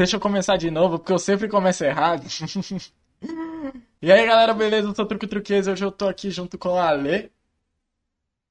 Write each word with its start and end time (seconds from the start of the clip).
deixa 0.00 0.16
eu 0.16 0.20
começar 0.20 0.56
de 0.56 0.70
novo, 0.70 0.98
porque 0.98 1.12
eu 1.12 1.18
sempre 1.18 1.46
começo 1.46 1.84
errado. 1.84 2.22
e 4.00 4.10
aí, 4.10 4.26
galera, 4.26 4.54
beleza? 4.54 4.88
Eu 4.88 4.94
sou 4.94 5.04
o 5.04 5.08
Truque 5.08 5.26
Truqueza, 5.26 5.72
hoje 5.72 5.84
eu 5.84 5.92
tô 5.92 6.08
aqui 6.08 6.30
junto 6.30 6.56
com 6.56 6.74
a 6.74 6.88
Ale. 6.88 7.30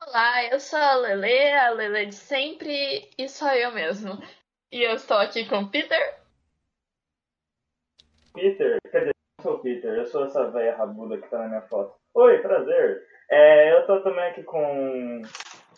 Olá, 0.06 0.46
eu 0.46 0.60
sou 0.60 0.78
a 0.78 0.94
Lele, 0.94 1.52
a 1.54 1.72
Lele 1.72 2.06
de 2.06 2.14
sempre, 2.14 3.10
e 3.18 3.28
sou 3.28 3.48
eu 3.48 3.72
mesmo. 3.72 4.22
E 4.72 4.84
eu 4.84 4.94
estou 4.94 5.18
aqui 5.18 5.50
com 5.50 5.62
o 5.62 5.70
Peter. 5.72 6.20
Peter? 8.36 8.78
Quer 8.92 9.00
dizer, 9.00 9.16
eu 9.40 9.44
sou 9.44 9.56
o 9.56 9.60
Peter, 9.60 9.92
eu 9.96 10.06
sou 10.06 10.26
essa 10.26 10.52
velha 10.52 10.78
rabuda 10.78 11.18
que 11.18 11.28
tá 11.30 11.40
na 11.40 11.48
minha 11.48 11.62
foto. 11.64 11.96
Oi, 12.14 12.38
prazer. 12.44 13.04
É, 13.28 13.74
eu 13.74 13.88
tô 13.88 14.00
também 14.02 14.30
aqui 14.30 14.44
com. 14.44 15.24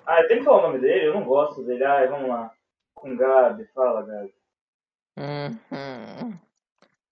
Ah, 0.06 0.22
tem 0.28 0.40
que 0.40 0.44
falar 0.44 0.66
o 0.66 0.68
nome 0.68 0.80
dele? 0.80 1.08
Eu 1.08 1.14
não 1.14 1.24
gosto 1.24 1.64
dele. 1.64 1.86
Ai, 1.86 2.08
vamos 2.08 2.28
lá. 2.28 2.52
Com 2.94 3.16
Gabi, 3.16 3.66
fala, 3.74 4.02
Gabi. 4.02 4.41
Uhum. 5.18 6.40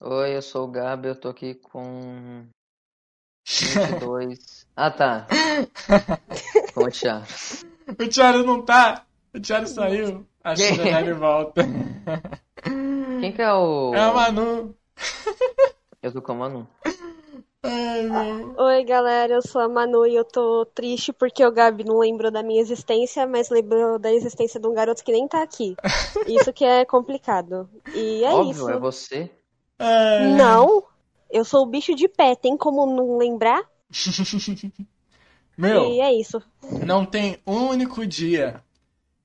Oi, 0.01 0.35
eu 0.35 0.41
sou 0.41 0.65
o 0.67 0.71
Gabi, 0.71 1.09
eu 1.09 1.15
tô 1.19 1.29
aqui 1.29 1.55
com 1.55 2.47
22. 3.45 4.67
Ah, 4.81 4.89
tá. 4.91 5.27
Com 6.73 6.85
o 6.85 6.89
Thiago. 6.89 7.25
O 7.89 8.07
Thiago 8.07 8.43
não 8.43 8.63
tá. 8.63 9.05
O 9.33 9.41
Thiago 9.41 9.67
saiu. 9.67 10.25
Acho 10.41 10.75
já 10.75 11.01
ele 11.01 11.13
volta. 11.13 11.63
Quem 13.19 13.33
que 13.33 13.41
é 13.41 13.51
o. 13.51 13.93
É 13.93 13.99
a 13.99 14.13
Manu. 14.13 14.73
Eu 16.01 16.13
tô 16.13 16.21
com 16.21 16.31
a 16.31 16.35
Manu. 16.35 16.67
Oi, 17.61 18.83
galera, 18.85 19.33
eu 19.33 19.41
sou 19.41 19.61
a 19.61 19.67
Manu 19.67 20.05
e 20.07 20.15
eu 20.15 20.23
tô 20.23 20.65
triste 20.65 21.11
porque 21.11 21.45
o 21.45 21.51
Gabi 21.51 21.83
não 21.83 21.99
lembrou 21.99 22.31
da 22.31 22.41
minha 22.41 22.61
existência, 22.61 23.27
mas 23.27 23.49
lembrou 23.49 23.99
da 23.99 24.11
existência 24.13 24.59
de 24.59 24.67
um 24.67 24.73
garoto 24.73 25.03
que 25.03 25.11
nem 25.11 25.27
tá 25.27 25.43
aqui. 25.43 25.75
Isso 26.27 26.53
que 26.53 26.63
é 26.63 26.85
complicado. 26.85 27.69
E 27.93 28.23
é 28.23 28.33
Óbvio, 28.33 28.51
isso. 28.51 28.69
é 28.69 28.77
você. 28.79 29.31
Ai. 29.77 30.33
Não, 30.37 30.83
eu 31.29 31.43
sou 31.43 31.63
o 31.63 31.65
bicho 31.65 31.93
de 31.95 32.07
pé, 32.07 32.35
tem 32.35 32.55
como 32.55 32.85
não 32.85 33.17
lembrar? 33.17 33.61
Meu, 35.57 35.93
E 35.93 35.99
é 35.99 36.13
isso. 36.13 36.41
não 36.85 37.05
tem 37.05 37.41
um 37.45 37.67
único 37.67 38.05
dia 38.07 38.63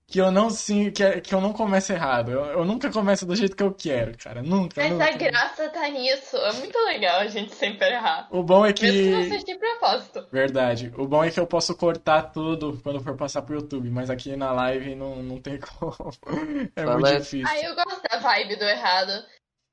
que 0.06 0.20
eu 0.20 0.30
não 0.30 0.50
sim, 0.50 0.90
que, 0.90 1.20
que 1.22 1.34
eu 1.34 1.40
não 1.40 1.52
começo 1.52 1.92
errado. 1.92 2.30
Eu, 2.30 2.44
eu 2.46 2.64
nunca 2.64 2.90
começo 2.92 3.24
do 3.26 3.34
jeito 3.34 3.56
que 3.56 3.62
eu 3.62 3.72
quero, 3.72 4.16
cara. 4.18 4.42
Nunca, 4.42 4.80
Mas 4.80 4.92
nunca. 4.92 5.06
a 5.06 5.12
graça 5.12 5.68
tá 5.70 5.88
nisso. 5.88 6.36
É 6.36 6.52
muito 6.52 6.78
legal 6.84 7.20
a 7.20 7.26
gente 7.26 7.54
sempre 7.54 7.88
errar. 7.88 8.28
O 8.30 8.42
bom 8.42 8.64
é 8.66 8.68
Mesmo 8.68 8.74
que 8.78 9.10
não 9.10 9.22
que. 9.22 9.28
seja 9.30 9.44
de 9.44 9.58
propósito. 9.58 10.26
Verdade. 10.30 10.92
O 10.98 11.06
bom 11.08 11.24
é 11.24 11.30
que 11.30 11.40
eu 11.40 11.46
posso 11.46 11.74
cortar 11.74 12.30
tudo 12.32 12.78
quando 12.82 13.00
for 13.00 13.16
passar 13.16 13.42
pro 13.42 13.56
YouTube, 13.56 13.88
mas 13.90 14.10
aqui 14.10 14.36
na 14.36 14.52
live 14.52 14.94
não, 14.94 15.16
não 15.16 15.40
tem 15.40 15.58
como. 15.58 15.94
É 16.76 16.84
Fala- 16.84 16.98
muito 16.98 17.18
difícil. 17.22 17.48
Aí 17.48 17.64
eu 17.64 17.74
gosto 17.74 18.02
da 18.10 18.18
vibe 18.18 18.56
do 18.56 18.64
errado. 18.64 19.12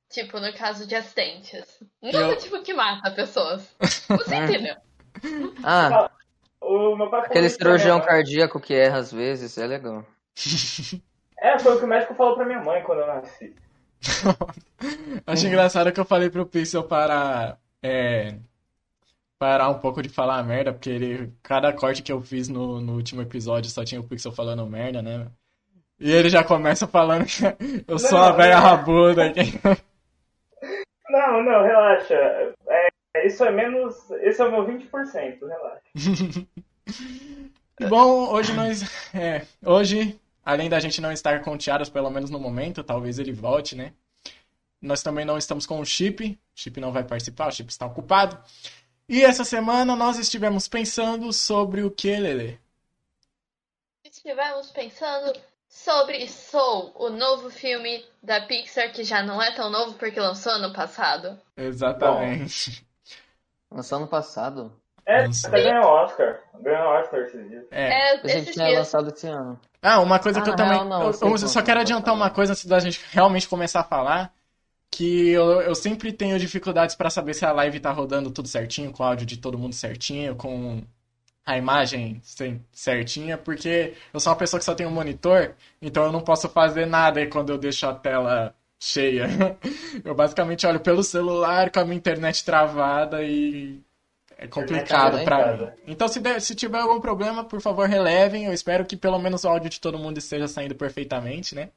Tipo, 0.09 0.39
no 0.39 0.51
caso 0.53 0.85
de 0.88 0.95
acidentes. 0.95 1.63
Não 2.01 2.31
Eu- 2.31 2.38
tipo 2.38 2.61
que 2.63 2.73
mata 2.73 3.11
pessoas. 3.11 3.63
Você 3.79 4.35
entendeu? 4.35 4.75
Ah, 5.63 6.09
O 6.61 6.95
meu 6.95 7.09
pai 7.09 7.21
falou 7.21 7.25
aquele 7.25 7.49
cirurgião 7.49 7.97
mãe. 7.97 8.07
cardíaco 8.07 8.59
que 8.59 8.73
erra 8.73 8.97
às 8.97 9.11
vezes, 9.11 9.57
é 9.57 9.66
legal. 9.67 10.05
É, 11.43 11.57
foi 11.57 11.75
o 11.75 11.79
que 11.79 11.85
o 11.85 11.87
médico 11.87 12.13
falou 12.13 12.35
pra 12.35 12.45
minha 12.45 12.59
mãe 12.61 12.83
quando 12.83 12.99
eu 12.99 13.07
nasci. 13.07 13.55
Acho 15.25 15.47
engraçado 15.47 15.91
que 15.91 15.99
eu 15.99 16.05
falei 16.05 16.29
pro 16.29 16.45
Pixel 16.45 16.83
parar, 16.83 17.57
é, 17.81 18.35
parar 19.39 19.69
um 19.69 19.79
pouco 19.79 20.03
de 20.03 20.09
falar 20.09 20.43
merda, 20.43 20.71
porque 20.71 20.91
ele, 20.91 21.33
cada 21.41 21.73
corte 21.73 22.03
que 22.03 22.11
eu 22.11 22.21
fiz 22.21 22.47
no, 22.47 22.79
no 22.79 22.93
último 22.93 23.23
episódio 23.23 23.71
só 23.71 23.83
tinha 23.83 23.99
o 23.99 24.03
Pixel 24.07 24.31
falando 24.31 24.67
merda, 24.67 25.01
né? 25.01 25.31
E 25.99 26.11
ele 26.11 26.29
já 26.29 26.43
começa 26.43 26.85
falando 26.85 27.25
que 27.25 27.41
eu 27.88 27.97
sou 27.97 28.19
a 28.19 28.29
Não, 28.29 28.38
velha 28.38 28.55
não. 28.57 28.61
rabuda. 28.61 29.33
Não, 31.09 31.43
não, 31.43 31.63
relaxa. 31.63 32.13
É, 32.67 33.27
isso 33.27 33.43
é 33.43 33.51
menos. 33.51 33.95
Esse 34.21 34.43
é 34.43 34.45
o 34.45 34.51
meu 34.51 34.66
20%, 34.66 35.39
relaxa. 35.41 36.47
Bom, 37.90 38.30
hoje 38.31 38.53
nós. 38.53 38.81
É, 39.14 39.46
hoje, 39.66 40.19
além 40.44 40.69
da 40.69 40.80
gente 40.80 41.02
não 41.02 41.12
estar 41.12 41.42
com 41.42 41.53
o 41.53 41.58
Tiaras, 41.58 41.90
pelo 41.90 42.09
menos 42.09 42.30
no 42.30 42.40
momento, 42.40 42.84
talvez 42.84 43.19
ele 43.19 43.31
volte, 43.31 43.75
né? 43.75 43.94
Nós 44.81 45.03
também 45.03 45.25
não 45.25 45.38
estamos 45.38 45.66
com 45.66 45.80
o 45.80 45.86
Chip. 45.86 46.31
O 46.31 46.38
Chip 46.56 46.80
não 46.80 46.92
vai 46.92 47.03
participar, 47.03 47.47
o 47.47 47.52
Chip 47.52 47.69
está 47.69 47.86
ocupado. 47.86 48.38
E 49.08 49.24
essa 49.24 49.44
semana 49.44 49.96
nós 49.96 50.18
estivemos 50.18 50.68
pensando 50.68 51.31
sobre 51.34 51.84
o 51.84 51.92
que, 51.92 52.16
Lele? 52.16 52.59
Estivemos 54.03 54.72
pensando 54.72 55.38
sobre 55.68 56.28
Soul, 56.28 56.92
o 56.96 57.09
novo 57.09 57.50
filme 57.50 58.06
da 58.22 58.42
Pixar 58.42 58.92
que 58.92 59.03
já 59.03 59.24
não 59.24 59.42
é 59.42 59.52
tão 59.52 59.69
novo 59.69 59.94
porque 59.94 60.19
lançou 60.19 60.53
ano 60.53 60.74
passado. 60.74 61.40
Exatamente. 61.56 62.86
Lançou 63.69 64.00
ano 64.00 64.08
passado. 64.08 64.81
É, 65.11 65.25
até 65.47 65.61
ganhou 65.63 65.85
Oscar. 65.85 66.39
Ganhou 66.61 66.88
Oscar 66.88 67.19
esses 67.22 67.49
dias. 67.49 67.63
É. 67.72 67.89
É, 68.16 68.22
A 68.22 68.27
gente 68.27 68.51
tinha 68.53 68.66
dias. 68.66 68.77
lançado 68.79 69.09
esse 69.09 69.27
ano. 69.27 69.59
Ah, 69.81 69.99
uma 69.99 70.19
coisa 70.19 70.41
que 70.41 70.49
Ah, 70.49 70.53
eu 70.53 70.55
também. 70.55 70.77
não, 70.77 70.85
não, 70.85 71.01
eu, 71.03 71.17
eu 71.22 71.29
eu 71.31 71.38
só 71.39 71.59
que 71.59 71.66
quero 71.66 71.77
vai 71.77 71.83
adiantar 71.83 72.13
uma 72.13 72.29
coisa 72.29 72.53
antes 72.53 72.66
da 72.66 72.79
gente 72.79 73.01
realmente 73.11 73.47
começar 73.47 73.81
a 73.81 73.83
falar. 73.83 74.33
Que 74.89 75.29
eu, 75.29 75.61
eu 75.61 75.73
sempre 75.73 76.11
tenho 76.11 76.38
dificuldades 76.38 76.95
pra 76.95 77.09
saber 77.09 77.33
se 77.33 77.45
a 77.45 77.51
live 77.53 77.79
tá 77.79 77.91
rodando 77.91 78.29
tudo 78.29 78.47
certinho, 78.47 78.91
com 78.91 79.01
o 79.03 79.05
áudio 79.05 79.25
de 79.25 79.38
todo 79.38 79.57
mundo 79.57 79.73
certinho, 79.73 80.35
com 80.35 80.81
a 81.45 81.57
imagem 81.57 82.19
cer- 82.23 82.59
certinha, 82.71 83.38
porque 83.38 83.94
eu 84.13 84.19
sou 84.19 84.31
uma 84.31 84.38
pessoa 84.39 84.59
que 84.59 84.66
só 84.66 84.75
tem 84.75 84.85
um 84.85 84.91
monitor, 84.91 85.55
então 85.81 86.03
eu 86.05 86.11
não 86.11 86.21
posso 86.21 86.47
fazer 86.50 86.85
nada 86.85 87.25
quando 87.27 87.51
eu 87.51 87.57
deixo 87.57 87.88
a 87.88 87.94
tela 87.94 88.53
cheia. 88.79 89.27
Eu 90.03 90.16
basicamente 90.16 90.66
olho 90.66 90.79
pelo 90.79 91.03
celular 91.03 91.69
com 91.69 91.79
a 91.79 91.83
minha 91.85 91.97
internet 91.97 92.44
travada 92.44 93.21
e 93.23 93.79
é 94.41 94.47
complicado 94.47 95.24
travada. 95.24 95.75
mim. 95.78 95.84
Então, 95.94 96.07
se, 96.07 96.19
der- 96.19 96.41
se 96.41 96.56
tiver 96.56 96.79
algum 96.79 97.00
problema, 97.00 97.44
por 97.44 97.62
favor, 97.62 97.88
relevem. 97.88 98.46
Eu 98.46 98.53
espero 98.53 98.84
que 98.85 98.97
pelo 98.97 99.19
menos 99.19 99.44
o 99.44 99.50
áudio 99.50 99.69
de 99.69 99.79
todo 99.79 100.00
mundo 100.00 100.18
esteja 100.18 100.47
saindo 100.47 100.74
perfeitamente, 100.74 101.53
né? 101.53 101.69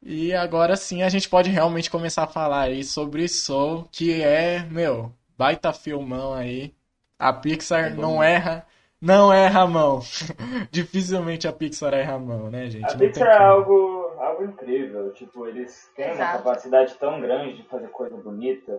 E 0.00 0.32
agora 0.32 0.76
sim 0.76 1.02
a 1.02 1.08
gente 1.08 1.28
pode 1.28 1.50
realmente 1.50 1.90
começar 1.90 2.22
a 2.22 2.28
falar 2.28 2.62
aí 2.62 2.84
sobre 2.84 3.26
Soul, 3.26 3.88
que 3.90 4.22
é, 4.22 4.60
meu, 4.70 5.12
baita 5.36 5.72
filmão 5.72 6.32
aí. 6.32 6.72
A 7.18 7.32
Pixar 7.32 7.92
não 7.96 8.22
erra, 8.22 8.64
não 9.00 9.32
erra 9.32 9.62
a 9.62 9.66
mão. 9.66 10.00
Dificilmente 10.70 11.48
a 11.48 11.52
Pixar 11.52 11.94
erra 11.94 12.14
a 12.14 12.18
mão, 12.20 12.48
né, 12.48 12.70
gente? 12.70 12.84
A 12.84 12.92
Não 12.92 12.98
Pixar 12.98 13.26
é 13.26 13.38
algo, 13.44 14.12
algo 14.18 14.44
incrível. 14.44 15.12
Tipo, 15.14 15.48
eles 15.48 15.90
têm 15.96 16.04
uma 16.06 16.14
Exato. 16.14 16.44
capacidade 16.44 16.94
tão 16.94 17.20
grande 17.20 17.56
de 17.56 17.68
fazer 17.68 17.88
coisa 17.88 18.16
bonita. 18.16 18.78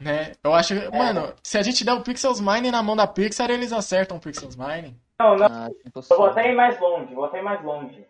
Né? 0.00 0.32
Eu 0.42 0.54
acho, 0.54 0.74
mano, 0.90 1.34
se 1.42 1.58
a 1.58 1.62
gente 1.62 1.84
der 1.84 1.92
o 1.92 2.02
Pixels 2.02 2.40
Mine 2.40 2.70
na 2.70 2.82
mão 2.82 2.96
da 2.96 3.06
Pixar, 3.06 3.50
eles 3.50 3.70
acertam 3.70 4.16
o 4.16 4.20
Pixels 4.20 4.56
Mine. 4.56 4.98
Não, 5.20 5.36
não. 5.36 5.46
Ah, 5.46 5.68
Eu 5.94 6.16
vou 6.16 6.26
até 6.26 6.50
ir 6.50 6.54
mais 6.54 6.80
longe, 6.80 7.14
vou 7.14 7.26
até 7.26 7.38
ir 7.38 7.42
mais 7.42 7.62
longe. 7.62 8.06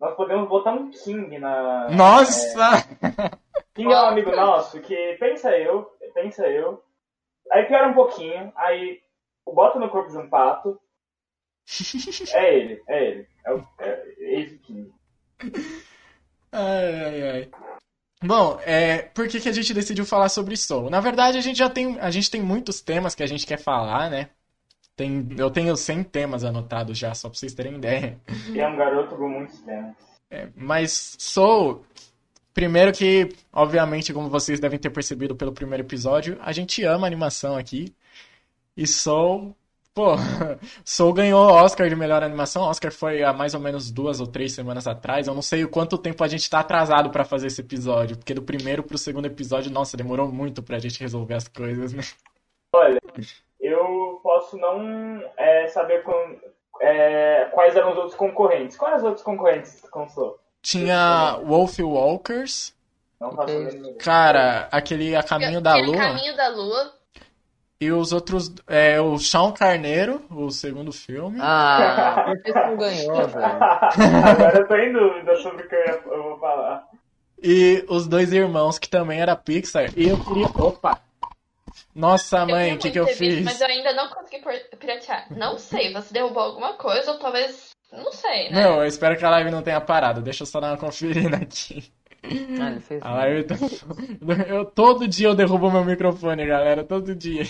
Nós 0.00 0.14
podemos 0.16 0.48
botar 0.48 0.72
um 0.72 0.90
King 0.90 1.38
na. 1.38 1.90
Nossa! 1.90 2.82
King 3.74 3.92
é 3.92 3.96
um 3.96 4.06
amigo 4.06 4.34
nosso 4.34 4.80
que 4.80 5.16
pensa 5.20 5.56
eu, 5.56 5.90
pensa 6.14 6.46
eu. 6.46 6.82
Aí 7.52 7.64
piora 7.64 7.88
um 7.88 7.94
pouquinho, 7.94 8.50
aí 8.56 9.00
bota 9.46 9.78
no 9.78 9.90
corpo 9.90 10.10
de 10.10 10.16
um 10.16 10.28
pato. 10.28 10.80
É 12.32 12.54
ele, 12.54 12.82
é 12.88 13.04
ele. 13.04 13.28
É 13.44 13.52
o 13.52 13.66
é, 13.78 14.14
esse 14.20 14.58
King. 14.58 14.92
Ai, 16.52 17.04
ai, 17.04 17.30
ai. 17.30 17.50
Bom, 18.22 18.58
é, 18.64 19.02
por 19.02 19.28
que 19.28 19.40
que 19.40 19.48
a 19.48 19.52
gente 19.52 19.74
decidiu 19.74 20.04
falar 20.04 20.28
sobre 20.28 20.56
Soul? 20.56 20.88
Na 20.88 21.00
verdade, 21.00 21.36
a 21.36 21.40
gente 21.40 21.58
já 21.58 21.68
tem, 21.68 21.98
a 22.00 22.10
gente 22.10 22.30
tem 22.30 22.42
muitos 22.42 22.80
temas 22.80 23.14
que 23.14 23.22
a 23.22 23.26
gente 23.26 23.46
quer 23.46 23.58
falar, 23.58 24.10
né? 24.10 24.30
Tem, 24.96 25.28
eu 25.36 25.50
tenho 25.50 25.76
100 25.76 26.04
temas 26.04 26.42
anotados 26.42 26.96
já, 26.96 27.14
só 27.14 27.28
pra 27.28 27.38
vocês 27.38 27.52
terem 27.52 27.74
ideia. 27.74 28.18
E 28.50 28.58
é 28.58 28.66
um 28.66 28.76
garoto 28.76 29.14
com 29.14 29.28
muitos 29.28 29.60
temas. 29.60 29.94
É, 30.30 30.48
mas 30.56 31.16
Soul, 31.18 31.84
primeiro 32.54 32.90
que, 32.92 33.28
obviamente, 33.52 34.14
como 34.14 34.30
vocês 34.30 34.58
devem 34.58 34.78
ter 34.78 34.90
percebido 34.90 35.36
pelo 35.36 35.52
primeiro 35.52 35.84
episódio, 35.84 36.38
a 36.40 36.52
gente 36.52 36.82
ama 36.84 37.06
animação 37.06 37.56
aqui. 37.56 37.94
E 38.74 38.86
Soul, 38.86 39.54
pô, 39.96 40.14
Soul 40.84 41.14
ganhou 41.14 41.40
o 41.48 41.52
Oscar 41.54 41.88
de 41.88 41.96
melhor 41.96 42.22
animação. 42.22 42.62
O 42.62 42.66
Oscar 42.68 42.92
foi 42.92 43.22
há 43.22 43.32
mais 43.32 43.54
ou 43.54 43.60
menos 43.60 43.90
duas 43.90 44.20
ou 44.20 44.26
três 44.26 44.52
semanas 44.52 44.86
atrás. 44.86 45.26
Eu 45.26 45.34
não 45.34 45.40
sei 45.40 45.64
o 45.64 45.68
quanto 45.70 45.96
tempo 45.96 46.22
a 46.22 46.28
gente 46.28 46.48
tá 46.50 46.60
atrasado 46.60 47.08
pra 47.10 47.24
fazer 47.24 47.46
esse 47.46 47.62
episódio, 47.62 48.16
porque 48.18 48.34
do 48.34 48.42
primeiro 48.42 48.82
pro 48.82 48.98
segundo 48.98 49.24
episódio, 49.24 49.72
nossa, 49.72 49.96
demorou 49.96 50.28
muito 50.30 50.62
pra 50.62 50.78
gente 50.78 51.00
resolver 51.00 51.34
as 51.34 51.48
coisas, 51.48 51.94
né? 51.94 52.02
Olha, 52.74 53.00
eu 53.58 54.20
posso 54.22 54.58
não 54.58 55.22
é, 55.38 55.66
saber 55.68 56.02
com- 56.02 56.36
é, 56.82 57.46
quais 57.54 57.74
eram 57.74 57.92
os 57.92 57.96
outros 57.96 58.14
concorrentes. 58.14 58.76
Quais 58.76 58.98
os 58.98 59.04
outros 59.04 59.24
concorrentes 59.24 59.80
com 59.90 60.06
Soul? 60.08 60.36
Tinha 60.60 61.38
Wolf 61.42 61.78
Walkers, 61.78 62.74
Não 63.18 63.32
faço 63.32 63.54
cara, 63.98 64.68
aquele 64.70 65.16
A 65.16 65.22
Caminho 65.22 65.60
da 65.60 65.74
Lua. 65.76 65.96
Caminho 65.96 66.36
da 66.36 66.48
Lua. 66.48 66.92
E 67.78 67.92
os 67.92 68.10
outros, 68.10 68.50
é 68.66 68.98
o 69.00 69.18
Chão 69.18 69.52
Carneiro, 69.52 70.22
o 70.30 70.50
segundo 70.50 70.90
filme. 70.92 71.38
Ah, 71.42 72.24
por 72.24 72.42
que 72.42 72.50
você 72.52 72.66
não 72.66 72.76
ganhou, 72.78 73.28
velho? 73.28 73.44
Agora 73.44 74.58
eu 74.58 74.66
tô 74.68 74.74
em 74.76 74.92
dúvida 74.92 75.36
sobre 75.36 75.64
o 75.64 75.68
que 75.68 75.74
eu, 75.74 76.22
vou 76.22 76.38
falar. 76.38 76.86
e 77.42 77.84
Os 77.88 78.06
Dois 78.08 78.32
Irmãos, 78.32 78.78
que 78.78 78.88
também 78.88 79.20
era 79.20 79.36
Pixar. 79.36 79.90
E 79.94 80.08
eu 80.08 80.18
queria. 80.24 80.46
Opa! 80.46 80.98
Nossa, 81.94 82.38
Eu 82.38 82.46
mãe, 82.48 82.74
o 82.74 82.78
que, 82.78 82.90
que 82.90 82.98
eu 82.98 83.04
visto, 83.04 83.18
fiz? 83.18 83.44
Mas 83.44 83.60
eu 83.60 83.66
ainda 83.66 83.92
não 83.92 84.08
consegui 84.08 84.42
piratear. 84.78 85.26
Não 85.30 85.58
sei, 85.58 85.92
você 85.92 86.14
derrubou 86.14 86.42
alguma 86.42 86.74
coisa 86.74 87.12
ou 87.12 87.18
talvez. 87.18 87.70
Não 87.92 88.10
sei, 88.10 88.50
né? 88.50 88.62
Não, 88.64 88.80
eu 88.80 88.86
espero 88.86 89.16
que 89.18 89.24
a 89.24 89.30
live 89.30 89.50
não 89.50 89.62
tenha 89.62 89.80
parado. 89.82 90.22
Deixa 90.22 90.42
eu 90.42 90.46
só 90.46 90.60
dar 90.60 90.68
uma 90.70 90.78
conferida 90.78 91.36
aqui. 91.36 91.90
Ah, 93.02 93.28
ele 93.28 93.44
fez. 93.48 93.84
Eu, 94.48 94.64
todo 94.64 95.06
dia 95.08 95.28
eu 95.28 95.34
derrubo 95.34 95.70
meu 95.70 95.84
microfone, 95.84 96.46
galera. 96.46 96.84
Todo 96.84 97.14
dia. 97.14 97.44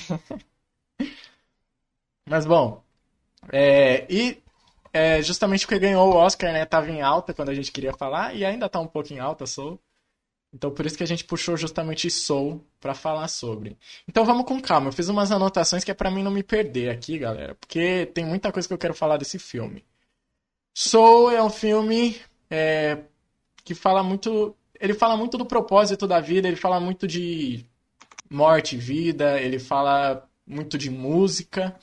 Mas 2.29 2.45
bom. 2.45 2.83
é, 3.53 4.07
e 4.13 4.43
é, 4.93 5.23
justamente 5.23 5.67
porque 5.67 5.79
ganhou 5.79 6.09
o 6.09 6.17
Oscar, 6.17 6.53
né? 6.53 6.65
Tava 6.65 6.91
em 6.91 7.03
alta 7.03 7.35
quando 7.35 7.51
a 7.51 7.55
gente 7.55 7.71
queria 7.71 7.93
falar. 7.93 8.35
E 8.35 8.45
ainda 8.45 8.69
tá 8.69 8.81
um 8.81 8.87
pouco 8.87 9.13
em 9.13 9.19
alta, 9.19 9.47
Soul. 9.47 9.79
Então 10.53 10.71
por 10.71 10.87
isso 10.87 10.97
que 10.97 11.03
a 11.03 11.07
gente 11.07 11.25
puxou 11.25 11.57
justamente 11.57 12.11
Soul 12.11 12.65
pra 12.81 12.95
falar 12.95 13.29
sobre. 13.29 13.77
Então 14.09 14.25
vamos 14.25 14.47
com 14.47 14.61
calma. 14.61 14.89
Eu 14.89 14.93
fiz 14.93 15.09
umas 15.09 15.31
anotações 15.31 15.85
que 15.85 15.91
é 15.91 15.95
pra 15.95 16.11
mim 16.11 16.23
não 16.23 16.31
me 16.31 16.43
perder 16.43 16.91
aqui, 16.91 17.19
galera. 17.19 17.55
Porque 17.57 18.07
tem 18.07 18.25
muita 18.25 18.51
coisa 18.51 18.67
que 18.67 18.73
eu 18.73 18.79
quero 18.79 18.95
falar 18.95 19.19
desse 19.19 19.39
filme. 19.39 19.85
Soul 20.75 21.31
é 21.31 21.43
um 21.43 21.51
filme 21.51 22.21
é, 22.51 22.99
que 23.65 23.75
fala 23.75 24.03
muito. 24.03 24.57
Ele 24.81 24.95
fala 24.95 25.17
muito 25.17 25.39
do 25.39 25.47
propósito 25.47 26.07
da 26.07 26.21
vida, 26.21 26.49
ele 26.49 26.57
fala 26.57 26.81
muito 26.81 27.07
de 27.07 27.65
morte, 28.31 28.77
vida, 28.77 29.41
ele 29.41 29.59
fala 29.59 30.27
muito 30.47 30.77
de 30.77 30.91
música. 30.91 31.75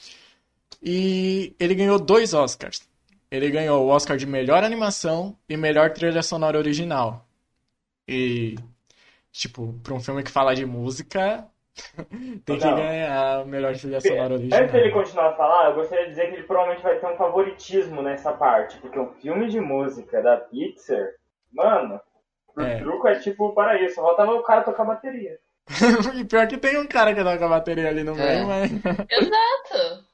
E 0.81 1.55
ele 1.59 1.75
ganhou 1.75 1.99
dois 1.99 2.33
Oscars. 2.33 2.87
Ele 3.31 3.49
ganhou 3.49 3.83
o 3.83 3.87
Oscar 3.87 4.15
de 4.15 4.27
melhor 4.27 4.63
animação 4.63 5.35
e 5.49 5.57
melhor 5.57 5.91
trilha 5.91 6.21
sonora 6.21 6.57
original. 6.57 7.25
E, 8.07 8.55
tipo, 9.31 9.73
pra 9.81 9.93
um 9.93 9.99
filme 9.99 10.21
que 10.21 10.29
fala 10.29 10.53
de 10.53 10.65
música, 10.65 11.47
tem 12.45 12.59
que 12.59 12.65
Não. 12.65 12.75
ganhar 12.75 13.39
a 13.39 13.45
melhor 13.45 13.75
trilha 13.75 13.99
sonora 13.99 14.35
original. 14.35 14.59
Antes 14.61 14.73
dele 14.73 14.91
continuar 14.91 15.29
a 15.29 15.35
falar, 15.35 15.69
eu 15.69 15.75
gostaria 15.75 16.03
de 16.03 16.11
dizer 16.11 16.27
que 16.27 16.35
ele 16.35 16.43
provavelmente 16.43 16.83
vai 16.83 16.99
ter 16.99 17.07
um 17.07 17.15
favoritismo 17.15 18.03
nessa 18.03 18.33
parte, 18.33 18.77
porque 18.77 18.99
um 18.99 19.13
filme 19.13 19.47
de 19.47 19.59
música 19.59 20.21
da 20.21 20.37
Pixar, 20.37 21.07
mano, 21.51 21.95
o 21.95 22.12
É. 22.57 22.77
truco 22.79 23.07
é 23.07 23.19
tipo 23.19 23.53
para 23.53 23.81
isso, 23.81 23.95
faltava 23.95 24.31
o 24.33 24.43
cara 24.43 24.63
tocar 24.63 24.83
bateria. 24.85 25.39
E 26.19 26.25
pior 26.25 26.47
que 26.47 26.57
tem 26.57 26.77
um 26.77 26.85
cara 26.85 27.13
que 27.13 27.23
toca 27.23 27.45
a 27.45 27.49
bateria 27.49 27.89
ali 27.89 28.03
no 28.03 28.19
É. 28.19 28.35
meio, 28.35 28.47
mas. 28.47 28.71
Exato. 29.09 30.05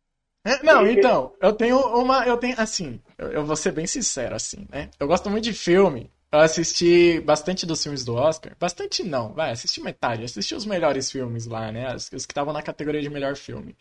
É, 0.46 0.64
Não, 0.64 0.88
então, 0.88 1.34
eu 1.42 1.54
tenho 1.54 1.78
uma. 1.80 2.26
Eu 2.26 2.38
tenho, 2.38 2.56
assim, 2.58 3.02
eu, 3.18 3.28
eu 3.32 3.46
vou 3.46 3.56
ser 3.56 3.72
bem 3.72 3.86
sincero, 3.86 4.36
assim, 4.36 4.66
né? 4.70 4.90
Eu 5.00 5.08
gosto 5.08 5.30
muito 5.30 5.44
de 5.44 5.54
filme. 5.54 6.12
Eu 6.32 6.40
assisti 6.40 7.20
bastante 7.22 7.66
dos 7.66 7.82
filmes 7.82 8.06
do 8.06 8.16
Oscar. 8.16 8.56
Bastante 8.60 9.04
não, 9.04 9.34
vai, 9.34 9.52
assisti 9.52 9.82
metade. 9.82 10.24
Assisti 10.24 10.54
os 10.56 10.66
melhores 10.66 11.12
filmes 11.12 11.46
lá, 11.48 11.72
né? 11.72 11.94
Os, 11.96 12.12
os 12.14 12.26
que 12.26 12.32
estavam 12.32 12.54
na 12.54 12.62
categoria 12.62 13.02
de 13.02 13.10
melhor 13.10 13.36
filme. 13.36 13.76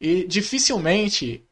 E 0.00 0.24
dificilmente 0.26 1.44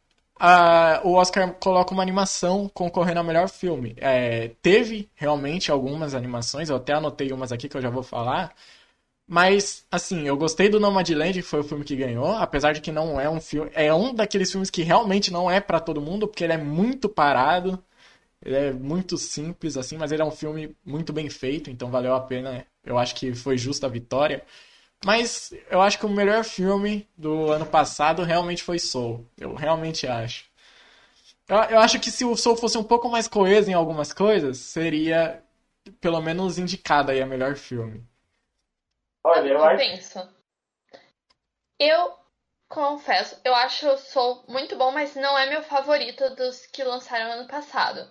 o 1.05 1.13
Oscar 1.15 1.55
coloca 1.55 1.93
uma 1.95 2.03
animação 2.03 2.69
concorrendo 2.73 3.19
ao 3.19 3.25
melhor 3.25 3.49
filme. 3.49 3.95
É, 3.99 4.49
teve 4.63 5.09
realmente 5.15 5.71
algumas 5.71 6.15
animações, 6.15 6.69
eu 6.71 6.77
até 6.77 6.95
anotei 6.95 7.33
umas 7.33 7.53
aqui 7.53 7.69
que 7.69 7.77
eu 7.77 7.83
já 7.83 7.91
vou 7.91 8.03
falar. 8.03 8.55
Mas, 9.27 9.87
assim, 9.91 10.27
eu 10.29 10.37
gostei 10.37 10.69
do 10.69 10.79
Nomadland, 10.81 11.35
que 11.35 11.43
foi 11.43 11.61
o 11.61 11.65
filme 11.65 11.85
que 11.85 11.97
ganhou, 11.97 12.33
apesar 12.33 12.73
de 12.73 12.81
que 12.83 12.93
não 12.93 13.19
é 13.21 13.29
um 13.29 13.41
filme. 13.41 13.71
É 13.75 13.93
um 13.95 14.15
daqueles 14.15 14.51
filmes 14.51 14.71
que 14.71 14.83
realmente 14.83 15.33
não 15.33 15.51
é 15.51 15.61
pra 15.61 15.81
todo 15.81 16.01
mundo, 16.01 16.29
porque 16.29 16.45
ele 16.45 16.53
é 16.53 16.59
muito 16.59 17.09
parado, 17.09 17.83
ele 18.45 18.57
é 18.57 18.73
muito 18.73 19.17
simples, 19.19 19.77
assim, 19.77 19.97
mas 19.99 20.13
ele 20.13 20.23
é 20.23 20.25
um 20.25 20.31
filme 20.31 20.77
muito 20.85 21.13
bem 21.13 21.31
feito, 21.31 21.71
então 21.71 21.91
valeu 21.91 22.15
a 22.15 22.21
pena. 22.21 22.67
Eu 22.85 22.99
acho 22.99 23.15
que 23.15 23.35
foi 23.35 23.57
justa 23.59 23.87
a 23.87 23.91
vitória. 23.91 24.45
Mas 25.05 25.53
eu 25.71 25.83
acho 25.83 25.99
que 25.99 26.07
o 26.07 26.09
melhor 26.09 26.45
filme 26.45 27.09
do 27.17 27.51
ano 27.53 27.67
passado 27.67 28.23
realmente 28.23 28.63
foi 28.63 28.79
Soul. 28.79 29.27
Eu 29.39 29.55
realmente 29.55 30.07
acho. 30.07 30.47
Eu, 31.49 31.57
eu 31.57 31.79
acho 31.79 32.01
que 32.01 32.11
se 32.11 32.25
o 32.25 32.37
Soul 32.37 32.57
fosse 32.57 32.79
um 32.79 32.85
pouco 32.85 33.09
mais 33.09 33.29
coeso 33.29 33.71
em 33.71 33.75
algumas 33.75 34.13
coisas, 34.13 34.59
seria 34.59 35.43
pelo 36.01 36.21
menos 36.21 36.59
indicado 36.59 37.11
aí 37.11 37.21
a 37.21 37.27
melhor 37.27 37.55
filme. 37.57 38.03
Olha, 39.23 39.49
eu 39.49 39.59
eu 39.59 39.65
acho. 39.65 39.77
penso. 39.77 40.19
Eu 41.79 42.15
confesso, 42.69 43.41
eu 43.45 43.55
acho 43.55 43.87
o 43.89 43.99
Soul 43.99 44.45
muito 44.49 44.77
bom, 44.77 44.91
mas 44.91 45.15
não 45.15 45.37
é 45.39 45.49
meu 45.49 45.63
favorito 45.63 46.35
dos 46.35 46.67
que 46.67 46.83
lançaram 46.83 47.31
ano 47.33 47.49
passado. 47.49 48.09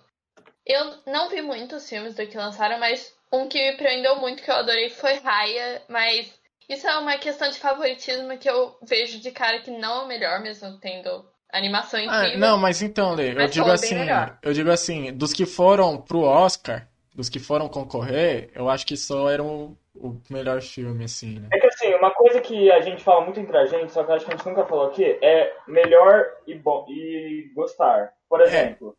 Eu 0.64 1.02
não 1.06 1.28
vi 1.28 1.42
muitos 1.42 1.88
filmes 1.88 2.14
do 2.14 2.26
que 2.26 2.36
lançaram, 2.36 2.78
mas 2.78 3.14
um 3.32 3.48
que 3.48 3.58
me 3.58 3.76
prendeu 3.76 4.16
muito, 4.16 4.42
que 4.42 4.50
eu 4.50 4.54
adorei, 4.54 4.90
foi 4.90 5.14
Raya, 5.14 5.82
mas 5.88 6.32
isso 6.68 6.86
é 6.86 6.96
uma 6.98 7.16
questão 7.18 7.48
de 7.50 7.58
favoritismo 7.58 8.36
que 8.38 8.48
eu 8.48 8.76
vejo 8.82 9.20
de 9.20 9.30
cara 9.30 9.60
que 9.60 9.70
não 9.70 10.00
é 10.00 10.04
o 10.04 10.08
melhor, 10.08 10.40
mesmo 10.40 10.78
tendo 10.80 11.24
animação 11.52 12.00
Ah, 12.00 12.02
incrível. 12.24 12.38
não, 12.38 12.58
mas 12.58 12.82
então, 12.82 13.14
Lê, 13.14 13.30
eu 13.32 13.36
Mas 13.36 13.52
digo 13.52 13.64
é 13.66 13.68
bem 13.68 13.74
assim, 13.74 13.94
melhor. 13.94 14.38
eu 14.42 14.52
digo 14.52 14.70
assim, 14.70 15.12
dos 15.12 15.32
que 15.32 15.46
foram 15.46 15.96
pro 16.00 16.20
Oscar, 16.22 16.88
dos 17.14 17.28
que 17.28 17.38
foram 17.38 17.68
concorrer, 17.68 18.50
eu 18.54 18.68
acho 18.68 18.84
que 18.86 18.96
Soul 18.96 19.30
era 19.30 19.42
o, 19.42 19.76
o 19.94 20.20
melhor 20.28 20.60
filme, 20.60 21.04
assim, 21.04 21.38
né? 21.38 21.48
É 21.52 21.58
que 21.60 21.66
assim, 21.68 21.94
uma 21.94 22.10
coisa 22.10 22.40
que 22.40 22.70
a 22.72 22.80
gente 22.80 23.04
fala 23.04 23.20
muito 23.20 23.38
entre 23.38 23.56
a 23.56 23.66
gente, 23.66 23.92
só 23.92 24.02
que 24.02 24.10
eu 24.10 24.14
acho 24.16 24.24
que 24.26 24.32
a 24.32 24.36
gente 24.36 24.46
nunca 24.48 24.64
falou 24.66 24.86
aqui, 24.88 25.04
é 25.22 25.52
melhor 25.68 26.26
e, 26.46 26.54
bom, 26.54 26.84
e 26.88 27.52
gostar. 27.54 28.12
Por 28.28 28.40
exemplo, 28.40 28.96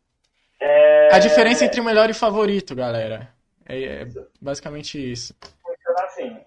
é... 0.60 1.14
A 1.14 1.18
diferença 1.18 1.64
entre 1.64 1.82
melhor 1.82 2.08
e 2.08 2.14
favorito, 2.14 2.74
galera, 2.74 3.28
é, 3.68 3.82
é 3.84 4.06
basicamente 4.40 4.96
isso. 5.12 5.34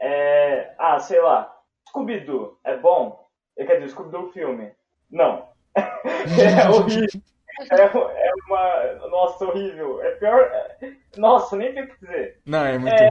É... 0.10 0.76
Ah, 0.78 1.00
sei 1.00 1.22
lá, 1.22 1.56
Scooby-Doo 1.90 2.60
é 2.64 2.78
bom? 2.78 3.28
Eu 3.56 3.66
quero 3.66 3.82
dizer, 3.82 3.92
Scooby-Doo 3.94 4.32
filme. 4.32 4.72
Não. 5.10 5.50
é 5.76 6.70
horrível. 6.70 7.22
É, 7.72 8.28
é 8.28 8.32
uma... 8.48 9.08
Nossa, 9.10 9.46
horrível. 9.46 10.02
É 10.02 10.12
pior... 10.12 10.42
é- 10.42 10.96
Nossa, 11.18 11.56
nem 11.56 11.74
sei 11.74 11.84
o 11.84 11.88
que 11.88 12.06
dizer. 12.06 12.42
Não, 12.46 12.66
é 12.66 12.78
muito 12.78 12.94
É. 12.94 13.10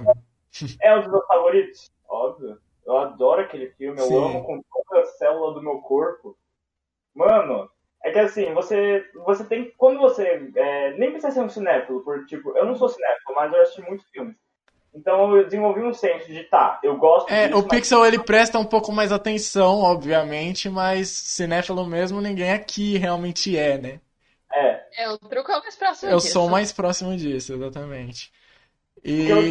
É 0.81 0.97
um 0.97 1.03
dos 1.03 1.11
meus 1.11 1.27
favoritos? 1.27 1.93
Óbvio. 2.09 2.59
Eu 2.87 2.97
adoro 2.97 3.43
aquele 3.43 3.71
filme, 3.73 4.01
eu 4.01 4.07
Sim. 4.07 4.17
amo 4.17 4.45
com 4.45 4.63
toda 4.63 5.03
a 5.03 5.07
célula 5.07 5.53
do 5.53 5.63
meu 5.63 5.79
corpo. 5.81 6.37
Mano, 7.15 7.71
é 8.03 8.11
que 8.11 8.19
assim, 8.19 8.55
você, 8.55 9.05
você 9.15 9.45
tem. 9.45 9.73
Quando 9.77 10.01
você. 10.01 10.51
é, 10.55 10.93
nem 10.97 11.11
precisa 11.11 11.33
ser 11.33 11.41
um 11.41 11.51
cinéfilo, 11.51 12.03
por 12.03 12.25
tipo, 12.25 12.57
eu 12.57 12.65
não 12.65 12.75
sou 12.75 12.89
cinéfilo, 12.89 13.35
mas 13.35 13.53
eu 13.53 13.61
assisti 13.61 13.83
muitos 13.83 14.09
filmes. 14.09 14.37
Então 14.99 15.37
eu 15.37 15.45
desenvolvi 15.45 15.83
um 15.83 15.95
senso 15.95 16.27
de 16.33 16.45
tá, 16.45 16.81
eu 16.83 16.97
gosto 16.99 17.37
É, 17.37 17.47
disso, 17.47 17.57
o 17.57 17.63
mas 17.67 17.83
Pixel 17.83 18.05
ele 18.07 18.19
presta 18.19 18.59
um 18.59 18.65
pouco 18.65 18.91
mais 18.91 19.13
atenção, 19.13 19.81
obviamente, 19.81 20.69
mas 20.71 21.09
cinéfilo 21.09 21.87
mesmo 21.87 22.21
ninguém 22.21 22.51
aqui 22.53 22.97
realmente 22.97 23.57
é, 23.57 23.77
né? 23.79 24.01
é. 24.55 24.87
É, 25.05 25.09
o 25.11 25.19
truco 25.19 25.51
é 25.53 25.59
o 25.59 25.61
mais 25.63 25.77
próximo 25.77 26.15
Eu 26.15 26.21
disso. 26.21 26.41
sou 26.41 26.47
o 26.47 26.51
mais 26.51 26.73
próximo 26.73 27.17
disso, 27.17 27.53
exatamente. 27.53 28.33
E 29.05 29.29
eu- 29.29 29.45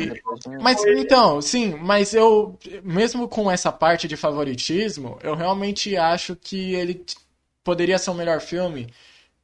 Mas 0.60 0.84
então, 0.88 1.42
sim, 1.42 1.76
mas 1.76 2.14
eu, 2.14 2.58
mesmo 2.84 3.28
com 3.30 3.52
essa 3.52 3.72
parte 3.72 4.08
de 4.08 4.18
favoritismo, 4.18 5.20
eu 5.24 5.36
realmente 5.36 5.98
acho 5.98 6.36
que 6.36 6.74
ele 6.76 7.06
poderia 7.64 8.00
ser 8.00 8.12
o 8.12 8.16
melhor 8.16 8.42
filme, 8.42 8.94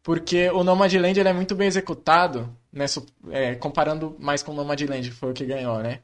porque 0.03 0.49
o 0.51 0.63
Nomadland 0.63 1.19
ele 1.19 1.29
é 1.29 1.33
muito 1.33 1.55
bem 1.55 1.67
executado, 1.67 2.55
né, 2.73 2.85
é, 3.29 3.55
comparando 3.55 4.15
mais 4.19 4.41
com 4.41 4.51
o 4.51 4.55
Nomadland, 4.55 5.09
que 5.09 5.15
foi 5.15 5.31
o 5.31 5.33
que 5.33 5.45
ganhou, 5.45 5.77
né? 5.79 5.99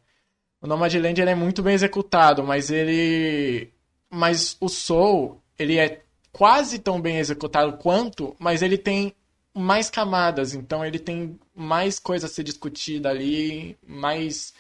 O 0.62 0.68
Nomadland 0.68 1.20
ele 1.20 1.32
é 1.32 1.36
muito 1.36 1.64
bem 1.64 1.74
executado, 1.74 2.44
mas 2.44 2.70
ele, 2.70 3.74
mas 4.10 4.56
o 4.60 4.70
Soul 4.70 5.42
ele 5.58 5.78
é 5.78 6.02
quase 6.32 6.80
tão 6.80 7.02
bem 7.02 7.18
executado 7.18 7.78
quanto, 7.78 8.36
mas 8.40 8.62
ele 8.62 8.78
tem 8.78 9.14
mais 9.54 9.90
camadas, 9.90 10.54
então 10.54 10.86
ele 10.86 11.00
tem 11.00 11.38
mais 11.56 12.00
coisa 12.00 12.28
a 12.28 12.30
ser 12.30 12.44
discutida 12.44 13.10
ali, 13.10 13.78
mais. 13.86 14.54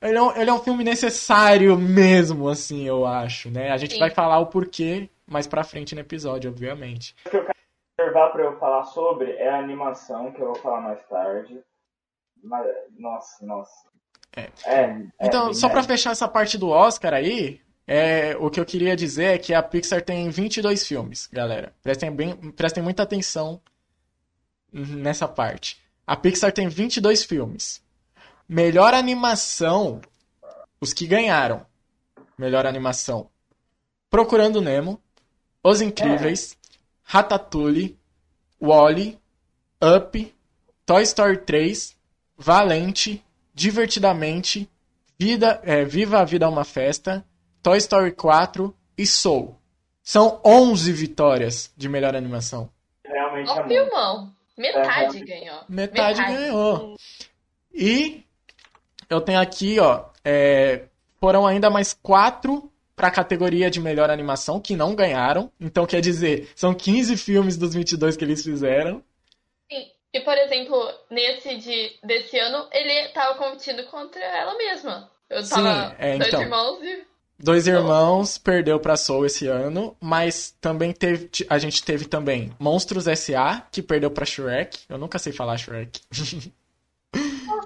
Ele 0.00 0.16
é, 0.16 0.22
um, 0.22 0.36
ele 0.36 0.50
é 0.50 0.52
um 0.52 0.62
filme 0.62 0.82
necessário 0.82 1.76
mesmo, 1.76 2.48
assim, 2.48 2.86
eu 2.86 3.06
acho, 3.06 3.50
né? 3.50 3.70
A 3.70 3.76
gente 3.76 3.94
Sim. 3.94 4.00
vai 4.00 4.10
falar 4.10 4.38
o 4.38 4.46
porquê 4.46 5.10
mais 5.26 5.46
pra 5.46 5.62
frente 5.62 5.94
no 5.94 6.00
episódio, 6.00 6.50
obviamente. 6.50 7.14
Reservar 8.00 8.32
pra 8.32 8.42
eu 8.42 8.58
falar 8.58 8.84
sobre 8.84 9.32
é 9.32 9.48
a 9.48 9.58
animação, 9.58 10.32
que 10.32 10.40
eu 10.40 10.46
vou 10.46 10.56
falar 10.56 10.80
mais 10.80 11.06
tarde. 11.06 11.62
Mas, 12.42 12.66
nossa, 12.98 13.44
nossa. 13.44 13.90
É. 14.34 14.48
É. 14.64 15.06
Então, 15.20 15.50
é, 15.50 15.54
só 15.54 15.68
é. 15.68 15.70
pra 15.70 15.82
fechar 15.82 16.12
essa 16.12 16.28
parte 16.28 16.56
do 16.56 16.68
Oscar 16.68 17.12
aí, 17.12 17.60
é, 17.86 18.36
o 18.38 18.50
que 18.50 18.58
eu 18.58 18.64
queria 18.64 18.96
dizer 18.96 19.34
é 19.34 19.38
que 19.38 19.52
a 19.52 19.62
Pixar 19.62 20.02
tem 20.02 20.30
22 20.30 20.86
filmes, 20.86 21.26
galera. 21.26 21.74
Prestem, 21.82 22.10
bem, 22.10 22.34
prestem 22.52 22.82
muita 22.82 23.02
atenção 23.02 23.60
nessa 24.72 25.28
parte. 25.28 25.80
A 26.06 26.16
Pixar 26.16 26.52
tem 26.52 26.68
22 26.68 27.24
filmes. 27.24 27.82
Melhor 28.48 28.94
animação, 28.94 30.00
os 30.80 30.92
que 30.92 31.06
ganharam. 31.06 31.66
Melhor 32.38 32.66
animação. 32.66 33.28
Procurando 34.08 34.60
Nemo, 34.60 35.00
Os 35.62 35.80
Incríveis, 35.80 36.56
Ratatouille, 37.12 37.98
Wall-E, 38.62 39.18
Up, 39.82 40.34
Toy 40.86 41.02
Story 41.02 41.38
3, 41.38 41.96
Valente, 42.38 43.20
Divertidamente, 43.52 44.70
Vida, 45.18 45.60
é, 45.64 45.84
Viva 45.84 46.20
a 46.20 46.24
Vida 46.24 46.44
é 46.44 46.48
uma 46.48 46.64
Festa, 46.64 47.26
Toy 47.60 47.78
Story 47.78 48.12
4 48.12 48.72
e 48.96 49.04
Soul. 49.08 49.56
São 50.04 50.40
11 50.44 50.92
vitórias 50.92 51.72
de 51.76 51.88
melhor 51.88 52.14
animação. 52.14 52.70
Realmente 53.04 53.48
é 53.48 53.52
Ó, 53.52 53.56
muito. 53.56 53.68
filmão. 53.68 54.32
Metade 54.56 55.18
É, 55.18 55.24
ganhou. 55.24 55.64
Metade, 55.68 56.22
ganhou. 56.22 56.96
E 57.74 58.22
eu 59.08 59.20
tenho 59.20 59.40
aqui, 59.40 59.80
ó, 59.80 60.04
é, 60.24 60.84
foram 61.18 61.44
ainda 61.44 61.68
mais 61.70 61.92
quatro 61.92 62.69
para 63.00 63.08
a 63.08 63.10
categoria 63.10 63.70
de 63.70 63.80
melhor 63.80 64.10
animação 64.10 64.60
que 64.60 64.76
não 64.76 64.94
ganharam. 64.94 65.50
Então, 65.58 65.86
quer 65.86 66.02
dizer, 66.02 66.50
são 66.54 66.74
15 66.74 67.16
filmes 67.16 67.56
dos 67.56 67.72
22 67.72 68.14
que 68.14 68.22
eles 68.22 68.44
fizeram. 68.44 69.02
Sim. 69.72 69.86
E, 70.12 70.20
por 70.20 70.36
exemplo, 70.36 70.76
nesse 71.10 71.56
de, 71.56 71.92
desse 72.04 72.38
ano, 72.38 72.68
ele 72.70 73.08
tava 73.14 73.38
competindo 73.38 73.82
contra 73.84 74.20
ela 74.20 74.54
mesma. 74.54 75.10
Eu 75.30 75.42
Sim, 75.42 75.48
tava 75.48 75.96
é, 75.98 76.18
dois 76.18 76.28
então. 76.28 76.42
irmãos 76.42 76.82
e. 76.82 77.10
Dois 77.42 77.66
Irmãos 77.66 78.36
perdeu 78.36 78.78
pra 78.78 78.98
Soul 78.98 79.24
esse 79.24 79.46
ano, 79.46 79.96
mas 79.98 80.54
também 80.60 80.92
teve, 80.92 81.30
a 81.48 81.56
gente 81.56 81.82
teve 81.82 82.04
também 82.04 82.52
Monstros 82.58 83.08
S.A., 83.08 83.62
que 83.72 83.80
perdeu 83.80 84.10
pra 84.10 84.26
Shrek. 84.26 84.80
Eu 84.90 84.98
nunca 84.98 85.18
sei 85.18 85.32
falar 85.32 85.56
Shrek. 85.56 86.02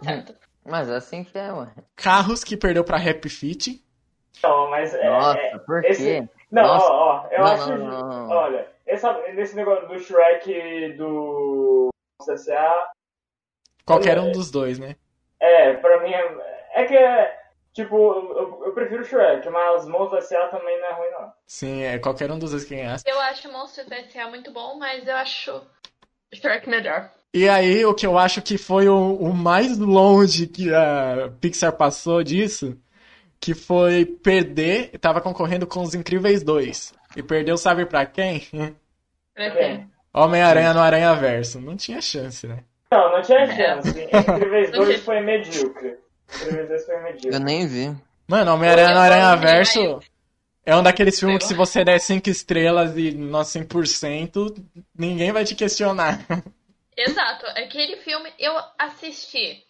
Tá. 0.04 0.34
Mas 0.64 0.88
é 0.88 0.96
assim 0.96 1.24
que 1.24 1.36
é, 1.36 1.52
ué. 1.52 1.68
Carros, 1.94 2.42
que 2.42 2.56
perdeu 2.56 2.82
pra 2.84 2.98
Happy 2.98 3.28
Feet. 3.28 3.83
Não, 4.42 4.70
mas 4.70 4.94
é. 4.94 5.04
Nossa, 5.08 5.38
é- 5.38 5.58
por 5.58 5.84
esse- 5.84 6.02
quê? 6.02 6.28
Não, 6.50 6.62
Nossa. 6.62 6.86
ó, 6.86 6.92
ó, 7.24 7.28
eu 7.30 7.38
Não, 7.44 7.52
acho. 7.52 7.68
não, 7.70 7.78
não, 7.78 8.08
não. 8.28 8.30
Olha, 8.30 8.68
essa, 8.86 9.12
nesse 9.32 9.56
negócio 9.56 9.88
do 9.88 9.98
Shrek 9.98 10.50
e 10.52 10.92
do 10.94 11.88
CCA, 12.22 12.88
Qualquer 13.86 14.18
um 14.18 14.32
dos 14.32 14.50
dois, 14.50 14.78
né? 14.78 14.96
é, 15.40 15.74
pra 15.74 16.00
mim 16.02 16.10
é. 16.12 16.54
É 16.74 16.84
que 16.86 16.96
é. 16.96 17.40
Tipo, 17.74 17.96
eu, 17.96 18.62
eu 18.66 18.72
prefiro 18.72 19.02
o 19.02 19.04
Shrek, 19.04 19.48
mas 19.50 19.84
Monstros 19.86 20.24
S.A. 20.30 20.46
também 20.48 20.80
não 20.80 20.86
é 20.88 20.92
ruim, 20.92 21.10
não. 21.10 21.32
Sim, 21.46 21.82
é 21.82 21.98
qualquer 21.98 22.30
um 22.30 22.38
dos 22.38 22.52
dois 22.52 22.64
que 22.64 22.74
ganhasse. 22.76 23.04
Eu 23.06 23.18
acho 23.20 23.50
Monstros 23.50 23.90
S.A. 23.90 24.28
muito 24.28 24.52
bom, 24.52 24.76
mas 24.78 25.06
eu 25.06 25.16
acho 25.16 25.60
Shrek 26.32 26.68
melhor. 26.68 27.10
E 27.34 27.48
aí, 27.48 27.84
o 27.84 27.92
que 27.92 28.06
eu 28.06 28.16
acho 28.16 28.40
que 28.42 28.56
foi 28.56 28.88
o, 28.88 29.16
o 29.16 29.34
mais 29.34 29.76
longe 29.76 30.46
que 30.46 30.72
a 30.72 31.32
Pixar 31.40 31.72
passou 31.76 32.22
disso, 32.22 32.78
que 33.44 33.52
foi 33.52 34.06
perder, 34.06 34.98
tava 34.98 35.20
concorrendo 35.20 35.66
com 35.66 35.82
Os 35.82 35.94
Incríveis 35.94 36.42
2. 36.42 36.94
E 37.14 37.22
perdeu, 37.22 37.58
sabe 37.58 37.84
pra 37.84 38.06
quem? 38.06 38.40
Pra 39.34 39.50
Quem? 39.50 39.86
Homem-Aranha 40.14 40.72
no 40.72 40.80
Aranha 40.80 41.14
Verso. 41.14 41.60
Não 41.60 41.76
tinha 41.76 42.00
chance, 42.00 42.46
né? 42.46 42.64
Não, 42.90 43.12
não 43.12 43.20
tinha 43.20 43.40
É. 43.40 43.54
chance. 43.54 43.90
Incríveis 43.90 44.70
Não 44.70 44.78
2 44.78 44.88
tinha. 44.88 44.98
foi 45.00 45.20
medíocre. 45.20 45.98
Incríveis 46.34 46.68
2 46.68 46.86
foi 46.86 47.02
medíocre. 47.02 47.34
Eu 47.34 47.40
nem 47.40 47.66
vi. 47.66 47.94
Mano, 48.26 48.54
Homem-Aranha 48.54 48.94
no 48.94 49.00
Aranha 49.00 49.36
Verso 49.36 50.00
é 50.64 50.74
um 50.74 50.82
daqueles 50.82 51.20
filmes 51.20 51.42
que 51.42 51.48
se 51.48 51.54
você 51.54 51.84
der 51.84 52.00
5 52.00 52.26
estrelas 52.30 52.96
e 52.96 53.12
nós 53.12 53.48
100%, 53.48 54.56
ninguém 54.98 55.32
vai 55.32 55.44
te 55.44 55.54
questionar. 55.54 56.18
Exato. 56.96 57.44
Aquele 57.48 57.98
filme 57.98 58.32
eu 58.38 58.54
assisti 58.78 59.62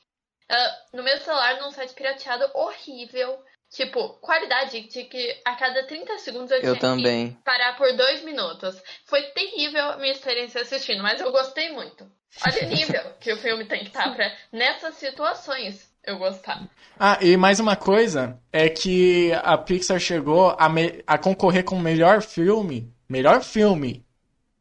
ah, 0.49 0.77
no 0.93 1.03
meu 1.03 1.19
celular 1.19 1.59
num 1.61 1.73
site 1.73 1.93
pirateado 1.95 2.45
horrível. 2.55 3.37
Tipo, 3.75 4.11
qualidade 4.21 4.83
de 4.83 5.03
que 5.05 5.37
a 5.45 5.57
cada 5.57 5.85
30 5.85 6.17
segundos 6.21 6.49
eu, 6.53 6.59
Eu 6.59 6.63
tinha 6.63 6.81
também. 6.81 7.31
que 7.33 7.43
parar 7.43 7.77
por 7.77 7.93
dois 7.97 8.23
minutos. 8.23 8.81
Foi 9.05 9.21
terrível 9.33 9.83
a 9.91 9.97
minha 9.97 10.13
experiência 10.13 10.61
assistindo, 10.63 11.03
mas 11.03 11.21
eu 11.21 11.33
gostei 11.33 11.73
muito. 11.73 12.07
Olha 12.47 12.67
o 12.67 12.69
nível 12.69 13.03
que 13.21 13.33
o 13.33 13.37
filme 13.37 13.65
tem 13.65 13.81
que 13.81 13.87
estar 13.89 14.15
pra 14.15 14.33
nessas 14.53 14.95
situações 14.95 15.93
eu 16.05 16.19
gostar. 16.19 16.63
Ah, 16.97 17.19
e 17.21 17.37
mais 17.37 17.59
uma 17.59 17.75
coisa 17.75 18.39
é 18.53 18.69
que 18.69 19.33
a 19.43 19.59
Pixar 19.59 19.99
chegou 19.99 20.55
a, 20.57 20.69
me- 20.69 21.03
a 21.05 21.19
concorrer 21.19 21.65
com 21.65 21.75
o 21.75 21.81
melhor 21.81 22.23
filme, 22.23 22.93
melhor 23.09 23.43
filme, 23.43 24.07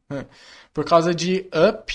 né, 0.09 0.25
por 0.73 0.85
causa 0.85 1.13
de 1.13 1.47
Up. 1.69 1.93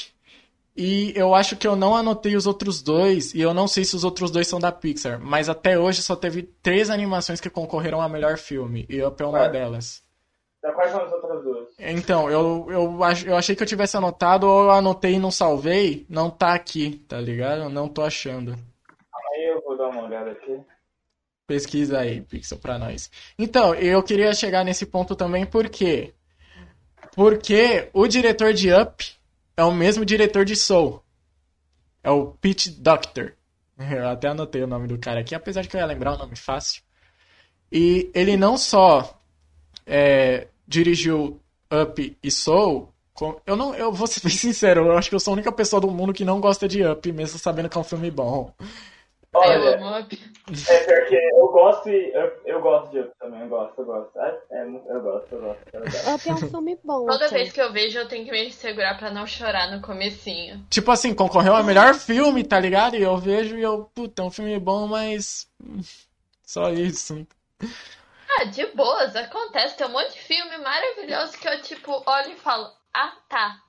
E 0.80 1.12
eu 1.16 1.34
acho 1.34 1.56
que 1.56 1.66
eu 1.66 1.74
não 1.74 1.96
anotei 1.96 2.36
os 2.36 2.46
outros 2.46 2.80
dois, 2.80 3.34
e 3.34 3.40
eu 3.40 3.52
não 3.52 3.66
sei 3.66 3.84
se 3.84 3.96
os 3.96 4.04
outros 4.04 4.30
dois 4.30 4.46
são 4.46 4.60
da 4.60 4.70
Pixar, 4.70 5.18
mas 5.20 5.48
até 5.48 5.76
hoje 5.76 6.00
só 6.04 6.14
teve 6.14 6.44
três 6.62 6.88
animações 6.88 7.40
que 7.40 7.50
concorreram 7.50 8.00
a 8.00 8.08
melhor 8.08 8.38
filme, 8.38 8.86
e 8.88 9.02
Up 9.02 9.20
é 9.20 9.26
uma 9.26 9.40
Ué. 9.40 9.48
delas. 9.50 10.04
Então, 10.60 10.72
quais 10.74 10.92
são 10.92 11.02
as 11.04 11.12
outras 11.12 11.42
duas? 11.42 11.68
Então, 11.80 12.30
eu, 12.30 12.68
eu, 12.70 13.00
eu 13.26 13.36
achei 13.36 13.56
que 13.56 13.62
eu 13.64 13.66
tivesse 13.66 13.96
anotado, 13.96 14.46
ou 14.46 14.66
eu 14.66 14.70
anotei 14.70 15.14
e 15.14 15.18
não 15.18 15.32
salvei, 15.32 16.06
não 16.08 16.30
tá 16.30 16.54
aqui, 16.54 17.04
tá 17.08 17.20
ligado? 17.20 17.62
Eu 17.62 17.70
não 17.70 17.88
tô 17.88 18.02
achando. 18.02 18.52
Aí 18.52 19.50
eu 19.50 19.60
vou 19.62 19.76
dar 19.76 19.88
uma 19.88 20.04
olhada 20.04 20.30
aqui. 20.30 20.60
Pesquisa 21.44 21.98
aí, 21.98 22.20
Pixel, 22.20 22.56
pra 22.56 22.78
nós. 22.78 23.10
Então, 23.36 23.74
eu 23.74 24.00
queria 24.00 24.32
chegar 24.32 24.64
nesse 24.64 24.86
ponto 24.86 25.16
também, 25.16 25.44
por 25.44 25.68
quê? 25.68 26.14
Porque 27.16 27.88
o 27.92 28.06
diretor 28.06 28.52
de 28.52 28.72
Up 28.72 29.17
é 29.58 29.64
o 29.64 29.72
mesmo 29.72 30.04
diretor 30.04 30.44
de 30.44 30.54
Soul. 30.54 31.02
É 32.00 32.10
o 32.10 32.28
Pete 32.28 32.70
Doctor. 32.70 33.34
Eu 33.76 34.08
até 34.08 34.28
anotei 34.28 34.62
o 34.62 34.68
nome 34.68 34.86
do 34.86 34.96
cara 34.96 35.20
aqui, 35.20 35.34
apesar 35.34 35.62
de 35.62 35.68
que 35.68 35.76
eu 35.76 35.80
ia 35.80 35.86
lembrar 35.86 36.14
o 36.14 36.18
nome 36.18 36.36
fácil. 36.36 36.82
E 37.70 38.10
ele 38.14 38.36
não 38.36 38.56
só 38.56 39.20
é, 39.86 40.48
dirigiu 40.66 41.40
Up 41.70 42.16
e 42.22 42.30
Soul, 42.30 42.92
eu 43.46 43.56
não, 43.56 43.74
eu 43.74 43.92
vou 43.92 44.06
ser 44.06 44.20
sincero, 44.30 44.86
eu 44.86 44.96
acho 44.96 45.08
que 45.08 45.14
eu 45.14 45.20
sou 45.20 45.32
a 45.32 45.34
única 45.34 45.52
pessoa 45.52 45.80
do 45.80 45.90
mundo 45.90 46.12
que 46.12 46.24
não 46.24 46.40
gosta 46.40 46.66
de 46.66 46.84
Up, 46.84 47.12
mesmo 47.12 47.38
sabendo 47.38 47.68
que 47.68 47.76
é 47.76 47.80
um 47.80 47.84
filme 47.84 48.10
bom. 48.10 48.52
Olha, 49.38 50.00
Up. 50.00 50.34
é 50.68 50.78
porque 50.84 51.14
eu 51.14 51.48
gosto 51.48 51.88
e 51.88 52.12
eu, 52.12 52.40
eu 52.44 52.60
gosto 52.60 52.90
de 52.90 53.00
Up 53.00 53.12
também, 53.18 53.40
eu 53.42 53.48
gosto, 53.48 53.80
eu 53.80 53.84
gosto. 53.84 54.18
É, 54.18 54.40
é, 54.50 54.62
eu 54.64 55.00
gosto, 55.00 55.32
eu 55.32 55.40
gosto. 55.40 55.62
É. 55.74 56.14
Up 56.14 56.28
é 56.28 56.32
um 56.34 56.36
filme 56.36 56.78
bom. 56.82 57.06
Toda 57.06 57.28
vez 57.28 57.52
que 57.52 57.60
eu 57.60 57.72
vejo, 57.72 57.98
eu 57.98 58.08
tenho 58.08 58.24
que 58.24 58.32
me 58.32 58.50
segurar 58.52 58.98
pra 58.98 59.10
não 59.10 59.26
chorar 59.26 59.70
no 59.70 59.80
comecinho. 59.80 60.64
Tipo 60.68 60.90
assim, 60.90 61.14
concorreu 61.14 61.54
a 61.54 61.62
melhor 61.62 61.94
filme, 61.94 62.42
tá 62.42 62.58
ligado? 62.58 62.96
E 62.96 63.02
eu 63.02 63.16
vejo 63.16 63.56
e 63.56 63.62
eu, 63.62 63.90
puta, 63.94 64.22
é 64.22 64.24
um 64.24 64.30
filme 64.30 64.58
bom, 64.58 64.86
mas. 64.86 65.48
Só 66.42 66.70
isso. 66.70 67.26
Ah, 68.38 68.44
de 68.44 68.66
boas, 68.68 69.14
acontece. 69.14 69.76
Tem 69.76 69.86
um 69.86 69.90
monte 69.90 70.12
de 70.12 70.20
filme 70.20 70.58
maravilhoso 70.58 71.38
que 71.38 71.48
eu, 71.48 71.60
tipo, 71.62 72.02
olho 72.06 72.32
e 72.32 72.36
falo, 72.36 72.72
ah, 72.94 73.12
tá. 73.28 73.60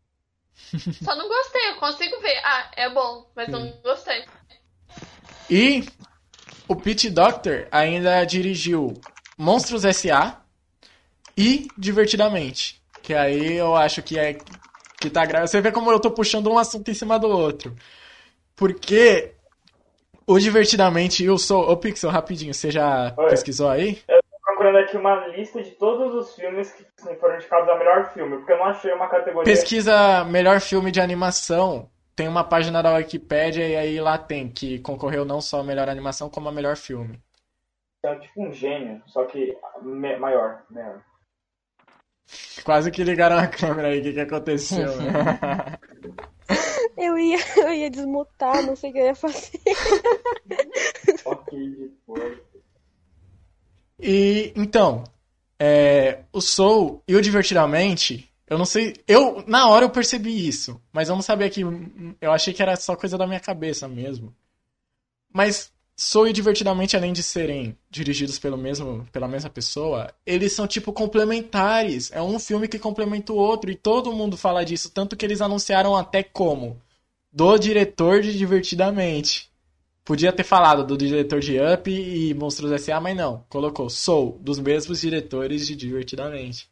Só 1.03 1.15
não 1.15 1.27
gostei, 1.27 1.69
eu 1.69 1.75
consigo 1.77 2.19
ver. 2.19 2.39
Ah, 2.43 2.71
é 2.75 2.89
bom, 2.89 3.29
mas 3.35 3.49
não 3.49 3.69
gostei. 3.81 4.25
E 5.49 5.83
o 6.67 6.75
Pete 6.75 7.09
Doctor 7.09 7.67
ainda 7.71 8.23
dirigiu 8.23 8.93
Monstros 9.37 9.83
S.A. 9.83 10.37
e 11.35 11.67
Divertidamente. 11.77 12.79
Que 13.01 13.13
aí 13.13 13.55
eu 13.55 13.75
acho 13.75 14.03
que 14.03 14.19
é. 14.19 14.37
Que 14.99 15.09
tá 15.09 15.25
grave. 15.25 15.47
Você 15.47 15.61
vê 15.61 15.71
como 15.71 15.91
eu 15.91 15.99
tô 15.99 16.11
puxando 16.11 16.51
um 16.51 16.57
assunto 16.57 16.91
em 16.91 16.93
cima 16.93 17.17
do 17.17 17.27
outro. 17.27 17.73
Porque 18.55 19.31
o 20.27 20.37
Divertidamente 20.37 21.23
e 21.23 21.29
o 21.29 21.37
Soul. 21.37 21.71
Ô, 21.71 21.77
Pixel, 21.77 22.11
rapidinho, 22.11 22.53
você 22.53 22.69
já 22.69 23.15
Oi. 23.17 23.29
pesquisou 23.29 23.69
aí? 23.69 23.95
Tô 23.95 24.39
procurando 24.43 24.77
aqui 24.77 24.97
uma 24.97 25.27
lista 25.27 25.63
de 25.63 25.71
todos 25.71 26.13
os 26.13 26.35
filmes 26.35 26.71
que 26.71 26.85
assim, 26.99 27.15
foram 27.15 27.35
indicados 27.35 27.67
a 27.69 27.75
melhor 27.77 28.13
filme, 28.13 28.37
porque 28.37 28.51
eu 28.51 28.57
não 28.57 28.65
achei 28.65 28.93
uma 28.93 29.07
categoria. 29.07 29.51
Pesquisa 29.51 30.23
melhor 30.25 30.59
filme 30.59 30.91
de 30.91 31.01
animação. 31.01 31.89
Tem 32.19 32.27
uma 32.27 32.43
página 32.43 32.83
da 32.83 32.95
Wikipédia 32.95 33.65
e 33.65 33.77
aí 33.77 34.01
lá 34.01 34.17
tem 34.17 34.49
que 34.49 34.79
concorreu 34.79 35.23
não 35.23 35.39
só 35.39 35.61
a 35.61 35.63
melhor 35.63 35.87
animação, 35.87 36.29
como 36.29 36.49
a 36.49 36.51
melhor 36.51 36.75
filme. 36.75 37.17
É 38.03 38.13
tipo 38.15 38.45
um 38.45 38.51
gênio, 38.51 39.01
só 39.07 39.23
que 39.23 39.57
me- 39.81 40.17
maior. 40.17 40.65
maior. 40.69 41.01
Quase 42.65 42.91
que 42.91 43.05
ligaram 43.05 43.37
a 43.37 43.47
câmera 43.47 43.87
aí, 43.87 44.01
o 44.01 44.03
que, 44.03 44.11
que 44.11 44.19
aconteceu? 44.19 44.91
Eu 46.97 47.17
ia, 47.17 47.37
eu 47.55 47.73
ia 47.73 47.89
desmutar, 47.89 48.65
não 48.65 48.75
sei 48.75 48.89
o 48.89 48.93
que 48.93 48.99
eu 48.99 49.05
ia 49.05 49.15
fazer. 49.15 49.57
Ok, 51.23 51.57
de 51.57 51.87
porra. 52.05 52.35
e 53.97 54.51
então, 54.57 55.05
é, 55.57 56.23
o 56.33 56.41
Soul 56.41 57.01
e 57.07 57.15
o 57.15 57.21
Divertidamente, 57.21 58.28
eu 58.49 58.57
não 58.57 58.65
sei. 58.65 58.95
Eu, 59.07 59.43
na 59.47 59.67
hora 59.69 59.85
eu 59.85 59.89
percebi 59.89 60.47
isso, 60.47 60.81
mas 60.91 61.09
eu 61.09 61.15
não 61.15 61.21
sabia 61.21 61.49
que. 61.49 61.61
Eu 62.19 62.31
achei 62.31 62.53
que 62.53 62.61
era 62.61 62.75
só 62.75 62.95
coisa 62.95 63.17
da 63.17 63.27
minha 63.27 63.39
cabeça 63.39 63.87
mesmo. 63.87 64.35
Mas 65.31 65.71
Soul 65.95 66.29
e 66.29 66.33
Divertidamente, 66.33 66.95
além 66.95 67.13
de 67.13 67.21
serem 67.21 67.77
dirigidos 67.91 68.39
pelo 68.39 68.57
mesmo, 68.57 69.05
pela 69.11 69.27
mesma 69.27 69.49
pessoa, 69.49 70.11
eles 70.25 70.53
são 70.53 70.65
tipo 70.65 70.93
complementares. 70.93 72.11
É 72.11 72.21
um 72.21 72.39
filme 72.39 72.67
que 72.67 72.79
complementa 72.79 73.33
o 73.33 73.35
outro 73.35 73.69
e 73.69 73.75
todo 73.75 74.13
mundo 74.13 74.37
fala 74.37 74.65
disso, 74.65 74.89
tanto 74.89 75.15
que 75.15 75.25
eles 75.25 75.41
anunciaram 75.41 75.95
até 75.95 76.23
como 76.23 76.81
do 77.31 77.57
diretor 77.57 78.21
de 78.21 78.37
Divertidamente. 78.37 79.49
Podia 80.03 80.33
ter 80.33 80.43
falado 80.43 80.83
do 80.83 80.97
diretor 80.97 81.39
de 81.39 81.59
Up 81.59 81.91
e 81.91 82.33
Monstros 82.33 82.71
S.A., 82.71 82.99
mas 82.99 83.15
não. 83.15 83.43
Colocou 83.49 83.89
Soul, 83.89 84.39
dos 84.41 84.57
mesmos 84.57 85.01
diretores 85.01 85.67
de 85.67 85.75
Divertidamente. 85.75 86.67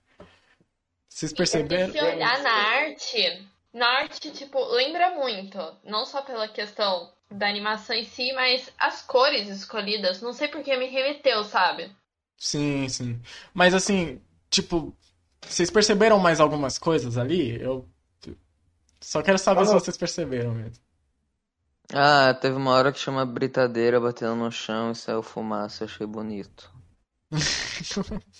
Vocês 1.17 1.33
perceberam? 1.33 1.91
se 1.91 1.99
olhar 1.99 2.43
na 2.43 2.51
arte, 2.51 3.47
na 3.73 3.87
arte, 3.87 4.29
tipo, 4.29 4.63
lembra 4.65 5.15
muito. 5.15 5.57
Não 5.83 6.05
só 6.05 6.21
pela 6.21 6.47
questão 6.47 7.11
da 7.31 7.49
animação 7.49 7.95
em 7.95 8.03
si, 8.03 8.31
mas 8.33 8.71
as 8.77 9.01
cores 9.01 9.49
escolhidas. 9.49 10.21
Não 10.21 10.31
sei 10.31 10.47
porque 10.47 10.77
me 10.77 10.85
remeteu, 10.85 11.43
sabe? 11.43 11.91
Sim, 12.37 12.87
sim. 12.87 13.19
Mas 13.51 13.73
assim, 13.73 14.21
tipo, 14.47 14.95
vocês 15.41 15.71
perceberam 15.71 16.19
mais 16.19 16.39
algumas 16.39 16.77
coisas 16.77 17.17
ali? 17.17 17.59
Eu 17.59 17.89
só 19.01 19.23
quero 19.23 19.39
saber 19.39 19.61
se 19.61 19.69
Mano. 19.69 19.79
vocês 19.79 19.97
perceberam 19.97 20.53
mesmo. 20.53 20.83
Ah, 21.95 22.31
teve 22.35 22.55
uma 22.55 22.73
hora 22.73 22.91
que 22.91 22.99
chama 22.99 23.25
britadeira 23.25 23.99
batendo 23.99 24.35
no 24.35 24.51
chão 24.51 24.91
e 24.91 24.95
saiu 24.95 25.23
fumaça, 25.23 25.85
achei 25.85 26.05
bonito. 26.05 26.71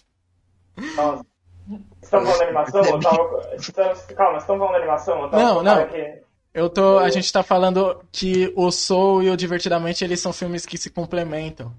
Estão 2.01 2.23
falando 2.25 2.41
animação? 2.43 2.81
Eu 2.85 2.99
tava... 2.99 3.55
Estamos... 3.55 4.01
Calma, 4.01 4.31
vocês 4.31 4.43
estão 4.43 4.57
falando 4.57 4.75
animação? 4.75 5.21
Eu 5.23 5.29
tava 5.29 5.43
Não, 5.43 5.55
focado 5.59 5.75
não. 5.79 5.83
aqui. 5.85 6.21
Eu 6.53 6.69
tô, 6.69 6.97
a 6.99 7.09
gente 7.09 7.31
tá 7.31 7.43
falando 7.43 8.03
que 8.11 8.51
o 8.55 8.71
Soul 8.71 9.21
e 9.23 9.29
o 9.29 9.37
Divertidamente, 9.37 10.03
eles 10.03 10.19
são 10.19 10.33
filmes 10.33 10.65
que 10.65 10.77
se 10.77 10.89
complementam. 10.89 11.71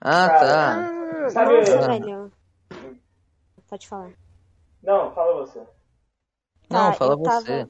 Ah, 0.00 0.28
Cara, 0.28 0.38
tá. 0.40 0.90
Ah, 1.26 1.30
Sabe- 1.30 1.58
nossa, 1.58 1.78
Ah. 1.78 1.86
velho. 1.88 2.32
Pode 3.68 3.86
falar. 3.88 4.10
Não, 4.82 5.12
fala 5.12 5.34
você. 5.46 5.58
Não, 6.70 6.90
Tá, 6.90 6.92
fala 6.94 7.12
eu 7.14 7.22
tava- 7.22 7.40
você. 7.40 7.68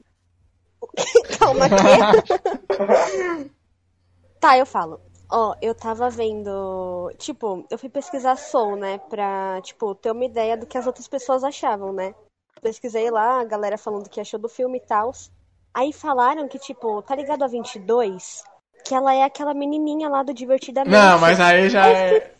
Calma 1.37 1.65
aqui. 1.65 3.49
Tá, 4.39 4.57
eu 4.57 4.65
falo. 4.65 5.01
Ó, 5.31 5.55
eu 5.61 5.75
tava 5.75 6.09
vendo. 6.09 7.13
Tipo, 7.17 7.65
eu 7.69 7.77
fui 7.77 7.87
pesquisar 7.89 8.35
Soul, 8.35 8.75
né? 8.75 8.97
Pra, 8.97 9.61
tipo, 9.61 9.93
ter 9.93 10.11
uma 10.11 10.25
ideia 10.25 10.57
do 10.57 10.65
que 10.65 10.77
as 10.77 10.87
outras 10.87 11.07
pessoas 11.07 11.43
achavam, 11.43 11.93
né? 11.93 12.15
Pesquisei 12.61 13.11
lá, 13.11 13.39
a 13.39 13.45
galera 13.45 13.77
falando 13.77 14.07
o 14.07 14.09
que 14.09 14.19
achou 14.19 14.39
do 14.39 14.49
filme 14.49 14.79
e 14.79 14.81
tal. 14.81 15.11
Aí 15.73 15.93
falaram 15.93 16.47
que, 16.47 16.57
tipo, 16.57 17.01
tá 17.03 17.15
ligado 17.15 17.43
a 17.43 17.47
22? 17.47 18.43
Que 18.83 18.95
ela 18.95 19.13
é 19.13 19.23
aquela 19.23 19.53
menininha 19.53 20.09
lá 20.09 20.23
do 20.23 20.33
Divertidamente. 20.33 20.91
Não, 20.95 21.19
mas 21.19 21.39
aí 21.39 21.69
já 21.69 21.87
é. 21.87 22.33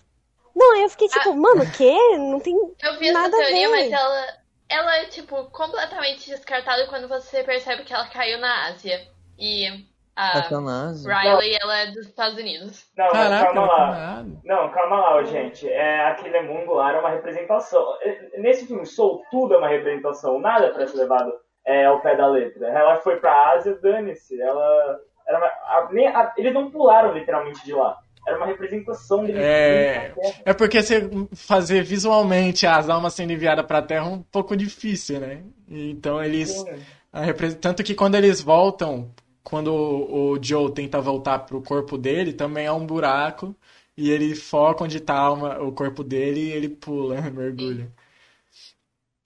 Não, 0.55 0.73
aí 0.73 0.81
eu 0.81 0.89
fiquei 0.89 1.07
tipo, 1.07 1.33
mano, 1.35 1.63
o 1.63 1.71
quê? 1.71 1.95
Não 2.17 2.39
tem. 2.39 2.55
Eu 2.55 2.99
vi 2.99 3.09
essa 3.09 3.19
Nada 3.21 3.37
a 3.37 3.39
teoria, 3.39 3.69
ver. 3.69 3.75
mas 3.75 3.91
ela, 3.91 4.27
ela 4.67 4.97
é, 4.97 5.05
tipo, 5.05 5.45
completamente 5.51 6.27
descartada 6.27 6.87
quando 6.87 7.07
você 7.07 7.43
percebe 7.43 7.83
que 7.83 7.93
ela 7.93 8.07
caiu 8.07 8.39
na 8.39 8.67
Ásia. 8.67 9.07
E 9.37 9.85
a 10.19 10.43
Sacanagem. 10.43 11.03
Riley, 11.05 11.57
ela 11.61 11.77
é 11.79 11.85
dos 11.91 12.05
Estados 12.07 12.37
Unidos. 12.37 12.85
Não, 12.97 13.05
mas 13.05 13.13
Caraca, 13.13 13.45
calma 13.45 13.61
não 13.61 13.67
lá. 13.67 14.25
Não, 14.43 14.69
calma 14.71 14.95
lá, 14.99 15.23
gente. 15.23 15.67
É, 15.69 16.05
aquele 16.07 16.41
mundo 16.41 16.73
lá 16.73 16.89
era 16.89 16.99
uma 16.99 17.09
representação. 17.09 17.85
É, 18.01 18.39
Nesse 18.39 18.65
filme, 18.67 18.85
Soul, 18.85 19.21
tudo 19.31 19.53
é 19.53 19.57
uma 19.57 19.67
representação. 19.69 20.39
Nada 20.39 20.65
é 20.65 20.69
pra 20.69 20.87
ser 20.87 20.97
levado 20.97 21.31
é, 21.65 21.85
ao 21.85 22.01
pé 22.01 22.15
da 22.15 22.27
letra. 22.27 22.67
Ela 22.67 22.97
foi 22.97 23.17
pra 23.17 23.51
Ásia, 23.53 23.77
dane-se. 23.81 24.39
Ela. 24.41 24.99
Era 25.27 25.37
uma- 25.37 25.47
a- 25.47 25.89
nem- 25.91 26.07
a- 26.07 26.33
eles 26.37 26.53
não 26.53 26.71
pularam 26.71 27.13
literalmente 27.13 27.63
de 27.63 27.73
lá. 27.73 27.97
Era 28.27 28.37
uma 28.37 28.45
representação 28.47 29.23
deles. 29.25 29.41
É, 29.41 30.13
é 30.45 30.53
porque 30.53 30.81
você 30.81 31.09
fazer 31.35 31.81
visualmente 31.83 32.67
as 32.67 32.89
almas 32.89 33.13
sendo 33.13 33.31
enviadas 33.33 33.65
pra 33.65 33.81
Terra 33.81 34.05
é 34.05 34.09
um 34.09 34.21
pouco 34.21 34.55
difícil, 34.57 35.19
né? 35.19 35.41
Então 35.67 36.21
eles. 36.23 36.63
A 37.11 37.21
Tanto 37.59 37.83
que 37.83 37.95
quando 37.95 38.15
eles 38.15 38.39
voltam, 38.41 39.09
quando 39.49 39.73
o 39.73 40.31
o 40.33 40.43
Joe 40.43 40.71
tenta 40.73 41.01
voltar 41.01 41.39
pro 41.39 41.61
corpo 41.61 41.97
dele, 41.97 42.33
também 42.33 42.65
é 42.65 42.71
um 42.71 42.85
buraco. 42.85 43.55
E 43.97 44.09
ele 44.09 44.33
foca 44.35 44.83
onde 44.85 44.99
tá 44.99 45.13
a 45.15 45.19
alma, 45.19 45.59
o 45.61 45.71
corpo 45.73 46.03
dele 46.03 46.39
e 46.41 46.51
ele 46.51 46.69
pula, 46.69 47.19
mergulha. 47.31 47.91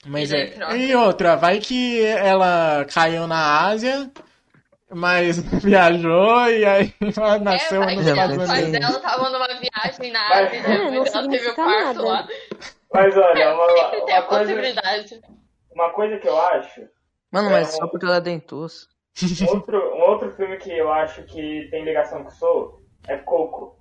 Mas 0.06 0.32
E 0.32 0.36
é. 0.36 0.77
E 0.77 0.96
outra, 0.96 1.36
vai 1.36 1.60
que 1.60 2.01
ela 2.03 2.86
caiu 2.86 3.25
na 3.27 3.68
Ásia, 3.68 4.12
mas 4.92 5.39
viajou 5.63 6.50
e 6.50 6.65
aí 6.65 6.94
ela 7.15 7.39
nasceu 7.39 7.82
é, 7.84 7.96
nos 7.96 8.03
que 8.03 8.10
Estados 8.10 8.38
os 8.38 8.72
dela 8.72 8.89
estavam 8.98 9.32
numa 9.32 9.48
viagem 9.48 10.12
na. 10.12 10.27
Ásia 10.39 10.58
e 10.58 10.63
É, 10.63 10.77
não 10.77 10.92
depois 10.92 11.13
ela 11.15 11.27
teve 11.30 11.48
o 11.50 11.56
parto 11.56 12.01
nada. 12.01 12.03
lá. 12.03 12.27
Mas 12.94 13.18
olha, 13.18 13.53
uma, 13.56 13.68
Tem 14.06 14.15
a 14.15 14.20
uma 14.20 14.22
coisa, 14.24 14.51
possibilidade. 14.51 15.21
uma 15.74 15.89
coisa 15.91 16.17
que 16.19 16.28
eu 16.28 16.39
acho. 16.39 16.82
Mano, 17.32 17.50
É, 17.50 17.54
mas 17.54 17.67
um- 17.69 17.78
só 17.78 17.88
porque 17.88 18.06
ela 18.06 18.17
é 18.17 18.21
dentuça. 18.21 18.88
Um 19.21 19.56
outro, 19.56 19.95
um 19.95 20.02
outro 20.10 20.32
filme 20.32 20.58
que 20.58 20.71
eu 20.71 20.91
acho 20.91 21.23
que 21.23 21.67
tem 21.69 21.84
ligação 21.84 22.23
com 22.23 22.30
Soul 22.32 22.82
é 23.08 23.15
Coco. 23.17 23.78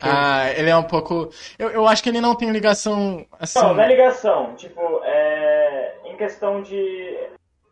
Ah, 0.00 0.50
ele 0.56 0.70
é 0.70 0.76
um 0.76 0.82
pouco. 0.82 1.30
Eu, 1.56 1.70
eu 1.70 1.86
acho 1.86 2.02
que 2.02 2.08
ele 2.08 2.20
não 2.20 2.34
tem 2.34 2.50
ligação 2.50 3.24
assim. 3.38 3.60
Não, 3.60 3.74
não 3.74 3.82
é 3.84 3.86
ligação. 3.88 4.54
Tipo, 4.56 4.80
é. 5.04 5.94
Em 6.04 6.16
questão 6.16 6.62
de. 6.62 7.16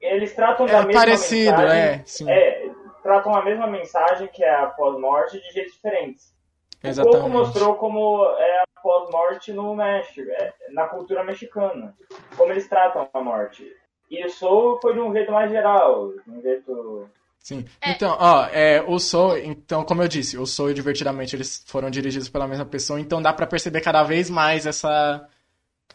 Eles 0.00 0.32
tratam 0.34 0.66
da 0.66 0.78
É 0.78 0.84
mesma 0.84 1.00
parecido, 1.00 1.50
mensagem. 1.58 1.78
é, 1.80 2.02
sim. 2.04 2.30
É, 2.30 2.70
tratam 3.02 3.34
a 3.34 3.44
mesma 3.44 3.66
mensagem 3.66 4.28
que 4.28 4.44
é 4.44 4.54
a 4.54 4.66
pós-morte 4.66 5.40
de 5.40 5.50
jeitos 5.52 5.74
diferentes. 5.74 6.26
O 6.28 6.76
Coco 6.76 6.88
Exatamente. 6.88 7.30
mostrou 7.30 7.74
como 7.76 8.24
é 8.38 8.58
a 8.60 8.64
pós-morte 8.82 9.52
no 9.52 9.74
México, 9.74 10.28
é, 10.30 10.52
na 10.72 10.86
cultura 10.88 11.22
mexicana. 11.24 11.94
Como 12.36 12.52
eles 12.52 12.68
tratam 12.68 13.08
a 13.12 13.20
morte. 13.20 13.64
E 14.12 14.26
o 14.26 14.28
Soul 14.28 14.78
foi 14.82 14.92
de 14.92 15.00
um 15.00 15.10
jeito 15.10 15.32
mais 15.32 15.50
geral, 15.50 16.12
de 16.12 16.30
um 16.30 16.42
jeito. 16.42 17.08
Sim. 17.38 17.64
É. 17.80 17.92
Então, 17.92 18.14
ó, 18.20 18.44
é, 18.52 18.84
o 18.86 18.98
Soul, 18.98 19.38
então, 19.38 19.84
como 19.84 20.02
eu 20.02 20.06
disse, 20.06 20.36
o 20.36 20.44
Soul 20.44 20.70
e 20.70 20.74
Divertidamente 20.74 21.34
eles 21.34 21.64
foram 21.66 21.90
dirigidos 21.90 22.28
pela 22.28 22.46
mesma 22.46 22.66
pessoa, 22.66 23.00
então 23.00 23.22
dá 23.22 23.32
pra 23.32 23.46
perceber 23.46 23.80
cada 23.80 24.02
vez 24.02 24.28
mais 24.28 24.66
essa 24.66 25.26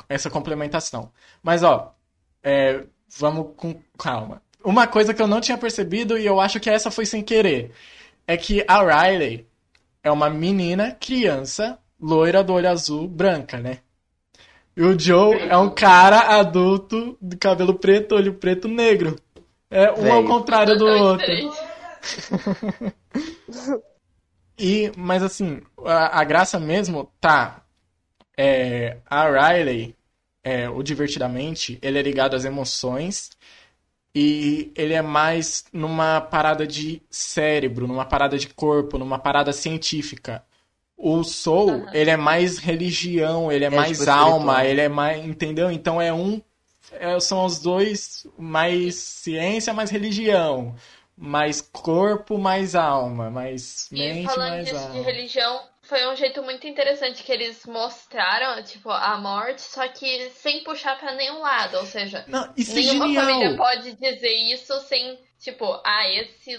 essa 0.10 0.32
complementação. 0.32 1.12
Mas 1.44 1.62
ó, 1.62 1.94
é, 2.44 2.84
vamos 3.18 3.54
com 3.56 3.80
calma. 3.98 4.42
Uma 4.64 4.88
coisa 4.88 5.14
que 5.14 5.22
eu 5.22 5.28
não 5.28 5.40
tinha 5.40 5.58
percebido 5.58 6.18
e 6.18 6.26
eu 6.26 6.40
acho 6.40 6.60
que 6.60 6.70
essa 6.72 6.90
foi 6.90 7.06
sem 7.06 7.22
querer, 7.22 7.72
é 8.26 8.36
que 8.36 8.66
a 8.68 8.82
Riley 8.82 9.48
é 10.04 10.12
uma 10.12 10.30
menina, 10.30 10.92
criança, 11.00 11.78
loira 12.02 12.44
do 12.44 12.54
olho 12.54 12.70
azul, 12.70 13.08
branca, 13.08 13.60
né? 13.60 13.80
E 14.78 14.84
o 14.84 14.98
Joe 14.98 15.36
é 15.50 15.58
um 15.58 15.72
cara 15.72 16.38
adulto, 16.40 17.18
de 17.20 17.36
cabelo 17.36 17.74
preto, 17.74 18.14
olho 18.14 18.36
preto, 18.36 18.68
negro. 18.68 19.16
É 19.72 19.92
um 19.92 20.14
ao 20.14 20.24
contrário 20.24 20.78
do 20.78 20.86
outro. 20.86 21.26
E, 24.60 24.92
mas 24.96 25.22
assim, 25.22 25.62
a, 25.84 26.20
a 26.20 26.24
graça 26.24 26.60
mesmo 26.60 27.12
tá. 27.20 27.64
É, 28.38 28.98
a 29.08 29.28
Riley, 29.30 29.96
é, 30.44 30.70
o 30.70 30.82
Divertidamente, 30.84 31.80
ele 31.82 31.98
é 31.98 32.02
ligado 32.02 32.36
às 32.36 32.46
emoções 32.46 33.32
e 34.16 34.72
ele 34.76 34.94
é 34.94 35.02
mais 35.02 35.66
numa 35.74 36.22
parada 36.22 36.66
de 36.66 37.02
cérebro, 37.10 37.88
numa 37.88 38.06
parada 38.06 38.38
de 38.38 38.48
corpo, 38.48 38.98
numa 38.98 39.20
parada 39.20 39.52
científica. 39.52 40.44
O 40.98 41.24
Soul, 41.24 41.86
Aham. 41.86 41.94
ele 41.94 42.10
é 42.10 42.18
mais 42.18 42.58
religião, 42.58 43.52
ele 43.52 43.66
é, 43.66 43.70
É, 43.70 43.78
mais 43.78 43.90
tipo, 43.98 44.10
alma, 44.10 44.54
espiritual. 44.54 44.66
ele 44.66 44.82
é 44.82 44.90
mais. 44.90 45.26
Entendeu? 45.26 45.72
Então 45.72 46.02
é 46.02 46.14
um. 46.14 46.42
é, 46.92 47.20
são 47.20 47.46
os 47.46 47.60
dois 47.60 48.26
mais 48.38 48.96
ciência, 48.96 49.74
mais 49.74 49.90
religião. 49.92 50.76
Mais 51.18 51.62
corpo, 51.62 52.38
mais 52.38 52.76
alma. 52.76 53.30
Mais 53.30 53.90
E 53.92 54.14
mente, 54.14 54.24
falando 54.24 54.50
mais 54.52 54.66
disso 54.66 54.92
de 54.92 55.00
alma. 55.00 55.04
religião, 55.04 55.70
foi 55.82 56.08
um 56.08 56.16
jeito 56.16 56.42
muito 56.44 56.66
interessante 56.68 57.24
que 57.24 57.32
eles 57.32 57.66
mostraram, 57.66 58.64
tipo, 58.64 58.90
a 58.90 59.18
morte, 59.18 59.62
só 59.62 59.88
que 59.90 60.30
sem 60.32 60.64
puxar 60.64 60.98
pra 61.00 61.14
nenhum 61.16 61.40
lado. 61.40 61.78
Ou 61.78 61.86
seja, 61.86 62.26
Não, 62.28 62.54
isso 62.58 62.72
é 62.72 62.74
nenhuma 62.74 63.14
família 63.14 63.56
pode 63.58 63.94
dizer 63.94 64.34
isso 64.54 64.80
sem, 64.82 65.20
tipo, 65.40 65.66
ah, 65.86 66.08
esse, 66.10 66.56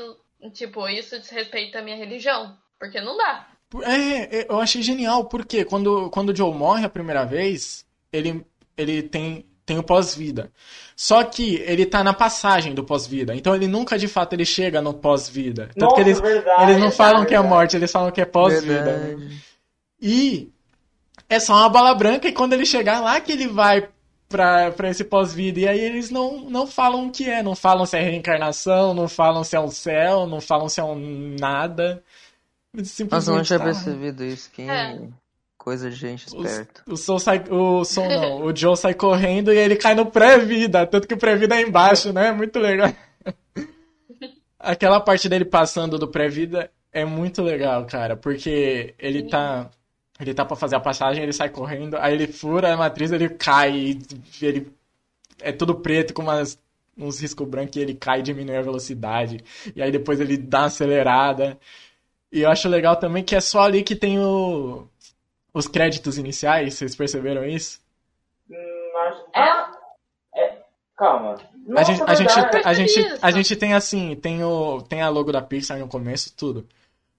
tipo, 0.53 0.89
isso 0.89 1.19
diz 1.19 1.31
respeito 1.31 1.77
à 1.79 1.83
minha 1.83 1.97
religião. 1.97 2.57
Porque 2.79 3.01
não 3.01 3.17
dá. 3.17 3.47
É, 3.83 4.41
é, 4.41 4.47
eu 4.49 4.61
achei 4.61 4.83
genial, 4.83 5.25
porque 5.25 5.65
quando, 5.65 6.09
quando 6.11 6.31
o 6.31 6.37
Joe 6.37 6.55
morre 6.55 6.85
a 6.85 6.89
primeira 6.89 7.25
vez, 7.25 7.85
ele, 8.13 8.45
ele 8.77 9.03
tem, 9.03 9.45
tem 9.67 9.79
o 9.79 9.83
pós-vida. 9.83 10.51
Só 10.97 11.23
que 11.23 11.57
ele 11.57 11.85
tá 11.85 12.03
na 12.03 12.15
passagem 12.15 12.75
do 12.75 12.83
pós-vida. 12.83 13.35
Então 13.35 13.55
ele 13.55 13.67
nunca 13.67 13.99
de 13.99 14.09
fato 14.09 14.33
ele 14.33 14.45
chega 14.45 14.81
no 14.81 14.95
pós-vida. 14.95 15.71
Tanto 15.77 15.95
que 15.95 16.01
eles, 16.01 16.21
verdade, 16.21 16.63
eles 16.63 16.83
não 16.83 16.91
falam 16.91 17.25
que 17.25 17.35
é 17.35 17.39
verdade. 17.39 17.49
morte, 17.49 17.77
eles 17.77 17.93
falam 17.93 18.11
que 18.11 18.21
é 18.21 18.25
pós-vida. 18.25 18.99
Verdade. 18.99 19.43
E 20.01 20.51
é 21.29 21.39
só 21.39 21.55
uma 21.55 21.69
bala 21.69 21.95
branca 21.95 22.27
e 22.27 22.33
quando 22.33 22.55
ele 22.55 22.65
chegar 22.65 23.01
lá 23.01 23.21
que 23.21 23.33
ele 23.33 23.47
vai 23.47 23.89
pra, 24.29 24.71
pra 24.71 24.91
esse 24.91 25.05
pós-vida. 25.05 25.61
E 25.61 25.69
aí 25.69 25.81
eles 25.81 26.11
não, 26.11 26.41
não 26.49 26.67
falam 26.67 27.07
o 27.07 27.11
que 27.11 27.29
é, 27.29 27.43
não 27.43 27.55
falam 27.55 27.87
se 27.87 27.97
é 27.97 28.01
reencarnação, 28.01 28.95
não 28.95 29.09
falam 29.09 29.43
se 29.45 29.57
é 29.57 29.61
um 29.61 29.71
céu, 29.71 30.27
não 30.27 30.41
falam 30.41 30.69
se 30.69 30.81
é 30.81 30.85
um 30.85 31.37
nada. 31.39 32.03
Nossa, 32.75 32.77
eu 32.77 32.81
não 32.81 32.85
Simplesmente 32.85 33.47
tinha 33.47 33.59
tá- 33.59 33.65
percebido 33.65 34.25
isso. 34.25 34.51
Que 34.51 34.63
É. 34.63 34.99
coisa 35.57 35.91
de 35.91 35.97
gente 35.97 36.27
esperta. 36.27 36.83
O 36.87 36.97
Soul 36.97 37.19
sai, 37.19 37.45
o 37.51 37.85
Soul 37.85 38.09
não, 38.09 38.43
o 38.47 38.57
Joe 38.57 38.77
sai 38.77 38.95
correndo 38.95 39.53
e 39.53 39.57
ele 39.59 39.77
cai 39.77 39.95
no 39.95 40.07
pré-vida, 40.07 40.87
tanto 40.87 41.07
que 41.09 41.15
o 41.15 41.19
pré-vida 41.19 41.57
é 41.57 41.63
embaixo, 41.63 42.13
né? 42.13 42.33
Muito 42.33 42.59
legal. 42.59 42.93
Aquela 44.59 45.01
parte 45.01 45.29
dele 45.29 45.45
passando 45.45 45.99
do 45.99 46.09
pré-vida 46.09 46.71
é 46.93 47.05
muito 47.05 47.43
legal, 47.43 47.85
cara, 47.87 48.17
porque 48.17 48.95
ele 48.99 49.29
tá 49.29 49.71
ele 50.21 50.35
tá 50.35 50.45
para 50.45 50.57
fazer 50.57 50.75
a 50.75 50.81
passagem, 50.81 51.23
ele 51.23 51.33
sai 51.33 51.49
correndo, 51.49 51.97
aí 51.97 52.13
ele 52.13 52.27
fura 52.27 52.75
a 52.75 52.77
matriz, 52.77 53.13
ele 53.13 53.29
cai, 53.29 53.73
e 53.73 53.99
ele 54.45 54.73
é 55.41 55.53
tudo 55.53 55.77
preto 55.77 56.13
com 56.13 56.23
umas 56.23 56.59
uns 57.01 57.21
risco 57.21 57.47
branco 57.47 57.79
e 57.79 57.81
ele 57.81 57.95
cai 57.95 58.19
e 58.19 58.23
diminui 58.23 58.57
a 58.57 58.63
velocidade. 58.63 59.39
E 59.77 59.81
aí 59.81 59.93
depois 59.93 60.19
ele 60.19 60.37
dá 60.37 60.63
uma 60.63 60.67
acelerada. 60.67 61.57
E 62.31 62.41
eu 62.43 62.51
acho 62.51 62.69
legal 62.69 62.97
também 62.97 63.25
que 63.25 63.35
é 63.35 63.41
só 63.41 63.61
ali 63.63 63.83
que 63.83 63.97
tem 63.97 64.19
o, 64.19 64.87
os 65.53 65.67
créditos 65.67 66.19
iniciais, 66.19 66.75
vocês 66.75 66.95
perceberam 66.95 67.45
isso? 67.45 67.81
Hum, 68.51 68.99
acho- 69.09 69.25
Ah, 69.35 69.73
é, 70.37 70.59
calma. 70.97 71.37
A 71.77 71.83
gente, 71.83 72.03
a, 72.03 72.15
gente, 72.15 72.33
a, 72.65 72.73
gente, 72.75 73.19
a 73.23 73.31
gente 73.31 73.57
tem 73.57 73.75
assim, 73.75 74.15
tem, 74.17 74.43
o, 74.43 74.81
tem 74.83 75.03
a 75.03 75.09
logo 75.09 75.33
da 75.33 75.43
Pixar 75.43 75.79
no 75.79 75.89
começo, 75.89 76.35
tudo. 76.37 76.67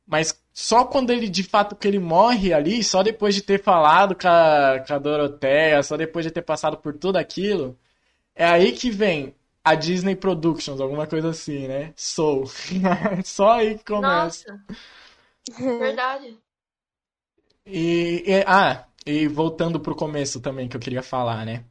Mas 0.08 0.39
só 0.52 0.86
quando 0.86 1.12
ele, 1.12 1.30
de 1.30 1.43
fato, 1.43 1.76
que 1.76 1.88
ele 1.88 2.00
morre 2.00 2.52
ali, 2.52 2.84
só 2.84 3.04
depois 3.04 3.36
de 3.36 3.43
ter 3.43 3.62
falado 3.62 4.15
com 4.15 4.28
a, 4.28 4.84
com 4.88 4.93
a 4.93 4.98
Doroteia, 4.98 5.84
só 5.84 5.95
depois 5.95 6.26
de 6.26 6.32
ter 6.32 6.41
passado 6.41 6.78
por 6.78 6.93
tudo 6.98 7.17
aquilo, 7.17 7.78
é 8.36 8.43
aí 8.45 8.72
que 8.72 8.89
vem 8.89 9.36
a 9.63 9.76
Disney 9.76 10.15
Productions, 10.15 10.82
alguma 10.82 11.06
coisa 11.06 11.30
assim, 11.30 11.67
né? 11.67 11.93
Soul. 11.95 12.45
só 13.24 13.52
aí 13.52 13.78
que 13.78 13.86
começa. 13.86 14.52
Nossa. 14.52 14.65
Verdade. 15.57 16.38
E, 17.65 18.23
e- 18.25 18.43
ah, 18.47 18.85
e 19.05 19.27
voltando 19.27 19.79
pro 19.79 19.95
começo 19.95 20.39
também 20.41 20.67
que 20.67 20.75
eu 20.75 20.81
queria 20.81 21.03
falar, 21.03 21.45
né? 21.45 21.63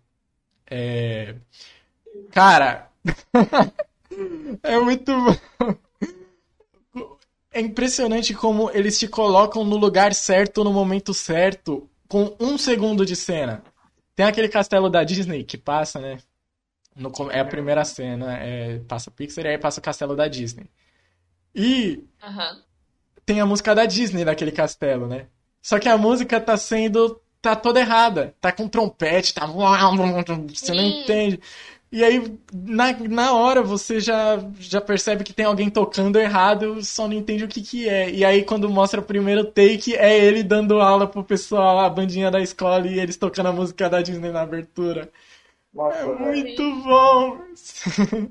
É, 0.71 1.37
cara, 2.33 2.91
é 4.63 4.79
muito. 4.81 5.13
É 7.51 7.61
impressionante 7.61 8.35
como 8.35 8.71
eles 8.71 8.99
te 8.99 9.09
colocam 9.09 9.65
no 9.65 9.77
lugar 9.77 10.15
certo, 10.15 10.63
no 10.63 10.73
momento 10.73 11.15
certo, 11.15 11.89
com 12.07 12.37
um 12.39 12.59
segundo 12.59 13.07
de 13.07 13.17
cena. 13.17 13.63
Tem 14.15 14.27
aquele 14.27 14.49
castelo 14.49 14.91
da 14.91 15.03
Disney 15.03 15.45
que 15.45 15.57
passa, 15.57 15.99
né? 15.99 16.19
No 16.97 17.13
é 17.31 17.41
a 17.41 17.45
primeira 17.47 17.85
cena, 17.85 18.39
é, 18.39 18.81
passa 18.81 19.11
Pixar 19.11 19.47
e 19.47 19.49
aí 19.51 19.59
passa 19.59 19.81
o 19.81 19.83
castelo 19.85 20.17
da 20.17 20.29
Disney. 20.29 20.69
E 21.55 22.05
Aham. 22.23 22.63
Tem 23.29 23.41
a 23.41 23.47
música 23.47 23.75
da 23.75 23.85
Disney 23.87 24.25
naquele 24.25 24.53
castelo, 24.53 25.07
né? 25.07 25.27
Só 25.63 25.79
que 25.79 25.89
a 25.89 25.99
música 25.99 26.41
tá 26.41 26.57
sendo. 26.57 27.21
tá 27.43 27.55
toda 27.57 27.81
errada. 27.81 28.35
Tá 28.41 28.51
com 28.53 28.69
trompete, 28.69 29.35
tá. 29.35 29.47
Você 29.47 30.73
não 30.75 30.83
entende. 30.83 31.41
E 31.91 32.05
aí, 32.05 32.39
na, 32.53 32.93
na 33.09 33.33
hora, 33.33 33.63
você 33.63 33.99
já, 33.99 34.39
já 34.59 34.81
percebe 34.81 35.25
que 35.25 35.33
tem 35.33 35.47
alguém 35.47 35.71
tocando 35.71 36.19
errado, 36.19 36.85
só 36.85 37.07
não 37.09 37.15
entende 37.15 37.45
o 37.45 37.49
que 37.49 37.63
que 37.63 37.89
é. 37.89 38.11
E 38.11 38.25
aí, 38.25 38.45
quando 38.45 38.69
mostra 38.69 39.01
o 39.01 39.05
primeiro 39.05 39.45
take, 39.45 39.95
é 39.97 40.19
ele 40.19 40.43
dando 40.43 40.81
aula 40.81 41.07
pro 41.07 41.25
pessoal, 41.25 41.79
a 41.81 41.89
bandinha 41.91 42.31
da 42.31 42.41
escola, 42.41 42.87
e 42.87 42.99
eles 43.01 43.17
tocando 43.17 43.47
a 43.49 43.53
música 43.53 43.89
da 43.89 44.03
Disney 44.03 44.31
na 44.31 44.43
abertura. 44.43 45.11
Nossa, 45.73 45.97
É 45.99 46.07
velho. 46.07 46.19
muito 46.21 46.63
bom! 46.83 47.39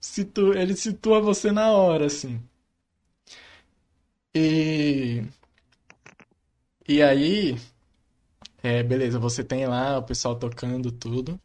Situ- 0.00 0.54
Ele 0.54 0.74
situa 0.76 1.20
você 1.20 1.50
na 1.52 1.70
hora, 1.72 2.06
assim. 2.06 2.40
E. 4.34 5.22
E 6.88 7.02
aí. 7.02 7.56
É, 8.62 8.82
beleza, 8.82 9.18
você 9.18 9.44
tem 9.44 9.66
lá 9.66 9.98
o 9.98 10.02
pessoal 10.02 10.36
tocando 10.38 10.90
tudo. 10.92 11.38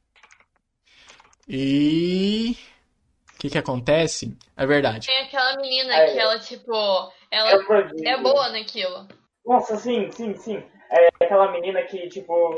E. 1.48 2.56
O 3.36 3.40
que 3.40 3.50
que 3.50 3.58
acontece? 3.58 4.38
É 4.56 4.66
verdade. 4.66 5.08
Tem 5.08 5.20
aquela 5.24 5.58
menina 5.58 5.94
É. 5.94 6.14
que 6.14 6.20
ela, 6.20 6.40
tipo, 6.40 6.74
É 7.30 7.38
ela 7.38 7.64
prodígio. 7.66 8.08
é 8.08 8.22
boa 8.22 8.50
naquilo. 8.50 9.08
Nossa, 9.46 9.76
sim, 9.78 10.10
sim, 10.12 10.34
sim. 10.36 10.64
É 10.90 11.10
aquela 11.26 11.52
menina 11.52 11.82
que, 11.84 12.08
tipo. 12.08 12.56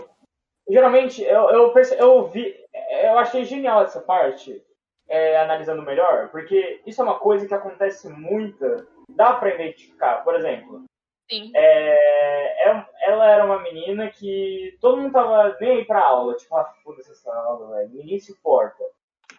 Geralmente, 0.70 1.22
eu, 1.22 1.50
eu, 1.50 1.72
perce... 1.74 1.96
eu 1.98 2.28
vi. 2.28 2.56
Eu 3.04 3.18
achei 3.18 3.46
genial 3.46 3.84
essa 3.84 4.02
parte, 4.02 4.62
é, 5.08 5.38
analisando 5.40 5.82
melhor, 5.82 6.30
porque 6.30 6.82
isso 6.86 7.02
é 7.02 7.04
uma 7.04 7.20
coisa 7.20 7.48
que 7.48 7.54
acontece 7.54 8.08
muita. 8.10 8.88
Dá 9.10 9.34
pra 9.34 9.54
identificar. 9.54 10.24
Por 10.24 10.36
exemplo, 10.36 10.84
Sim. 11.30 11.52
é, 11.56 12.70
é- 12.70 12.86
ela 13.04 13.30
era 13.30 13.46
uma 13.46 13.60
menina 13.62 14.10
que 14.10 14.78
todo 14.82 14.98
mundo 14.98 15.12
tava 15.14 15.56
nem 15.60 15.78
aí 15.78 15.86
pra 15.86 16.04
aula. 16.06 16.36
Tipo, 16.36 16.56
ah, 16.56 16.74
foda-se 16.84 17.12
essa 17.12 17.34
aula, 17.34 17.76
velho. 17.78 17.90
Ninguém 17.94 18.20
se 18.20 18.32
importa. 18.32 18.84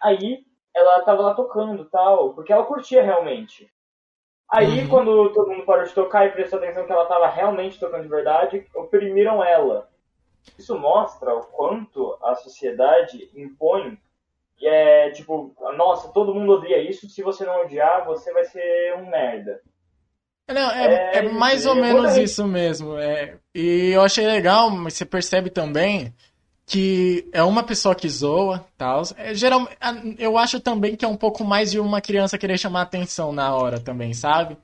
Aí, 0.01 0.45
ela 0.75 1.01
tava 1.01 1.21
lá 1.21 1.33
tocando 1.33 1.83
e 1.83 1.89
tal, 1.89 2.33
porque 2.33 2.53
ela 2.53 2.65
curtia 2.65 3.01
realmente. 3.03 3.69
Aí, 4.49 4.81
Uhum. 4.83 4.89
quando 4.89 5.33
todo 5.33 5.49
mundo 5.49 5.65
parou 5.65 5.83
de 5.83 5.93
tocar 5.93 6.25
e 6.25 6.31
prestou 6.31 6.59
atenção 6.59 6.85
que 6.85 6.91
ela 6.91 7.05
tava 7.05 7.27
realmente 7.27 7.79
tocando 7.79 8.03
de 8.03 8.07
verdade, 8.07 8.65
oprimiram 8.75 9.43
ela. 9.43 9.89
Isso 10.57 10.77
mostra 10.79 11.35
o 11.35 11.43
quanto 11.47 12.17
a 12.23 12.33
sociedade 12.35 13.29
impõe. 13.35 13.99
E 14.59 14.67
é 14.67 15.11
tipo, 15.11 15.55
nossa, 15.77 16.09
todo 16.09 16.33
mundo 16.33 16.53
odeia 16.53 16.81
isso, 16.89 17.07
se 17.07 17.21
você 17.21 17.45
não 17.45 17.61
odiar, 17.61 18.05
você 18.05 18.33
vai 18.33 18.43
ser 18.45 18.95
um 18.95 19.09
merda. 19.09 19.61
Não, 20.49 20.71
é, 20.71 21.11
É, 21.13 21.17
é 21.17 21.29
mais 21.29 21.65
ou 21.65 21.75
menos 21.75 22.17
isso 22.17 22.45
mesmo. 22.47 22.97
É, 22.97 23.37
e 23.53 23.91
eu 23.91 24.01
achei 24.01 24.25
legal, 24.25 24.69
mas 24.69 24.93
você 24.93 25.05
percebe 25.05 25.49
também 25.49 26.13
que 26.65 27.29
é 27.31 27.41
uma 27.43 27.63
pessoa 27.63 27.95
que 27.95 28.09
zoa, 28.09 28.65
tal. 28.77 29.01
É, 29.15 29.33
geral, 29.33 29.67
eu 30.17 30.37
acho 30.37 30.59
também 30.59 30.95
que 30.95 31.05
é 31.05 31.07
um 31.07 31.15
pouco 31.15 31.43
mais 31.43 31.71
de 31.71 31.79
uma 31.79 32.01
criança 32.01 32.37
querer 32.37 32.57
chamar 32.57 32.81
atenção 32.81 33.31
na 33.31 33.55
hora 33.55 33.79
também, 33.79 34.13
sabe? 34.13 34.57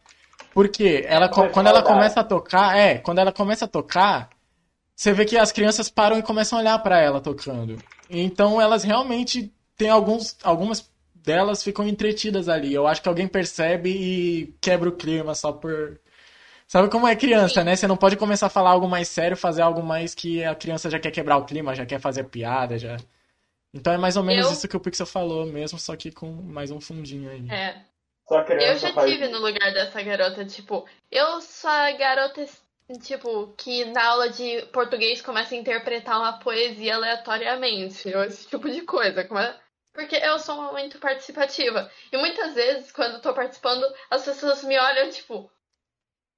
Porque 0.53 1.05
ela, 1.07 1.29
Mas 1.35 1.51
quando 1.51 1.67
ela 1.67 1.81
começa 1.81 2.19
a 2.19 2.23
tocar, 2.23 2.77
é, 2.77 2.97
quando 2.97 3.19
ela 3.19 3.31
começa 3.31 3.65
a 3.65 3.67
tocar, 3.69 4.29
você 4.95 5.13
vê 5.13 5.25
que 5.25 5.37
as 5.37 5.51
crianças 5.51 5.89
param 5.89 6.17
e 6.17 6.23
começam 6.23 6.59
a 6.59 6.61
olhar 6.61 6.79
pra 6.79 6.99
ela 6.99 7.21
tocando. 7.21 7.77
Então 8.09 8.61
elas 8.61 8.83
realmente 8.83 9.51
tem 9.77 9.89
alguns, 9.89 10.37
algumas 10.43 10.91
delas 11.15 11.63
ficam 11.63 11.87
entretidas 11.87 12.49
ali. 12.49 12.73
Eu 12.73 12.87
acho 12.87 13.01
que 13.01 13.09
alguém 13.09 13.27
percebe 13.27 13.89
e 13.89 14.55
quebra 14.61 14.89
o 14.89 14.95
clima 14.95 15.33
só 15.35 15.51
por. 15.51 15.99
Sabe 16.67 16.89
como 16.89 17.07
é 17.07 17.15
criança, 17.15 17.63
né? 17.63 17.75
Você 17.75 17.87
não 17.87 17.97
pode 17.97 18.15
começar 18.17 18.47
a 18.47 18.49
falar 18.49 18.71
algo 18.71 18.87
mais 18.87 19.07
sério, 19.07 19.37
fazer 19.37 19.61
algo 19.61 19.83
mais 19.83 20.15
que 20.15 20.43
a 20.43 20.55
criança 20.55 20.89
já 20.89 20.99
quer 20.99 21.11
quebrar 21.11 21.37
o 21.37 21.45
clima, 21.45 21.75
já 21.75 21.85
quer 21.85 21.99
fazer 21.99 22.23
piada, 22.25 22.77
já. 22.77 22.97
Então 23.73 23.93
é 23.93 23.97
mais 23.97 24.15
ou 24.15 24.23
menos 24.23 24.47
Eu- 24.47 24.53
isso 24.53 24.67
que 24.67 24.77
o 24.77 24.79
Pixel 24.79 25.05
falou 25.05 25.45
mesmo, 25.45 25.79
só 25.79 25.95
que 25.95 26.11
com 26.11 26.31
mais 26.31 26.71
um 26.71 26.79
fundinho 26.79 27.29
aí. 27.29 27.49
É. 27.49 27.81
Eu 28.29 28.77
já 28.77 28.93
faz 28.93 29.11
tive 29.11 29.27
no 29.27 29.39
lugar 29.39 29.73
dessa 29.73 30.01
garota, 30.01 30.45
tipo, 30.45 30.87
eu 31.11 31.41
sou 31.41 31.69
a 31.69 31.91
garota, 31.91 32.45
tipo, 33.01 33.53
que 33.57 33.85
na 33.85 34.03
aula 34.05 34.29
de 34.29 34.61
português 34.67 35.21
começa 35.21 35.55
a 35.55 35.57
interpretar 35.57 36.19
uma 36.19 36.39
poesia 36.39 36.95
aleatoriamente, 36.95 38.13
ou 38.15 38.23
esse 38.23 38.47
tipo 38.47 38.69
de 38.69 38.81
coisa. 38.81 39.21
é- 39.21 39.59
Porque 39.93 40.15
eu 40.15 40.39
sou 40.39 40.71
muito 40.73 40.99
participativa. 40.99 41.89
E 42.11 42.17
muitas 42.17 42.53
vezes, 42.55 42.91
quando 42.91 43.15
eu 43.15 43.21
tô 43.21 43.33
participando, 43.33 43.83
as 44.09 44.25
pessoas 44.25 44.63
me 44.63 44.77
olham, 44.77 45.09
tipo, 45.09 45.51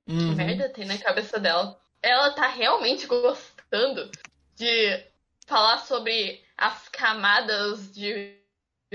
que 0.06 0.12
Uhum. 0.14 0.36
merda 0.36 0.70
tem 0.70 0.86
na 0.86 0.98
cabeça 0.98 1.40
dela? 1.40 1.80
Ela 2.02 2.32
tá 2.34 2.48
realmente 2.48 3.08
gostando 3.08 4.12
de 4.56 5.04
falar 5.48 5.80
sobre 5.80 6.44
as 6.58 6.88
camadas 6.90 7.94
de 7.94 8.38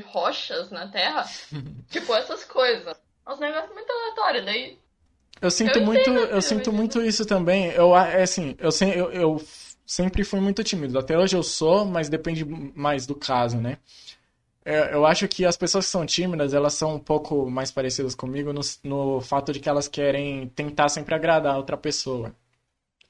rochas 0.05 0.71
na 0.71 0.89
Terra? 0.91 1.25
tipo, 1.91 2.15
essas 2.15 2.45
coisas. 2.45 2.97
É 3.27 3.31
uns 3.33 3.41
negócios 3.41 3.73
muito 3.75 3.91
aleatórios, 3.91 4.45
daí 4.45 4.79
Eu 5.40 5.50
sinto 5.50 5.79
Eu 5.79 5.83
muito, 5.83 6.11
entendo, 6.11 6.18
eu 6.18 6.40
eu 6.40 6.42
sinto 6.42 6.70
entendo. 6.70 6.72
muito 6.72 7.03
isso 7.03 7.24
também. 7.26 7.66
Eu, 7.72 7.96
é 7.96 8.22
assim, 8.22 8.55
eu, 8.59 8.70
eu, 8.90 9.12
eu 9.12 9.42
sempre 9.87 10.24
fui 10.24 10.40
muito 10.40 10.62
tímido. 10.62 10.98
Até 10.98 11.18
hoje 11.18 11.37
eu 11.37 11.42
sou, 11.42 11.85
mas 11.85 12.09
depende 12.09 12.44
mais 12.44 13.07
do 13.07 13.14
caso, 13.14 13.57
né? 13.59 13.79
É, 14.64 14.94
Eu 14.94 15.07
acho 15.07 15.26
que 15.29 15.44
as 15.46 15.57
pessoas 15.57 15.87
que 15.87 15.92
são 15.92 16.07
tímidas, 16.07 16.55
elas 16.55 16.74
são 16.74 16.96
um 16.96 16.98
pouco 17.00 17.50
mais 17.50 17.70
parecidas 17.72 18.14
comigo 18.14 18.53
no, 18.53 18.61
no 18.85 19.20
fato 19.20 19.53
de 19.53 19.61
que 19.61 19.68
elas 19.68 19.88
querem 19.88 20.48
tentar 20.50 20.88
sempre 20.90 21.14
agradar 21.14 21.55
a 21.55 21.59
outra 21.59 21.76
pessoa. 21.76 22.35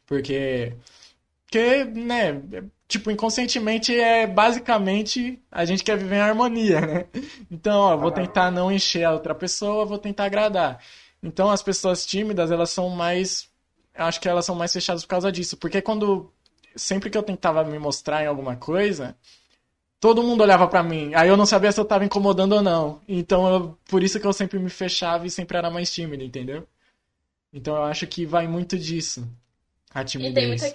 Porque, 0.06 0.74
porque, 1.46 1.84
né, 1.86 2.42
tipo, 2.88 3.10
inconscientemente 3.10 3.94
é 3.98 4.26
basicamente 4.26 5.40
a 5.50 5.64
gente 5.64 5.84
quer 5.84 5.98
viver 5.98 6.16
em 6.16 6.20
harmonia, 6.20 6.80
né? 6.80 7.06
Então, 7.50 7.80
ó, 7.80 7.96
vou 7.96 8.12
tentar 8.12 8.50
não 8.50 8.72
encher 8.72 9.04
a 9.04 9.12
outra 9.12 9.34
pessoa, 9.34 9.84
vou 9.86 9.98
tentar 9.98 10.26
agradar. 10.26 10.80
Então, 11.22 11.50
as 11.50 11.62
pessoas 11.62 12.06
tímidas, 12.06 12.50
elas 12.50 12.70
são 12.70 12.88
mais. 12.90 13.48
Acho 13.94 14.20
que 14.20 14.28
elas 14.28 14.44
são 14.46 14.54
mais 14.54 14.72
fechadas 14.72 15.02
por 15.04 15.08
causa 15.08 15.30
disso. 15.30 15.56
Porque 15.56 15.82
quando. 15.82 16.32
Sempre 16.76 17.10
que 17.10 17.18
eu 17.18 17.22
tentava 17.22 17.64
me 17.64 17.78
mostrar 17.80 18.22
em 18.22 18.26
alguma 18.26 18.54
coisa, 18.54 19.16
todo 20.00 20.22
mundo 20.22 20.42
olhava 20.42 20.68
pra 20.68 20.82
mim. 20.84 21.12
Aí 21.14 21.28
eu 21.28 21.36
não 21.36 21.44
sabia 21.44 21.72
se 21.72 21.80
eu 21.80 21.84
tava 21.84 22.04
incomodando 22.04 22.52
ou 22.52 22.62
não. 22.62 23.00
Então, 23.08 23.52
eu- 23.52 23.78
por 23.88 24.02
isso 24.04 24.20
que 24.20 24.26
eu 24.26 24.32
sempre 24.32 24.58
me 24.58 24.70
fechava 24.70 25.26
e 25.26 25.30
sempre 25.30 25.58
era 25.58 25.68
mais 25.68 25.92
tímido, 25.92 26.22
entendeu? 26.22 26.66
Então, 27.52 27.74
eu 27.74 27.82
acho 27.82 28.06
que 28.06 28.24
vai 28.24 28.46
muito 28.46 28.78
disso. 28.78 29.28
A 29.92 30.02
E 30.02 30.04
tem 30.04 30.22
timidez. 30.22 30.72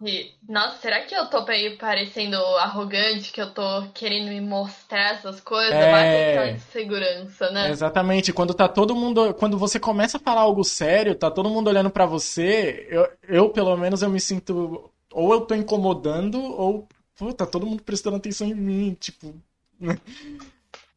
De, 0.00 0.32
nossa, 0.48 0.78
será 0.78 1.00
que 1.02 1.14
eu 1.14 1.26
tô 1.26 1.44
aí 1.48 1.76
parecendo 1.76 2.36
arrogante, 2.36 3.32
que 3.32 3.40
eu 3.40 3.52
tô 3.52 3.88
querendo 3.94 4.28
me 4.28 4.40
mostrar 4.40 5.14
essas 5.14 5.40
coisas? 5.40 5.74
É. 5.74 5.90
Bate 5.90 6.30
aquela 6.30 6.50
insegurança, 6.50 7.50
né? 7.50 7.70
Exatamente, 7.70 8.32
quando 8.32 8.54
tá 8.54 8.68
todo 8.68 8.96
mundo, 8.96 9.34
quando 9.34 9.58
você 9.58 9.78
começa 9.78 10.16
a 10.16 10.20
falar 10.20 10.42
algo 10.42 10.64
sério, 10.64 11.14
tá 11.14 11.30
todo 11.30 11.50
mundo 11.50 11.68
olhando 11.68 11.90
pra 11.90 12.06
você, 12.06 12.86
eu, 12.90 13.08
eu 13.28 13.50
pelo 13.50 13.76
menos 13.76 14.02
eu 14.02 14.10
me 14.10 14.20
sinto 14.20 14.90
ou 15.12 15.32
eu 15.32 15.42
tô 15.42 15.54
incomodando 15.54 16.42
ou 16.42 16.88
pô, 17.18 17.32
tá 17.32 17.46
todo 17.46 17.66
mundo 17.66 17.82
prestando 17.82 18.16
atenção 18.16 18.46
em 18.46 18.54
mim, 18.54 18.96
tipo, 18.98 19.34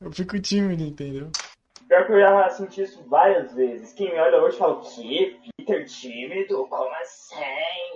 Eu 0.01 0.11
fico 0.11 0.39
tímido, 0.39 0.83
entendeu? 0.83 1.31
Pior 1.87 2.05
que 2.05 2.11
eu 2.13 2.19
já 2.19 2.49
senti 2.49 2.81
isso 2.81 3.03
várias 3.07 3.53
vezes. 3.53 3.93
Quem 3.93 4.11
me 4.11 4.19
olha 4.19 4.41
hoje 4.41 4.57
fala, 4.57 4.73
o 4.73 4.81
quê? 4.81 5.37
Peter 5.65 5.85
tímido? 5.85 6.67
Como 6.67 6.89
assim? 6.95 7.35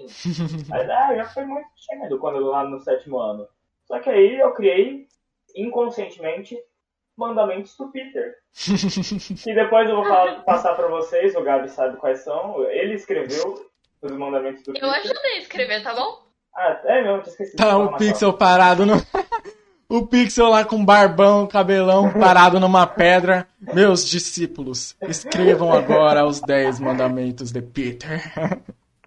Mas 0.69 0.89
ah, 0.89 1.07
eu 1.11 1.17
já 1.17 1.25
fui 1.25 1.45
muito 1.45 1.67
tímido 1.75 2.17
quando 2.19 2.37
eu 2.37 2.45
lá 2.47 2.63
no 2.63 2.79
sétimo 2.79 3.19
ano. 3.19 3.47
Só 3.85 3.99
que 3.99 4.09
aí 4.09 4.39
eu 4.39 4.51
criei, 4.53 5.07
inconscientemente, 5.55 6.57
mandamentos 7.17 7.75
do 7.77 7.91
Peter. 7.91 8.35
que 9.43 9.53
depois 9.53 9.89
eu 9.89 9.95
vou 9.97 10.05
falar- 10.05 10.41
passar 10.43 10.75
pra 10.75 10.87
vocês, 10.87 11.35
o 11.35 11.41
Gabi 11.43 11.69
sabe 11.69 11.97
quais 11.97 12.23
são. 12.23 12.63
Ele 12.69 12.93
escreveu 12.95 13.65
os 14.01 14.11
mandamentos 14.11 14.63
do 14.63 14.71
Eu 14.71 14.73
Peter. 14.73 14.89
ajudei 14.89 15.31
a 15.33 15.37
escrever, 15.39 15.83
tá 15.83 15.93
bom? 15.93 16.27
Ah, 16.55 16.81
é 16.85 17.01
mesmo, 17.01 17.21
tinha 17.21 17.31
esquecido. 17.31 17.57
Tá 17.57 17.77
Marcelo. 17.77 17.97
Pixel 17.97 18.33
parado 18.33 18.85
no. 18.85 18.93
O 19.89 20.05
Pixel 20.05 20.47
lá 20.49 20.63
com 20.63 20.85
barbão, 20.85 21.47
cabelão, 21.47 22.13
parado 22.19 22.59
numa 22.59 22.85
pedra. 22.85 23.47
Meus 23.73 24.07
discípulos, 24.07 24.95
escrevam 25.01 25.73
agora 25.73 26.25
os 26.25 26.39
10 26.41 26.79
mandamentos 26.79 27.51
de 27.51 27.59
Peter. 27.61 28.21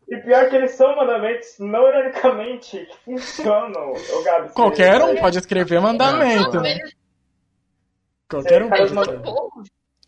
E 0.08 0.16
pior 0.18 0.50
que 0.50 0.56
eles 0.56 0.72
são 0.72 0.94
mandamentos, 0.96 1.54
não 1.60 1.88
ironicamente, 1.88 2.84
que 2.84 2.96
funcionam. 3.04 3.92
Ô, 3.92 4.22
Gabi, 4.24 4.52
Qualquer 4.52 5.00
um 5.02 5.16
pode 5.16 5.38
escrever 5.38 5.80
mandamento, 5.80 6.56
Não, 6.56 6.62
né? 6.62 6.72
eles 6.72 6.94
Qualquer 8.28 8.62
um 8.62 8.68
Cara, 8.68 8.80
pode 8.82 8.92
os 8.92 8.98
escrever. 9.00 9.22
bom. 9.24 9.48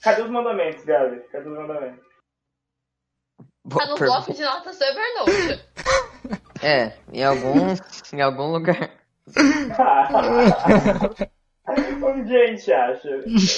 Cadê 0.02 0.22
os 0.22 0.30
mandamentos, 0.30 0.84
Gabi? 0.84 1.20
Cadê 1.30 1.48
os 1.48 1.56
mandamentos? 1.56 2.04
Tá 3.70 3.86
no 3.86 3.96
bloco 3.96 4.34
de 4.34 4.42
notas 4.42 4.78
do 4.78 4.84
Evernote. 4.84 5.64
É, 6.62 6.94
em 7.12 7.22
algum, 7.22 7.74
em 8.14 8.22
algum 8.22 8.52
lugar. 8.52 8.90
Um 12.02 12.24
dia 12.24 12.42
a 12.44 12.46
gente 12.48 12.72
acha. 12.72 13.08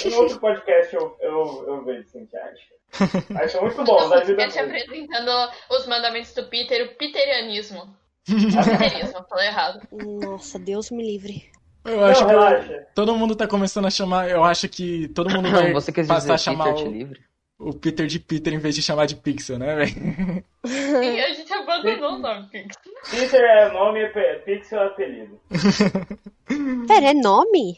Em 0.07 0.13
outro 0.13 0.39
podcast 0.39 0.95
eu, 0.95 1.15
eu, 1.21 1.65
eu 1.67 1.85
vejo 1.85 2.03
se 2.07 2.17
a 2.17 2.21
gente 2.21 2.37
acha. 2.37 3.49
São 3.49 3.61
muito 3.61 3.83
bons, 3.83 4.07
No 4.07 4.13
ajuda 4.15 4.35
podcast 4.35 4.63
muito. 4.67 4.83
apresentando 4.83 5.51
os 5.71 5.87
mandamentos 5.87 6.33
do 6.33 6.47
Peter, 6.49 6.87
o 6.87 6.95
Peterianismo. 6.95 7.95
Peterismo, 8.27 9.25
falei 9.29 9.47
errado. 9.47 9.81
Nossa, 9.91 10.57
Deus 10.59 10.89
me 10.91 11.03
livre. 11.03 11.49
Eu 11.85 12.03
acho 12.03 12.21
Não, 12.21 12.27
que 12.27 12.33
relaxa. 12.33 12.87
todo 12.93 13.15
mundo 13.15 13.35
tá 13.35 13.47
começando 13.47 13.85
a 13.87 13.89
chamar. 13.89 14.29
Eu 14.29 14.43
acho 14.43 14.67
que 14.67 15.07
todo 15.09 15.29
mundo 15.29 15.49
vai 15.49 15.71
Você 15.71 15.91
quer 15.91 16.05
passar 16.05 16.19
dizer 16.19 16.33
a 16.33 16.37
chamar 16.37 16.65
Peter 16.65 16.83
te 16.83 16.89
o, 16.89 16.91
livre? 16.91 17.19
O 17.59 17.73
Peter 17.73 18.05
de 18.05 18.19
Peter 18.19 18.53
em 18.53 18.59
vez 18.59 18.75
de 18.75 18.81
chamar 18.81 19.05
de 19.05 19.15
Pixel, 19.15 19.57
né, 19.57 19.75
velho? 19.75 20.43
E 20.63 21.21
a 21.21 21.33
gente 21.33 21.51
abandonou 21.53 22.13
o 22.13 22.19
nome 22.19 22.47
Peter. 22.49 22.77
Peter 23.09 23.41
é 23.41 23.71
nome, 23.71 24.01
é 24.01 24.35
Pixel 24.39 24.79
é 24.79 24.85
apelido. 24.87 25.39
Pera, 26.87 27.07
é 27.07 27.13
nome? 27.13 27.77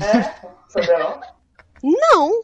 É? 0.00 0.22
Sabia 0.68 0.98
não? 0.98 1.20
Não. 1.82 2.42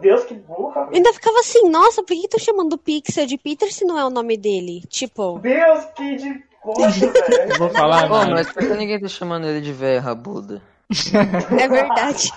Deus, 0.00 0.24
que 0.24 0.34
burra. 0.34 0.82
Eu 0.90 0.96
ainda 0.96 1.12
ficava 1.12 1.38
assim, 1.40 1.68
nossa, 1.68 2.02
por 2.02 2.14
que 2.14 2.24
estão 2.24 2.38
chamando 2.38 2.74
o 2.74 2.78
Pixel 2.78 3.26
de 3.26 3.36
Peter 3.36 3.72
se 3.72 3.84
não 3.84 3.98
é 3.98 4.04
o 4.04 4.10
nome 4.10 4.36
dele? 4.36 4.82
Tipo, 4.88 5.38
Deus, 5.40 5.84
que 5.96 6.16
de 6.16 6.34
porra, 6.62 6.88
velho. 6.90 7.58
Vou 7.58 7.70
falar 7.70 8.08
Pô, 8.08 8.18
nada. 8.18 8.30
mas 8.30 8.52
por 8.52 8.62
que 8.62 8.74
ninguém 8.74 9.00
tá 9.00 9.08
chamando 9.08 9.46
ele 9.46 9.60
de 9.60 9.72
véia 9.72 10.00
rabuda? 10.00 10.62
É 10.90 11.68
verdade. 11.68 12.32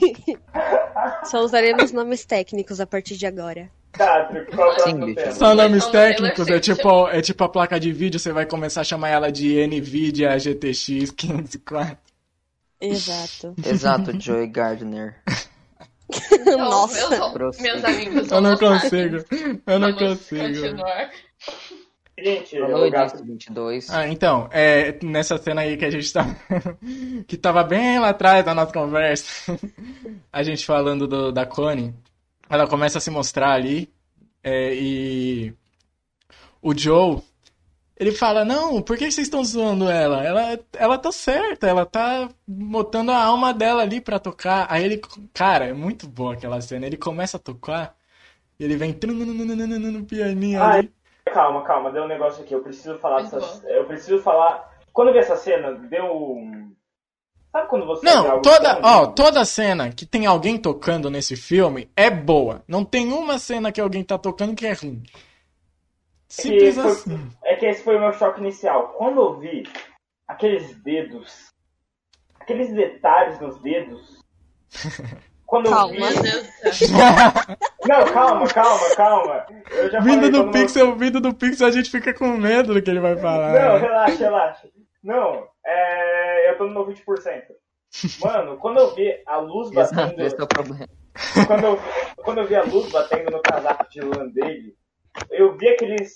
Só 1.25 1.41
usaremos 1.41 1.91
nomes 1.91 2.25
técnicos 2.25 2.79
a 2.79 2.85
partir 2.85 3.15
de 3.17 3.25
agora. 3.25 3.69
Tá, 3.91 4.29
é 4.31 4.79
Sim? 4.83 5.31
São 5.33 5.53
nomes 5.53 5.85
Taylor 5.87 6.13
técnicos, 6.13 6.47
é 6.47 6.59
tipo, 6.59 7.07
é 7.09 7.21
tipo 7.21 7.43
a 7.43 7.49
placa 7.49 7.79
de 7.79 7.91
vídeo, 7.91 8.19
você 8.19 8.31
vai 8.31 8.45
começar 8.45 8.81
a 8.81 8.85
chamar 8.85 9.09
ela 9.09 9.31
de 9.31 9.65
NVIDIA 9.67 10.37
GTX 10.39 11.11
504. 11.11 11.97
Exato. 12.79 13.53
Exato, 13.65 14.19
Joey 14.19 14.47
Gardner. 14.47 15.15
Então, 16.33 16.57
Nossa. 16.57 17.31
Meus, 17.61 17.85
amigos 17.85 18.29
Eu 18.29 18.41
não 18.41 18.57
consigo, 18.57 19.23
eu 19.65 19.79
não 19.79 19.93
consigo. 19.93 20.43
continuar. 20.43 21.09
Gente, 22.23 22.55
Boa 22.55 22.67
o 22.67 22.71
noite, 22.71 22.91
gato 22.91 23.23
22. 23.25 23.89
Ah, 23.89 24.07
então, 24.07 24.47
é, 24.51 24.97
nessa 25.03 25.37
cena 25.37 25.61
aí 25.61 25.75
que 25.75 25.85
a 25.85 25.89
gente 25.89 26.11
tá. 26.13 26.25
que 27.27 27.35
tava 27.35 27.63
bem 27.63 27.99
lá 27.99 28.09
atrás 28.09 28.45
da 28.45 28.53
nossa 28.53 28.71
conversa, 28.71 29.57
a 30.31 30.43
gente 30.43 30.65
falando 30.65 31.07
do- 31.07 31.31
da 31.31 31.45
Connie, 31.45 31.93
ela 32.49 32.67
começa 32.67 32.99
a 32.99 33.01
se 33.01 33.09
mostrar 33.09 33.53
ali, 33.53 33.91
é, 34.43 34.73
e. 34.75 35.53
O 36.61 36.77
Joe, 36.77 37.21
ele 37.97 38.11
fala: 38.11 38.45
Não, 38.45 38.81
por 38.81 38.97
que 38.97 39.11
vocês 39.11 39.27
estão 39.27 39.43
zoando 39.43 39.89
ela? 39.89 40.23
ela? 40.23 40.59
Ela 40.73 40.97
tá 40.97 41.11
certa, 41.11 41.67
ela 41.67 41.85
tá 41.85 42.29
botando 42.47 43.09
a 43.09 43.23
alma 43.23 43.53
dela 43.53 43.81
ali 43.81 43.99
pra 43.99 44.19
tocar. 44.19 44.67
Aí 44.69 44.83
ele, 44.83 45.01
cara, 45.33 45.65
é 45.65 45.73
muito 45.73 46.07
boa 46.07 46.33
aquela 46.33 46.61
cena, 46.61 46.85
ele 46.85 46.97
começa 46.97 47.37
a 47.37 47.39
tocar, 47.39 47.95
ele 48.59 48.75
vem 48.75 48.95
no 49.07 50.05
pianinho 50.05 50.61
Ai, 50.61 50.79
ali. 50.79 50.91
Calma, 51.25 51.63
calma, 51.63 51.91
deu 51.91 52.03
um 52.03 52.07
negócio 52.07 52.43
aqui. 52.43 52.53
Eu 52.53 52.61
preciso 52.63 52.97
falar 52.97 53.21
Muito 53.21 53.35
dessas. 53.35 53.63
Eu 53.65 53.85
preciso 53.85 54.21
falar. 54.21 54.69
Quando 54.91 55.09
eu 55.09 55.13
vi 55.13 55.19
essa 55.19 55.35
cena, 55.37 55.71
deu 55.73 56.05
um. 56.05 56.71
Sabe 57.51 57.67
quando 57.67 57.85
você 57.85 58.05
Não, 58.05 58.29
algo 58.31 58.41
toda, 58.41 58.75
tão 58.75 58.89
ó, 58.89 59.01
lindo? 59.01 59.15
toda 59.15 59.45
cena 59.45 59.91
que 59.91 60.05
tem 60.05 60.25
alguém 60.25 60.57
tocando 60.57 61.09
nesse 61.09 61.35
filme 61.35 61.89
é 61.95 62.09
boa. 62.09 62.63
Não 62.67 62.83
tem 62.85 63.11
uma 63.11 63.37
cena 63.37 63.71
que 63.71 63.81
alguém 63.81 64.03
tá 64.03 64.17
tocando 64.17 64.55
que 64.55 64.65
é 64.65 64.73
ruim. 64.73 65.03
Simples 66.29 66.75
foi- 66.75 66.91
assim. 66.91 67.29
É 67.43 67.55
que 67.57 67.65
esse 67.65 67.83
foi 67.83 67.97
o 67.97 67.99
meu 67.99 68.13
choque 68.13 68.39
inicial. 68.39 68.93
Quando 68.97 69.19
eu 69.21 69.37
vi 69.39 69.63
aqueles 70.27 70.75
dedos, 70.81 71.49
aqueles 72.39 72.73
detalhes 72.73 73.39
nos 73.41 73.59
dedos. 73.61 74.21
Quando 75.51 75.65
eu 75.65 75.71
Calma. 75.73 75.93
vi. 75.93 75.99
Do 75.99 76.73
céu. 76.73 76.87
Não, 77.85 78.05
calma, 78.13 78.47
calma, 78.47 78.95
calma. 78.95 79.45
Eu 79.69 79.91
já 79.91 79.99
Vindo 79.99 80.13
falei, 80.15 80.31
do 80.31 80.37
eu- 80.37 80.51
Pixel, 80.51 80.95
vindo 80.95 81.19
do 81.19 81.33
Pixel, 81.33 81.67
a 81.67 81.71
gente 81.71 81.89
fica 81.91 82.13
com 82.13 82.29
medo 82.37 82.73
do 82.73 82.81
que 82.81 82.89
ele 82.89 83.01
vai 83.01 83.17
falar. 83.17 83.51
Não, 83.51 83.73
né? 83.73 83.77
relaxa, 83.79 84.15
relaxa. 84.17 84.67
Não, 85.03 85.45
é... 85.65 86.49
eu 86.51 86.57
tô 86.57 86.67
no 86.67 86.71
meu 86.73 86.87
20%. 86.87 86.95
Mano, 88.23 88.55
quando 88.59 88.79
eu 88.79 88.95
vi 88.95 89.13
a 89.27 89.37
luz 89.39 89.69
Exato, 89.75 89.93
batendo. 89.95 90.21
esse 90.25 90.39
é 90.39 90.43
o 90.43 90.47
problema. 90.47 90.87
quando, 91.45 91.63
eu, 91.65 91.79
quando 92.23 92.37
eu 92.37 92.47
vi 92.47 92.55
a 92.55 92.63
luz 92.63 92.89
batendo 92.89 93.31
no 93.31 93.41
casaco 93.41 93.89
de 93.89 93.99
lã 93.99 94.27
dele, 94.29 94.73
eu 95.31 95.57
vi 95.57 95.67
aqueles 95.67 96.13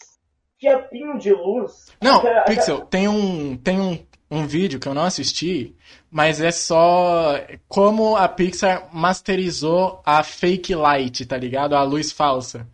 fiapinhos 0.57 1.21
de 1.21 1.33
luz. 1.33 1.87
Não, 2.01 2.19
Aquela- 2.19 2.41
Pixel, 2.43 2.85
tem 2.85 3.09
um, 3.09 3.57
tem 3.57 3.81
um, 3.81 4.05
um 4.35 4.47
vídeo 4.47 4.79
que 4.79 4.87
eu 4.87 4.93
não 4.93 5.03
assisti, 5.03 5.75
mas 6.11 6.41
é 6.41 6.51
só 6.51 7.39
como 7.67 8.15
a 8.15 8.27
Pixar 8.27 8.89
masterizou 8.93 10.01
a 10.05 10.23
fake 10.23 10.75
light, 10.75 11.25
tá 11.25 11.37
ligado? 11.37 11.75
A 11.75 11.83
luz 11.83 12.11
falsa. 12.11 12.67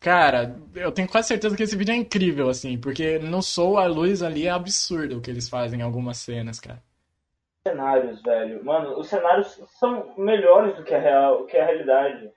Cara, 0.00 0.54
eu 0.74 0.92
tenho 0.92 1.08
quase 1.08 1.28
certeza 1.28 1.56
que 1.56 1.62
esse 1.62 1.76
vídeo 1.76 1.92
é 1.92 1.96
incrível, 1.96 2.48
assim, 2.50 2.76
porque 2.76 3.18
no 3.18 3.42
Soul 3.42 3.78
a 3.78 3.86
luz 3.86 4.22
ali 4.22 4.46
é 4.46 4.50
absurdo 4.50 5.16
o 5.16 5.20
que 5.20 5.30
eles 5.30 5.48
fazem 5.48 5.80
em 5.80 5.82
algumas 5.82 6.18
cenas, 6.18 6.60
cara. 6.60 6.82
cenários, 7.66 8.20
velho. 8.22 8.62
Mano, 8.64 8.98
os 8.98 9.08
cenários 9.08 9.58
são 9.78 10.12
melhores 10.18 10.76
do 10.76 10.84
que 10.84 10.94
a, 10.94 10.98
real, 10.98 11.46
que 11.46 11.56
a 11.56 11.64
realidade. 11.64 12.30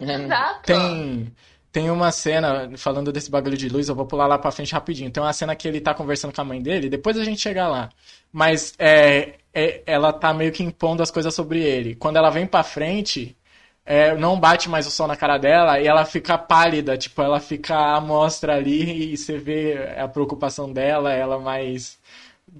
Exato. 0.00 0.62
Tem, 0.64 1.32
tem 1.74 1.90
uma 1.90 2.12
cena, 2.12 2.70
falando 2.76 3.10
desse 3.10 3.28
bagulho 3.28 3.56
de 3.56 3.68
luz, 3.68 3.88
eu 3.88 3.96
vou 3.96 4.06
pular 4.06 4.28
lá 4.28 4.38
pra 4.38 4.52
frente 4.52 4.72
rapidinho. 4.72 5.10
Tem 5.10 5.20
uma 5.20 5.32
cena 5.32 5.56
que 5.56 5.66
ele 5.66 5.80
tá 5.80 5.92
conversando 5.92 6.32
com 6.32 6.40
a 6.40 6.44
mãe 6.44 6.62
dele, 6.62 6.88
depois 6.88 7.18
a 7.18 7.24
gente 7.24 7.40
chega 7.40 7.66
lá. 7.66 7.90
Mas 8.32 8.74
é, 8.78 9.34
é- 9.52 9.82
ela 9.84 10.12
tá 10.12 10.32
meio 10.32 10.52
que 10.52 10.62
impondo 10.62 11.02
as 11.02 11.10
coisas 11.10 11.34
sobre 11.34 11.60
ele. 11.64 11.96
Quando 11.96 12.16
ela 12.16 12.30
vem 12.30 12.46
pra 12.46 12.62
frente, 12.62 13.36
é, 13.84 14.14
não 14.14 14.38
bate 14.38 14.68
mais 14.68 14.86
o 14.86 14.90
sol 14.92 15.08
na 15.08 15.16
cara 15.16 15.36
dela 15.36 15.80
e 15.80 15.88
ela 15.88 16.04
fica 16.04 16.38
pálida, 16.38 16.96
tipo, 16.96 17.20
ela 17.20 17.40
fica 17.40 17.76
à 17.76 18.00
mostra 18.00 18.54
ali 18.54 19.12
e 19.12 19.16
você 19.16 19.36
vê 19.36 19.96
a 19.98 20.06
preocupação 20.06 20.72
dela, 20.72 21.12
ela 21.12 21.40
mais. 21.40 21.98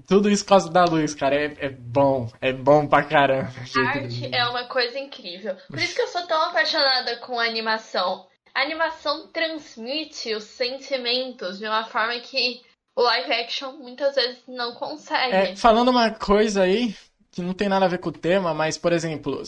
Tudo 0.09 0.29
isso 0.29 0.43
por 0.43 0.49
causa 0.49 0.69
da 0.69 0.83
luz, 0.83 1.15
cara. 1.15 1.33
É, 1.35 1.53
é 1.67 1.69
bom, 1.69 2.29
é 2.41 2.51
bom 2.51 2.85
pra 2.85 3.01
caramba. 3.01 3.49
Arte 3.77 4.29
é 4.29 4.45
uma 4.49 4.65
coisa 4.65 4.99
incrível. 4.99 5.55
Por 5.69 5.79
isso 5.79 5.95
que 5.95 6.01
eu 6.01 6.07
sou 6.09 6.27
tão 6.27 6.49
apaixonada 6.49 7.15
com 7.19 7.39
animação. 7.39 8.27
A 8.55 8.61
animação 8.61 9.27
transmite 9.27 10.33
os 10.33 10.45
sentimentos 10.45 11.59
de 11.59 11.65
uma 11.67 11.83
forma 11.85 12.19
que 12.21 12.63
o 12.95 13.01
live 13.03 13.31
action 13.33 13.73
muitas 13.73 14.15
vezes 14.15 14.41
não 14.47 14.73
consegue. 14.73 15.35
É, 15.35 15.55
falando 15.55 15.89
uma 15.89 16.09
coisa 16.11 16.63
aí 16.63 16.95
que 17.31 17.41
não 17.41 17.53
tem 17.53 17.67
nada 17.67 17.85
a 17.85 17.87
ver 17.89 17.97
com 17.99 18.09
o 18.09 18.11
tema, 18.11 18.53
mas, 18.53 18.77
por 18.77 18.93
exemplo, 18.93 19.43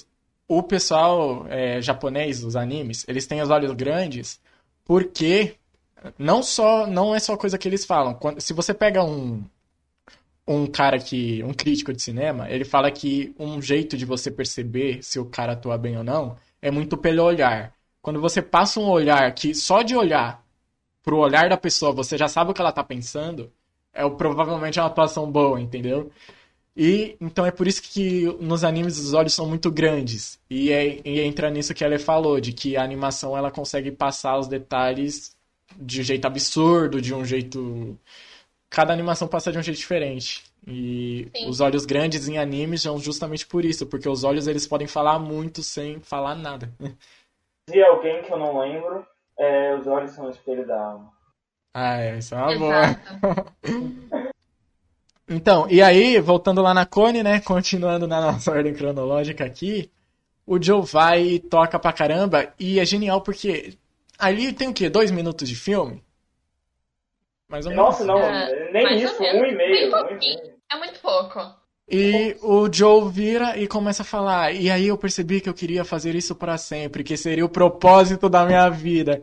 o 0.48 0.62
pessoal 0.62 1.48
é, 1.48 1.82
japonês, 1.82 2.43
os 2.43 2.56
animes, 2.56 3.06
eles 3.08 3.26
têm 3.26 3.41
os 3.41 3.50
olhos 3.50 3.72
grandes 3.74 4.39
porque 4.86 5.56
não 6.17 6.43
só 6.43 6.88
não 6.88 7.15
é 7.15 7.20
só 7.20 7.38
coisa 7.38 7.58
que 7.58 7.67
eles 7.67 7.86
falam. 7.86 8.13
Quando- 8.13 8.41
se 8.41 8.54
você 8.54 8.74
pega 8.74 9.04
um 9.04 9.43
um 10.48 10.65
cara 10.65 10.98
que 11.00 11.43
um 11.43 11.54
crítico 11.54 11.91
de 11.93 12.02
cinema, 12.02 12.50
ele 12.50 12.63
fala 12.65 12.89
que 12.91 13.34
um 13.38 13.62
jeito 13.62 13.98
de 13.98 14.06
você 14.06 14.32
perceber 14.32 15.04
se 15.04 15.20
o 15.20 15.26
cara 15.26 15.54
atua 15.54 15.78
bem 15.78 15.98
ou 15.98 16.04
não 16.04 16.38
é 16.62 16.72
muito 16.72 16.98
pelo 16.98 17.24
olhar. 17.24 17.74
Quando 18.08 18.22
você 18.22 18.41
passa 18.41 18.80
um 18.80 18.89
olhar 18.89 19.30
que 19.34 19.54
só 19.54 19.82
de 19.82 19.93
olhar 19.93 20.41
pro 21.04 21.17
olhar 21.17 21.50
da 21.50 21.58
pessoa 21.58 21.91
você 21.91 22.17
já 22.17 22.30
sabe 22.30 22.50
o 22.50 22.54
que 22.54 22.62
ela 22.62 22.72
tá 22.72 22.82
pensando, 22.82 23.52
é 23.93 24.10
provavelmente 24.10 24.80
é 24.80 24.82
uma 24.82 24.88
atuação 24.88 25.30
boa, 25.30 25.60
entendeu? 25.60 26.10
E 26.74 27.17
então 27.20 27.46
é 27.46 27.52
por 27.52 27.67
isso 27.67 27.82
que 27.82 28.24
nos 28.39 28.63
animes 28.63 28.98
os 28.98 29.13
olhos 29.13 29.34
são 29.34 29.46
muito 29.46 29.70
grandes. 29.70 30.39
E, 30.50 30.72
é, 30.72 31.02
e 31.04 31.20
entra 31.20 31.50
nisso 31.50 31.74
que 31.74 31.84
ela 31.84 32.00
falou, 32.00 32.39
de 32.39 32.54
que 32.54 32.78
a 32.78 32.82
animação 32.82 33.38
ela 33.38 33.52
consegue 33.52 33.91
passar 33.91 34.38
os 34.39 34.48
detalhes 34.48 35.36
de 35.76 36.00
um 36.00 36.04
jeito 36.06 36.26
absurdo, 36.26 37.02
de 37.02 37.13
um 37.13 37.26
jeito. 37.26 38.00
Cada 38.70 38.93
animação 38.93 39.28
passa 39.28 39.52
de 39.52 39.58
um 39.58 39.62
jeito 39.62 39.80
diferente. 39.80 40.46
E 40.65 41.28
Sim. 41.36 41.50
os 41.50 41.60
olhos 41.60 41.86
grandes 41.86 42.30
em 42.30 42.38
animes 42.38 42.84
são 42.84 42.98
justamente 43.00 43.46
por 43.46 43.65
isso, 43.65 43.86
porque 43.86 44.08
os 44.08 44.24
olhos 44.24 44.48
eles 44.48 44.65
podem 44.65 44.88
falar 44.88 45.20
muito 45.20 45.62
sem 45.62 46.00
falar 46.00 46.36
nada. 46.36 46.74
Se 47.69 47.84
alguém 47.84 48.21
que 48.23 48.32
eu 48.32 48.39
não 48.39 48.60
lembro, 48.60 49.06
é, 49.38 49.75
os 49.75 49.86
olhos 49.88 50.12
são 50.12 50.27
o 50.27 50.30
espelho 50.30 50.65
da 50.65 50.80
alma. 50.80 51.12
Ah, 51.73 51.97
é, 51.99 52.17
isso 52.17 52.34
é 52.34 52.38
uma 52.38 52.58
boa. 52.58 52.73
Então, 55.30 55.67
e 55.69 55.82
aí, 55.82 56.21
voltando 56.21 56.62
lá 56.62 56.73
na 56.73 56.86
Cone, 56.86 57.21
né? 57.21 57.41
Continuando 57.41 58.08
na 58.08 58.21
nossa 58.21 58.49
ordem 58.51 58.73
cronológica 58.73 59.43
aqui, 59.43 59.91
o 60.45 60.62
Joe 60.62 60.82
vai 60.86 61.21
e 61.21 61.39
toca 61.39 61.77
pra 61.77 61.91
caramba, 61.91 62.53
e 62.58 62.80
é 62.80 62.86
genial 62.86 63.19
porque 63.19 63.77
ali 64.17 64.53
tem 64.53 64.69
o 64.69 64.73
quê? 64.73 64.89
Dois 64.89 65.12
minutos 65.12 65.49
de 65.49 65.53
filme? 65.53 66.01
Mais 67.49 67.65
ou 67.65 67.71
menos. 67.71 67.86
Nossa, 67.86 68.06
não, 68.06 68.17
É, 68.19 68.71
nem 68.71 69.03
isso, 69.03 69.21
um 69.21 69.45
e 69.45 69.53
meio. 69.53 69.93
Um 69.93 70.17
e. 70.21 70.53
É 70.71 70.77
muito 70.77 70.99
pouco. 71.01 71.39
E 71.89 72.36
o 72.41 72.71
Joe 72.71 73.10
vira 73.10 73.58
e 73.58 73.65
começa 73.65 74.02
a 74.02 74.06
falar. 74.06 74.52
E 74.52 74.69
aí 74.69 74.88
eu 74.88 74.97
percebi 74.97 75.39
que 75.39 75.47
eu 75.47 75.54
queria 75.54 75.86
fazer 75.86 76.15
isso 76.15 76.36
pra 76.36 76.58
sempre, 76.58 77.04
que 77.04 77.15
seria 77.15 77.45
o 77.45 77.50
propósito 77.50 78.28
da 78.28 78.45
minha 78.45 78.69
vida. 78.69 79.21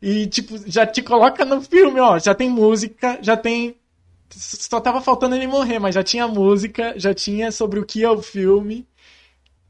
E, 0.00 0.26
tipo, 0.26 0.56
já 0.66 0.86
te 0.86 1.02
coloca 1.02 1.44
no 1.44 1.60
filme, 1.60 2.00
ó. 2.00 2.18
Já 2.18 2.34
tem 2.34 2.48
música, 2.48 3.18
já 3.20 3.36
tem. 3.36 3.76
Só 4.30 4.80
tava 4.80 5.00
faltando 5.02 5.36
ele 5.36 5.46
morrer, 5.46 5.78
mas 5.78 5.94
já 5.94 6.02
tinha 6.02 6.26
música, 6.26 6.94
já 6.98 7.14
tinha 7.14 7.52
sobre 7.52 7.80
o 7.80 7.86
que 7.86 8.02
é 8.02 8.10
o 8.10 8.22
filme. 8.22 8.86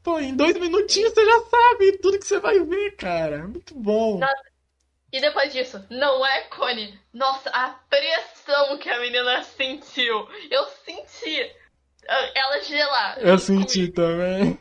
Pô, 0.01 0.17
em 0.17 0.33
dois 0.33 0.57
minutinhos 0.57 1.13
você 1.13 1.25
já 1.25 1.39
sabe 1.49 1.97
tudo 1.97 2.17
que 2.17 2.25
você 2.25 2.39
vai 2.39 2.59
ver, 2.61 2.95
cara. 2.95 3.45
Muito 3.45 3.75
bom. 3.75 4.19
Nossa. 4.19 4.57
E 5.11 5.19
depois 5.19 5.51
disso, 5.51 5.83
não 5.89 6.25
é 6.25 6.41
Cone. 6.43 6.97
Nossa, 7.13 7.49
a 7.49 7.69
pressão 7.89 8.77
que 8.77 8.89
a 8.89 8.99
menina 9.01 9.43
sentiu. 9.43 10.27
Eu 10.49 10.65
senti 10.85 11.51
ela 12.35 12.61
gelar. 12.61 13.17
Eu 13.19 13.37
senti 13.37 13.87
também. 13.91 14.57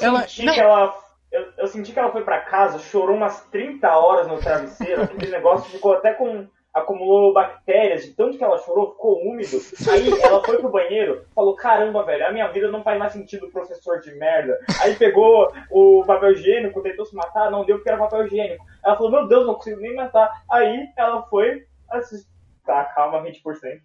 Eu 0.00 0.08
Ela. 0.08 0.20
senti 0.22 0.44
não, 0.44 0.54
que 0.54 0.60
ela. 0.60 0.94
Eu, 1.30 1.46
eu 1.58 1.66
senti 1.68 1.92
que 1.92 1.98
ela 1.98 2.10
foi 2.10 2.24
pra 2.24 2.40
casa, 2.40 2.78
chorou 2.78 3.16
umas 3.16 3.40
30 3.46 3.88
horas 3.88 4.26
no 4.26 4.38
travesseiro, 4.38 5.02
aquele 5.02 5.30
negócio 5.30 5.70
ficou 5.70 5.94
até 5.94 6.12
com. 6.14 6.48
acumulou 6.74 7.32
bactérias, 7.32 8.04
de 8.04 8.12
tanto 8.14 8.36
que 8.36 8.42
ela 8.44 8.58
chorou, 8.58 8.90
ficou 8.92 9.20
úmido. 9.22 9.58
Aí 9.90 10.10
ela 10.22 10.42
foi 10.44 10.58
pro 10.58 10.70
banheiro, 10.70 11.24
falou, 11.34 11.54
caramba, 11.54 12.04
velho, 12.04 12.26
a 12.26 12.32
minha 12.32 12.48
vida 12.48 12.68
não 12.70 12.82
faz 12.82 12.98
mais 12.98 13.12
sentido, 13.12 13.50
professor 13.50 14.00
de 14.00 14.12
merda. 14.14 14.58
Aí 14.82 14.94
pegou 14.96 15.52
o 15.70 16.04
papel 16.04 16.32
higiênico, 16.32 16.82
tentou 16.82 17.04
se 17.04 17.14
matar, 17.14 17.50
não 17.50 17.64
deu 17.64 17.76
porque 17.76 17.90
era 17.90 17.98
papel 17.98 18.26
higiênico. 18.26 18.64
Ela 18.84 18.96
falou, 18.96 19.12
meu 19.12 19.28
Deus, 19.28 19.46
não 19.46 19.54
consigo 19.54 19.80
nem 19.80 19.94
matar. 19.94 20.30
Aí 20.50 20.88
ela 20.96 21.22
foi 21.22 21.64
assistir. 21.90 22.28
Tá, 22.66 22.84
calma, 22.84 23.22
20%. 23.22 23.80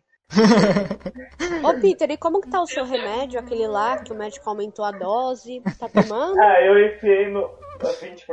Ô, 1.63 1.73
Peter, 1.79 2.09
e 2.11 2.17
como 2.17 2.41
que 2.41 2.49
tá 2.49 2.61
o 2.61 2.67
seu 2.67 2.85
remédio, 2.85 3.39
aquele 3.39 3.67
lá 3.67 3.97
que 3.99 4.11
o 4.11 4.15
médico 4.15 4.49
aumentou 4.49 4.83
a 4.83 4.91
dose? 4.91 5.61
Tá 5.79 5.89
tomando? 5.89 6.35
Ah, 6.45 6.61
eu 6.61 6.87
enfiei 6.87 7.29
no 7.29 7.49
20%. 7.79 8.25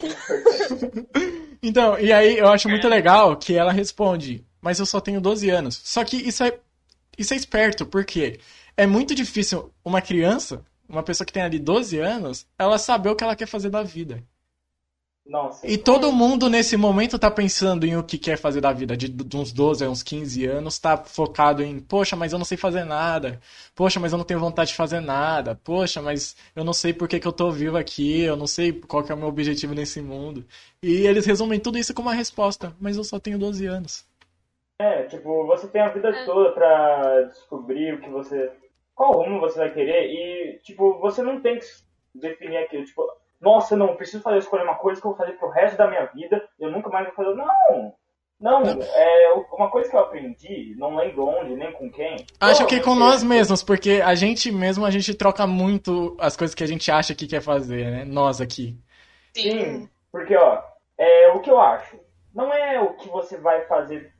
20%. 0.00 1.06
Então, 1.62 1.98
e 1.98 2.12
aí 2.12 2.38
eu 2.38 2.48
acho 2.48 2.68
muito 2.68 2.88
legal 2.88 3.36
que 3.36 3.54
ela 3.54 3.72
responde, 3.72 4.46
mas 4.60 4.78
eu 4.78 4.86
só 4.86 5.00
tenho 5.00 5.20
12 5.20 5.50
anos. 5.50 5.80
Só 5.84 6.04
que 6.04 6.16
isso 6.16 6.44
é, 6.44 6.58
isso 7.16 7.34
é 7.34 7.36
esperto, 7.36 7.84
porque 7.84 8.38
é 8.76 8.86
muito 8.86 9.14
difícil 9.14 9.72
uma 9.84 10.00
criança, 10.00 10.64
uma 10.88 11.02
pessoa 11.02 11.26
que 11.26 11.32
tem 11.32 11.42
ali 11.42 11.58
12 11.58 11.98
anos, 11.98 12.46
ela 12.58 12.78
saber 12.78 13.10
o 13.10 13.16
que 13.16 13.24
ela 13.24 13.36
quer 13.36 13.46
fazer 13.46 13.70
da 13.70 13.82
vida. 13.82 14.22
Nossa. 15.28 15.66
E 15.66 15.76
todo 15.76 16.10
mundo 16.10 16.48
nesse 16.48 16.74
momento 16.74 17.18
tá 17.18 17.30
pensando 17.30 17.84
em 17.84 17.94
o 17.96 18.02
que 18.02 18.16
quer 18.16 18.38
fazer 18.38 18.62
da 18.62 18.72
vida, 18.72 18.96
de, 18.96 19.08
de 19.08 19.36
uns 19.36 19.52
12 19.52 19.84
a 19.84 19.90
uns 19.90 20.02
15 20.02 20.46
anos, 20.46 20.78
tá 20.78 20.96
focado 20.96 21.62
em, 21.62 21.78
poxa, 21.80 22.16
mas 22.16 22.32
eu 22.32 22.38
não 22.38 22.46
sei 22.46 22.56
fazer 22.56 22.84
nada. 22.84 23.38
Poxa, 23.74 24.00
mas 24.00 24.10
eu 24.12 24.16
não 24.18 24.24
tenho 24.24 24.40
vontade 24.40 24.70
de 24.70 24.76
fazer 24.76 25.00
nada. 25.00 25.54
Poxa, 25.62 26.00
mas 26.00 26.34
eu 26.56 26.64
não 26.64 26.72
sei 26.72 26.94
por 26.94 27.06
que, 27.06 27.20
que 27.20 27.28
eu 27.28 27.32
tô 27.32 27.50
vivo 27.50 27.76
aqui, 27.76 28.22
eu 28.22 28.36
não 28.36 28.46
sei 28.46 28.72
qual 28.72 29.04
que 29.04 29.12
é 29.12 29.14
o 29.14 29.18
meu 29.18 29.28
objetivo 29.28 29.74
nesse 29.74 30.00
mundo. 30.00 30.46
E 30.82 31.06
eles 31.06 31.26
resumem 31.26 31.60
tudo 31.60 31.76
isso 31.76 31.92
com 31.92 32.00
uma 32.00 32.14
resposta, 32.14 32.74
mas 32.80 32.96
eu 32.96 33.04
só 33.04 33.18
tenho 33.20 33.38
12 33.38 33.66
anos. 33.66 34.06
É, 34.80 35.02
tipo, 35.04 35.44
você 35.46 35.66
tem 35.68 35.82
a 35.82 35.88
vida 35.88 36.08
É. 36.08 36.24
toda 36.24 36.52
pra 36.52 37.22
descobrir 37.24 37.94
o 37.94 38.00
que 38.00 38.08
você. 38.08 38.50
qual 38.94 39.12
rumo 39.12 39.40
você 39.40 39.58
vai 39.58 39.74
querer 39.74 40.06
e, 40.10 40.58
tipo, 40.60 40.98
você 41.00 41.20
não 41.22 41.40
tem 41.40 41.58
que 41.58 41.66
definir 42.14 42.56
aquilo, 42.56 42.84
tipo, 42.84 43.02
nossa, 43.40 43.76
não, 43.76 43.96
preciso 43.96 44.22
fazer 44.22 44.38
escolher 44.38 44.64
uma 44.64 44.76
coisa 44.76 45.00
que 45.00 45.06
eu 45.06 45.10
vou 45.10 45.18
fazer 45.18 45.32
pro 45.38 45.50
resto 45.50 45.76
da 45.76 45.86
minha 45.86 46.06
vida, 46.06 46.42
eu 46.58 46.70
nunca 46.70 46.88
mais 46.88 47.06
vou 47.06 47.14
fazer. 47.14 47.34
Não! 47.34 47.94
Não, 48.40 48.62
é 48.62 49.32
uma 49.52 49.68
coisa 49.68 49.90
que 49.90 49.96
eu 49.96 50.00
aprendi, 50.00 50.72
não 50.78 50.94
lembro 50.94 51.26
onde, 51.26 51.56
nem 51.56 51.72
com 51.72 51.90
quem. 51.90 52.24
Acho 52.38 52.66
que 52.66 52.80
com 52.80 52.94
nós 52.94 53.20
mesmos, 53.24 53.64
porque 53.64 54.00
a 54.04 54.14
gente 54.14 54.52
mesmo, 54.52 54.86
a 54.86 54.92
gente 54.92 55.12
troca 55.12 55.44
muito 55.44 56.16
as 56.20 56.36
coisas 56.36 56.54
que 56.54 56.62
a 56.62 56.66
gente 56.68 56.88
acha 56.88 57.16
que 57.16 57.26
quer 57.26 57.42
fazer, 57.42 57.90
né? 57.90 58.04
Nós 58.04 58.40
aqui. 58.40 58.78
Sim, 59.34 59.88
porque, 60.12 60.36
ó, 60.36 60.62
é, 60.96 61.28
o 61.32 61.40
que 61.40 61.50
eu 61.50 61.58
acho, 61.60 61.98
não 62.32 62.52
é 62.54 62.80
o 62.80 62.94
que 62.94 63.08
você 63.08 63.36
vai 63.36 63.62
fazer 63.66 64.12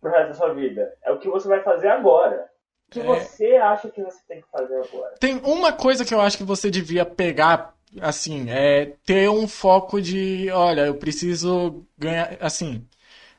pro 0.00 0.10
resto 0.10 0.28
da 0.28 0.34
sua 0.34 0.54
vida, 0.54 0.94
é 1.04 1.12
o 1.12 1.18
que 1.18 1.28
você 1.28 1.46
vai 1.46 1.60
fazer 1.62 1.88
agora. 1.88 2.48
O 2.88 2.90
que 2.92 3.00
É. 3.00 3.02
você 3.02 3.56
acha 3.56 3.90
que 3.90 4.02
você 4.02 4.20
tem 4.26 4.40
que 4.40 4.48
fazer 4.50 4.74
agora. 4.74 5.14
Tem 5.20 5.36
uma 5.44 5.72
coisa 5.72 6.02
que 6.02 6.14
eu 6.14 6.20
acho 6.20 6.38
que 6.38 6.44
você 6.44 6.70
devia 6.70 7.04
pegar, 7.04 7.74
assim, 8.00 8.50
é 8.50 8.86
ter 9.04 9.28
um 9.30 9.46
foco 9.48 10.00
de, 10.00 10.50
olha, 10.50 10.82
eu 10.86 10.94
preciso 10.96 11.84
ganhar, 11.98 12.36
assim, 12.40 12.84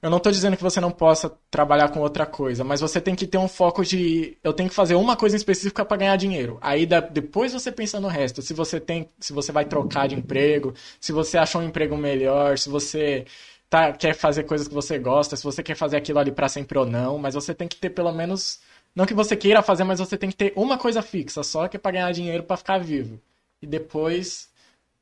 eu 0.01 0.09
não 0.09 0.19
tô 0.19 0.31
dizendo 0.31 0.57
que 0.57 0.63
você 0.63 0.79
não 0.79 0.91
possa 0.91 1.31
trabalhar 1.51 1.89
com 1.89 1.99
outra 2.01 2.25
coisa, 2.25 2.63
mas 2.63 2.81
você 2.81 3.01
tem 3.01 3.15
que 3.15 3.27
ter 3.27 3.37
um 3.37 3.47
foco 3.47 3.83
de, 3.85 4.37
eu 4.43 4.53
tenho 4.53 4.69
que 4.69 4.75
fazer 4.75 4.95
uma 4.95 5.15
coisa 5.17 5.35
específica 5.35 5.85
para 5.85 5.97
ganhar 5.97 6.15
dinheiro. 6.17 6.57
Aí 6.61 6.85
da- 6.85 6.99
depois 7.01 7.53
você 7.53 7.71
pensa 7.71 7.99
no 7.99 8.07
resto, 8.07 8.41
se 8.41 8.53
você 8.53 8.79
tem, 8.79 9.09
se 9.19 9.33
você 9.33 9.51
vai 9.51 9.65
trocar 9.65 10.07
de 10.07 10.15
emprego, 10.15 10.73
se 10.99 11.11
você 11.11 11.37
achou 11.37 11.61
um 11.61 11.65
emprego 11.65 11.97
melhor, 11.97 12.57
se 12.57 12.69
você 12.69 13.25
tá, 13.69 13.91
quer 13.93 14.13
fazer 14.15 14.43
coisas 14.43 14.67
que 14.67 14.73
você 14.73 14.97
gosta, 14.99 15.35
se 15.35 15.43
você 15.43 15.61
quer 15.63 15.75
fazer 15.75 15.97
aquilo 15.97 16.19
ali 16.19 16.31
para 16.31 16.49
sempre 16.49 16.77
ou 16.77 16.85
não, 16.85 17.17
mas 17.17 17.33
você 17.35 17.53
tem 17.53 17.67
que 17.67 17.77
ter 17.77 17.89
pelo 17.89 18.11
menos 18.11 18.59
não 18.95 19.05
que 19.05 19.13
você 19.13 19.35
queira 19.35 19.61
fazer, 19.61 19.83
mas 19.83 19.99
você 19.99 20.17
tem 20.17 20.29
que 20.29 20.35
ter 20.35 20.53
uma 20.55 20.77
coisa 20.77 21.01
fixa, 21.01 21.43
só 21.43 21.67
que 21.67 21.77
é 21.77 21.79
pra 21.79 21.91
ganhar 21.91 22.11
dinheiro 22.11 22.43
pra 22.43 22.57
ficar 22.57 22.79
vivo. 22.79 23.19
E 23.61 23.67
depois 23.67 24.53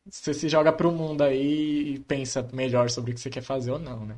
você 0.06 0.34
se 0.34 0.48
joga 0.48 0.72
pro 0.72 0.92
mundo 0.92 1.24
aí 1.24 1.96
e 1.96 2.00
pensa 2.00 2.48
melhor 2.54 2.90
sobre 2.90 3.12
o 3.12 3.14
que 3.16 3.20
você 3.20 3.30
quer 3.30 3.42
fazer 3.42 3.72
ou 3.72 3.80
não, 3.80 4.06
né? 4.06 4.18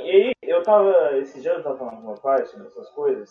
E 0.00 0.02
aí, 0.02 0.32
eu 0.42 0.62
tava, 0.62 1.16
esses 1.18 1.42
dias 1.42 1.56
eu 1.56 1.62
tava 1.62 1.78
falando 1.78 1.96
com 1.96 2.08
meu 2.08 2.20
pai 2.20 2.44
sobre 2.46 2.66
essas 2.66 2.90
coisas, 2.90 3.30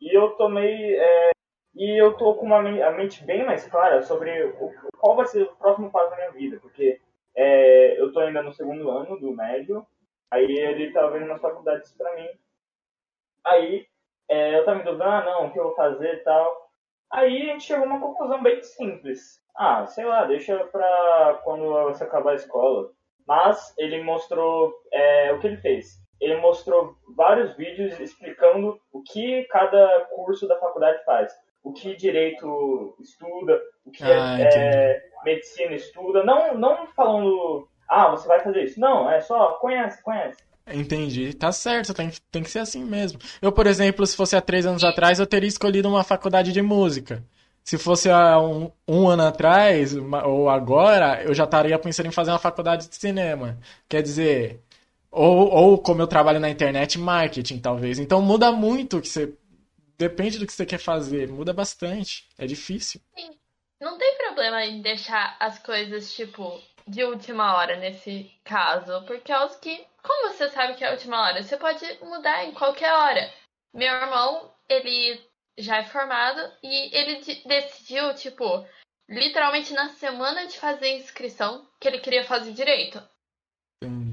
e 0.00 0.16
eu 0.16 0.30
tomei, 0.30 0.96
é, 0.96 1.30
e 1.74 2.00
eu 2.00 2.14
tô 2.16 2.34
com 2.34 2.46
uma, 2.46 2.58
a 2.58 2.90
mente 2.90 3.24
bem 3.24 3.44
mais 3.46 3.66
clara 3.68 4.02
sobre 4.02 4.44
o, 4.44 4.72
qual 4.98 5.16
vai 5.16 5.26
ser 5.26 5.42
o 5.42 5.56
próximo 5.56 5.90
passo 5.90 6.10
da 6.10 6.16
minha 6.16 6.32
vida, 6.32 6.58
porque 6.60 7.00
é, 7.34 8.00
eu 8.00 8.12
tô 8.12 8.20
ainda 8.20 8.42
no 8.42 8.52
segundo 8.52 8.90
ano 8.90 9.18
do 9.18 9.32
médio, 9.32 9.86
aí 10.30 10.44
ele 10.44 10.92
tá 10.92 11.06
vendo 11.06 11.26
nas 11.26 11.40
faculdades 11.40 11.92
pra 11.92 12.14
mim, 12.16 12.28
aí 13.44 13.86
é, 14.28 14.58
eu 14.58 14.64
tava 14.64 14.78
me 14.78 14.84
dúvida, 14.84 15.04
ah 15.04 15.24
não, 15.24 15.46
o 15.46 15.52
que 15.52 15.58
eu 15.58 15.64
vou 15.64 15.74
fazer 15.74 16.14
e 16.14 16.24
tal, 16.24 16.71
aí 17.12 17.42
a 17.42 17.52
gente 17.52 17.64
chegou 17.64 17.84
a 17.84 17.86
uma 17.86 18.00
conclusão 18.00 18.42
bem 18.42 18.62
simples, 18.62 19.42
ah, 19.56 19.86
sei 19.86 20.04
lá, 20.04 20.24
deixa 20.24 20.58
pra 20.66 21.40
quando 21.44 21.64
você 21.84 22.04
acabar 22.04 22.32
a 22.32 22.36
escola, 22.36 22.90
mas 23.26 23.74
ele 23.78 24.02
mostrou 24.02 24.72
é, 24.92 25.32
o 25.32 25.38
que 25.38 25.46
ele 25.46 25.56
fez. 25.58 26.00
Ele 26.20 26.36
mostrou 26.36 26.94
vários 27.16 27.56
vídeos 27.56 27.98
explicando 27.98 28.80
o 28.92 29.02
que 29.02 29.44
cada 29.50 30.06
curso 30.14 30.46
da 30.46 30.58
faculdade 30.58 31.04
faz. 31.04 31.32
O 31.64 31.72
que 31.72 31.94
direito 31.96 32.96
estuda, 33.00 33.60
o 33.84 33.90
que 33.90 34.02
Ah, 34.04 34.38
é, 34.40 34.48
é, 34.54 35.02
medicina 35.24 35.74
estuda. 35.74 36.24
Não, 36.24 36.54
não 36.54 36.86
falando, 36.88 37.68
ah, 37.88 38.10
você 38.10 38.26
vai 38.26 38.40
fazer 38.40 38.64
isso. 38.64 38.80
Não, 38.80 39.10
é 39.10 39.20
só 39.20 39.54
conhece, 39.54 40.02
conhece. 40.02 40.42
Entendi. 40.66 41.34
Tá 41.34 41.50
certo, 41.52 41.92
tem, 41.92 42.10
tem 42.30 42.42
que 42.42 42.50
ser 42.50 42.60
assim 42.60 42.84
mesmo. 42.84 43.18
Eu, 43.40 43.50
por 43.52 43.66
exemplo, 43.66 44.06
se 44.06 44.16
fosse 44.16 44.36
há 44.36 44.40
três 44.40 44.64
anos 44.66 44.84
atrás, 44.84 45.18
eu 45.18 45.26
teria 45.26 45.48
escolhido 45.48 45.88
uma 45.88 46.04
faculdade 46.04 46.52
de 46.52 46.62
música. 46.62 47.22
Se 47.64 47.78
fosse 47.78 48.10
há 48.10 48.40
um, 48.40 48.70
um 48.88 49.08
ano 49.08 49.24
atrás, 49.24 49.94
uma- 49.94 50.26
ou 50.26 50.48
agora, 50.48 51.22
eu 51.22 51.34
já 51.34 51.44
estaria 51.44 51.78
pensando 51.78 52.06
em 52.06 52.12
fazer 52.12 52.30
uma 52.30 52.38
faculdade 52.38 52.88
de 52.88 52.96
cinema. 52.96 53.58
Quer 53.88 54.02
dizer, 54.02 54.60
ou, 55.10 55.48
ou 55.52 55.78
como 55.78 56.02
eu 56.02 56.06
trabalho 56.06 56.40
na 56.40 56.50
internet, 56.50 56.98
marketing, 56.98 57.58
talvez. 57.58 57.98
Então 57.98 58.20
muda 58.22 58.50
muito 58.52 59.00
que 59.00 59.08
você. 59.08 59.32
Depende 59.98 60.38
do 60.38 60.46
que 60.46 60.52
você 60.52 60.66
quer 60.66 60.78
fazer, 60.78 61.28
muda 61.28 61.52
bastante. 61.52 62.26
É 62.38 62.46
difícil. 62.46 63.00
Não 63.80 63.98
tem 63.98 64.16
problema 64.16 64.64
em 64.64 64.80
deixar 64.80 65.36
as 65.40 65.58
coisas, 65.58 66.12
tipo, 66.14 66.60
de 66.86 67.04
última 67.04 67.56
hora 67.56 67.76
nesse 67.76 68.30
caso, 68.44 69.04
porque 69.06 69.32
é 69.32 69.44
os 69.44 69.56
que, 69.56 69.86
como 70.02 70.32
você 70.32 70.48
sabe 70.50 70.74
que 70.74 70.84
é 70.84 70.88
a 70.88 70.92
última 70.92 71.20
hora, 71.22 71.42
você 71.42 71.56
pode 71.56 71.84
mudar 72.04 72.44
em 72.44 72.52
qualquer 72.52 72.92
hora. 72.92 73.32
Meu 73.74 73.92
irmão, 73.92 74.52
ele 74.68 75.20
já 75.58 75.78
é 75.78 75.84
formado 75.84 76.40
e 76.62 76.96
ele 76.96 77.16
de- 77.20 77.46
decidiu, 77.46 78.14
tipo, 78.14 78.66
literalmente 79.08 79.72
na 79.72 79.90
semana 79.90 80.46
de 80.46 80.58
fazer 80.58 80.86
a 80.86 80.96
inscrição, 80.96 81.66
que 81.80 81.88
ele 81.88 82.00
queria 82.00 82.24
fazer 82.24 82.52
direito. 82.52 83.02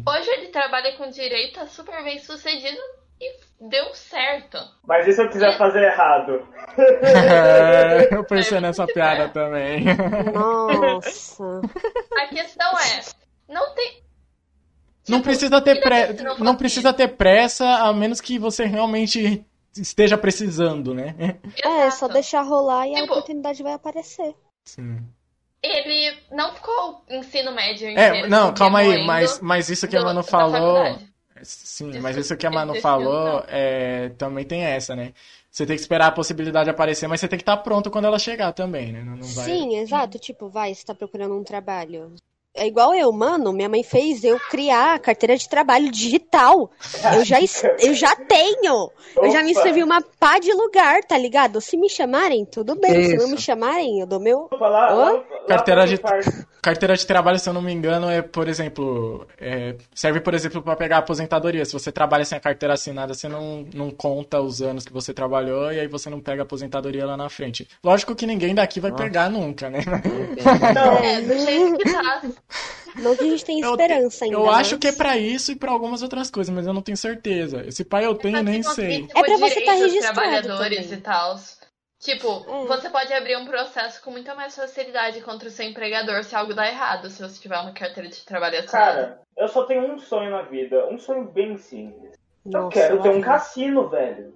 Hoje 0.07 0.29
ele 0.31 0.47
trabalha 0.47 0.95
com 0.97 1.09
direito, 1.09 1.55
tá 1.55 1.67
super 1.67 2.03
bem 2.03 2.19
sucedido 2.19 2.81
e 3.19 3.39
deu 3.69 3.93
certo. 3.93 4.57
Mas 4.87 5.07
e 5.07 5.13
se 5.13 5.21
eu 5.21 5.29
quiser 5.29 5.57
fazer 5.57 5.83
errado? 5.83 6.47
eu 8.11 8.23
pensei 8.23 8.59
nessa 8.59 8.85
piada 8.87 9.29
também. 9.29 9.83
Nossa. 10.33 11.61
A 12.17 12.27
questão 12.27 12.71
é, 12.79 13.01
não 13.47 13.73
tem. 13.75 14.03
Não 15.07 15.17
Tipo, 15.17 15.23
precisa 15.23 15.61
ter 15.61 15.81
pre... 15.81 16.23
não 16.23 16.37
não 16.37 16.55
precisa 16.55 16.93
ter 16.93 17.07
pressa, 17.09 17.65
a 17.65 17.91
menos 17.93 18.21
que 18.21 18.37
você 18.37 18.65
realmente 18.65 19.43
esteja 19.75 20.17
precisando, 20.17 20.93
né? 20.93 21.15
É, 21.63 21.89
só 21.91 22.07
deixar 22.07 22.41
rolar 22.41 22.87
e 22.87 22.95
a 22.95 23.01
Tipo, 23.01 23.13
oportunidade 23.13 23.63
vai 23.63 23.73
aparecer. 23.73 24.35
Sim. 24.63 25.03
Ele 25.61 26.17
não 26.31 26.53
ficou 26.53 27.03
ensino 27.09 27.51
médio 27.51 27.87
É, 27.89 28.27
não, 28.27 28.53
calma 28.53 28.79
aí, 28.79 29.05
mas, 29.05 29.41
mas 29.41 29.69
isso 29.69 29.87
que 29.87 29.97
a 29.97 30.01
da 30.01 30.23
falou. 30.23 30.97
Sim, 31.43 31.99
mas 31.99 32.17
isso 32.17 32.35
que 32.35 32.45
a 32.45 32.51
Manu 32.51 32.73
esse 32.73 32.81
falou 32.81 33.43
é, 33.47 34.09
também 34.17 34.45
tem 34.45 34.63
essa, 34.63 34.95
né? 34.95 35.13
Você 35.49 35.65
tem 35.65 35.75
que 35.75 35.81
esperar 35.81 36.07
a 36.07 36.11
possibilidade 36.11 36.69
aparecer, 36.69 37.07
mas 37.07 37.19
você 37.19 37.27
tem 37.27 37.37
que 37.37 37.43
estar 37.43 37.57
pronto 37.57 37.89
quando 37.89 38.05
ela 38.05 38.19
chegar 38.19 38.53
também, 38.53 38.91
né? 38.91 39.03
Não, 39.03 39.15
não 39.15 39.27
vai... 39.27 39.45
Sim, 39.45 39.77
exato. 39.77 40.19
Tipo, 40.19 40.49
vai, 40.49 40.73
você 40.73 40.85
tá 40.85 40.93
procurando 40.93 41.35
um 41.35 41.43
trabalho. 41.43 42.13
É 42.55 42.65
igual 42.67 42.93
eu, 42.95 43.11
mano. 43.11 43.53
Minha 43.53 43.69
mãe 43.69 43.83
fez 43.83 44.23
eu 44.23 44.37
criar 44.49 44.95
a 44.95 44.99
carteira 44.99 45.37
de 45.37 45.47
trabalho 45.47 45.91
digital. 45.91 46.69
Eu 47.15 47.23
já, 47.23 47.37
eu 47.79 47.93
já 47.93 48.15
tenho. 48.15 48.91
Eu 49.15 49.31
já 49.31 49.41
me 49.43 49.51
Opa. 49.51 49.59
inscrevi 49.59 49.83
uma 49.83 50.01
pá 50.19 50.39
de 50.39 50.51
lugar, 50.51 51.03
tá 51.03 51.17
ligado? 51.17 51.61
Se 51.61 51.77
me 51.77 51.87
chamarem, 51.89 52.45
tudo 52.45 52.75
bem. 52.75 52.91
Que 52.91 53.05
Se 53.09 53.15
não 53.17 53.25
isso? 53.25 53.35
me 53.35 53.37
chamarem, 53.41 53.99
eu 54.01 54.07
dou 54.07 54.19
meu. 54.19 54.47
Opa, 54.51 54.67
lá, 54.67 54.91
Hã? 54.91 54.95
lá, 54.95 55.11
lá 55.11 55.23
Carteira 55.47 55.85
de-? 55.87 55.99
Carteira 56.61 56.97
de 56.97 57.05
trabalho, 57.07 57.39
se 57.39 57.47
eu 57.47 57.53
não 57.53 57.61
me 57.61 57.71
engano, 57.71 58.09
é, 58.09 58.21
por 58.21 58.47
exemplo, 58.49 59.25
é, 59.39 59.75
serve, 59.95 60.19
por 60.19 60.33
exemplo, 60.33 60.61
para 60.61 60.75
pegar 60.75 60.97
aposentadoria. 60.97 61.63
Se 61.63 61.71
você 61.71 61.91
trabalha 61.91 62.25
sem 62.25 62.37
a 62.37 62.41
carteira 62.41 62.73
assinada, 62.73 63.13
você 63.13 63.29
não, 63.29 63.65
não 63.73 63.89
conta 63.91 64.41
os 64.41 64.61
anos 64.61 64.83
que 64.85 64.91
você 64.91 65.13
trabalhou 65.13 65.71
e 65.71 65.79
aí 65.79 65.87
você 65.87 66.09
não 66.09 66.19
pega 66.19 66.41
a 66.41 66.43
aposentadoria 66.43 67.05
lá 67.05 67.15
na 67.15 67.29
frente. 67.29 67.67
Lógico 67.81 68.13
que 68.15 68.25
ninguém 68.25 68.53
daqui 68.53 68.79
vai 68.81 68.91
Nossa. 68.91 69.03
pegar 69.03 69.29
nunca, 69.29 69.69
né? 69.69 69.79
Não, 70.75 70.93
É, 70.97 71.21
do 71.21 71.37
jeito 71.39 71.77
que 71.77 71.93
tá. 71.93 72.21
Não 72.95 73.15
que 73.15 73.23
a 73.23 73.27
gente 73.29 73.45
tenha 73.45 73.63
Eu 73.65 73.71
esperança 73.71 74.25
ainda. 74.25 74.37
Eu 74.37 74.49
acho 74.49 74.71
mas- 74.71 74.79
que 74.79 74.87
é 74.87 74.91
pra 74.91 75.17
isso 75.17 75.51
e 75.51 75.55
pra 75.55 75.71
algumas 75.71 76.01
outras 76.01 76.29
coisas, 76.31 76.53
mas 76.53 76.65
eu 76.65 76.73
não 76.73 76.81
tenho 76.81 76.97
certeza. 76.97 77.63
Esse 77.65 77.83
pai 77.85 78.05
eu 78.05 78.15
tenho, 78.15 78.41
nem 78.43 78.63
sei. 78.63 79.07
É 79.15 79.21
pra 79.23 79.37
você 79.37 79.49
direito 79.59 79.65
tá 79.65 79.71
registrado 79.73 80.13
trabalhadores 80.19 80.83
também. 80.85 80.97
e 80.97 81.01
tal. 81.01 81.35
Tipo, 81.99 82.45
É. 82.49 82.65
você 82.65 82.89
pode 82.89 83.11
abrir 83.13 83.37
um 83.37 83.45
processo 83.45 84.01
com 84.01 84.09
muita 84.11 84.33
mais 84.33 84.55
facilidade 84.55 85.19
contra 85.21 85.49
o 85.49 85.51
seu 85.51 85.65
empregador 85.65 86.23
se 86.23 86.33
algo 86.35 86.53
dá 86.53 86.65
errado, 86.67 87.09
se 87.09 87.21
você 87.21 87.39
tiver 87.41 87.57
uma 87.59 87.73
carteira 87.73 88.09
de 88.09 88.23
trabalho 88.25 88.57
assinada. 88.59 88.91
cara, 88.93 89.19
eu 89.37 89.47
só 89.49 89.63
tenho 89.65 89.93
um 89.93 89.99
sonho 89.99 90.31
na 90.31 90.41
vida. 90.43 90.87
Um 90.89 90.97
sonho 90.97 91.25
bem 91.25 91.57
simples. 91.57 92.13
Eu 92.45 92.51
Nossa, 92.53 92.69
quero 92.71 93.01
ter 93.01 93.09
um 93.09 93.21
cassino, 93.21 93.89
velho. 93.89 94.33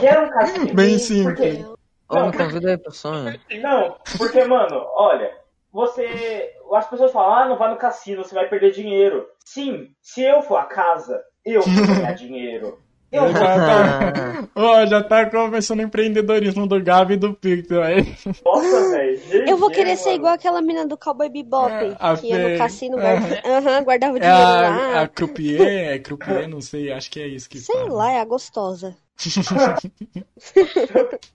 Quero 0.00 0.26
um 0.26 0.30
cassino. 0.34 0.74
Bem 0.74 0.94
Por 0.94 0.98
simples. 1.00 1.38
quê? 1.58 1.64
Ô, 2.08 2.26
me 2.26 2.32
convida 2.36 2.70
aí 2.70 2.76
pro 2.76 2.92
sonho. 2.92 3.40
Não, 3.62 3.96
porque, 4.18 4.44
mano, 4.44 4.84
olha, 4.96 5.32
você. 5.76 6.50
As 6.72 6.88
pessoas 6.88 7.12
falam, 7.12 7.34
ah, 7.34 7.48
não 7.48 7.56
vai 7.58 7.70
no 7.70 7.76
cassino, 7.76 8.24
você 8.24 8.34
vai 8.34 8.48
perder 8.48 8.72
dinheiro. 8.72 9.24
Sim, 9.44 9.88
se 10.02 10.22
eu 10.22 10.42
for 10.42 10.56
a 10.56 10.64
casa, 10.64 11.22
eu 11.44 11.60
vou 11.62 11.86
ganhar 11.86 12.12
dinheiro. 12.16 12.78
Eu 13.12 13.28
Já 13.28 13.38
vou. 13.38 13.38
tá, 13.38 14.48
Ó, 14.56 14.84
já 14.86 15.02
tá 15.04 15.30
começando 15.30 15.78
o 15.78 15.82
empreendedorismo 15.82 16.66
do 16.66 16.82
Gabi 16.82 17.14
e 17.14 17.16
do 17.16 17.32
Pixel 17.34 17.80
aí. 17.82 18.02
Nossa, 18.44 18.90
velho. 18.90 19.48
Eu 19.48 19.56
vou 19.56 19.70
querer 19.70 19.96
ser 19.96 20.06
mano. 20.06 20.16
igual 20.16 20.34
aquela 20.34 20.60
menina 20.60 20.86
do 20.88 20.98
Cowboy 20.98 21.28
Bebop, 21.28 21.70
É, 21.72 21.96
a 22.00 22.16
que 22.16 22.26
ia 22.26 22.38
no 22.50 22.58
cassino, 22.58 22.98
É. 22.98 23.00
guarda... 23.00 23.42
Aham, 23.46 23.84
guardava 23.84 24.14
o 24.14 24.16
É 24.16 24.20
dinheiro 24.20 24.40
a, 24.40 24.60
lá. 24.60 25.02
a 25.02 25.08
croupier, 25.08 25.92
é 25.94 25.98
croupier, 26.00 26.48
não 26.48 26.60
sei, 26.60 26.90
acho 26.90 27.08
que 27.10 27.20
é 27.20 27.28
isso 27.28 27.48
que 27.48 27.60
Sei 27.60 27.76
fala. 27.76 27.92
lá, 27.92 28.10
é 28.12 28.20
a 28.20 28.24
gostosa. 28.24 28.96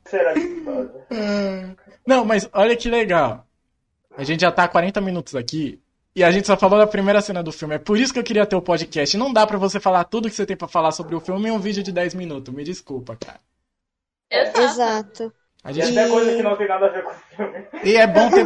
Será 0.06 0.34
que 0.34 0.62
pode? 0.66 0.92
Não, 2.06 2.26
mas 2.26 2.50
olha 2.54 2.76
que 2.76 2.90
legal. 2.90 3.48
A 4.18 4.24
gente 4.24 4.42
já 4.42 4.52
tá 4.52 4.64
há 4.64 4.68
40 4.68 5.00
minutos 5.02 5.36
aqui 5.36 5.80
e 6.16 6.24
a 6.24 6.32
gente 6.32 6.48
só 6.48 6.58
falou 6.58 6.78
da 6.78 6.88
primeira 6.88 7.22
cena 7.22 7.42
do 7.42 7.52
filme. 7.52 7.76
É 7.76 7.80
por 7.80 7.98
isso 7.98 8.12
que 8.14 8.20
eu 8.20 8.24
queria 8.24 8.46
ter 8.46 8.56
o 8.56 8.62
podcast. 8.62 9.18
Não 9.18 9.32
dá 9.32 9.48
pra 9.48 9.58
você 9.58 9.80
falar 9.80 10.04
tudo 10.04 10.30
que 10.30 10.36
você 10.36 10.46
tem 10.46 10.58
pra 10.58 10.68
falar 10.68 10.92
sobre 10.92 11.16
o 11.16 11.20
filme 11.20 11.48
em 11.50 11.52
um 11.52 11.60
vídeo 11.60 11.82
de 11.82 11.92
10 11.92 12.14
minutos. 12.16 12.54
Me 12.54 12.64
desculpa, 12.64 13.16
cara. 13.16 13.40
Exato. 14.30 15.34
A 15.64 15.72
E 15.72 15.76
gente... 15.76 15.98
até 15.98 16.10
coisa 16.10 16.36
que 16.36 16.44
não 16.44 16.58
tem 16.58 16.68
nada 16.68 16.88
a 16.88 16.90
ver 16.90 17.04
com 17.04 17.12
o 17.12 17.14
filme. 17.14 17.68
E 17.84 17.96
é 17.96 18.08
bom 18.08 18.30
ter... 18.30 18.46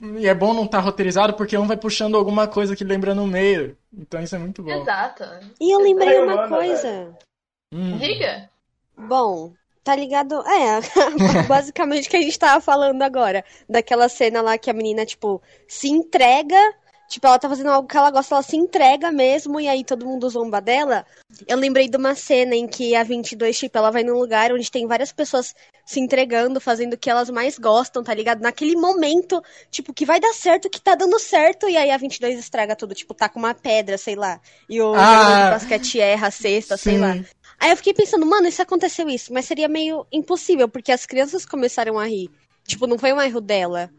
E 0.00 0.28
é 0.28 0.34
bom 0.34 0.54
não 0.54 0.64
estar 0.64 0.78
roteirizado 0.78 1.34
porque 1.34 1.58
um 1.58 1.66
vai 1.66 1.76
puxando 1.76 2.16
alguma 2.16 2.46
coisa 2.46 2.76
que 2.76 2.84
lembra 2.84 3.16
no 3.16 3.26
meio. 3.26 3.76
Então 3.92 4.22
isso 4.22 4.36
é 4.36 4.38
muito 4.38 4.62
bom. 4.62 4.70
Exato. 4.70 5.24
E 5.60 5.74
eu 5.74 5.80
lembrei 5.80 6.20
uma 6.20 6.48
coisa. 6.48 7.16
Hum. 7.72 7.98
Diga. 7.98 8.48
Bom, 8.96 9.52
tá 9.88 9.96
ligado? 9.96 10.44
É, 10.46 10.80
basicamente 11.48 12.08
o 12.08 12.10
que 12.10 12.18
a 12.18 12.20
gente 12.20 12.38
tava 12.38 12.60
falando 12.60 13.00
agora. 13.00 13.42
Daquela 13.66 14.06
cena 14.10 14.42
lá 14.42 14.58
que 14.58 14.68
a 14.68 14.74
menina, 14.74 15.06
tipo, 15.06 15.40
se 15.66 15.88
entrega. 15.88 16.58
Tipo, 17.08 17.26
ela 17.26 17.38
tá 17.38 17.48
fazendo 17.48 17.70
algo 17.70 17.88
que 17.88 17.96
ela 17.96 18.10
gosta, 18.10 18.34
ela 18.34 18.42
se 18.42 18.54
entrega 18.54 19.10
mesmo, 19.10 19.58
e 19.58 19.66
aí 19.66 19.82
todo 19.82 20.04
mundo 20.04 20.28
zomba 20.28 20.60
dela. 20.60 21.06
Eu 21.46 21.56
lembrei 21.56 21.88
de 21.88 21.96
uma 21.96 22.14
cena 22.14 22.54
em 22.54 22.66
que 22.68 22.94
a 22.94 23.02
22, 23.02 23.58
tipo, 23.58 23.78
ela 23.78 23.90
vai 23.90 24.02
num 24.04 24.18
lugar 24.18 24.52
onde 24.52 24.70
tem 24.70 24.86
várias 24.86 25.10
pessoas 25.10 25.54
se 25.86 26.00
entregando, 26.00 26.60
fazendo 26.60 26.92
o 26.92 26.98
que 26.98 27.08
elas 27.08 27.30
mais 27.30 27.58
gostam, 27.58 28.04
tá 28.04 28.12
ligado? 28.12 28.42
Naquele 28.42 28.76
momento, 28.76 29.42
tipo, 29.70 29.94
que 29.94 30.04
vai 30.04 30.20
dar 30.20 30.34
certo, 30.34 30.68
que 30.68 30.82
tá 30.82 30.94
dando 30.94 31.18
certo, 31.18 31.66
e 31.66 31.78
aí 31.78 31.90
a 31.90 31.96
22 31.96 32.38
estraga 32.38 32.76
tudo, 32.76 32.94
tipo, 32.94 33.14
tá 33.14 33.26
com 33.26 33.38
uma 33.38 33.54
pedra, 33.54 33.96
sei 33.96 34.14
lá. 34.14 34.38
E 34.68 34.78
o 34.78 34.94
Ah, 34.94 35.48
basquete 35.52 35.98
erra 35.98 36.26
a 36.26 36.30
cesta, 36.30 36.76
sei 36.76 36.96
Sim. 36.96 37.00
lá. 37.00 37.16
Aí 37.58 37.70
eu 37.70 37.76
fiquei 37.76 37.92
pensando, 37.94 38.24
mano, 38.24 38.46
isso 38.48 38.62
aconteceu 38.62 39.08
isso, 39.08 39.32
mas 39.32 39.44
seria 39.46 39.68
meio 39.68 40.06
impossível, 40.12 40.68
porque 40.68 40.92
as 40.92 41.04
crianças 41.06 41.44
começaram 41.44 41.98
a 41.98 42.04
rir. 42.06 42.30
Tipo, 42.66 42.86
não 42.86 42.98
foi 42.98 43.12
um 43.12 43.20
erro 43.20 43.40
dela. 43.40 43.90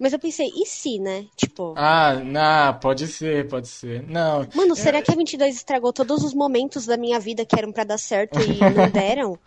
Mas 0.00 0.12
eu 0.12 0.18
pensei, 0.18 0.48
e 0.54 0.66
se, 0.66 0.98
né? 0.98 1.24
Tipo, 1.36 1.72
Ah, 1.76 2.14
não, 2.14 2.78
pode 2.80 3.06
ser, 3.06 3.48
pode 3.48 3.68
ser. 3.68 4.02
Não, 4.06 4.46
mano, 4.54 4.76
será 4.76 5.00
que 5.00 5.10
a 5.10 5.14
22 5.16 5.56
estragou 5.56 5.90
todos 5.92 6.22
os 6.22 6.34
momentos 6.34 6.84
da 6.84 6.96
minha 6.98 7.18
vida 7.18 7.46
que 7.46 7.56
eram 7.58 7.72
pra 7.72 7.84
dar 7.84 7.96
certo 7.98 8.38
e 8.40 8.60
não 8.60 8.90
deram? 8.92 9.38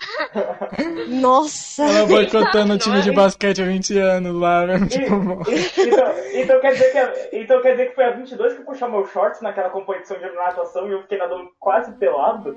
Nossa! 1.07 1.83
ela 1.83 2.05
boicotando 2.07 2.73
o 2.73 2.77
time 2.77 3.01
de 3.01 3.11
basquete 3.11 3.61
há 3.61 3.65
20 3.65 3.97
anos 3.97 4.35
lá, 4.39 4.65
né? 4.65 4.87
Tipo, 4.87 5.13
Então, 5.49 6.13
então, 6.33 6.61
quer 6.61 6.71
dizer 6.73 6.91
que, 6.91 6.97
a- 6.97 7.13
então 7.33 7.61
quer 7.61 7.71
dizer 7.71 7.89
que 7.89 7.95
foi 7.95 8.05
a 8.05 8.11
22 8.11 8.53
que 8.55 8.63
puxou 8.63 8.89
meu 8.89 9.05
shorts 9.05 9.41
naquela 9.41 9.69
competição 9.69 10.17
de 10.17 10.25
natação 10.35 10.87
e 10.87 10.91
eu 10.93 11.01
fiquei 11.03 11.17
nadando 11.17 11.49
quase 11.59 11.91
pelado? 11.93 12.55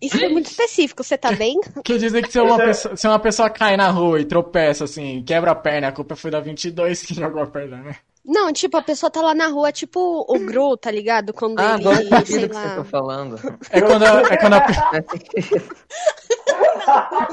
Isso 0.00 0.18
foi 0.18 0.28
muito 0.28 0.46
específico, 0.50 1.02
você 1.02 1.16
tá 1.16 1.32
bem? 1.32 1.58
Quer 1.84 1.98
dizer 1.98 2.22
que 2.22 2.30
se 2.30 2.38
uma, 2.38 2.58
pessoa, 2.58 2.96
se 2.96 3.06
uma 3.08 3.18
pessoa 3.18 3.48
cai 3.50 3.76
na 3.76 3.88
rua 3.90 4.20
e 4.20 4.24
tropeça, 4.26 4.84
assim, 4.84 5.22
quebra 5.26 5.52
a 5.52 5.54
perna, 5.54 5.88
a 5.88 5.92
culpa 5.92 6.14
foi 6.14 6.30
da 6.30 6.38
22 6.40 7.02
que 7.02 7.14
jogou 7.14 7.42
a 7.42 7.46
perna, 7.46 7.78
né? 7.78 7.96
Não, 8.28 8.52
tipo, 8.52 8.76
a 8.76 8.82
pessoa 8.82 9.08
tá 9.08 9.22
lá 9.22 9.32
na 9.34 9.46
rua, 9.46 9.70
tipo 9.70 10.26
o 10.28 10.38
Gru, 10.40 10.76
tá 10.76 10.90
ligado? 10.90 11.32
Quando 11.32 11.60
Ah, 11.60 11.74
agora 11.76 12.00
ele, 12.00 12.08
faz 12.10 12.26
sei 12.28 12.40
sentido 12.40 12.50
o 12.50 12.54
que 12.54 12.60
você 12.60 12.68
lá. 12.68 12.76
tá 12.76 12.84
falando. 12.84 13.58
É 13.70 13.80
quando 13.80 14.02
a, 14.04 14.20
é 14.22 14.36
quando 14.36 14.54
a, 14.54 14.66
sentido. 14.68 15.76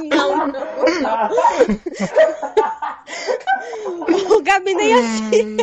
Não, 0.10 0.48
não. 0.48 0.64
O 4.38 4.42
Gabi 4.42 4.74
nem 4.74 4.94
assim. 4.94 5.56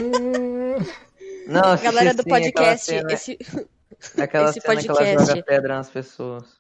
Não, 1.47 1.77
Galera 1.83 2.15
do 2.15 2.25
podcast, 2.25 2.87
cena- 2.87 3.13
esse, 3.13 3.39
Aquela 4.21 4.51
esse 4.51 4.61
cena 4.61 4.77
que 4.81 4.89
ela 4.89 4.97
podcast- 4.99 5.27
joga 5.31 5.43
pedra 5.43 5.77
nas 5.77 5.91
pessoas. 5.91 6.60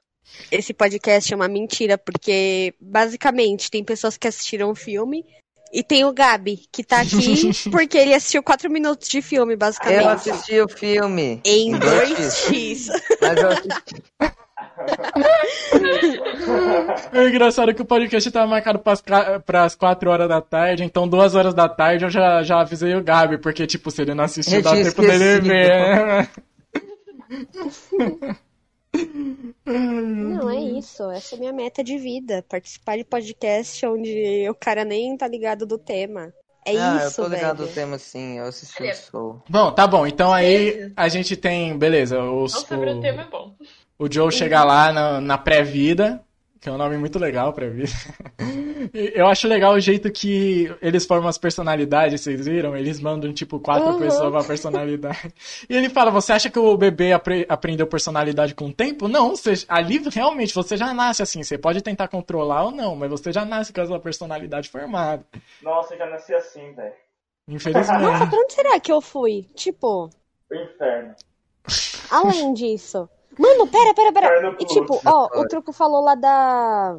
Esse 0.51 0.72
podcast 0.72 1.33
é 1.33 1.37
uma 1.37 1.49
mentira, 1.49 1.97
porque 1.99 2.74
basicamente 2.81 3.70
tem 3.70 3.83
pessoas 3.85 4.16
que 4.16 4.28
assistiram 4.28 4.70
o 4.70 4.74
filme 4.74 5.24
e 5.72 5.83
tem 5.85 6.05
o 6.05 6.12
Gabi, 6.12 6.62
que 6.72 6.83
tá 6.83 7.01
aqui 7.01 7.51
porque 7.70 7.97
ele 7.97 8.12
assistiu 8.14 8.43
4 8.43 8.68
minutos 8.70 9.09
de 9.09 9.22
filme, 9.22 9.55
Eu 9.55 9.59
basicamente. 9.59 10.31
assisti 10.31 10.61
o 10.61 10.68
filme. 10.68 11.41
Em 11.45 11.78
dois 11.78 12.11
2x. 12.11 12.87
Mas 13.20 13.39
eu 13.39 13.49
assisti. 13.49 14.03
É 17.12 17.28
engraçado 17.28 17.74
que 17.74 17.83
o 17.83 17.85
podcast 17.85 18.31
tava 18.31 18.47
marcado 18.47 18.78
pras, 18.78 19.01
ca- 19.01 19.39
pras 19.41 19.74
4 19.74 20.11
horas 20.11 20.28
da 20.28 20.41
tarde, 20.41 20.83
então 20.85 21.07
2 21.09 21.35
horas 21.35 21.53
da 21.55 21.68
tarde 21.68 22.05
eu 22.05 22.11
já, 22.11 22.43
já 22.43 22.61
avisei 22.61 22.95
o 22.95 23.03
Gabi, 23.05 23.39
porque, 23.39 23.66
tipo, 23.66 23.91
se 23.91 24.01
ele 24.03 24.14
não 24.14 24.24
assistiu, 24.24 24.57
Eu 24.59 24.62
dá 24.62 24.72
tempo 24.72 25.03
dele 25.03 25.41
ver. 25.41 26.28
Não, 29.64 30.51
é 30.51 30.61
isso. 30.61 31.11
Essa 31.11 31.34
é 31.34 31.36
a 31.36 31.41
minha 31.41 31.53
meta 31.53 31.82
de 31.82 31.97
vida. 31.99 32.45
Participar 32.49 32.97
de 32.97 33.05
podcast 33.05 33.84
onde 33.86 34.49
o 34.49 34.55
cara 34.55 34.84
nem 34.84 35.16
tá 35.16 35.28
ligado 35.28 35.66
do 35.66 35.78
tema. 35.78 36.32
É 36.64 36.76
ah, 36.76 36.97
isso, 37.07 37.20
eu 37.20 37.24
tô 37.24 37.34
ligado 37.34 37.59
velho. 37.59 37.68
do 37.68 37.74
tema 37.74 37.99
sim, 37.99 38.38
eu 38.38 38.45
assisti 38.45 38.82
o 38.82 38.95
Soul. 38.95 39.43
Bom, 39.49 39.72
tá 39.72 39.86
bom, 39.86 40.07
então 40.07 40.32
aí 40.32 40.93
a 40.95 41.09
gente 41.09 41.34
tem, 41.34 41.76
beleza, 41.76 42.22
os, 42.22 42.53
Não 42.53 42.61
sobre 42.61 42.91
o 42.91 42.99
o, 42.99 43.01
tema 43.01 43.22
é 43.22 43.28
bom. 43.28 43.55
o 43.99 44.12
Joe 44.12 44.30
chega 44.30 44.62
lá 44.62 44.93
na, 44.93 45.20
na 45.22 45.38
pré-vida, 45.38 46.22
que 46.61 46.68
é 46.68 46.72
um 46.72 46.76
nome 46.76 46.99
muito 46.99 47.18
legal 47.18 47.55
pra 47.55 47.66
vida. 47.68 47.91
Eu 48.95 49.26
acho 49.26 49.47
legal 49.49 49.74
o 49.74 49.81
jeito 49.81 50.11
que 50.11 50.74
eles 50.81 51.05
formam 51.05 51.28
as 51.28 51.37
personalidades, 51.39 52.20
vocês 52.20 52.47
viram? 52.47 52.76
Eles 52.76 53.01
mandam, 53.01 53.33
tipo, 53.33 53.59
quatro 53.61 53.91
Uhum. 53.91 53.99
pessoas 53.99 54.31
pra 54.31 54.45
personalidade. 54.45 55.33
E 55.68 55.76
ele 55.76 55.89
fala, 55.89 56.11
você 56.11 56.33
acha 56.33 56.49
que 56.51 56.59
o 56.59 56.76
bebê 56.76 57.12
apre- 57.12 57.47
aprendeu 57.49 57.87
personalidade 57.87 58.55
com 58.55 58.66
o 58.66 58.72
tempo? 58.72 59.09
Não, 59.09 59.31
você, 59.37 59.53
ali 59.68 59.99
realmente 60.12 60.55
você 60.55 60.76
já 60.76 60.93
nasce 60.95 61.22
assim. 61.22 61.43
Você 61.43 61.59
pode 61.59 61.83
tentar 61.83 62.09
controlar 62.09 62.64
ou 62.64 62.70
não, 62.70 62.95
mas 62.97 63.11
você 63.11 63.33
já 63.33 63.45
nasce 63.45 63.72
com 63.72 63.81
a 63.81 63.87
sua 63.87 64.01
personalidade 64.01 64.68
formada. 64.68 65.24
Nossa, 65.62 65.95
eu 65.95 65.99
já 65.99 66.07
nasci 66.07 66.35
assim, 66.35 66.72
velho. 66.72 66.93
Infelizmente. 67.49 68.28
Pra 68.28 68.39
onde 68.39 68.53
será 68.53 68.78
que 68.78 68.93
eu 68.93 69.01
fui? 69.01 69.47
Tipo, 69.55 70.09
O 70.51 70.55
inferno. 70.55 71.14
além 72.11 72.53
disso. 72.55 73.09
Mano, 73.39 73.66
pera, 73.68 73.95
pera, 73.95 74.12
pera. 74.12 74.57
E 74.61 74.64
tipo, 74.66 75.01
ó, 75.05 75.41
o 75.41 75.49
truco 75.49 75.72
falou 75.72 76.03
lá 76.03 76.14
da 76.14 76.99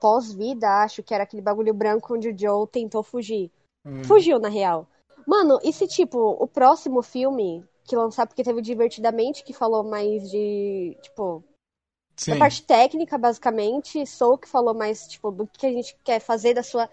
pós-vida, 0.00 0.82
acho 0.82 1.02
que 1.02 1.14
era 1.14 1.24
aquele 1.24 1.42
bagulho 1.42 1.74
branco 1.74 2.14
onde 2.14 2.30
o 2.30 2.38
Joe 2.38 2.66
tentou 2.66 3.02
fugir. 3.02 3.50
Hum. 3.84 4.04
Fugiu, 4.04 4.38
na 4.38 4.48
real. 4.48 4.86
Mano, 5.26 5.58
e 5.62 5.72
se, 5.72 5.86
tipo, 5.86 6.18
o 6.18 6.46
próximo 6.46 7.02
filme 7.02 7.64
que 7.84 7.96
lançar, 7.96 8.26
porque 8.26 8.44
teve 8.44 8.58
o 8.58 8.62
Divertidamente, 8.62 9.42
que 9.42 9.52
falou 9.52 9.82
mais 9.82 10.30
de, 10.30 10.96
tipo, 11.00 11.42
Sim. 12.16 12.32
da 12.32 12.38
parte 12.38 12.62
técnica, 12.62 13.16
basicamente, 13.16 14.06
Soul 14.06 14.38
que 14.38 14.48
falou 14.48 14.74
mais, 14.74 15.06
tipo, 15.08 15.30
do 15.30 15.46
que 15.46 15.66
a 15.66 15.72
gente 15.72 15.96
quer 16.04 16.20
fazer 16.20 16.54
da 16.54 16.62
sua 16.62 16.88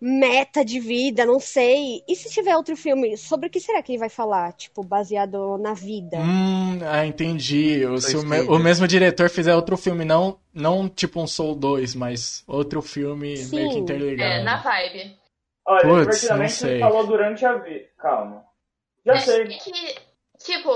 meta 0.00 0.64
de 0.64 0.80
vida, 0.80 1.26
não 1.26 1.38
sei. 1.38 2.02
E 2.08 2.16
se 2.16 2.30
tiver 2.30 2.56
outro 2.56 2.76
filme, 2.76 3.16
sobre 3.16 3.48
o 3.48 3.50
que 3.50 3.60
será 3.60 3.82
que 3.82 3.92
ele 3.92 3.98
vai 3.98 4.08
falar? 4.08 4.52
Tipo, 4.54 4.82
baseado 4.82 5.58
na 5.58 5.74
vida. 5.74 6.16
Hum, 6.16 6.78
ah, 6.88 7.04
entendi. 7.06 7.84
O, 7.84 7.98
se 7.98 8.16
o, 8.16 8.22
me- 8.24 8.40
o 8.40 8.58
mesmo 8.58 8.88
diretor 8.88 9.28
fizer 9.28 9.54
outro 9.54 9.76
filme, 9.76 10.04
não, 10.04 10.38
não 10.54 10.88
tipo 10.88 11.20
um 11.20 11.26
Soul 11.26 11.54
2, 11.54 11.94
mas 11.94 12.42
outro 12.46 12.80
filme 12.80 13.36
Sim. 13.36 13.56
meio 13.56 13.70
que 13.70 13.78
interligado. 13.78 14.32
É, 14.32 14.42
na 14.42 14.56
vibe. 14.56 15.18
Olha, 15.66 15.82
divertidamente 15.82 16.52
não 16.52 16.58
sei. 16.58 16.70
ele 16.70 16.80
falou 16.80 17.06
durante 17.06 17.44
a 17.44 17.54
vida. 17.58 17.86
Calma. 17.98 18.44
Já 19.04 19.14
É 19.14 19.18
sei. 19.20 19.46
que, 19.48 19.72
tipo, 20.38 20.70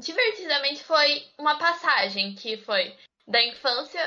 divertidamente 0.00 0.82
foi 0.84 1.22
uma 1.38 1.56
passagem 1.58 2.34
que 2.34 2.56
foi 2.58 2.92
da 3.26 3.42
infância 3.44 4.00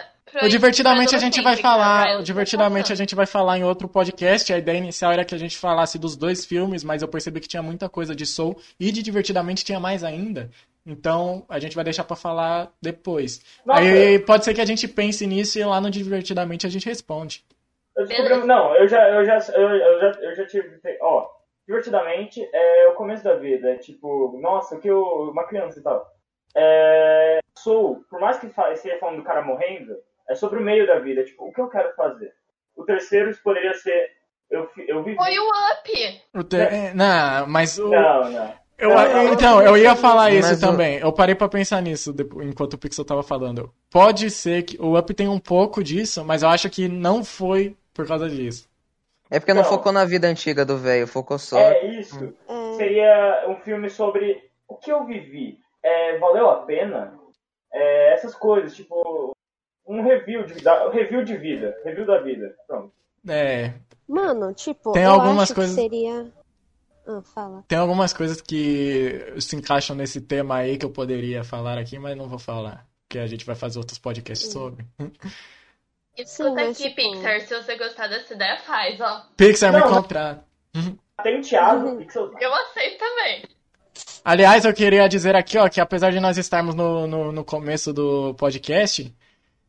O 0.43 0.47
divertidamente 0.47 1.15
a 1.15 1.19
gente 1.19 1.41
vai 1.41 1.57
falar, 1.57 2.17
tá 2.17 2.21
divertidamente 2.21 2.91
a 2.91 2.95
gente 2.95 3.13
vai 3.15 3.25
falar 3.25 3.57
em 3.57 3.63
outro 3.63 3.88
podcast. 3.88 4.51
A 4.53 4.57
ideia 4.57 4.77
inicial 4.77 5.11
era 5.11 5.25
que 5.25 5.36
a 5.36 5.38
gente 5.38 5.57
falasse 5.57 5.97
dos 5.99 6.15
dois 6.15 6.45
filmes, 6.45 6.84
mas 6.84 7.01
eu 7.01 7.07
percebi 7.07 7.39
que 7.39 7.47
tinha 7.47 7.61
muita 7.63 7.89
coisa 7.89 8.15
de 8.15 8.25
Soul 8.25 8.57
e 8.79 8.91
de 8.91 9.01
divertidamente 9.03 9.65
tinha 9.65 9.79
mais 9.79 10.03
ainda. 10.03 10.49
Então 10.86 11.45
a 11.49 11.59
gente 11.59 11.75
vai 11.75 11.84
deixar 11.84 12.03
pra 12.03 12.15
falar 12.15 12.71
depois. 12.82 13.41
Nossa, 13.65 13.82
Aí 13.82 14.19
pode 14.19 14.45
ser 14.45 14.53
que 14.53 14.61
a 14.61 14.65
gente 14.65 14.88
pense 14.88 15.27
nisso 15.27 15.59
e 15.59 15.63
lá 15.63 15.79
no 15.82 15.89
divertidamente 15.91 16.65
a 16.65 16.69
gente 16.69 16.86
responde. 16.88 17.43
eu 17.95 18.05
descobri. 18.05 18.47
Não, 18.47 18.75
eu 18.75 18.88
já, 18.88 19.09
eu 19.09 19.25
já, 19.25 19.38
eu, 19.53 19.69
eu 19.69 19.99
já, 19.99 20.19
eu 20.21 20.36
já 20.36 20.45
tive. 20.47 20.79
Ó, 21.01 21.27
divertidamente 21.67 22.41
é 22.53 22.88
o 22.88 22.93
começo 22.95 23.23
da 23.23 23.36
vida. 23.36 23.69
É 23.69 23.75
tipo, 23.75 24.39
nossa, 24.41 24.77
que 24.79 24.88
eu. 24.88 25.01
Uma 25.32 25.45
criança 25.45 25.79
e 25.79 25.84
tal. 25.84 26.05
É, 26.55 27.39
sou, 27.57 28.03
por 28.09 28.19
mais 28.19 28.39
que 28.39 28.47
fa- 28.49 28.71
esteja 28.73 28.97
falando 28.99 29.17
do 29.17 29.23
cara 29.23 29.41
morrendo, 29.43 29.95
é 30.32 30.36
sobre 30.36 30.59
o 30.59 30.63
meio 30.63 30.88
da 30.88 30.99
vida. 30.99 31.23
Tipo, 31.23 31.45
o 31.47 31.53
que 31.53 31.61
eu 31.61 31.67
quero 31.69 31.93
fazer? 31.95 32.34
O 32.75 32.84
terceiro 32.84 33.36
poderia 33.43 33.73
ser. 33.73 34.09
Eu, 34.49 34.69
eu 34.88 35.03
vivi. 35.03 35.15
Foi 35.17 35.38
o 35.38 35.43
Up! 35.43 36.21
O 36.36 36.43
te- 36.43 36.57
é, 36.57 36.93
Não, 36.93 37.47
mas 37.47 37.77
o, 37.77 37.88
Não, 37.89 38.29
não. 38.29 38.61
Eu- 38.77 38.89
Não, 38.89 38.95
não, 39.13 39.34
então, 39.34 39.61
eu 39.61 39.77
ia 39.77 39.95
falar 39.95 40.32
mas 40.32 40.49
isso 40.49 40.59
também. 40.59 40.97
Eu 40.97 41.13
parei 41.13 41.36
pra 41.36 41.47
pensar 41.47 41.82
nisso 41.82 42.15
enquanto 42.43 42.73
o 42.73 42.77
Pixel 42.79 43.05
tava 43.05 43.21
falando. 43.21 43.71
Pode 43.91 44.29
ser 44.32 44.63
que 44.63 44.75
o 44.82 44.97
Up 44.97 45.13
tem 45.13 45.27
um 45.27 45.38
pouco 45.39 45.84
disso, 45.84 46.25
mas 46.25 46.41
eu 46.41 46.49
acho 46.49 46.67
que 46.69 46.88
não 46.88 47.23
foi 47.23 47.77
por 47.93 48.07
causa 48.07 48.27
disso. 48.27 48.67
É 49.29 49.39
porque 49.39 49.53
não 49.53 49.61
Não. 49.61 49.69
focou 49.69 49.91
na 49.91 50.03
vida 50.03 50.27
antiga 50.27 50.65
do 50.65 50.77
velho, 50.77 51.05
focou 51.07 51.38
só. 51.38 51.59
É 51.59 51.86
isso. 51.99 52.34
É, 52.49 52.73
Seria 52.75 53.45
um 53.47 53.55
filme 53.57 53.88
sobre 53.89 54.41
o 54.67 54.75
que 54.75 54.91
eu 54.91 55.05
vivi. 55.05 55.59
É, 55.84 56.17
valeu 56.17 56.49
a 56.49 56.63
pena? 56.63 57.13
É, 57.71 58.13
essas 58.13 58.34
coisas, 58.36 58.75
tipo. 58.75 59.32
Um 59.88 60.01
review 60.03 60.43
de, 60.45 60.61
da, 60.61 60.89
review 60.91 61.23
de 61.23 61.36
vida. 61.38 61.75
Review 61.84 62.05
da 62.05 62.19
vida. 62.21 62.55
Pronto. 62.67 62.91
É, 63.27 63.73
Mano, 64.07 64.53
tipo, 64.53 64.91
Tem 64.93 65.03
eu 65.03 65.11
algumas 65.11 65.43
acho 65.43 65.55
coisas- 65.55 65.75
que 65.75 65.82
seria. 65.82 66.32
Ah, 67.07 67.21
fala. 67.23 67.63
tem 67.67 67.77
algumas 67.77 68.13
coisas 68.13 68.41
que 68.41 69.34
se 69.39 69.55
encaixam 69.55 69.95
nesse 69.95 70.21
tema 70.21 70.57
aí 70.57 70.77
que 70.77 70.86
eu 70.86 70.89
poderia 70.91 71.43
falar 71.43 71.77
aqui, 71.77 71.97
mas 71.97 72.15
não 72.17 72.27
vou 72.27 72.38
falar. 72.39 72.86
Porque 73.07 73.19
a 73.19 73.27
gente 73.27 73.45
vai 73.45 73.55
fazer 73.55 73.79
outros 73.79 73.97
podcasts 73.99 74.51
sobre. 74.51 74.86
Escuta 76.17 76.61
aqui, 76.61 76.73
tipo- 76.89 76.95
Pixar, 76.95 77.41
se 77.41 77.55
você 77.61 77.77
gostar 77.77 78.07
dessa 78.07 78.34
ideia, 78.34 78.59
faz, 78.59 78.99
ó. 78.99 79.23
Pixar 79.36 79.71
me 79.73 79.79
Não, 79.79 79.88
não. 79.89 79.95
contrata. 80.01 80.43
Tem 81.23 81.41
Thiago, 81.41 81.88
Uhum. 81.88 81.97
Pixel. 81.97 82.32
Eu 82.39 82.53
aceito 82.53 82.97
também. 82.97 83.43
Aliás, 84.23 84.65
eu 84.65 84.73
queria 84.73 85.07
dizer 85.07 85.36
aqui, 85.36 85.57
ó, 85.57 85.67
que 85.69 85.79
apesar 85.82 86.11
de 86.11 86.19
nós 86.19 86.38
estarmos 86.38 86.75
no, 86.75 87.07
no, 87.07 87.32
no 87.32 87.43
começo 87.45 87.91
do 87.93 88.34
podcast, 88.36 89.13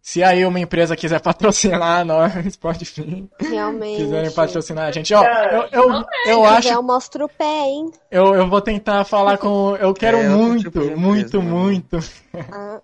se 0.03 0.20
aí 0.22 0.44
uma 0.44 0.59
empresa 0.59 0.96
quiser 0.96 1.20
patrocinar 1.20 2.05
nós, 2.05 2.57
pode 2.59 2.84
vir. 2.84 3.24
Realmente. 3.40 4.03
quiserem 4.03 4.32
patrocinar 4.32 4.88
a 4.88 4.90
gente. 4.90 5.14
Ó, 5.14 5.24
eu, 5.24 5.68
eu, 5.70 6.05
eu 6.26 6.40
Se 6.42 6.46
acho 6.50 6.68
eu 6.70 6.82
mostro 6.82 7.24
o 7.26 7.28
pé, 7.28 7.44
hein? 7.44 7.92
Eu, 8.11 8.34
eu 8.34 8.48
vou 8.48 8.61
tentar 8.61 9.05
falar 9.05 9.38
com. 9.38 9.76
Eu 9.76 9.94
quero 9.94 10.18
É, 10.18 10.28
muito, 10.28 10.72
muito, 10.98 11.38
né? 11.40 11.44
muito. 11.48 11.98
Ah, 12.52 12.80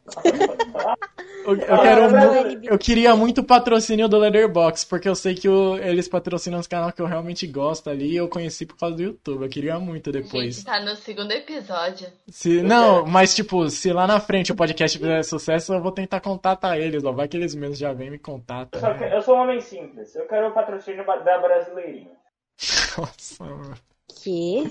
Eu, 1.47 1.57
eu 1.57 1.75
Ah, 1.75 1.79
quero 1.83 2.13
mas- 2.13 2.55
mu- 2.55 2.61
Eu 2.65 2.79
queria 2.79 3.17
muito 3.17 3.43
patrocínio 3.43 4.07
do 4.09 4.19
Leatherbox, 4.19 4.85
porque 4.85 5.09
eu 5.09 5.15
sei 5.15 5.35
que 5.35 5.49
o- 5.49 5.77
eles 5.79 6.07
patrocinam 6.07 6.59
os 6.61 6.67
canais 6.67 6.93
que 6.93 7.01
eu 7.01 7.07
realmente 7.07 7.47
gosto 7.47 7.89
ali 7.89 8.11
e 8.13 8.17
eu 8.17 8.29
conheci 8.29 8.67
por 8.67 8.77
causa 8.77 8.97
do 8.97 9.03
YouTube. 9.03 9.43
Eu 9.45 9.49
queria 9.49 9.79
muito 9.79 10.11
A 10.11 10.13
depois. 10.13 10.57
gente 10.57 10.65
tá 10.67 10.81
no 10.81 10.95
segundo 10.97 11.33
episódio. 11.33 12.09
Se, 12.29 12.63
não, 12.63 13.07
mas 13.07 13.35
tipo, 13.35 13.69
se 13.71 13.91
lá 13.93 14.07
na 14.07 14.21
frente 14.21 14.53
o 14.53 14.57
podcast 14.57 14.99
fizer 14.99 15.23
sucesso, 15.23 15.73
eu 15.73 15.81
vou 15.83 15.93
tentar 15.93 16.21
contatar 16.21 16.77
eles, 16.79 17.03
ó. 17.05 17.13
Vai 17.13 17.27
que 17.29 17.37
eles 17.37 17.55
mesmos 17.55 17.79
já 17.79 17.93
vêm 17.95 18.09
e 18.09 18.11
me 18.11 18.17
Eu, 18.17 18.23
contatam. 18.23 18.79
só 18.81 18.93
que- 18.93 19.05
eu 19.05 19.23
sou 19.23 19.37
um 19.37 19.41
homem 19.41 19.61
simples. 19.61 20.15
Eu 20.15 20.27
quero 20.27 20.49
o 20.49 20.53
patrocínio 20.53 21.07
da 21.07 21.39
brasileirinha. 21.39 22.11
Nossa, 22.99 23.45
mano. 23.45 23.75
que? 24.23 24.65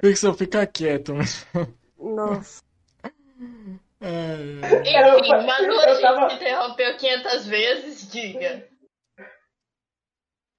Pixel, 0.00 0.32
fica 0.34 0.66
quieto. 0.66 1.12
Nossa. 1.98 2.62
É. 4.00 4.34
Enfim, 5.16 5.46
Manu, 5.46 5.80
a 5.80 5.88
gente 5.88 6.00
tava- 6.00 6.32
interrompeu 6.32 6.96
500 6.96 7.46
vezes, 7.46 8.10
diga. 8.10 8.66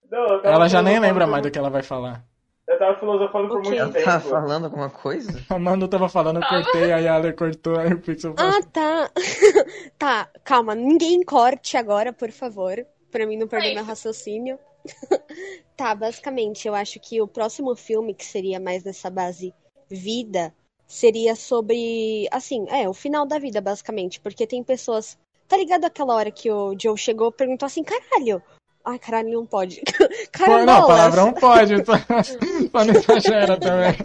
Não, 0.09 0.41
tava 0.41 0.47
Ela 0.55 0.67
já 0.69 0.81
nem 0.81 0.99
lembra 0.99 1.25
mais 1.27 1.43
do 1.43 1.51
que 1.51 1.57
ela 1.57 1.69
vai 1.69 1.83
falar. 1.83 2.23
Eu 2.67 2.79
tava 2.79 2.97
filosofando 2.99 3.47
por 3.49 3.61
muito 3.61 3.73
Ela 3.73 3.91
tempo. 3.91 4.05
tá 4.05 4.19
falando 4.21 4.65
alguma 4.65 4.89
coisa? 4.89 5.43
A 5.49 5.59
Manu 5.59 5.87
tava 5.87 6.07
falando, 6.07 6.41
eu 6.41 6.47
cortei, 6.47 6.93
aí 6.93 7.07
a 7.07 7.15
Ale 7.15 7.33
cortou, 7.33 7.77
aí 7.77 7.91
o 7.93 7.99
Pixel 7.99 8.33
falou. 8.35 8.53
Ah, 8.53 8.63
tá. 8.71 9.11
tá, 9.99 10.29
calma. 10.43 10.73
Ninguém 10.73 11.21
corte 11.23 11.75
agora, 11.75 12.13
por 12.13 12.31
favor. 12.31 12.85
Pra 13.11 13.27
mim 13.27 13.37
não 13.37 13.47
perder 13.47 13.71
É 13.71 13.75
meu 13.75 13.83
raciocínio. 13.83 14.57
tá, 15.75 15.93
basicamente, 15.93 16.67
eu 16.67 16.73
acho 16.75 16.99
que 16.99 17.21
o 17.21 17.27
próximo 17.27 17.75
filme, 17.75 18.13
que 18.13 18.25
seria 18.25 18.59
mais 18.59 18.83
nessa 18.83 19.09
base 19.09 19.53
vida, 19.89 20.53
seria 20.87 21.35
sobre. 21.35 22.27
Assim, 22.31 22.65
é, 22.69 22.87
o 22.87 22.93
final 22.93 23.25
da 23.25 23.39
vida, 23.39 23.61
basicamente. 23.61 24.19
Porque 24.19 24.47
tem 24.47 24.63
pessoas. 24.63 25.17
Tá 25.47 25.57
ligado 25.57 25.85
aquela 25.85 26.15
hora 26.15 26.31
que 26.31 26.49
o 26.49 26.75
Joe 26.79 26.97
chegou 26.97 27.29
e 27.29 27.33
perguntou 27.33 27.65
assim: 27.65 27.83
caralho. 27.83 28.41
Ai, 28.85 28.99
caralho, 28.99 29.31
não 29.31 29.45
pode. 29.45 29.81
Pô, 29.97 30.07
Carambolas. 30.31 30.65
não, 30.65 30.87
palavrão 30.87 31.33
pode, 31.33 31.85
só, 31.85 31.93
só 32.71 32.83
não 32.83 32.93
exagera 32.93 33.57
também. 33.57 33.95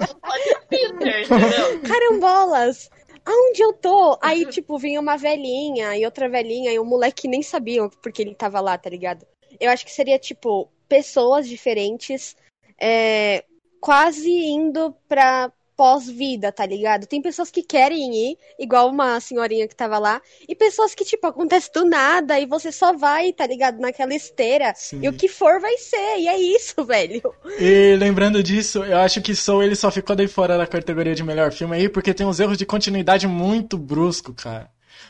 Entendeu? 0.71 1.81
carambolas! 1.83 2.89
Aonde 3.25 3.61
eu 3.61 3.73
tô? 3.73 4.17
Aí, 4.23 4.47
tipo, 4.47 4.79
vinha 4.79 5.01
uma 5.01 5.17
velhinha 5.17 5.97
e 5.97 6.05
outra 6.05 6.29
velhinha 6.29 6.73
e 6.73 6.79
o 6.79 6.85
moleque 6.85 7.27
nem 7.27 7.43
sabia 7.43 7.89
porque 8.03 8.23
ele 8.23 8.35
tava 8.35 8.61
lá, 8.61 8.79
tá 8.79 8.89
ligado? 8.89 9.27
Eu 9.59 9.71
acho 9.71 9.85
que 9.85 9.93
seria, 9.93 10.19
tipo, 10.19 10.71
pessoas 10.89 11.49
diferentes 11.49 12.37
é, 12.81 13.45
quase 13.81 14.31
indo 14.31 14.95
pra 15.09 15.53
pós-vida, 15.79 16.51
tá 16.51 16.67
ligado? 16.67 17.07
Tem 17.07 17.23
pessoas 17.23 17.53
que 17.53 17.63
querem 17.63 18.13
ir, 18.13 18.39
igual 18.59 18.91
uma 18.91 19.21
senhorinha 19.21 19.69
que 19.69 19.77
tava 19.77 19.97
lá, 19.97 20.21
e 20.49 20.53
pessoas 20.57 20.93
que, 20.93 21.05
tipo, 21.05 21.29
acontece 21.29 21.71
do 21.73 21.85
nada 21.85 22.41
e 22.41 22.47
você 22.47 22.73
só 22.73 22.93
vai, 22.93 23.33
tá 23.33 23.47
ligado? 23.47 23.79
Naquela 23.79 24.13
esteira. 24.13 24.75
Sim. 24.75 24.99
E 25.05 25.09
o 25.09 25.13
que 25.13 25.29
for 25.29 25.61
vai 25.61 25.77
ser, 25.79 26.19
e 26.19 26.27
é 26.27 26.37
isso, 26.37 26.83
velho. 26.85 27.23
E 27.61 27.95
lembrando 27.97 28.43
disso, 28.43 28.83
eu 28.83 28.99
acho 28.99 29.23
que 29.23 29.37
Soul 29.37 29.63
ele 29.63 29.77
só 29.77 29.89
ficou 29.89 30.17
daí 30.17 30.27
fora 30.27 30.59
da 30.59 30.67
categoria 30.67 31.15
de 31.15 31.23
melhor 31.23 31.53
filme 31.53 31.77
aí 31.77 31.89
porque 31.89 32.13
tem 32.13 32.27
uns 32.27 32.41
erros 32.41 32.59
de 32.59 32.67
continuidade 32.67 33.29
muito 33.29 33.79
brusco, 33.79 34.35
cara. 34.35 34.69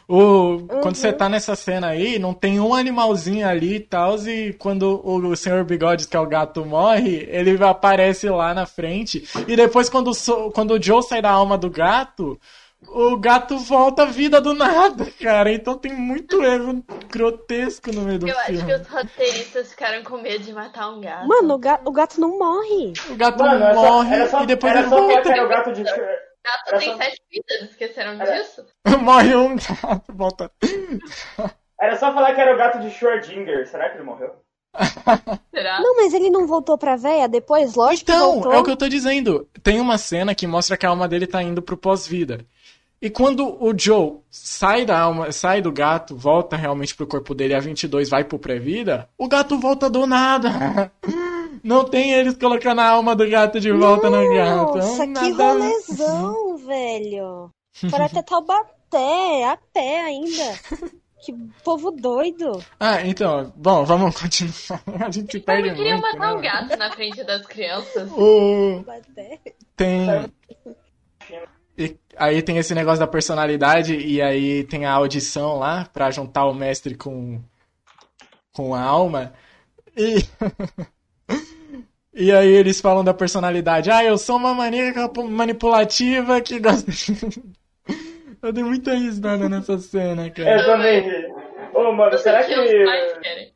O, 0.08 0.66
Quando 0.80 0.94
você 0.96 1.12
tá 1.12 1.28
nessa 1.28 1.54
cena 1.54 1.88
aí, 1.88 2.18
não 2.18 2.32
tem 2.32 2.58
um 2.58 2.72
animalzinho 2.74 3.46
ali 3.46 3.74
e 3.76 3.80
tal, 3.80 4.16
e 4.26 4.54
quando 4.54 5.02
o, 5.04 5.36
senhor 5.36 5.62
Bigodes, 5.64 6.06
que 6.06 6.16
é 6.16 6.20
o 6.20 6.26
gato, 6.26 6.64
morre, 6.64 7.28
ele 7.30 7.62
aparece 7.62 8.26
lá 8.30 8.54
na 8.54 8.64
frente. 8.64 9.22
E 9.46 9.54
depois, 9.54 9.90
quando 9.90 10.10
o, 10.10 10.50
quando 10.50 10.70
o 10.72 10.82
Joe 10.82 11.02
sai 11.02 11.20
da 11.20 11.30
alma 11.30 11.58
do 11.58 11.68
gato, 11.68 12.40
o 12.88 13.18
gato 13.18 13.58
volta 13.58 14.04
à 14.04 14.06
vida 14.06 14.40
do 14.40 14.54
nada, 14.54 15.04
cara. 15.20 15.52
Então 15.52 15.76
tem 15.76 15.92
muito 15.92 16.42
erro 16.42 16.82
grotesco 17.12 17.92
no 17.92 18.00
meio 18.02 18.18
do 18.20 18.28
Eu 18.28 18.38
acho 18.38 18.46
filme. 18.52 18.64
que 18.66 18.74
os 18.80 18.86
roteiristas 18.88 19.70
ficaram 19.72 20.02
com 20.04 20.16
medo 20.22 20.42
de 20.42 20.52
matar 20.54 20.88
um 20.88 21.00
gato. 21.02 21.28
Mano, 21.28 21.54
o, 21.54 21.58
ga- 21.58 21.80
o 21.84 21.92
gato 21.92 22.18
não 22.18 22.38
morre. 22.38 22.94
O 23.10 23.14
gato 23.16 23.40
Mano, 23.44 23.74
só, 23.74 23.74
morre 23.74 24.16
e 24.42 24.46
depois 24.46 24.72
era 24.72 24.80
ele 24.80 24.88
volta. 24.88 25.22
que 25.22 25.28
era 25.28 25.44
o 25.44 25.48
gato 25.48 25.72
de. 25.72 25.84
O 26.44 26.48
gato 26.50 26.68
era 26.68 26.78
tem 26.78 26.88
só- 26.92 26.96
sete 26.96 27.22
vidas, 27.30 27.70
esqueceram 27.70 28.12
Era- 28.20 28.32
disso? 28.38 28.64
morre 29.02 29.34
um 29.36 29.56
gato, 29.56 30.12
volta. 30.14 30.50
Era 31.80 31.96
só 31.96 32.12
falar 32.12 32.34
que 32.34 32.40
era 32.40 32.54
o 32.54 32.58
gato 32.58 32.78
de 32.80 32.88
Schrödinger. 32.90 33.66
Será 33.68 33.88
que 33.90 33.96
ele 33.96 34.04
morreu? 34.04 34.34
Será? 35.54 35.80
Não, 35.80 35.96
mas 35.96 36.12
ele 36.14 36.30
não 36.30 36.46
voltou 36.46 36.76
pra 36.78 36.96
véia 36.96 37.28
depois? 37.28 37.74
Lógico 37.74 38.06
que 38.06 38.12
Então, 38.12 38.32
voltou. 38.34 38.52
é 38.52 38.58
o 38.58 38.64
que 38.64 38.70
eu 38.70 38.76
tô 38.76 38.88
dizendo. 38.88 39.48
Tem 39.62 39.80
uma 39.80 39.98
cena 39.98 40.34
que 40.34 40.46
mostra 40.46 40.76
que 40.76 40.86
a 40.86 40.90
alma 40.90 41.08
dele 41.08 41.26
tá 41.26 41.42
indo 41.42 41.62
pro 41.62 41.76
pós-vida. 41.76 42.44
E 43.00 43.08
quando 43.08 43.46
o 43.62 43.72
Joe 43.78 44.18
sai 44.28 44.84
da 44.84 44.98
alma, 44.98 45.30
sai 45.30 45.62
do 45.62 45.70
gato, 45.70 46.16
volta 46.16 46.56
realmente 46.56 46.96
pro 46.96 47.06
corpo 47.06 47.32
dele, 47.32 47.54
a 47.54 47.60
22 47.60 48.08
vai 48.08 48.24
pro 48.24 48.40
pré-vida, 48.40 49.08
o 49.16 49.28
gato 49.28 49.56
volta 49.58 49.88
do 49.88 50.04
nada. 50.04 50.90
Não 51.68 51.84
tem 51.84 52.12
eles 52.12 52.34
colocando 52.34 52.80
a 52.80 52.88
alma 52.88 53.14
do 53.14 53.28
gato 53.28 53.60
de 53.60 53.70
volta 53.70 54.08
no 54.08 54.34
gato. 54.34 54.78
Nossa, 54.78 55.04
Não, 55.04 55.20
que 55.20 55.30
rolezão, 55.32 56.56
velho. 56.56 57.50
Para 57.90 58.06
até 58.06 58.22
Taubaté, 58.22 59.44
a 59.44 59.58
pé 59.72 60.00
ainda. 60.00 60.44
Que 61.20 61.32
povo 61.64 61.90
doido. 61.90 62.64
Ah, 62.78 63.04
então, 63.04 63.52
bom, 63.56 63.84
vamos 63.84 64.16
continuar. 64.16 64.80
A 65.04 65.10
gente 65.10 65.32
se 65.32 65.40
perde 65.40 65.70
Eu 65.70 65.74
queria 65.74 65.96
muito, 65.96 66.16
matar 66.16 66.32
um 66.32 66.40
né? 66.40 66.48
gato 66.48 66.78
na 66.78 66.92
frente 66.92 67.24
das 67.24 67.44
crianças. 67.44 68.08
O... 68.12 68.84
Tem. 69.74 70.06
E 71.76 71.98
aí 72.16 72.40
tem 72.40 72.56
esse 72.58 72.72
negócio 72.72 73.00
da 73.00 73.06
personalidade, 73.08 73.96
e 73.96 74.22
aí 74.22 74.62
tem 74.62 74.86
a 74.86 74.92
audição 74.92 75.58
lá 75.58 75.90
pra 75.92 76.08
juntar 76.12 76.46
o 76.46 76.54
mestre 76.54 76.94
com, 76.94 77.42
com 78.52 78.72
a 78.72 78.80
alma. 78.80 79.32
E. 79.96 80.24
E 82.20 82.32
aí 82.32 82.48
eles 82.50 82.80
falam 82.80 83.04
da 83.04 83.14
personalidade. 83.14 83.90
Ah, 83.92 84.02
eu 84.04 84.18
sou 84.18 84.36
uma 84.36 84.52
maníaca 84.52 85.08
manipulativa 85.22 86.40
que 86.40 86.58
gosta. 86.58 86.90
Eu 88.40 88.52
dei 88.52 88.62
muita 88.62 88.94
risada 88.94 89.48
nessa 89.48 89.78
cena, 89.78 90.26
Eu 90.28 90.32
cara. 90.32 90.64
também 90.64 91.00
ri. 91.00 91.26
Ô, 91.74 91.92
mano, 91.92 92.12
Eu 92.12 92.18
será 92.18 92.44
que. 92.44 92.54
que. 92.54 93.52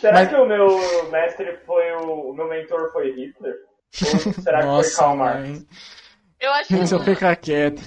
Será 0.00 0.12
Mas- 0.12 0.28
que 0.28 0.34
o 0.34 0.46
meu 0.46 1.10
mestre 1.10 1.56
foi 1.64 1.90
o. 1.92 2.30
O 2.30 2.34
meu 2.34 2.46
mentor 2.48 2.92
foi 2.92 3.12
Hitler? 3.12 3.54
Ou 4.02 4.18
será 4.42 4.58
que 4.58 4.64
foi 4.64 4.72
Nossa, 4.72 4.96
Karl 5.00 5.16
Marx? 5.16 5.48
mãe. 5.48 5.66
Eu 6.40 6.52
acho 6.52 6.68
que. 6.68 6.74
Deixa 6.76 6.94
eu 6.96 7.00
ficar 7.02 7.36
quieto. 7.36 7.82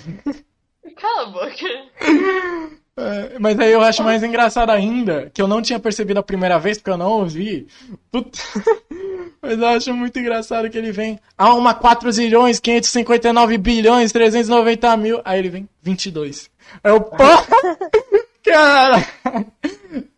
Cala 0.95 1.23
a 1.23 1.25
boca. 1.31 2.77
É, 2.99 3.37
Mas 3.37 3.59
aí 3.59 3.71
eu 3.71 3.81
acho 3.81 4.03
mais 4.03 4.23
engraçado 4.23 4.71
ainda, 4.71 5.29
que 5.31 5.39
eu 5.39 5.47
não 5.47 5.61
tinha 5.61 5.79
percebido 5.79 6.19
a 6.19 6.23
primeira 6.23 6.57
vez, 6.57 6.79
porque 6.79 6.89
eu 6.89 6.97
não 6.97 7.11
ouvi. 7.11 7.67
Puta. 8.11 8.39
Mas 9.47 9.59
eu 9.59 9.67
acho 9.67 9.93
muito 9.93 10.19
engraçado 10.19 10.69
que 10.69 10.77
ele 10.77 10.91
vem. 10.91 11.17
Uma 11.39 11.73
4 11.73 12.11
zilhões, 12.11 12.59
559 12.59 13.57
bilhões, 13.57 14.11
390 14.11 14.97
mil. 14.97 15.21
Aí 15.23 15.39
ele 15.39 15.47
vem, 15.47 15.69
22. 15.81 16.51
Aí 16.83 16.91
eu, 16.91 16.99
porra! 16.99 17.47
Cara! 18.43 19.07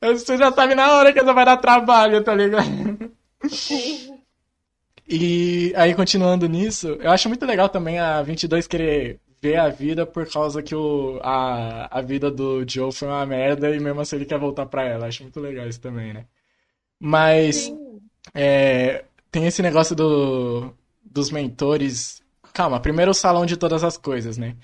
Você 0.01 0.36
já 0.36 0.51
sabe 0.51 0.73
na 0.73 0.93
hora 0.93 1.13
que 1.13 1.21
você 1.21 1.32
vai 1.32 1.45
dar 1.45 1.57
trabalho, 1.57 2.23
tá 2.23 2.34
ligado? 2.34 3.11
E 5.11 5.73
aí, 5.75 5.95
continuando 5.95 6.47
nisso, 6.47 6.89
eu 7.01 7.09
acho 7.09 7.27
muito 7.27 7.43
legal 7.43 7.67
também 7.67 7.97
a 7.97 8.21
22 8.21 8.67
querer 8.67 9.19
ver 9.41 9.55
a 9.55 9.67
vida 9.67 10.05
por 10.05 10.30
causa 10.30 10.61
que 10.61 10.75
o, 10.75 11.19
a, 11.23 11.97
a 11.97 11.99
vida 11.99 12.30
do 12.30 12.63
Joe 12.69 12.91
foi 12.91 13.07
uma 13.07 13.25
merda 13.25 13.75
e 13.75 13.80
mesmo 13.80 13.99
assim 14.01 14.17
ele 14.17 14.25
quer 14.25 14.38
voltar 14.38 14.67
pra 14.67 14.84
ela. 14.86 15.07
Acho 15.07 15.23
muito 15.23 15.39
legal 15.39 15.67
isso 15.67 15.82
também, 15.82 16.13
né? 16.13 16.25
Mas 16.99 17.73
é, 18.36 19.03
tem 19.32 19.45
esse 19.47 19.61
negócio 19.61 19.95
do, 19.95 20.73
dos 21.03 21.32
mentores. 21.32 22.21
Calma, 22.53 22.80
primeiro 22.80 23.11
o 23.11 23.13
salão 23.13 23.45
de 23.45 23.57
todas 23.57 23.84
as 23.84 23.97
coisas, 23.97 24.38
né? 24.38 24.55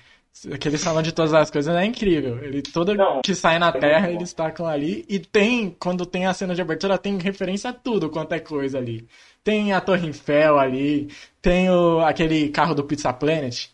Aquele 0.52 0.76
salão 0.76 1.00
de 1.02 1.12
todas 1.12 1.32
as 1.32 1.50
coisas 1.50 1.74
é 1.74 1.84
incrível. 1.84 2.42
Ele 2.44 2.60
todo 2.60 2.94
Não, 2.94 3.22
que 3.22 3.34
sai 3.34 3.58
na 3.58 3.68
é 3.68 3.72
Terra, 3.72 4.10
eles 4.10 4.34
tacam 4.34 4.66
ali. 4.66 5.04
E 5.08 5.18
tem, 5.18 5.70
quando 5.70 6.04
tem 6.04 6.26
a 6.26 6.34
cena 6.34 6.54
de 6.54 6.60
abertura, 6.60 6.98
tem 6.98 7.16
referência 7.18 7.70
a 7.70 7.72
tudo 7.72 8.10
quanto 8.10 8.32
é 8.34 8.40
coisa 8.40 8.76
ali. 8.78 9.08
Tem 9.42 9.72
a 9.72 9.80
Torre 9.80 10.08
Eiffel 10.08 10.58
ali, 10.58 11.08
tem 11.40 11.70
o, 11.70 12.00
aquele 12.00 12.50
carro 12.50 12.74
do 12.74 12.84
Pizza 12.84 13.12
Planet. 13.14 13.68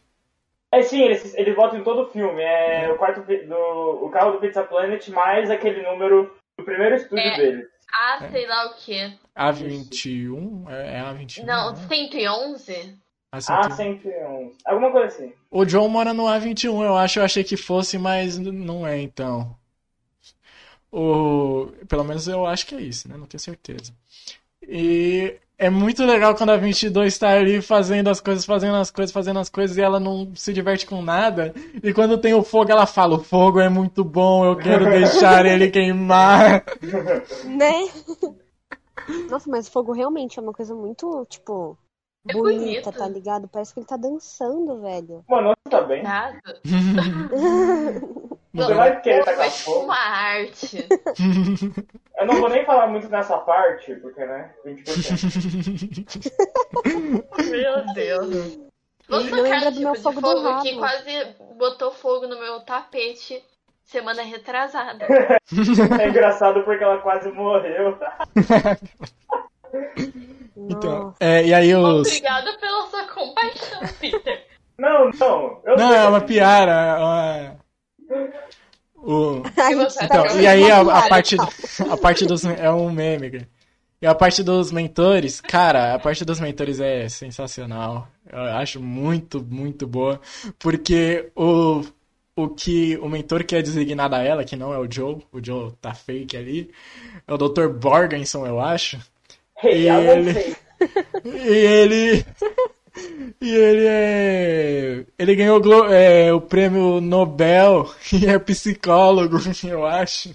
É 0.73 0.83
sim, 0.83 1.03
eles, 1.03 1.35
eles 1.35 1.55
botam 1.55 1.79
em 1.81 1.85
todo 1.85 2.03
o 2.03 2.11
filme. 2.11 2.43
É 2.43 2.91
o 2.91 2.97
quarto 2.97 3.21
do. 3.23 4.05
O 4.05 4.11
carro 4.11 4.33
do 4.33 4.39
Pizza 4.39 4.63
Planet 4.63 5.07
mais 5.09 5.51
aquele 5.51 5.83
número 5.83 6.35
do 6.59 6.65
primeiro 6.65 6.95
estúdio 6.95 7.33
É. 7.33 7.37
dele. 7.37 7.72
Ah, 7.95 8.29
sei 8.31 8.47
lá 8.47 8.67
o 8.67 8.75
quê. 8.75 9.13
A21? 9.37 10.69
É, 10.69 10.99
é 10.99 11.01
A21? 11.03 11.45
Não, 11.45 11.73
né? 11.73 11.87
111? 11.89 12.99
A 13.31 13.37
Ah, 13.37 13.41
121. 13.41 14.11
111. 14.11 14.57
Alguma 14.67 14.91
coisa 14.93 15.07
assim. 15.09 15.33
O 15.51 15.65
John 15.65 15.89
mora 15.89 16.15
no 16.15 16.25
A21, 16.25 16.85
eu 16.85 16.97
acho. 16.97 17.19
Eu 17.19 17.25
achei 17.25 17.45
que 17.45 17.57
fosse, 17.57 17.99
mas 17.99 18.39
não 18.39 18.87
é, 18.87 19.01
então. 19.01 19.57
O... 20.91 21.73
Pelo 21.89 22.05
menos 22.05 22.29
eu 22.29 22.47
acho 22.47 22.67
que 22.67 22.75
é 22.75 22.81
isso, 22.81 23.09
né? 23.09 23.17
Não 23.17 23.27
tenho 23.27 23.41
certeza. 23.41 23.95
E 24.63 25.39
é 25.63 25.71
muito 25.71 26.05
legal 26.05 26.35
quando 26.35 26.51
a 26.51 26.57
22 26.57 27.17
tá 27.17 27.31
ali 27.31 27.63
fazendo 27.63 28.09
as 28.09 28.21
coisas, 28.21 28.45
fazendo 28.45 28.77
as 28.77 28.91
coisas, 28.91 29.13
fazendo 29.13 29.39
as 29.39 29.49
coisas 29.49 29.77
e 29.77 29.81
ela 29.81 30.01
não 30.01 30.35
se 30.35 30.53
diverte 30.53 30.85
com 30.87 31.01
nada. 31.01 31.55
E 31.83 31.93
quando 31.93 32.19
tem 32.19 32.35
o 32.35 32.43
fogo, 32.43 32.73
ela 32.73 32.85
fala: 32.85 33.15
O 33.15 33.23
fogo 33.23 33.61
é 33.61 33.69
muito 33.69 34.03
bom, 34.03 34.45
eu 34.45 34.57
quero 34.57 34.85
deixar 34.91 35.47
ele 35.47 35.71
queimar. 35.71 36.65
Né? 37.45 37.89
Nossa, 39.31 39.49
mas 39.49 39.69
fogo 39.69 39.93
realmente 39.93 40.39
é 40.39 40.43
uma 40.43 40.53
coisa 40.53 40.75
muito, 40.75 41.25
tipo, 41.29 41.79
É 42.29 42.33
bonita, 42.33 42.91
bonito. 42.91 42.93
tá 42.93 43.09
ligado? 43.09 43.49
Parece 43.49 43.73
que 43.73 43.81
ele 43.81 43.87
tá 43.87 43.97
dançando, 43.97 44.81
velho. 44.81 45.25
Mano, 45.29 45.53
tá 45.71 45.81
bem? 45.83 46.03
Nada. 46.03 46.41
Você 48.55 48.75
vai 48.75 49.01
querer 49.01 49.25
tacar 49.25 49.51
fogo? 49.51 49.85
uma 49.85 49.97
arte. 49.99 50.87
Eu 52.19 52.27
não 52.27 52.39
vou 52.41 52.51
nem 52.51 52.65
falar 52.67 52.87
muito 52.87 53.09
nessa 53.09 53.39
parte, 53.39 53.95
porque, 53.97 54.23
né? 54.25 54.53
20%. 54.67 56.43
Meu 57.51 57.95
Deus. 57.95 58.59
Vou 59.09 59.19
lembra 59.21 59.71
do 59.71 59.79
tipo 59.79 59.83
meu 59.83 59.93
de 59.95 60.01
fogo 60.03 60.21
fogo 60.21 60.63
que 60.63 60.77
quase 60.77 61.35
botou 61.57 61.91
fogo 61.93 62.27
no 62.29 62.39
meu 62.39 62.61
tapete 62.61 63.43
semana 63.85 64.23
retrasada. 64.23 65.07
É 66.01 66.09
engraçado 66.09 66.63
porque 66.63 66.85
ela 66.85 66.99
quase 66.99 67.31
morreu. 67.31 67.99
Então, 70.57 71.15
é, 71.21 71.45
e 71.45 71.53
aí 71.53 71.75
os. 71.75 72.07
Obrigada 72.07 72.57
pela 72.59 72.87
sua 72.87 73.05
compaixão, 73.09 73.81
Peter. 74.01 74.47
Não, 74.79 75.11
não. 75.11 75.61
Eu 75.65 75.77
Não, 75.77 75.89
sei. 75.89 75.99
é 75.99 76.05
uma 76.05 76.21
piada. 76.21 76.71
é 76.73 76.97
uma- 76.99 77.62
O... 78.97 79.43
Então, 80.01 80.25
tá 80.25 80.35
e 80.35 80.47
aí 80.47 80.71
a, 80.71 80.81
a 80.81 81.09
parte, 81.09 81.37
a 81.91 81.97
parte 81.97 82.25
dos 82.25 82.45
é 82.45 82.71
um 82.71 82.91
meme, 82.91 83.31
cara. 83.31 83.49
E 84.01 84.07
a 84.07 84.15
parte 84.15 84.43
dos 84.43 84.73
mentores, 84.73 85.41
cara, 85.41 85.95
a 85.95 85.99
parte 85.99 86.25
dos 86.25 86.41
mentores 86.41 86.81
é 86.81 87.09
sensacional. 87.09 88.09
Eu 88.31 88.43
acho 88.57 88.81
muito, 88.81 89.41
muito 89.43 89.87
boa, 89.87 90.21
porque 90.59 91.31
o 91.37 91.85
o 92.35 92.49
que 92.49 92.97
o 92.99 93.09
mentor 93.09 93.45
que 93.45 93.55
é 93.55 93.63
designado 93.63 94.15
a 94.15 94.23
ela, 94.23 94.45
que 94.45 94.57
não 94.57 94.73
é 94.73 94.79
o 94.79 94.91
Joe, 94.91 95.23
o 95.31 95.45
Joe 95.45 95.73
tá 95.81 95.95
fake 95.95 96.37
ali, 96.37 96.71
é 97.27 97.33
o 97.33 97.37
Dr. 97.37 97.69
Borgenson, 97.69 98.47
eu 98.47 98.59
acho. 98.59 98.99
Hey, 99.63 99.91
won't 99.91 100.29
ele-. 100.31 100.57
E 101.25 101.49
ele. 101.49 102.27
E 103.41 103.55
ele 103.55 103.87
é. 103.87 105.05
Ele 105.19 105.35
ganhou 105.35 105.61
é, 105.93 106.33
o 106.33 106.41
prêmio 106.41 107.01
Nobel 107.01 107.91
e 108.13 108.27
é 108.27 108.39
psicólogo, 108.39 109.39
eu 109.67 109.87
acho. 109.87 110.35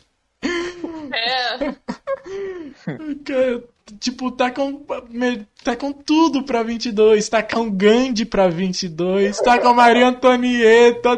É. 1.13 1.75
Cara, 3.25 3.63
tipo, 3.99 4.31
tá 4.31 4.51
com. 4.51 4.85
Tá 5.63 5.75
com 5.75 5.91
tudo 5.91 6.43
pra 6.43 6.63
22. 6.63 7.29
Tá 7.29 7.43
com 7.43 7.69
Gandhi 7.69 8.25
pra 8.25 8.47
22. 8.47 9.39
Tá 9.39 9.59
com 9.59 9.73
Maria 9.73 10.07
Antonieta. 10.07 11.17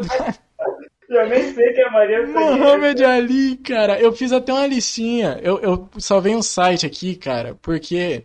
Eu 1.08 1.28
nem 1.28 1.52
sei 1.52 1.72
que 1.72 1.80
é 1.80 1.88
a 1.88 1.90
Maria 1.90 2.26
Mohamed 2.26 3.04
Ali, 3.04 3.56
cara. 3.56 3.98
Eu 3.98 4.12
fiz 4.12 4.30
até 4.30 4.52
uma 4.52 4.66
listinha. 4.66 5.40
Eu, 5.42 5.58
eu 5.58 5.88
salvei 5.98 6.36
um 6.36 6.42
site 6.42 6.86
aqui, 6.86 7.16
cara, 7.16 7.56
porque 7.60 8.24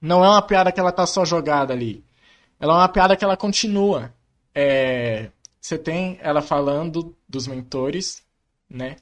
não 0.00 0.24
é 0.24 0.28
uma 0.28 0.40
piada 0.40 0.72
que 0.72 0.80
ela 0.80 0.92
tá 0.92 1.06
só 1.06 1.26
jogada 1.26 1.74
ali. 1.74 2.05
Ela 2.58 2.74
é 2.74 2.76
uma 2.76 2.88
piada 2.88 3.16
que 3.16 3.24
ela 3.24 3.36
continua. 3.36 4.12
É, 4.54 5.30
você 5.60 5.76
tem 5.76 6.18
ela 6.22 6.40
falando 6.40 7.14
dos 7.28 7.46
mentores, 7.46 8.22
né? 8.68 8.96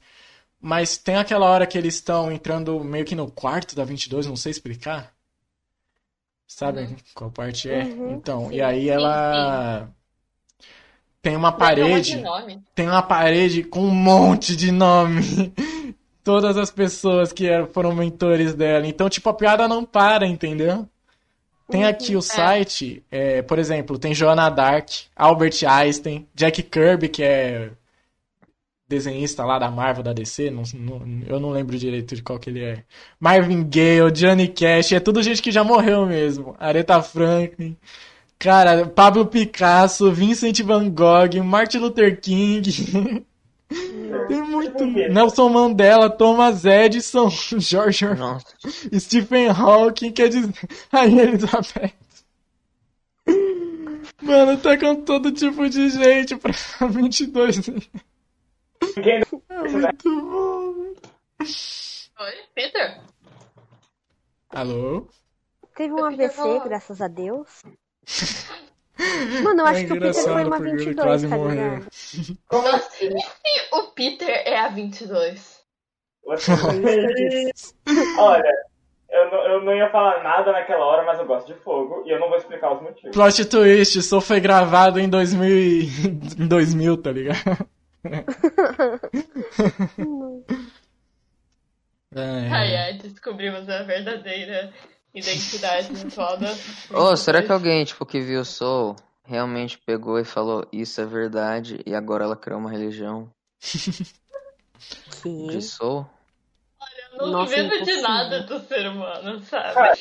Mas 0.59 0.97
tem 0.97 1.15
aquela 1.15 1.45
hora 1.47 1.67
que 1.67 1.77
eles 1.77 1.95
estão 1.95 2.31
entrando 2.31 2.83
meio 2.83 3.05
que 3.05 3.15
no 3.15 3.29
quarto 3.29 3.75
da 3.75 3.83
22, 3.83 4.25
não 4.25 4.35
sei 4.35 4.51
explicar. 4.51 5.13
Sabem 6.47 6.87
Uhum. 6.87 6.95
qual 7.13 7.31
parte 7.31 7.69
é? 7.69 7.83
Uhum, 7.83 8.13
então, 8.13 8.49
sim. 8.49 8.55
e 8.55 8.61
aí 8.61 8.89
ela 8.89 9.89
tem 11.21 11.35
uma 11.35 11.49
um 11.49 11.57
parede. 11.57 12.11
de 12.11 12.21
nome. 12.21 12.63
Tem 12.75 12.87
uma 12.87 13.01
parede 13.01 13.63
com 13.63 13.81
um 13.81 13.91
monte 13.93 14.55
de 14.55 14.71
nome. 14.71 15.53
Todas 16.23 16.57
as 16.57 16.71
pessoas 16.71 17.31
que 17.31 17.47
foram 17.73 17.93
mentores 17.93 18.53
dela. 18.55 18.87
Então, 18.87 19.09
tipo, 19.09 19.29
a 19.29 19.33
piada 19.33 19.67
não 19.67 19.85
para, 19.85 20.25
entendeu? 20.27 20.87
Tem 21.69 21.83
aqui 21.85 22.15
o 22.15 22.21
site, 22.21 23.03
é, 23.09 23.41
por 23.41 23.57
exemplo, 23.57 23.97
tem 23.97 24.13
Joana 24.13 24.49
Dark, 24.49 24.87
Albert 25.15 25.55
Einstein, 25.67 26.27
Jack 26.35 26.61
Kirby, 26.63 27.09
que 27.09 27.23
é 27.23 27.71
desenhista 28.87 29.43
lá 29.43 29.57
da 29.57 29.71
Marvel, 29.71 30.03
da 30.03 30.13
DC, 30.13 30.51
não- 30.51 30.61
não- 30.75 31.23
eu 31.27 31.39
não 31.39 31.49
lembro 31.49 31.77
direito 31.77 32.15
de 32.15 32.21
qual 32.21 32.37
que 32.37 32.49
ele 32.51 32.63
é. 32.63 32.83
Marvin 33.19 33.63
Gaye, 33.67 34.11
Johnny 34.11 34.47
Cash, 34.47 34.91
é 34.91 34.99
tudo 34.99 35.23
gente 35.23 35.41
que 35.41 35.51
já 35.51 35.63
morreu 35.63 36.05
mesmo. 36.05 36.55
Aretha 36.59 37.01
Franklin. 37.01 37.75
Cara, 38.37 38.85
Pablo 38.85 39.25
Picasso, 39.25 40.11
Vincent 40.11 40.59
Van 40.61 40.87
Gogh, 40.89 41.41
Martin 41.43 41.79
Luther 41.79 42.19
King. 42.21 43.25
Tem 44.27 44.41
muito. 44.41 44.85
Nelson 44.85 45.49
Mandela, 45.49 46.09
Thomas 46.09 46.65
Edison, 46.65 47.29
George 47.59 48.05
Orwell, 48.05 48.33
Nossa. 48.33 48.55
Stephen 48.99 49.49
Hawking, 49.49 50.11
quer 50.11 50.29
dizer, 50.29 50.53
Rainha 50.91 51.23
Elizabeth. 51.23 51.93
Mano, 54.21 54.57
tá 54.57 54.77
com 54.77 54.95
todo 55.03 55.31
tipo 55.31 55.67
de 55.69 55.89
gente 55.89 56.35
pra 56.37 56.51
22. 56.87 57.67
Ninguém 58.95 59.21
É 59.49 59.67
muito 59.69 60.21
bom. 60.21 60.93
Oi, 62.19 62.33
Peter? 62.53 63.01
Alô? 64.49 65.07
Teve 65.75 65.93
um 65.93 66.05
AVC, 66.05 66.59
graças 66.63 67.01
a 67.01 67.07
Deus. 67.07 67.61
Mano, 69.43 69.61
eu 69.61 69.65
acho 69.65 69.81
É 69.81 69.85
que 69.85 69.93
o 69.93 69.99
Peter 69.99 70.13
foi 70.13 70.43
uma 70.43 70.57
porque 70.57 70.69
ele 70.69 70.77
22, 70.85 70.95
quase 70.95 71.27
tá 71.27 71.35
morreu. 71.35 71.55
ligado? 71.75 71.87
Como 72.47 72.67
assim? 72.69 73.09
o 73.73 73.81
Peter 73.93 74.29
é 74.29 74.57
a 74.57 74.69
22? 74.69 75.59
Você- 76.25 76.51
É 76.51 76.55
isso 76.55 77.15
que 77.15 77.23
eu 77.23 77.29
disse. 77.53 77.73
Olha, 78.17 78.51
eu 79.09 79.31
não, 79.31 79.37
eu 79.47 79.63
não 79.63 79.75
ia 79.75 79.89
falar 79.91 80.23
nada 80.23 80.51
naquela 80.51 80.85
hora, 80.85 81.03
mas 81.05 81.19
eu 81.19 81.25
gosto 81.25 81.53
de 81.53 81.59
fogo 81.59 82.03
e 82.05 82.09
eu 82.11 82.19
não 82.19 82.29
vou 82.29 82.37
explicar 82.37 82.73
os 82.73 82.81
motivos. 82.81 83.11
Plot 83.11 83.45
twist, 83.45 84.01
só 84.01 84.19
foi 84.21 84.39
gravado 84.39 84.99
em 84.99 85.09
2000, 85.09 85.49
e- 85.49 85.89
em 86.39 86.47
2000 86.47 86.97
tá 86.97 87.11
ligado? 87.11 87.67
É. 92.15 92.47
Ai, 92.49 92.75
ai, 92.77 92.93
descobrimos 92.93 93.67
a 93.67 93.83
verdadeira 93.83 94.71
identidade 95.15 95.93
da. 96.15 96.55
Ô, 96.91 97.15
será 97.15 97.41
que 97.41 97.51
alguém, 97.51 97.85
tipo, 97.85 98.05
que 98.05 98.19
viu 98.19 98.43
Soul 98.43 98.95
realmente 99.23 99.77
pegou 99.77 100.19
e 100.19 100.25
falou 100.25 100.67
isso 100.71 101.01
é 101.01 101.05
verdade 101.05 101.81
e 101.85 101.95
agora 101.95 102.25
ela 102.25 102.35
criou 102.35 102.59
uma 102.59 102.69
religião 102.69 103.29
Que? 105.21 105.47
de 105.47 105.61
Soul? 105.61 106.05
Eu 107.13 107.25
não 107.25 107.31
Nossa, 107.31 107.55
duvido 107.55 107.83
de 107.85 108.01
nada 108.01 108.41
do 108.43 108.59
ser 108.59 108.87
humano, 108.87 109.39
sabe? 109.39 109.73
Cara, 109.73 109.97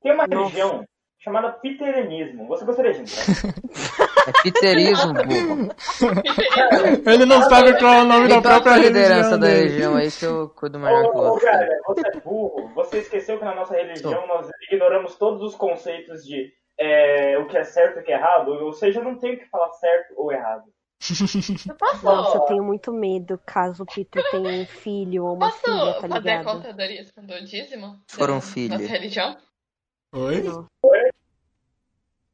Tem 0.00 0.12
uma 0.12 0.26
Nossa. 0.26 0.56
religião 0.56 0.84
chamada 1.18 1.52
Peterenismo. 1.52 2.46
Você 2.46 2.64
gostaria 2.64 2.92
de 2.92 3.00
entrar? 3.00 3.24
É 4.26 4.32
piterismo, 4.42 5.12
burro. 5.14 5.68
Ele 7.06 7.24
não 7.26 7.42
sabe 7.48 7.78
qual 7.78 7.92
é 7.94 8.02
o 8.02 8.04
nome 8.04 8.28
da 8.28 8.36
toca 8.36 8.48
própria 8.48 8.72
a 8.72 8.76
liderança 8.78 9.14
religião 9.14 9.38
da 9.38 9.46
dele. 9.46 9.60
religião 9.68 9.96
aí 9.96 10.10
que 10.10 10.24
eu 10.24 10.48
cuido 10.50 10.78
melhor 10.78 11.12
que 11.12 11.16
o 11.18 11.20
Ô, 11.20 11.30
outro. 11.32 11.46
cara, 11.46 11.68
você 11.86 12.02
é 12.08 12.20
burro. 12.20 12.70
Você 12.74 12.98
esqueceu 12.98 13.38
que 13.38 13.44
na 13.44 13.54
nossa 13.54 13.74
religião 13.74 14.26
nós 14.26 14.48
ignoramos 14.70 15.14
todos 15.16 15.42
os 15.42 15.54
conceitos 15.54 16.24
de 16.24 16.52
é, 16.78 17.38
o 17.38 17.46
que 17.46 17.56
é 17.56 17.64
certo 17.64 17.98
e 17.98 18.00
o 18.00 18.04
que 18.04 18.12
é 18.12 18.16
errado. 18.16 18.48
Ou 18.48 18.72
seja, 18.72 19.00
não 19.00 19.16
tem 19.16 19.34
o 19.34 19.38
que 19.38 19.46
falar 19.48 19.70
certo 19.72 20.14
ou 20.16 20.32
errado. 20.32 20.64
Eu 21.68 21.74
posso, 21.76 22.04
Nossa, 22.04 22.36
eu 22.38 22.40
tenho 22.46 22.64
muito 22.64 22.90
medo 22.90 23.38
caso 23.44 23.82
o 23.82 23.86
Peter 23.86 24.24
tenha 24.30 24.62
um 24.62 24.66
filho 24.66 25.26
ou 25.26 25.34
uma 25.34 25.50
posso 25.50 25.62
filha, 25.62 25.92
tá 25.94 26.00
fazer 26.00 26.14
a 26.14 26.18
ligado? 26.18 26.44
contadoria 26.56 27.04
do 27.04 27.44
dízimo? 27.44 28.00
For 28.08 28.30
um 28.30 28.36
da 28.36 28.40
filho. 28.40 28.78
Nossa 28.78 28.86
religião? 28.92 29.36
Oi? 30.14 30.42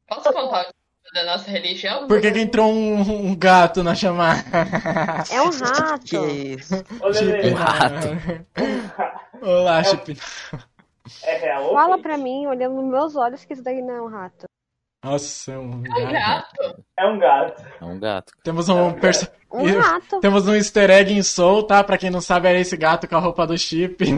Posso 0.06 0.32
contar 0.32 0.70
da 1.12 1.24
nossa 1.24 1.50
religião? 1.50 2.06
Por 2.06 2.20
que, 2.20 2.30
que 2.32 2.40
entrou 2.40 2.72
um, 2.72 3.28
um 3.30 3.34
gato 3.36 3.82
na 3.82 3.94
chamada? 3.94 4.42
É 5.30 5.42
um 5.42 5.50
rato. 5.50 6.04
Que 6.06 6.16
isso? 6.16 6.74
Ô, 7.00 7.08
Lele, 7.08 7.50
Um 7.50 7.54
rato. 7.54 8.08
Olá, 9.42 9.82
Chip. 9.84 10.18
é 11.24 11.36
real? 11.36 11.72
Fala 11.72 11.98
pra 11.98 12.16
mim, 12.16 12.46
olhando 12.46 12.76
nos 12.80 12.90
meus 12.90 13.16
olhos, 13.16 13.44
que 13.44 13.52
isso 13.52 13.62
daí 13.62 13.82
não 13.82 13.94
é 13.94 14.02
um 14.02 14.08
rato. 14.08 14.46
Nossa, 15.04 15.52
é 15.52 15.58
um 15.58 15.82
É 15.84 15.88
um 16.06 16.12
gato. 16.12 16.12
gato. 16.12 16.84
É 16.96 17.06
um 17.06 17.18
gato. 17.18 17.62
É 17.80 17.84
um 17.84 17.98
gato. 18.00 18.32
Temos 18.44 18.68
um 18.68 18.92
perso... 18.92 19.28
Um 19.52 19.66
rato. 19.80 20.20
Temos 20.20 20.46
um 20.46 20.54
easter 20.54 20.88
egg 20.90 21.12
em 21.12 21.22
Soul, 21.22 21.64
tá? 21.64 21.82
Pra 21.84 21.98
quem 21.98 22.08
não 22.08 22.20
sabe, 22.20 22.48
é 22.48 22.58
esse 22.60 22.76
gato 22.76 23.06
com 23.08 23.16
a 23.16 23.20
roupa 23.20 23.46
do 23.46 23.58
Chip. 23.58 23.98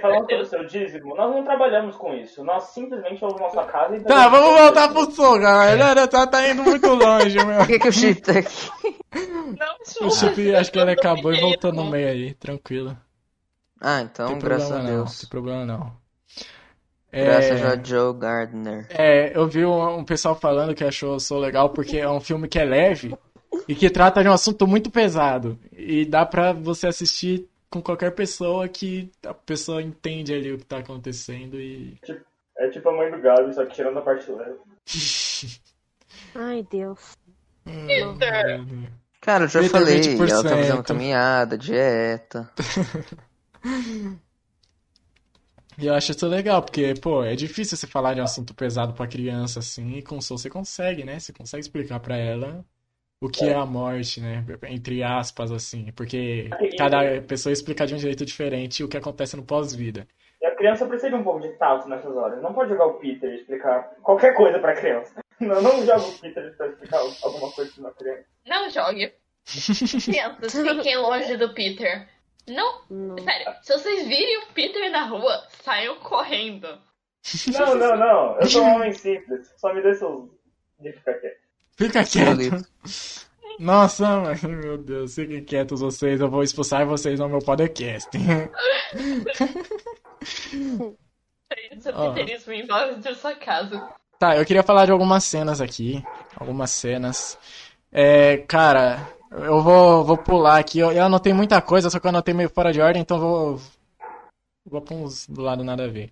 Falando 0.00 0.20
sobre 0.20 0.36
o 0.36 0.46
seu 0.46 0.64
dízimo, 0.66 1.16
nós 1.16 1.34
não 1.34 1.42
trabalhamos 1.44 1.96
com 1.96 2.14
isso. 2.14 2.44
Nós 2.44 2.64
simplesmente 2.64 3.20
vamos 3.20 3.40
na 3.40 3.50
sua 3.50 3.64
casa 3.64 3.96
e... 3.96 4.00
tá, 4.04 4.28
vamos 4.28 4.60
voltar 4.60 4.88
pro 4.92 5.10
Soul, 5.10 5.40
galera. 5.40 6.06
Tá, 6.06 6.26
tá 6.26 6.48
indo 6.48 6.62
muito 6.62 6.86
longe, 6.94 7.36
meu. 7.44 7.58
Por 7.58 7.66
que, 7.66 7.78
que 7.80 7.88
o 7.88 7.92
Chip 7.92 8.20
tá 8.22 8.32
aqui? 8.38 8.70
Não, 9.58 9.74
O 10.06 10.10
Chip, 10.10 10.54
acho 10.54 10.70
que 10.70 10.78
ele 10.78 10.92
acabou 10.92 11.32
e 11.34 11.40
voltou 11.40 11.72
no 11.72 11.84
meio 11.84 12.08
aí, 12.08 12.34
tranquilo. 12.34 12.96
Ah, 13.80 14.00
então, 14.00 14.28
tem 14.28 14.38
graças 14.38 14.68
problema 14.68 14.88
a 14.88 14.90
não, 14.90 14.96
não 14.98 15.04
Deus. 15.04 15.18
tem 15.20 15.28
problema 15.28 15.66
não. 15.66 15.92
Graças 17.12 17.60
É, 17.60 17.66
a 17.66 17.82
Joe 17.82 18.14
Gardner. 18.16 18.86
é, 18.90 19.36
eu 19.36 19.46
vi 19.46 19.64
um, 19.64 19.98
um 19.98 20.04
pessoal 20.04 20.34
falando 20.34 20.74
que 20.74 20.82
achou 20.84 21.18
Soul 21.20 21.40
legal 21.40 21.70
porque 21.70 21.98
é 21.98 22.08
um 22.08 22.20
filme 22.20 22.48
que 22.48 22.58
é 22.58 22.64
leve 22.64 23.14
e 23.68 23.74
que 23.74 23.88
trata 23.90 24.22
de 24.22 24.28
um 24.28 24.32
assunto 24.32 24.66
muito 24.66 24.90
pesado. 24.90 25.58
E 25.72 26.04
dá 26.04 26.24
pra 26.26 26.52
você 26.52 26.88
assistir 26.88 27.48
com 27.74 27.82
qualquer 27.82 28.12
pessoa 28.12 28.68
que 28.68 29.10
a 29.26 29.34
pessoa 29.34 29.82
entende 29.82 30.32
ali 30.32 30.52
o 30.52 30.58
que 30.58 30.64
tá 30.64 30.78
acontecendo 30.78 31.60
e. 31.60 31.98
É 32.56 32.68
tipo 32.68 32.88
a 32.88 32.92
mãe 32.96 33.10
do 33.10 33.20
Gabi, 33.20 33.52
só 33.52 33.66
que 33.66 33.74
tirando 33.74 33.98
a 33.98 34.02
parte 34.02 34.30
leve. 34.30 34.58
Ai, 36.36 36.64
Deus. 36.70 37.16
Cara, 39.20 39.44
eu 39.44 39.48
já 39.48 39.64
falei, 39.64 40.00
20%. 40.00 40.30
ela 40.30 40.42
tá 40.44 40.48
fazendo 40.50 40.84
caminhada, 40.84 41.58
dieta. 41.58 42.48
E 45.76 45.84
eu 45.86 45.94
acho 45.94 46.12
isso 46.12 46.28
legal, 46.28 46.62
porque, 46.62 46.94
pô, 46.94 47.24
é 47.24 47.34
difícil 47.34 47.76
você 47.76 47.88
falar 47.88 48.14
de 48.14 48.20
um 48.20 48.24
assunto 48.24 48.54
pesado 48.54 48.92
pra 48.92 49.08
criança 49.08 49.58
assim, 49.58 49.96
e 49.96 50.02
com 50.02 50.20
Soul 50.20 50.38
você 50.38 50.48
consegue, 50.48 51.02
né? 51.02 51.18
Você 51.18 51.32
consegue 51.32 51.62
explicar 51.62 51.98
pra 51.98 52.16
ela 52.16 52.64
o 53.24 53.28
que 53.30 53.48
é 53.48 53.54
a 53.54 53.64
morte, 53.64 54.20
né? 54.20 54.44
Entre 54.68 55.02
aspas, 55.02 55.50
assim, 55.50 55.90
porque 55.96 56.50
cada 56.76 57.22
pessoa 57.22 57.52
explica 57.52 57.86
de 57.86 57.94
um 57.94 57.98
jeito 57.98 58.24
diferente 58.24 58.84
o 58.84 58.88
que 58.88 58.96
acontece 58.96 59.36
no 59.36 59.44
pós-vida. 59.44 60.06
E 60.42 60.46
a 60.46 60.54
criança 60.54 60.86
precisa 60.86 61.10
de 61.10 61.16
um 61.16 61.24
pouco 61.24 61.40
de 61.40 61.48
tato 61.56 61.88
nessas 61.88 62.14
horas. 62.14 62.42
Não 62.42 62.52
pode 62.52 62.70
jogar 62.70 62.86
o 62.86 62.94
Peter 62.94 63.30
e 63.30 63.36
explicar 63.36 63.82
qualquer 64.02 64.34
coisa 64.34 64.58
pra 64.58 64.74
criança. 64.74 65.14
Não, 65.40 65.60
não 65.60 65.84
joga 65.84 66.00
o 66.00 66.18
Peter 66.20 66.56
pra 66.56 66.68
explicar 66.68 66.98
alguma 66.98 67.50
coisa 67.50 67.72
pra 67.72 67.80
uma 67.82 67.92
criança. 67.92 68.24
Não 68.46 68.70
jogue. 68.70 69.12
Crianças, 70.04 70.52
fiquem 70.52 70.96
longe 70.96 71.36
do 71.36 71.52
Peter. 71.52 72.08
Não, 72.48 72.82
Não. 72.88 73.18
sério, 73.18 73.52
se 73.62 73.72
vocês 73.72 74.06
virem 74.06 74.38
o 74.44 74.52
Peter 74.54 74.90
na 74.92 75.06
rua, 75.06 75.42
saiam 75.62 75.96
correndo. 75.96 76.68
Não, 77.52 77.74
não, 77.74 77.96
não. 77.96 78.38
Eu 78.38 78.46
sou 78.46 78.62
um 78.62 78.74
homem 78.76 78.92
simples. 78.92 79.52
Só 79.56 79.74
me 79.74 79.82
dê 79.82 79.94
seus. 79.94 80.30
de 80.78 80.92
ficar 80.92 81.14
quieto. 81.14 81.43
Fica 81.76 82.04
quieto. 82.04 82.66
Nossa, 83.58 84.34
meu 84.46 84.78
Deus, 84.78 85.14
fiquem 85.14 85.44
quietos 85.44 85.80
vocês, 85.80 86.20
eu 86.20 86.28
vou 86.28 86.42
expulsar 86.42 86.86
vocês 86.86 87.20
no 87.20 87.28
meu 87.28 87.38
podcast. 87.40 88.10
Isso 91.72 91.88
é. 91.88 92.14
Peterismo 92.14 92.52
em 92.52 92.66
base 92.66 93.00
de 93.00 93.14
sua 93.14 93.34
casa. 93.34 93.88
Tá, 94.18 94.36
eu 94.36 94.44
queria 94.44 94.62
falar 94.62 94.86
de 94.86 94.92
algumas 94.92 95.24
cenas 95.24 95.60
aqui. 95.60 96.02
Algumas 96.36 96.70
cenas. 96.70 97.38
É, 97.92 98.38
cara, 98.38 99.06
eu 99.30 99.60
vou, 99.60 100.04
vou 100.04 100.16
pular 100.16 100.58
aqui. 100.58 100.78
Eu, 100.78 100.92
eu 100.92 101.04
anotei 101.04 101.32
muita 101.32 101.60
coisa, 101.60 101.90
só 101.90 101.98
que 101.98 102.06
eu 102.06 102.10
anotei 102.10 102.34
meio 102.34 102.48
fora 102.48 102.72
de 102.72 102.80
ordem, 102.80 103.02
então 103.02 103.18
vou. 103.18 103.60
Vou 104.66 104.80
pôr 104.80 104.94
uns 104.94 105.26
do 105.26 105.42
lado 105.42 105.62
nada 105.62 105.84
a 105.84 105.88
ver. 105.88 106.10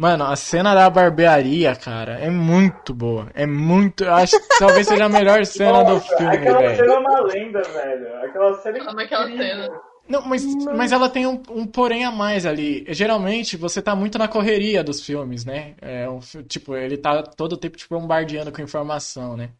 Mano, 0.00 0.24
a 0.24 0.34
cena 0.34 0.74
da 0.74 0.88
barbearia, 0.88 1.76
cara, 1.76 2.18
é 2.18 2.30
muito 2.30 2.94
boa. 2.94 3.30
É 3.34 3.44
muito. 3.44 4.02
Eu 4.02 4.14
acho 4.14 4.40
que 4.40 4.58
talvez 4.58 4.86
seja 4.86 5.04
a 5.04 5.08
melhor 5.10 5.44
cena 5.44 5.84
do 5.84 5.92
Nossa, 5.92 6.16
filme, 6.16 6.36
aquela 6.36 6.58
velho. 6.58 6.76
cena 6.76 6.94
é 6.94 6.98
uma 6.98 7.20
lenda, 7.20 7.62
velho. 7.62 8.16
Aquela 8.24 8.54
cena 8.62 8.78
é 8.78 8.84
Como 8.86 8.98
aquela 8.98 9.30
incrível. 9.30 9.62
cena. 9.64 9.80
Não, 10.08 10.22
mas, 10.22 10.42
mas 10.74 10.92
ela 10.92 11.10
tem 11.10 11.26
um, 11.26 11.42
um 11.50 11.66
porém 11.66 12.06
a 12.06 12.10
mais 12.10 12.46
ali. 12.46 12.86
Geralmente 12.88 13.58
você 13.58 13.82
tá 13.82 13.94
muito 13.94 14.16
na 14.16 14.26
correria 14.26 14.82
dos 14.82 15.04
filmes, 15.04 15.44
né? 15.44 15.74
É 15.82 16.08
um, 16.08 16.18
tipo, 16.48 16.74
ele 16.74 16.96
tá 16.96 17.22
todo 17.22 17.52
o 17.52 17.58
tempo 17.58 17.76
te 17.76 17.86
bombardeando 17.86 18.50
com 18.50 18.62
informação, 18.62 19.36
né? 19.36 19.50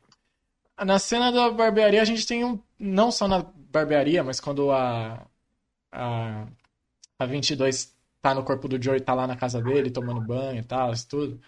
Na 0.82 0.98
cena 0.98 1.30
da 1.30 1.50
barbearia 1.50 2.00
a 2.00 2.06
gente 2.06 2.26
tem 2.26 2.46
um. 2.46 2.58
Não 2.78 3.10
só 3.10 3.28
na 3.28 3.44
barbearia, 3.70 4.24
mas 4.24 4.40
quando 4.40 4.70
a. 4.72 5.20
A, 5.92 6.46
a 7.18 7.26
22 7.26 7.99
tá 8.22 8.34
no 8.34 8.44
corpo 8.44 8.68
do 8.68 8.82
Joey, 8.82 9.00
tá 9.00 9.14
lá 9.14 9.26
na 9.26 9.36
casa 9.36 9.60
dele 9.62 9.90
tomando 9.90 10.20
banho 10.20 10.60
e 10.60 10.64
tal, 10.64 10.92
isso 10.92 11.08
tudo. 11.08 11.40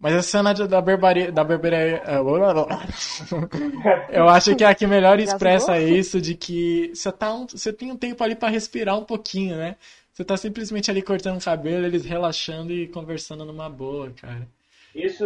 Mas 0.00 0.14
a 0.14 0.22
cena 0.22 0.52
de- 0.54 0.66
da 0.68 0.80
berbaria, 0.80 1.32
da 1.32 1.42
berberia, 1.44 2.02
eu 4.10 4.28
acho 4.28 4.54
que 4.54 4.64
é 4.64 4.68
a 4.68 4.74
que 4.74 4.86
melhor 4.86 5.18
expressa 5.18 5.78
isso 5.78 6.20
de 6.20 6.34
que 6.34 6.92
você 6.94 7.10
tá 7.10 7.32
um, 7.34 7.46
você 7.46 7.72
tem 7.72 7.90
um 7.92 7.96
tempo 7.96 8.22
ali 8.22 8.34
pra 8.36 8.48
respirar 8.48 8.98
um 8.98 9.04
pouquinho, 9.04 9.56
né? 9.56 9.76
Você 10.12 10.24
tá 10.24 10.36
simplesmente 10.36 10.90
ali 10.90 11.02
cortando 11.02 11.40
o 11.40 11.44
cabelo, 11.44 11.86
eles 11.86 12.04
relaxando 12.04 12.72
e 12.72 12.88
conversando 12.88 13.44
numa 13.44 13.68
boa, 13.68 14.10
cara. 14.10 14.46
Isso 14.94 15.24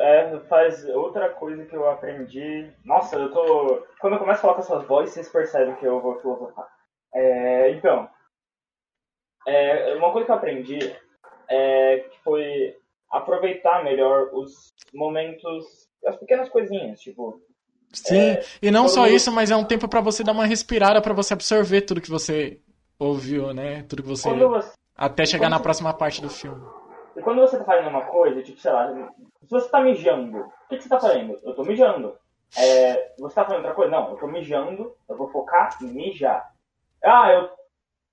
é, 0.00 0.38
faz 0.48 0.84
outra 0.88 1.28
coisa 1.28 1.64
que 1.66 1.74
eu 1.74 1.88
aprendi. 1.88 2.70
Nossa, 2.84 3.16
eu 3.16 3.30
tô. 3.30 3.82
Quando 4.00 4.14
eu 4.14 4.18
começo 4.18 4.38
a 4.38 4.42
falar 4.42 4.54
com 4.54 4.60
essas 4.60 4.84
vozes, 4.86 5.14
vocês 5.14 5.28
percebem 5.28 5.74
que 5.76 5.84
eu 5.84 6.00
vou 6.00 6.18
filosofar. 6.20 6.66
É, 7.12 7.70
então, 7.72 8.08
é, 9.46 9.94
uma 9.96 10.12
coisa 10.12 10.26
que 10.26 10.32
eu 10.32 10.36
aprendi 10.36 10.78
é 11.48 11.98
que 12.10 12.18
foi 12.22 12.76
aproveitar 13.10 13.82
melhor 13.84 14.28
os 14.32 14.72
momentos, 14.94 15.88
as 16.06 16.16
pequenas 16.16 16.48
coisinhas, 16.48 17.00
tipo. 17.00 17.40
Sim, 17.92 18.36
e 18.62 18.70
não 18.70 18.82
quando- 18.84 18.90
só 18.94 19.06
isso, 19.08 19.32
mas 19.32 19.50
é 19.50 19.56
um 19.56 19.64
tempo 19.64 19.88
pra 19.88 20.00
você 20.00 20.22
dar 20.22 20.30
uma 20.32 20.46
respirada, 20.46 21.02
pra 21.02 21.12
você 21.12 21.32
absorver 21.34 21.80
tudo 21.82 22.00
que 22.00 22.10
você 22.10 22.60
ouviu, 22.98 23.52
né? 23.52 23.82
Tudo 23.88 24.02
que 24.02 24.08
você 24.08 24.28
Quando 24.28 24.48
você, 24.48 24.72
até 24.96 25.26
chegar 25.26 25.48
na 25.50 25.56
quando- 25.56 25.62
próxima 25.64 25.92
parte 25.92 26.22
do 26.22 26.28
filme. 26.30 26.62
e 27.16 27.20
quando 27.22 27.40
você 27.40 27.58
tá 27.58 27.64
fazendo 27.64 27.88
uma 27.88 28.02
coisa, 28.06 28.40
tipo, 28.42 28.60
sei 28.60 28.70
lá, 28.70 28.92
se 29.42 29.50
você 29.50 29.68
tá 29.68 29.80
mijando, 29.80 30.38
o 30.38 30.52
que, 30.68 30.76
que 30.76 30.82
você 30.84 30.88
tá 30.88 31.00
fazendo? 31.00 31.36
Eu 31.42 31.52
tô 31.54 31.64
mijando. 31.64 32.16
É, 32.56 33.12
você 33.18 33.34
tá 33.34 33.44
fazendo 33.44 33.58
outra 33.58 33.74
coisa? 33.74 33.90
Não, 33.90 34.10
eu 34.10 34.16
tô 34.18 34.26
mijando, 34.28 34.94
eu 35.08 35.16
vou 35.16 35.28
focar 35.28 35.76
em 35.82 35.86
mijar. 35.86 36.48
Ah, 37.04 37.32
eu. 37.32 37.50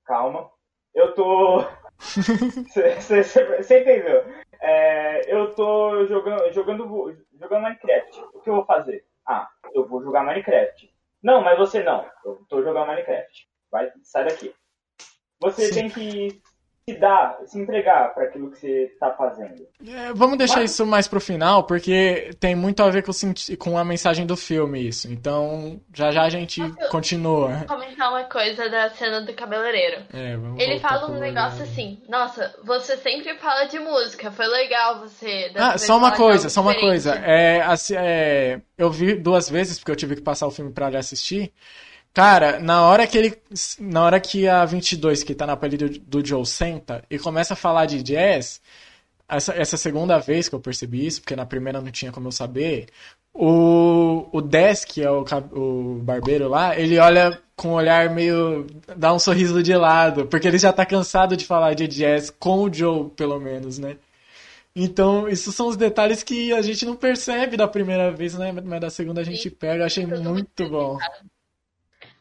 Calma. 0.05 0.49
Eu 0.98 1.14
tô. 1.14 1.64
Você 2.00 3.80
entendeu? 3.80 4.26
É, 4.60 5.32
eu 5.32 5.54
tô 5.54 6.08
jogando, 6.08 6.52
jogando, 6.52 7.16
jogando 7.39 7.62
Minecraft. 7.62 8.20
O 8.34 8.41
que 8.41 8.50
eu 8.50 8.56
vou 8.56 8.66
fazer? 8.66 9.06
Ah, 9.24 9.48
eu 9.76 9.88
vou 9.88 10.02
jogar 10.02 10.24
Minecraft. 10.24 10.91
Não, 11.22 11.43
mas 11.43 11.56
você 11.60 11.84
não. 11.84 12.04
Eu 12.26 12.43
tô 12.50 12.64
jogando 12.64 12.88
Minecraft. 12.88 13.48
Vai, 13.72 13.91
sai 14.02 14.26
daqui. 14.26 14.56
Você 15.39 15.70
tem 15.70 15.88
que 15.88 16.41
se 16.90 16.96
dar, 16.98 17.38
se 17.46 17.60
entregar 17.60 18.14
para 18.14 18.24
aquilo 18.24 18.50
que 18.50 18.60
você 18.60 18.96
tá 18.98 19.12
fazendo. 19.12 19.68
É, 19.86 20.14
vamos 20.14 20.38
deixar 20.38 20.62
Mas- 20.62 20.72
isso 20.72 20.86
mais 20.86 21.06
pro 21.06 21.20
final, 21.20 21.66
porque 21.66 22.32
tem 22.40 22.56
muito 22.56 22.82
a 22.82 22.90
ver 22.90 23.04
com, 23.04 23.12
com 23.60 23.78
a 23.78 23.84
mensagem 23.84 24.26
do 24.26 24.38
filme, 24.38 24.88
isso. 24.88 25.12
Então, 25.12 25.82
já 25.94 26.12
já 26.12 26.24
a 26.24 26.30
gente 26.30 26.62
Nossa. 26.62 26.88
continua. 26.88 27.66
Comentar 27.68 28.10
uma 28.10 28.24
coisa 28.24 28.70
da 28.70 28.90
cena 28.92 29.20
do 29.20 29.34
cabeleireiro. 29.34 30.04
É, 30.14 30.38
vamos 30.38 30.64
Ele 30.64 30.80
fala 30.80 31.12
um 31.12 31.20
negócio 31.20 31.58
Barbie. 31.60 31.64
assim, 31.74 32.02
nossa, 32.08 32.56
você 32.64 32.96
sempre 32.96 33.36
fala 33.36 33.66
de 33.66 33.80
música, 33.80 34.32
foi 34.32 34.48
legal 34.48 35.02
você. 35.02 35.52
Ah, 35.56 35.78
só 35.78 35.98
uma 35.98 36.04
falar 36.08 36.12
de 36.12 36.18
coisa, 36.18 36.50
só 36.50 36.62
uma 36.62 36.72
diferente." 36.74 36.90
coisa. 37.04 37.16
É, 37.16 37.62
assim, 37.64 37.96
é, 37.98 38.62
eu 38.78 38.90
vi 38.90 39.14
duas 39.14 39.50
vezes, 39.50 39.78
porque 39.78 39.92
eu 39.92 39.96
tive 39.98 40.16
que 40.16 40.22
passar 40.22 40.48
o 40.48 40.52
filme 40.52 40.72
pra 40.72 40.88
ele 40.88 40.96
assistir. 40.98 41.52
Cara, 42.18 42.59
na 42.59 42.82
hora 42.82 43.05
que 43.05 43.15
ele. 43.15 43.38
Na 43.80 44.03
hora 44.03 44.20
que 44.20 44.47
a 44.47 44.65
22, 44.65 45.24
que 45.24 45.36
tá 45.36 45.45
na 45.45 45.55
pele 45.55 45.78
do, 45.78 45.88
do 45.99 46.26
Joe, 46.26 46.43
senta 46.47 47.03
e 47.11 47.20
começa 47.20 47.53
a 47.53 47.55
falar 47.55 47.86
de 47.86 48.01
jazz, 48.01 48.59
essa, 49.30 49.53
essa 49.53 49.78
segunda 49.78 50.18
vez 50.18 50.49
que 50.49 50.55
eu 50.55 50.59
percebi 50.59 51.05
isso, 51.05 51.22
porque 51.22 51.36
na 51.36 51.45
primeira 51.45 51.80
não 51.80 51.91
tinha 51.91 52.11
como 52.11 52.28
eu 52.28 52.32
saber, 52.32 52.88
o, 53.32 54.28
o 54.32 54.41
que 54.88 55.03
é 55.03 55.11
o, 55.11 55.24
o 55.51 55.99
barbeiro 56.01 56.49
lá, 56.49 56.76
ele 56.76 56.97
olha 56.97 57.39
com 57.55 57.68
um 57.68 57.74
olhar 57.74 58.09
meio. 58.09 58.65
dá 58.97 59.13
um 59.13 59.20
sorriso 59.20 59.61
de 59.61 59.76
lado, 59.76 60.26
porque 60.26 60.47
ele 60.47 60.57
já 60.57 60.74
tá 60.74 60.88
cansado 60.88 61.38
de 61.38 61.45
falar 61.45 61.76
de 61.76 61.88
jazz 61.88 62.32
com 62.32 62.63
o 62.63 62.74
Joe, 62.74 63.11
pelo 63.11 63.39
menos, 63.39 63.78
né? 63.78 63.95
Então, 64.76 65.30
esses 65.30 65.53
são 65.53 65.68
os 65.68 65.78
detalhes 65.78 66.24
que 66.24 66.51
a 66.51 66.63
gente 66.63 66.84
não 66.84 66.95
percebe 66.95 67.55
da 67.55 67.68
primeira 67.68 68.11
vez, 68.11 68.34
né? 68.34 68.51
Mas 68.51 68.82
da 68.82 68.89
segunda 68.89 69.22
a 69.22 69.24
gente 69.24 69.51
pega. 69.51 69.84
Eu 69.84 69.86
achei 69.86 70.05
muito 70.07 70.68
bom. 70.68 70.97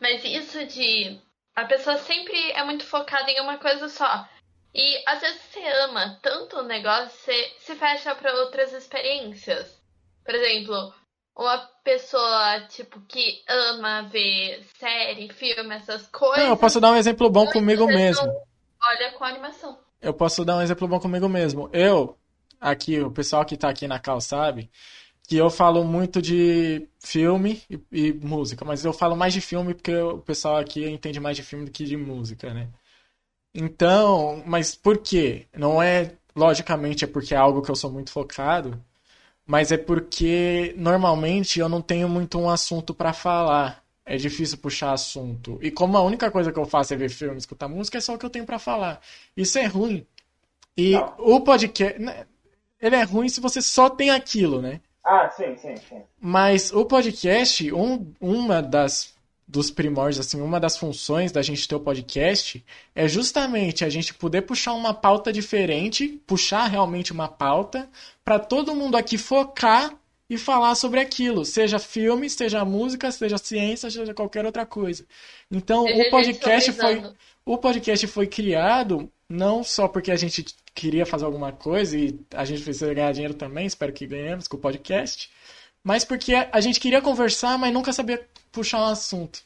Mas 0.00 0.24
isso 0.24 0.64
de. 0.66 1.20
A 1.54 1.64
pessoa 1.64 1.96
sempre 1.98 2.50
é 2.52 2.62
muito 2.64 2.84
focada 2.84 3.30
em 3.30 3.40
uma 3.40 3.58
coisa 3.58 3.88
só. 3.88 4.28
E 4.74 5.02
às 5.06 5.20
vezes 5.20 5.40
você 5.40 5.66
ama 5.84 6.18
tanto 6.20 6.58
o 6.58 6.62
negócio, 6.62 7.08
você 7.08 7.52
se 7.60 7.74
fecha 7.76 8.14
para 8.14 8.34
outras 8.34 8.74
experiências. 8.74 9.80
Por 10.22 10.34
exemplo, 10.34 10.92
uma 11.34 11.58
pessoa, 11.82 12.60
tipo, 12.68 13.00
que 13.02 13.42
ama 13.48 14.02
ver 14.02 14.62
série, 14.78 15.32
filme, 15.32 15.76
essas 15.76 16.06
coisas. 16.08 16.44
Não, 16.44 16.50
eu 16.50 16.56
posso 16.58 16.78
dar 16.78 16.90
um 16.90 16.96
exemplo 16.96 17.30
bom 17.30 17.46
comigo 17.46 17.86
mesmo. 17.86 18.26
Olha 18.82 19.12
com 19.12 19.24
animação. 19.24 19.78
Eu 20.00 20.12
posso 20.12 20.44
dar 20.44 20.56
um 20.56 20.62
exemplo 20.62 20.86
bom 20.86 21.00
comigo 21.00 21.26
mesmo. 21.26 21.70
Eu, 21.72 22.18
aqui, 22.60 23.00
o 23.00 23.10
pessoal 23.10 23.46
que 23.46 23.56
tá 23.56 23.70
aqui 23.70 23.88
na 23.88 23.98
cal 23.98 24.20
sabe 24.20 24.70
que 25.26 25.36
eu 25.36 25.50
falo 25.50 25.84
muito 25.84 26.22
de 26.22 26.88
filme 27.00 27.62
e, 27.68 27.80
e 27.90 28.12
música, 28.12 28.64
mas 28.64 28.84
eu 28.84 28.92
falo 28.92 29.16
mais 29.16 29.32
de 29.34 29.40
filme 29.40 29.74
porque 29.74 29.94
o 29.96 30.18
pessoal 30.18 30.56
aqui 30.58 30.84
entende 30.88 31.18
mais 31.20 31.36
de 31.36 31.42
filme 31.42 31.64
do 31.64 31.70
que 31.70 31.84
de 31.84 31.96
música, 31.96 32.54
né? 32.54 32.68
Então, 33.54 34.42
mas 34.46 34.74
por 34.74 34.98
quê? 34.98 35.46
Não 35.56 35.82
é, 35.82 36.12
logicamente, 36.34 37.04
é 37.04 37.08
porque 37.08 37.34
é 37.34 37.38
algo 37.38 37.62
que 37.62 37.70
eu 37.70 37.76
sou 37.76 37.90
muito 37.90 38.10
focado, 38.10 38.82
mas 39.46 39.72
é 39.72 39.78
porque 39.78 40.74
normalmente 40.76 41.60
eu 41.60 41.68
não 41.68 41.82
tenho 41.82 42.08
muito 42.08 42.38
um 42.38 42.50
assunto 42.50 42.94
pra 42.94 43.12
falar. 43.12 43.84
É 44.04 44.16
difícil 44.16 44.58
puxar 44.58 44.92
assunto. 44.92 45.58
E 45.62 45.70
como 45.70 45.96
a 45.96 46.02
única 46.02 46.30
coisa 46.30 46.52
que 46.52 46.58
eu 46.58 46.64
faço 46.66 46.94
é 46.94 46.96
ver 46.96 47.10
filme, 47.10 47.38
escutar 47.38 47.68
música, 47.68 47.98
é 47.98 48.00
só 48.00 48.14
o 48.14 48.18
que 48.18 48.24
eu 48.26 48.30
tenho 48.30 48.46
pra 48.46 48.58
falar. 48.58 49.00
Isso 49.36 49.58
é 49.58 49.66
ruim. 49.66 50.06
E 50.76 50.92
Não. 50.92 51.14
o 51.18 51.40
podcast, 51.40 51.98
né, 51.98 52.26
ele 52.80 52.96
é 52.96 53.02
ruim 53.02 53.28
se 53.28 53.40
você 53.40 53.60
só 53.62 53.90
tem 53.90 54.10
aquilo, 54.10 54.62
né? 54.62 54.80
Ah, 55.06 55.30
sim, 55.30 55.56
sim, 55.56 55.76
sim. 55.76 56.02
Mas 56.20 56.72
o 56.72 56.84
podcast, 56.84 57.72
um, 57.72 58.12
uma 58.20 58.60
das 58.60 59.14
dos 59.48 59.70
primórdios, 59.70 60.26
assim, 60.26 60.40
uma 60.40 60.58
das 60.58 60.76
funções 60.76 61.30
da 61.30 61.40
gente 61.40 61.68
ter 61.68 61.76
o 61.76 61.80
podcast 61.80 62.64
é 62.92 63.06
justamente 63.06 63.84
a 63.84 63.88
gente 63.88 64.12
poder 64.12 64.42
puxar 64.42 64.72
uma 64.72 64.92
pauta 64.92 65.32
diferente, 65.32 66.20
puxar 66.26 66.66
realmente 66.66 67.12
uma 67.12 67.28
pauta, 67.28 67.88
para 68.24 68.40
todo 68.40 68.74
mundo 68.74 68.96
aqui 68.96 69.16
focar 69.16 69.94
e 70.28 70.36
falar 70.36 70.74
sobre 70.74 70.98
aquilo, 70.98 71.44
seja 71.44 71.78
filme, 71.78 72.28
seja 72.28 72.64
música, 72.64 73.12
seja 73.12 73.38
ciência, 73.38 73.88
seja 73.88 74.12
qualquer 74.12 74.44
outra 74.44 74.66
coisa. 74.66 75.06
Então, 75.48 75.84
Seja 75.84 76.02
o 76.02 76.10
podcast 76.10 76.72
foi 76.72 77.02
o 77.44 77.56
podcast 77.56 78.06
foi 78.08 78.26
criado 78.26 79.08
não 79.28 79.64
só 79.64 79.88
porque 79.88 80.10
a 80.10 80.16
gente 80.16 80.44
queria 80.74 81.06
fazer 81.06 81.24
alguma 81.24 81.52
coisa 81.52 81.96
e 81.98 82.18
a 82.34 82.44
gente 82.44 82.62
precisa 82.62 82.92
ganhar 82.94 83.12
dinheiro 83.12 83.34
também, 83.34 83.66
espero 83.66 83.92
que 83.92 84.06
ganhemos 84.06 84.46
com 84.46 84.56
o 84.56 84.60
podcast, 84.60 85.30
mas 85.82 86.04
porque 86.04 86.34
a 86.34 86.60
gente 86.60 86.80
queria 86.80 87.00
conversar, 87.00 87.58
mas 87.58 87.72
nunca 87.72 87.92
sabia 87.92 88.26
puxar 88.52 88.80
um 88.80 88.86
assunto. 88.86 89.40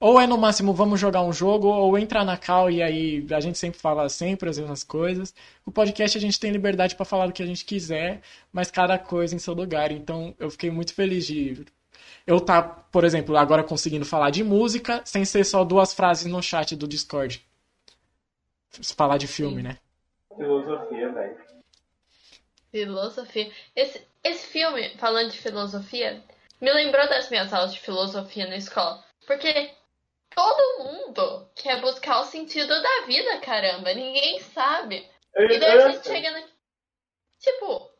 Ou 0.00 0.18
é 0.18 0.26
no 0.26 0.38
máximo 0.38 0.72
vamos 0.72 0.98
jogar 0.98 1.22
um 1.22 1.32
jogo, 1.32 1.68
ou 1.68 1.98
entrar 1.98 2.24
na 2.24 2.36
cal 2.36 2.70
e 2.70 2.82
aí 2.82 3.26
a 3.30 3.40
gente 3.40 3.58
sempre 3.58 3.78
fala 3.78 4.08
sempre 4.08 4.48
as 4.48 4.58
mesmas 4.58 4.82
coisas. 4.82 5.34
O 5.64 5.70
podcast 5.70 6.16
a 6.16 6.20
gente 6.20 6.40
tem 6.40 6.50
liberdade 6.50 6.96
para 6.96 7.04
falar 7.04 7.26
do 7.26 7.32
que 7.34 7.42
a 7.42 7.46
gente 7.46 7.64
quiser, 7.66 8.22
mas 8.52 8.70
cada 8.70 8.98
coisa 8.98 9.34
em 9.34 9.38
seu 9.38 9.52
lugar. 9.54 9.92
Então 9.92 10.34
eu 10.38 10.50
fiquei 10.50 10.70
muito 10.70 10.94
feliz 10.94 11.26
de 11.26 11.66
eu 12.26 12.40
tá, 12.40 12.62
por 12.62 13.04
exemplo, 13.04 13.36
agora 13.36 13.62
conseguindo 13.62 14.04
falar 14.04 14.30
de 14.30 14.42
música 14.42 15.02
sem 15.04 15.24
ser 15.24 15.44
só 15.44 15.64
duas 15.64 15.92
frases 15.92 16.26
no 16.26 16.42
chat 16.42 16.74
do 16.76 16.88
Discord. 16.88 17.44
Falar 18.96 19.18
de 19.18 19.26
filme, 19.26 19.56
Sim. 19.56 19.62
né? 19.68 19.78
Filosofia, 20.36 21.10
velho. 21.12 21.44
Filosofia. 22.70 23.52
Esse, 23.74 24.06
esse 24.22 24.46
filme, 24.46 24.96
falando 24.96 25.30
de 25.30 25.38
filosofia, 25.38 26.22
me 26.60 26.72
lembrou 26.72 27.08
das 27.08 27.28
minhas 27.30 27.52
aulas 27.52 27.74
de 27.74 27.80
filosofia 27.80 28.46
na 28.46 28.56
escola. 28.56 29.04
Porque 29.26 29.74
todo 30.34 30.84
mundo 30.84 31.50
quer 31.56 31.80
buscar 31.80 32.20
o 32.20 32.24
sentido 32.26 32.68
da 32.68 33.06
vida, 33.06 33.38
caramba. 33.40 33.92
Ninguém 33.92 34.40
sabe. 34.40 35.08
Eu, 35.34 35.50
E 35.50 35.58
daí 35.58 35.76
eu- 35.76 35.86
a 35.86 35.90
gente 35.90 36.06
chega 36.06 36.30
na. 36.30 36.42
Tipo, 37.40 37.90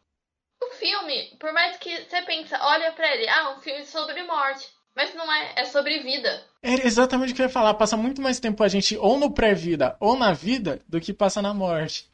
o 0.62 0.70
filme, 0.72 1.36
por 1.40 1.52
mais 1.52 1.76
que 1.78 2.04
você 2.04 2.22
pensa, 2.22 2.58
olha 2.62 2.92
pra 2.92 3.12
ele, 3.14 3.28
ah, 3.28 3.50
um 3.56 3.60
filme 3.60 3.84
sobre 3.86 4.22
morte. 4.22 4.68
Mas 4.94 5.14
não 5.14 5.32
é, 5.32 5.54
é 5.56 5.64
sobre 5.64 6.00
vida. 6.00 6.42
É 6.62 6.86
exatamente 6.86 7.32
o 7.32 7.36
que 7.36 7.42
eu 7.42 7.46
ia 7.46 7.52
falar. 7.52 7.74
Passa 7.74 7.96
muito 7.96 8.20
mais 8.20 8.40
tempo 8.40 8.62
a 8.62 8.68
gente 8.68 8.96
ou 8.98 9.18
no 9.18 9.30
pré-vida 9.32 9.96
ou 10.00 10.16
na 10.16 10.32
vida 10.32 10.80
do 10.88 11.00
que 11.00 11.12
passa 11.12 11.40
na 11.40 11.54
morte. 11.54 12.10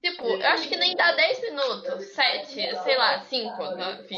Tipo, 0.00 0.26
eu 0.28 0.46
acho 0.46 0.68
que 0.68 0.76
nem 0.76 0.94
dá 0.94 1.10
10 1.12 1.40
minutos, 1.42 2.04
7, 2.14 2.52
sei 2.84 2.96
lá, 2.96 3.20
5. 3.22 3.52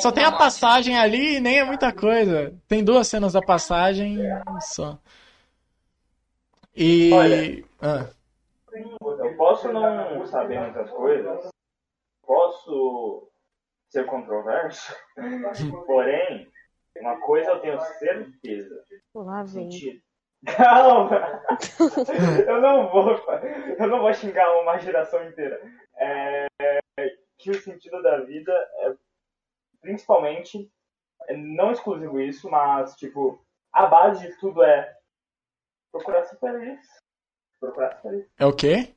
Só 0.00 0.12
tem 0.12 0.24
a 0.24 0.32
passagem 0.32 0.98
ali 0.98 1.36
e 1.36 1.40
nem 1.40 1.58
é 1.58 1.64
muita 1.64 1.90
coisa. 1.90 2.54
Tem 2.68 2.84
duas 2.84 3.08
cenas 3.08 3.32
da 3.32 3.40
passagem 3.40 4.18
só. 4.60 4.98
E. 6.76 7.10
Olha. 7.12 7.64
Ah, 7.80 8.06
Eu 8.72 9.36
posso 9.36 9.72
não 9.72 10.26
saber 10.26 10.60
muitas 10.60 10.90
coisas, 10.90 11.48
posso 12.22 13.28
ser 13.88 14.04
controverso, 14.06 14.94
porém, 15.86 16.49
uma 16.98 17.20
coisa 17.20 17.50
eu 17.50 17.60
tenho 17.60 17.80
certeza. 17.80 18.84
Lá 19.14 19.42
vem. 19.42 19.70
Sentido. 19.70 20.00
Calma! 20.56 21.42
Eu 22.48 22.62
não 22.62 22.88
vou, 22.90 23.10
eu 23.78 23.86
não 23.88 24.00
vou 24.00 24.14
xingar 24.14 24.50
uma 24.62 24.78
geração 24.78 25.22
inteira. 25.28 25.60
É, 25.98 26.46
que 27.38 27.50
o 27.50 27.60
sentido 27.60 28.02
da 28.02 28.20
vida 28.20 28.52
é 28.52 28.94
principalmente, 29.80 30.70
é 31.28 31.36
não 31.36 31.72
exclusivo 31.72 32.20
isso, 32.20 32.50
mas 32.50 32.94
tipo, 32.96 33.44
a 33.72 33.86
base 33.86 34.26
de 34.26 34.38
tudo 34.38 34.62
é 34.62 34.96
procurar 35.92 36.24
ser 36.24 36.38
feliz. 36.38 36.80
Procurar 37.58 37.96
ser 37.96 38.02
feliz. 38.02 38.26
É 38.38 38.46
o 38.46 38.54
quê? 38.54 38.94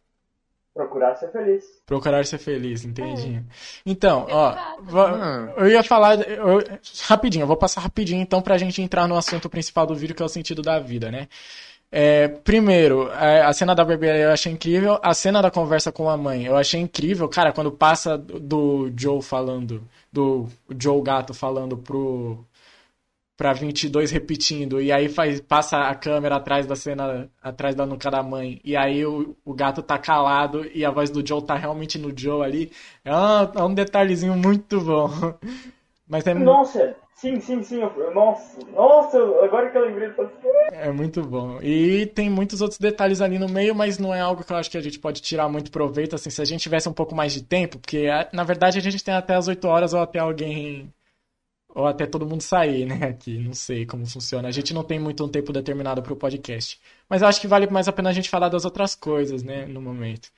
Procurar 0.74 1.16
ser 1.16 1.32
feliz. 1.32 1.64
Procurar 1.86 2.26
ser 2.26 2.40
feliz, 2.40 2.84
entendi. 2.84 3.44
Então, 3.86 4.26
ó, 4.28 4.56
Hum. 4.82 5.54
eu 5.58 5.68
ia 5.68 5.84
falar 5.84 6.20
eu- 6.28 6.64
rapidinho, 7.08 7.44
eu 7.44 7.48
vou 7.48 7.56
passar 7.58 7.82
rapidinho 7.82 8.22
então 8.22 8.42
pra 8.42 8.58
gente 8.58 8.82
entrar 8.82 9.08
no 9.08 9.16
assunto 9.16 9.48
principal 9.50 9.86
do 9.86 9.94
vídeo, 9.94 10.16
que 10.16 10.24
é 10.24 10.26
o 10.26 10.30
sentido 10.30 10.64
da 10.64 10.80
vida, 10.80 11.12
né? 11.12 11.28
É, 11.92 12.28
primeiro, 12.28 13.08
é, 13.12 13.44
a 13.44 13.54
cena 13.54 13.76
da 13.76 13.86
barbearia 13.86 14.24
eu 14.24 14.32
achei 14.32 14.52
incrível, 14.52 15.00
a 15.04 15.14
cena 15.14 15.44
da 15.44 15.52
conversa 15.52 15.92
com 15.92 16.10
a 16.10 16.18
mãe 16.18 16.44
eu 16.46 16.58
achei 16.58 16.82
incrível, 16.82 17.30
cara, 17.30 17.52
quando 17.54 17.72
passa 17.72 18.18
do 18.18 18.92
Joe 18.98 19.22
falando, 19.22 19.88
do 20.12 20.48
Joe 20.76 21.04
Gato 21.04 21.36
falando 21.36 21.78
pro 21.78 22.44
pra 23.36 23.52
22 23.54 24.12
repetindo, 24.12 24.80
e 24.82 24.92
aí 24.92 25.10
faz, 25.10 25.42
passa 25.42 25.78
a 25.88 25.96
câmera 25.96 26.36
atrás 26.36 26.66
da 26.68 26.76
cena, 26.76 27.30
atrás 27.42 27.74
da 27.76 27.86
nuca 27.86 28.12
da 28.12 28.22
mãe, 28.22 28.62
e 28.64 28.76
aí 28.76 29.06
o, 29.06 29.36
o 29.44 29.54
gato 29.54 29.82
tá 29.82 29.98
calado 29.98 30.66
e 30.74 30.86
a 30.86 30.92
voz 30.92 31.10
do 31.10 31.26
Joe 31.28 31.42
tá 31.42 31.56
realmente 31.56 31.98
no 31.98 32.14
Joe 32.16 32.44
ali. 32.46 32.72
É, 33.04 33.12
uma- 33.12 33.52
é 33.56 33.64
um 33.64 33.74
detalhezinho 33.74 34.36
muito 34.36 34.80
bom. 34.82 35.10
Mas 36.08 36.28
é, 36.28 36.34
Nossa, 36.36 36.96
sim, 37.16 37.40
sim, 37.40 37.64
sim. 37.64 37.80
Nossa, 38.14 38.60
nossa, 38.72 39.18
agora 39.44 39.72
que 39.72 39.78
eu 39.78 39.86
lembrei. 39.88 40.12
é 40.72 40.92
muito 40.92 41.22
bom. 41.24 41.60
E 41.62 42.06
tem 42.08 42.30
muitos 42.30 42.62
outros 42.62 42.78
detalhes 42.80 43.20
ali 43.22 43.40
no 43.40 43.48
meio, 43.50 43.74
mas 43.74 43.98
não 43.98 44.14
é 44.14 44.20
algo 44.20 44.44
que 44.44 44.52
eu 44.52 44.58
acho 44.58 44.70
que 44.70 44.78
a 44.78 44.82
gente 44.82 45.00
pode 45.00 45.22
tirar 45.22 45.48
muito 45.50 45.72
proveito, 45.72 46.14
assim, 46.16 46.30
se 46.30 46.42
a 46.42 46.46
gente 46.46 46.62
tivesse 46.62 46.88
um 46.90 46.94
pouco 46.94 47.16
mais 47.16 47.34
de 47.34 47.42
tempo, 47.42 47.80
porque 47.80 48.08
a- 48.08 48.30
na 48.34 48.44
verdade 48.44 48.78
a 48.78 48.82
gente 48.82 49.04
tem 49.04 49.14
até 49.14 49.34
as 49.34 49.48
8 49.48 49.66
horas 49.68 49.94
ou 49.94 50.02
até 50.02 50.20
alguém 50.20 50.94
ou 51.74 51.88
até 51.88 52.06
todo 52.06 52.26
mundo 52.26 52.42
sair, 52.42 52.86
né? 52.86 53.08
Aqui, 53.08 53.38
não 53.40 53.54
sei 53.54 53.86
como 53.86 54.06
funciona. 54.06 54.48
A 54.48 54.52
gente 54.52 54.74
não 54.74 54.84
tem 54.84 55.00
muito 55.00 55.24
um 55.26 55.30
tempo 55.30 55.52
determinado 55.52 56.02
para 56.02 56.14
o 56.14 56.16
podcast. 56.16 56.80
Mas 57.10 57.22
eu 57.22 57.28
acho 57.28 57.42
que 57.42 57.48
vale 57.48 57.68
mais 57.68 57.88
a 57.88 57.92
pena 57.92 58.10
a 58.10 58.14
gente 58.14 58.30
falar 58.30 58.50
das 58.50 58.66
outras 58.66 58.96
coisas, 58.96 59.44
né? 59.44 59.66
No 59.66 59.82
momento. 59.82 60.30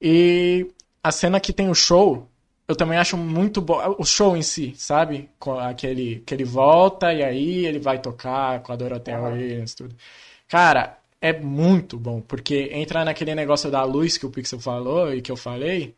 E 0.00 0.68
a 1.02 1.10
cena 1.10 1.40
que 1.40 1.52
tem 1.52 1.68
o 1.68 1.74
show, 1.74 2.28
eu 2.68 2.76
também 2.76 2.98
acho 2.98 3.16
muito 3.16 3.60
bom. 3.60 3.96
O 3.98 4.04
show 4.04 4.36
em 4.36 4.42
si, 4.42 4.74
sabe? 4.76 5.28
Aquele 5.60 6.22
que 6.24 6.34
ele 6.34 6.44
volta 6.44 7.12
e 7.12 7.22
aí 7.22 7.66
ele 7.66 7.78
vai 7.80 8.00
tocar 8.00 8.62
com 8.62 8.72
a 8.72 8.76
Dorothea. 8.76 9.20
Williams, 9.20 9.74
tudo. 9.74 9.94
Cara, 10.48 10.98
é 11.20 11.32
muito 11.32 11.98
bom, 11.98 12.20
porque 12.20 12.70
entra 12.72 13.04
naquele 13.04 13.34
negócio 13.34 13.70
da 13.70 13.82
luz 13.82 14.16
que 14.16 14.26
o 14.26 14.30
Pixel 14.30 14.60
falou 14.60 15.12
e 15.12 15.20
que 15.20 15.32
eu 15.32 15.36
falei 15.36 15.94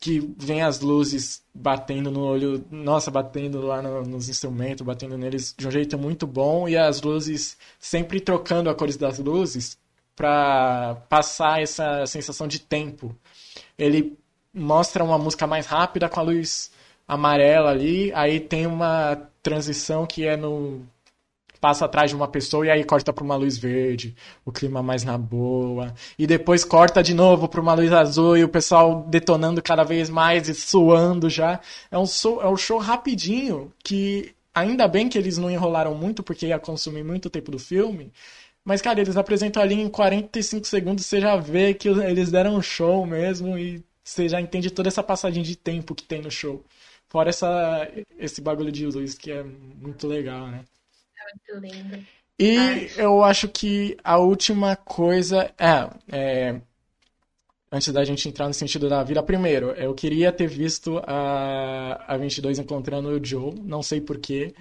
que 0.00 0.18
vem 0.38 0.62
as 0.62 0.80
luzes 0.80 1.42
batendo 1.54 2.10
no 2.10 2.24
olho, 2.24 2.64
nossa, 2.70 3.10
batendo 3.10 3.60
lá 3.60 3.82
no- 3.82 4.02
nos 4.02 4.30
instrumentos, 4.30 4.84
batendo 4.84 5.18
neles 5.18 5.54
de 5.56 5.68
um 5.68 5.70
jeito 5.70 5.98
muito 5.98 6.26
bom 6.26 6.66
e 6.66 6.76
as 6.76 7.02
luzes 7.02 7.58
sempre 7.78 8.18
trocando 8.18 8.70
a 8.70 8.74
cores 8.74 8.96
das 8.96 9.18
luzes 9.18 9.76
para 10.16 10.96
passar 11.10 11.60
essa 11.62 12.06
sensação 12.06 12.48
de 12.48 12.60
tempo. 12.60 13.14
Ele 13.78 14.18
mostra 14.54 15.04
uma 15.04 15.18
música 15.18 15.46
mais 15.46 15.66
rápida 15.66 16.08
com 16.08 16.18
a 16.18 16.22
luz 16.22 16.70
amarela 17.06 17.70
ali, 17.70 18.10
aí 18.14 18.40
tem 18.40 18.66
uma 18.66 19.16
transição 19.42 20.06
que 20.06 20.26
é 20.26 20.36
no 20.36 20.80
passa 21.60 21.84
atrás 21.84 22.10
de 22.10 22.16
uma 22.16 22.26
pessoa 22.26 22.66
e 22.66 22.70
aí 22.70 22.84
corta 22.84 23.12
para 23.12 23.22
uma 23.24 23.36
luz 23.36 23.58
verde, 23.58 24.14
o 24.44 24.50
clima 24.50 24.82
mais 24.82 25.04
na 25.04 25.18
boa. 25.18 25.94
E 26.18 26.26
depois 26.26 26.64
corta 26.64 27.02
de 27.02 27.14
novo 27.14 27.48
para 27.48 27.60
uma 27.60 27.74
luz 27.74 27.92
azul 27.92 28.36
e 28.36 28.44
o 28.44 28.48
pessoal 28.48 29.04
detonando 29.08 29.62
cada 29.62 29.84
vez 29.84 30.08
mais 30.08 30.48
e 30.48 30.54
suando 30.54 31.28
já. 31.28 31.60
É 31.90 31.98
um 31.98 32.06
show, 32.06 32.40
é 32.42 32.48
um 32.48 32.56
show 32.56 32.78
rapidinho 32.78 33.72
que 33.84 34.34
ainda 34.54 34.88
bem 34.88 35.08
que 35.08 35.18
eles 35.18 35.38
não 35.38 35.50
enrolaram 35.50 35.94
muito 35.94 36.22
porque 36.22 36.46
ia 36.46 36.58
consumir 36.58 37.04
muito 37.04 37.30
tempo 37.30 37.50
do 37.50 37.58
filme. 37.58 38.12
Mas, 38.64 38.82
cara, 38.82 39.00
eles 39.00 39.16
apresentam 39.16 39.62
ali 39.62 39.74
em 39.74 39.88
45 39.88 40.66
segundos, 40.66 41.06
você 41.06 41.20
já 41.20 41.36
vê 41.36 41.74
que 41.74 41.88
eles 41.88 42.30
deram 42.30 42.56
um 42.56 42.62
show 42.62 43.06
mesmo 43.06 43.58
e 43.58 43.82
você 44.04 44.28
já 44.28 44.40
entende 44.40 44.70
toda 44.70 44.88
essa 44.88 45.02
passagem 45.02 45.42
de 45.42 45.56
tempo 45.56 45.94
que 45.94 46.04
tem 46.04 46.20
no 46.20 46.30
show. 46.30 46.64
Fora 47.08 47.30
essa, 47.30 47.88
esse 48.18 48.40
bagulho 48.40 48.70
de 48.70 48.86
luz 48.86 49.14
que 49.14 49.30
é 49.32 49.42
muito 49.42 50.06
legal, 50.06 50.46
né? 50.48 50.64
Muito 51.34 51.66
lindo. 51.66 52.06
E 52.38 52.56
Ai. 52.56 52.90
eu 52.96 53.22
acho 53.22 53.48
que 53.48 53.96
a 54.02 54.18
última 54.18 54.74
coisa 54.74 55.52
é, 55.58 55.90
é, 56.10 56.60
antes 57.70 57.92
da 57.92 58.04
gente 58.04 58.28
entrar 58.28 58.48
no 58.48 58.54
sentido 58.54 58.88
da 58.88 59.02
vida, 59.02 59.22
primeiro, 59.22 59.70
eu 59.72 59.94
queria 59.94 60.32
ter 60.32 60.46
visto 60.48 61.00
a, 61.06 62.04
a 62.14 62.16
22 62.16 62.58
encontrando 62.58 63.08
o 63.10 63.24
Joe, 63.24 63.54
não 63.60 63.82
sei 63.82 64.00
por 64.00 64.18
quê. 64.18 64.54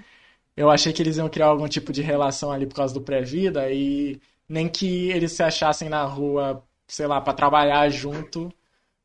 Eu 0.57 0.70
achei 0.70 0.93
que 0.93 1.01
eles 1.01 1.17
iam 1.17 1.30
criar 1.30 1.47
algum 1.47 1.67
tipo 1.67 1.93
de 1.93 2.01
relação 2.01 2.51
ali 2.51 2.65
por 2.67 2.76
causa 2.76 2.93
do 2.93 3.01
pré-vida 3.01 3.72
e 3.72 4.20
nem 4.47 4.70
que 4.70 5.09
eles 5.11 5.32
se 5.34 5.43
achassem 5.43 5.89
na 5.89 6.03
rua, 6.05 6.63
sei 6.88 7.07
lá, 7.07 7.22
pra 7.22 7.34
trabalhar 7.34 7.89
junto 7.89 8.51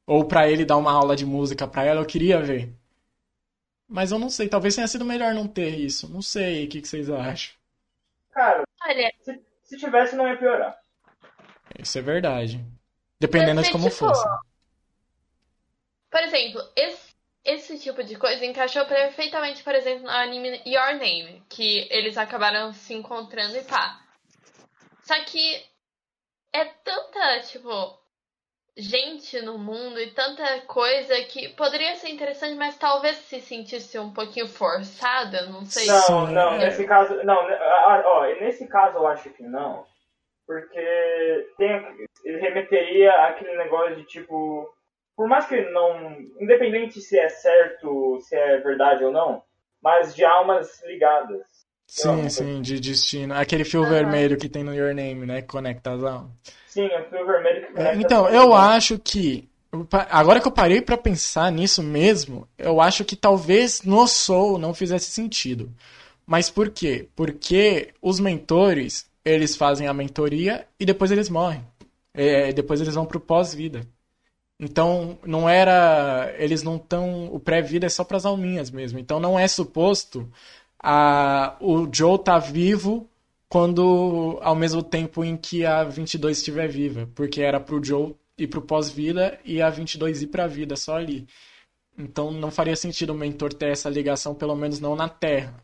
ou 0.07 0.25
pra 0.27 0.49
ele 0.51 0.65
dar 0.65 0.77
uma 0.79 0.93
aula 0.93 1.17
de 1.17 1.27
música 1.27 1.67
pra 1.69 1.85
ela, 1.85 2.01
eu 2.01 2.07
queria 2.07 2.41
ver. 2.43 2.75
Mas 3.95 4.11
eu 4.11 4.19
não 4.19 4.29
sei, 4.29 4.49
talvez 4.49 4.75
tenha 4.75 4.89
sido 4.89 5.05
melhor 5.05 5.33
não 5.35 5.47
ter 5.47 5.69
isso. 5.69 6.13
Não 6.13 6.21
sei, 6.21 6.65
o 6.65 6.69
que 6.69 6.81
que 6.83 6.89
vocês 6.89 7.09
acham? 7.09 7.55
Cara, 8.33 8.65
Olha, 8.83 9.15
se, 9.21 9.41
se 9.63 9.79
tivesse, 9.79 10.17
não 10.17 10.27
ia 10.27 10.37
piorar. 10.37 10.77
Isso 11.79 11.97
é 11.97 12.03
verdade. 12.03 12.61
Dependendo 13.21 13.63
de 13.63 13.71
como 13.71 13.85
tipo- 13.89 13.95
fosse. 13.99 14.25
por 16.11 16.21
exemplo, 16.25 16.61
esse, 16.75 17.15
esse 17.45 17.79
tipo 17.79 18.03
de 18.03 18.17
coisa 18.17 18.45
encaixou 18.45 18.85
perfeitamente, 18.85 19.63
por 19.63 19.77
exemplo, 19.77 20.03
no 20.03 20.11
anime 20.11 20.61
Your 20.67 20.95
Name, 20.95 21.45
que 21.49 21.87
eles 21.89 22.19
acabaram 22.19 22.73
se 22.73 22.95
encontrando 22.95 23.57
e 23.57 23.63
pá. 23.63 24.05
Só 25.05 25.23
que 25.23 25.65
é 26.53 26.65
tanta, 26.65 27.43
tipo, 27.43 27.97
gente 28.77 29.41
no 29.41 29.57
mundo 29.57 30.01
e 30.01 30.11
tanta 30.11 30.61
coisa 30.63 31.15
que 31.25 31.49
poderia 31.51 31.95
ser 31.97 32.09
interessante, 32.09 32.57
mas 32.57 32.77
talvez 32.77 33.17
se 33.17 33.41
sentisse 33.41 33.99
um 33.99 34.13
pouquinho 34.13 34.49
forçada, 34.49 35.47
não 35.47 35.65
sei. 35.65 35.87
Não, 35.87 36.27
Sim, 36.27 36.33
não, 36.33 36.53
é. 36.55 36.59
nesse 36.59 36.85
caso. 36.85 37.15
Não, 37.25 37.47
né, 37.47 37.59
ó, 38.05 38.25
nesse 38.41 38.67
caso 38.67 38.99
eu 38.99 39.07
acho 39.07 39.31
que 39.31 39.43
não. 39.43 39.85
Porque 40.47 41.49
tem, 41.57 42.09
ele 42.25 42.39
remeteria 42.39 43.13
àquele 43.27 43.57
negócio 43.57 43.97
de 43.97 44.05
tipo. 44.05 44.69
Por 45.17 45.29
mais 45.29 45.47
que 45.47 45.61
não. 45.71 46.21
Independente 46.41 47.01
se 47.01 47.19
é 47.19 47.29
certo, 47.29 48.19
se 48.21 48.37
é 48.37 48.59
verdade 48.59 49.05
ou 49.05 49.13
não, 49.13 49.43
mas 49.81 50.15
de 50.15 50.25
almas 50.25 50.83
ligadas. 50.85 51.43
Sim, 51.87 52.29
sim, 52.29 52.61
de 52.61 52.81
destino. 52.81 53.35
Aquele 53.35 53.65
fio 53.65 53.83
Aham. 53.83 53.91
vermelho 53.91 54.37
que 54.37 54.49
tem 54.49 54.65
no 54.65 54.75
Your 54.75 54.95
Name, 54.95 55.27
né? 55.27 55.43
Que 55.43 55.49
conecta 55.49 55.93
as 55.93 56.03
almas. 56.03 56.33
Sim, 56.75 56.87
é 56.87 57.03
fio 57.05 57.25
vermelho 57.25 57.67
que 57.69 57.73
conecta 57.73 58.01
Então, 58.01 58.27
as 58.27 58.35
eu 58.35 58.49
coisas. 58.49 58.67
acho 58.67 58.99
que. 58.99 59.49
Agora 60.11 60.41
que 60.41 60.47
eu 60.47 60.53
parei 60.53 60.81
pra 60.81 60.97
pensar 60.97 61.51
nisso 61.51 61.83
mesmo, 61.83 62.49
eu 62.59 62.81
acho 62.81 63.05
que 63.05 63.17
talvez 63.17 63.83
no 63.83 64.07
Soul 64.07 64.59
não 64.59 64.75
fizesse 64.75 65.11
sentido. 65.11 65.73
Mas 66.27 66.51
por 66.51 66.71
quê? 66.71 67.09
Porque 67.15 67.93
os 68.03 68.19
mentores, 68.19 69.07
eles 69.25 69.57
fazem 69.57 69.87
a 69.87 69.95
mentoria 69.95 70.67
e 70.79 70.85
depois 70.85 71.11
eles 71.11 71.29
morrem. 71.29 71.65
É, 72.13 72.53
depois 72.53 72.81
eles 72.81 72.95
vão 72.95 73.07
pro 73.07 73.21
pós-vida. 73.21 73.87
Então, 74.59 75.19
não 75.25 75.49
era. 75.49 76.33
Eles 76.39 76.63
não 76.63 76.77
estão. 76.77 77.27
O 77.33 77.39
pré-vida 77.39 77.87
é 77.87 77.89
só 77.89 78.05
pras 78.05 78.25
alminhas 78.27 78.71
mesmo. 78.71 78.99
Então, 78.99 79.21
não 79.21 79.39
é 79.39 79.47
suposto 79.49 80.29
a, 80.83 81.57
o 81.61 81.89
Joe 81.91 82.19
tá 82.19 82.39
vivo 82.39 83.09
quando 83.55 84.37
ao 84.43 84.57
mesmo 84.57 84.83
tempo 84.83 85.23
em 85.25 85.37
que 85.37 85.65
a 85.65 85.85
22 85.85 86.39
estiver 86.39 86.67
viva, 86.67 87.09
porque 87.15 87.41
era 87.41 87.61
pro 87.61 87.81
Joe 87.81 88.17
ir 88.37 88.49
pro 88.49 88.61
pós-vida 88.61 89.39
e 89.45 89.63
a 89.63 89.71
22 89.71 90.23
ir 90.23 90.27
pra 90.27 90.49
vida 90.49 90.75
só 90.75 90.97
ali. 90.97 91.25
Então 91.97 92.33
não 92.33 92.51
faria 92.51 92.75
sentido 92.75 93.11
o 93.11 93.15
mentor 93.17 93.55
ter 93.55 93.71
essa 93.71 93.89
ligação, 93.89 94.35
pelo 94.35 94.57
menos 94.57 94.81
não 94.81 94.97
na 94.97 95.09
Terra. 95.09 95.55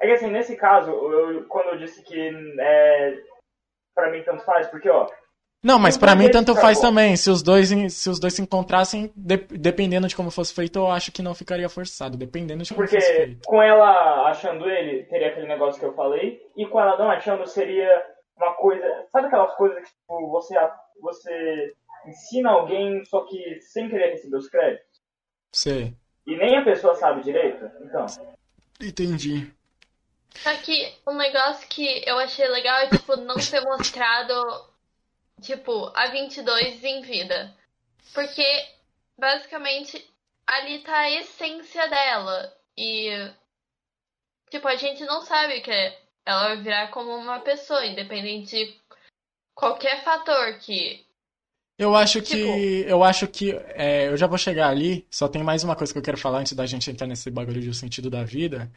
É 0.00 0.06
que 0.06 0.12
assim, 0.14 0.30
nesse 0.30 0.56
caso, 0.56 0.90
eu- 0.90 1.44
quando 1.48 1.66
eu 1.74 1.78
disse 1.78 2.02
que 2.02 2.18
é, 2.60 3.18
pra 3.94 4.10
mim 4.10 4.22
tanto 4.22 4.42
faz, 4.46 4.66
porque 4.68 4.88
ó, 4.88 5.06
Não, 5.62 5.78
mas 5.78 5.96
vai 5.96 6.14
mim 6.14 6.30
tanto 6.30 6.52
ficar 6.52 6.60
faz 6.60 6.78
bom. 6.78 6.82
também. 6.82 7.16
Se 7.16 7.28
os 7.30 7.42
dois 7.42 7.68
se 7.92 8.08
os 8.08 8.20
dois 8.20 8.32
se 8.34 8.40
encontrassem, 8.42 9.12
de- 9.16 9.36
dependendo 9.36 10.06
de 10.06 10.14
como 10.14 10.30
fosse 10.30 10.54
feito, 10.54 10.78
eu 10.78 10.88
acho 10.90 11.10
que 11.10 11.20
não 11.22 11.34
ficaria 11.34 11.68
forçado, 11.68 12.16
dependendo 12.16 12.62
de 12.62 12.68
como 12.72 12.80
porque 12.86 13.00
fosse 13.00 13.12
feito. 13.14 13.40
com 13.46 13.60
ela 13.62 14.28
achando 14.28 14.68
ele, 14.70 15.02
teria 15.04 15.28
aquele 15.28 15.48
negócio 15.48 15.80
que 15.80 15.86
eu 15.86 15.94
falei, 15.94 16.40
e 16.56 16.64
com 16.66 16.80
ela 16.80 16.96
não 16.96 17.10
achando, 17.10 17.44
seria 17.46 17.88
uma 18.36 18.54
coisa. 18.54 18.84
Sabe 19.10 19.26
aquelas 19.26 19.54
coisas 19.56 19.78
que 19.82 19.90
tipo, 19.90 20.30
você, 20.30 20.54
você 21.02 21.74
ensina 22.06 22.50
alguém, 22.50 23.04
só 23.06 23.24
que 23.24 23.60
sem 23.60 23.88
querer 23.88 24.10
receber 24.12 24.36
os 24.36 24.48
créditos? 24.48 24.86
Sei. 25.52 25.92
E 26.24 26.36
nem 26.36 26.56
a 26.56 26.64
pessoa 26.64 26.94
sabe 26.94 27.22
direito? 27.22 27.64
Então. 27.82 28.06
Entendi. 28.80 29.50
Só 30.36 30.54
que 30.58 30.94
um 31.06 31.16
negócio 31.16 31.66
que 31.68 32.04
eu 32.06 32.16
achei 32.18 32.46
legal 32.46 32.76
é, 32.78 32.90
tipo, 32.90 33.16
não 33.16 33.34
ter 33.36 33.60
mostrado, 33.62 34.34
tipo, 35.40 35.90
a 35.94 36.06
22 36.08 36.82
em 36.84 37.02
vida. 37.02 37.54
Porque, 38.14 38.44
basicamente, 39.18 40.04
ali 40.46 40.80
tá 40.80 40.96
a 40.98 41.10
essência 41.10 41.88
dela. 41.88 42.52
E. 42.76 43.10
Tipo, 44.50 44.66
a 44.68 44.76
gente 44.76 45.04
não 45.04 45.20
sabe 45.22 45.60
que 45.60 45.70
ela 46.24 46.48
vai 46.48 46.62
virar 46.62 46.90
como 46.90 47.14
uma 47.14 47.40
pessoa, 47.40 47.84
independente 47.86 48.50
de 48.56 48.74
qualquer 49.54 50.02
fator 50.02 50.58
que. 50.58 51.04
Eu 51.78 51.94
acho 51.94 52.20
que. 52.22 52.36
Tipo- 52.36 52.88
Eu 52.88 53.04
acho 53.04 53.26
que. 53.28 53.52
é, 53.74 54.08
eu 54.08 54.16
já 54.16 54.26
vou 54.26 54.38
chegar 54.38 54.68
ali. 54.68 55.06
Só 55.10 55.28
tem 55.28 55.42
mais 55.42 55.62
uma 55.62 55.76
coisa 55.76 55.92
que 55.92 55.98
eu 55.98 56.02
quero 56.02 56.16
falar 56.18 56.38
antes 56.40 56.54
da 56.54 56.66
gente 56.66 56.90
entrar 56.90 57.06
nesse 57.06 57.30
bagulho 57.30 57.60
de 57.60 57.68
o 57.68 57.74
sentido 57.74 58.08
da 58.10 58.24
vida. 58.24 58.70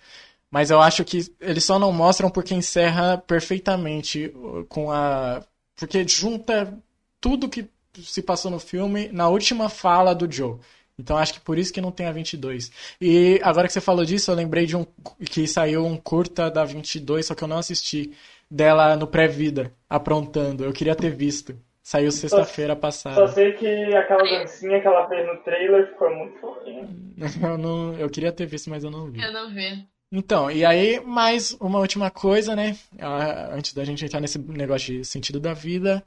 Mas 0.51 0.69
eu 0.69 0.81
acho 0.81 1.05
que 1.05 1.33
eles 1.39 1.63
só 1.63 1.79
não 1.79 1.93
mostram 1.93 2.29
porque 2.29 2.53
encerra 2.53 3.17
perfeitamente 3.17 4.31
com 4.67 4.91
a. 4.91 5.41
Porque 5.75 6.07
junta 6.07 6.77
tudo 7.19 7.49
que 7.49 7.69
se 7.99 8.21
passou 8.21 8.49
no 8.49 8.59
filme 8.59 9.09
na 9.11 9.27
última 9.29 9.69
fala 9.69 10.13
do 10.13 10.31
Joe. 10.31 10.57
Então 10.97 11.17
acho 11.17 11.33
que 11.33 11.39
por 11.39 11.57
isso 11.57 11.73
que 11.73 11.81
não 11.81 11.91
tem 11.91 12.05
a 12.05 12.11
22. 12.11 12.71
E 12.99 13.39
agora 13.43 13.67
que 13.67 13.73
você 13.73 13.81
falou 13.81 14.05
disso, 14.05 14.29
eu 14.29 14.35
lembrei 14.35 14.65
de 14.65 14.77
um 14.77 14.85
que 15.25 15.47
saiu 15.47 15.85
um 15.85 15.97
curta 15.97 16.49
da 16.49 16.63
22, 16.63 17.25
só 17.25 17.33
que 17.35 17.43
eu 17.43 17.47
não 17.47 17.57
assisti, 17.57 18.11
dela 18.49 18.95
no 18.95 19.07
pré-vida, 19.07 19.73
aprontando. 19.89 20.63
Eu 20.63 20.73
queria 20.73 20.95
ter 20.95 21.09
visto. 21.09 21.57
Saiu 21.81 22.11
sexta-feira 22.11 22.75
Só 22.75 22.79
passada. 22.79 23.27
sei 23.29 23.53
que 23.53 23.65
aquela 23.95 24.23
dancinha 24.23 24.79
que 24.79 24.87
ela 24.87 25.09
fez 25.09 25.25
no 25.25 25.37
trailer 25.37 25.87
ficou 25.87 26.15
muito 26.15 26.37
fofinha. 26.39 26.87
Eu 27.41 27.57
não, 27.57 27.93
eu 27.95 28.09
queria 28.09 28.31
ter 28.31 28.45
visto, 28.45 28.69
mas 28.69 28.83
eu 28.83 28.89
não 28.91 29.05
vi. 29.11 29.21
Eu 29.21 29.31
não 29.31 29.53
vi. 29.53 29.87
Então, 30.11 30.51
e 30.51 30.65
aí, 30.65 30.99
mais 30.99 31.53
uma 31.59 31.79
última 31.79 32.11
coisa, 32.11 32.55
né? 32.55 32.77
Ah, 32.99 33.51
Antes 33.55 33.73
da 33.73 33.85
gente 33.85 34.03
entrar 34.03 34.19
nesse 34.19 34.37
negócio 34.39 34.93
de 34.97 35.05
sentido 35.05 35.39
da 35.39 35.53
vida, 35.53 36.03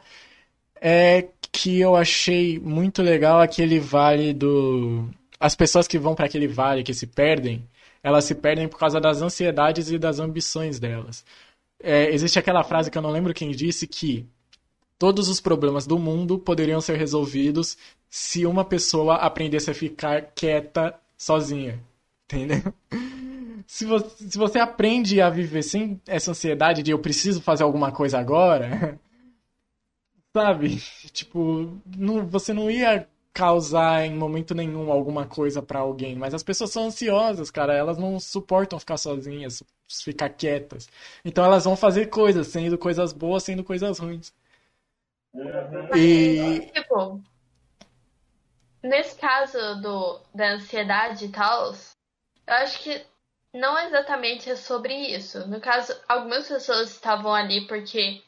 é 0.81 1.29
que 1.53 1.81
eu 1.81 1.97
achei 1.97 2.59
muito 2.61 3.03
legal 3.03 3.41
aquele 3.41 3.81
vale 3.81 4.35
do. 4.35 5.09
As 5.41 5.55
pessoas 5.57 5.89
que 5.89 5.99
vão 5.99 6.15
para 6.15 6.27
aquele 6.27 6.49
vale, 6.49 6.83
que 6.85 6.95
se 6.95 7.07
perdem, 7.07 7.69
elas 8.03 8.25
se 8.27 8.35
perdem 8.35 8.69
por 8.69 8.79
causa 8.79 9.01
das 9.01 9.23
ansiedades 9.23 9.91
e 9.91 9.99
das 9.99 10.19
ambições 10.21 10.79
delas. 10.81 11.25
É, 11.83 12.13
existe 12.15 12.39
aquela 12.39 12.65
frase 12.65 12.91
que 12.91 12.99
eu 12.99 13.03
não 13.03 13.11
lembro 13.13 13.35
quem 13.35 13.51
disse 13.53 13.87
que 13.87 14.27
todos 14.99 15.29
os 15.29 15.41
problemas 15.41 15.87
do 15.87 15.99
mundo 15.99 16.39
poderiam 16.39 16.81
ser 16.81 16.97
resolvidos 16.99 17.77
se 18.11 18.47
uma 18.47 18.65
pessoa 18.65 19.17
aprendesse 19.17 19.71
a 19.71 19.75
ficar 19.75 20.23
quieta 20.35 20.95
sozinha. 21.19 21.81
Entendeu? 22.27 22.75
Se 23.67 23.85
você, 23.85 24.29
se 24.31 24.39
você 24.39 24.59
aprende 24.59 25.21
a 25.21 25.31
viver 25.31 25.63
sem 25.63 26.01
essa 26.07 26.31
ansiedade 26.31 26.83
de 26.83 26.91
eu 26.91 26.99
preciso 26.99 27.41
fazer 27.41 27.63
alguma 27.63 27.93
coisa 27.93 28.19
agora, 28.19 28.99
sabe? 30.37 30.83
Tipo, 31.13 31.81
não, 31.97 32.27
você 32.27 32.53
não 32.53 32.71
ia 32.71 33.09
causar 33.35 34.07
em 34.07 34.15
momento 34.15 34.55
nenhum 34.55 34.93
alguma 34.93 35.27
coisa 35.27 35.61
pra 35.61 35.81
alguém, 35.81 36.15
mas 36.15 36.33
as 36.35 36.43
pessoas 36.43 36.71
são 36.71 36.85
ansiosas, 36.85 37.51
cara, 37.51 37.75
elas 37.75 37.99
não 37.99 38.21
suportam 38.21 38.79
ficar 38.79 38.97
sozinhas, 38.97 39.61
ficar 39.89 40.29
quietas. 40.29 40.89
Então 41.25 41.45
elas 41.45 41.65
vão 41.65 41.77
fazer 41.77 42.07
coisas, 42.07 42.47
sendo 42.47 42.79
coisas 42.79 43.13
boas, 43.13 43.43
sendo 43.43 43.65
coisas 43.65 43.99
ruins. 43.99 44.33
Uhum. 45.35 45.97
E 45.97 46.71
Tipo, 46.73 47.21
nesse 48.81 49.17
caso 49.19 49.59
do, 49.83 50.21
da 50.33 50.55
ansiedade 50.55 51.25
e 51.25 51.29
tal, 51.31 51.73
eu 51.73 52.55
acho 52.55 52.83
que 52.85 53.05
não 53.55 53.79
exatamente 53.79 54.51
é 54.51 54.57
sobre 54.57 54.93
isso. 55.15 55.47
No 55.49 55.61
caso, 55.61 55.95
algumas 56.09 56.49
pessoas 56.49 56.91
estavam 56.91 57.33
ali 57.33 57.67
porque 57.67 58.21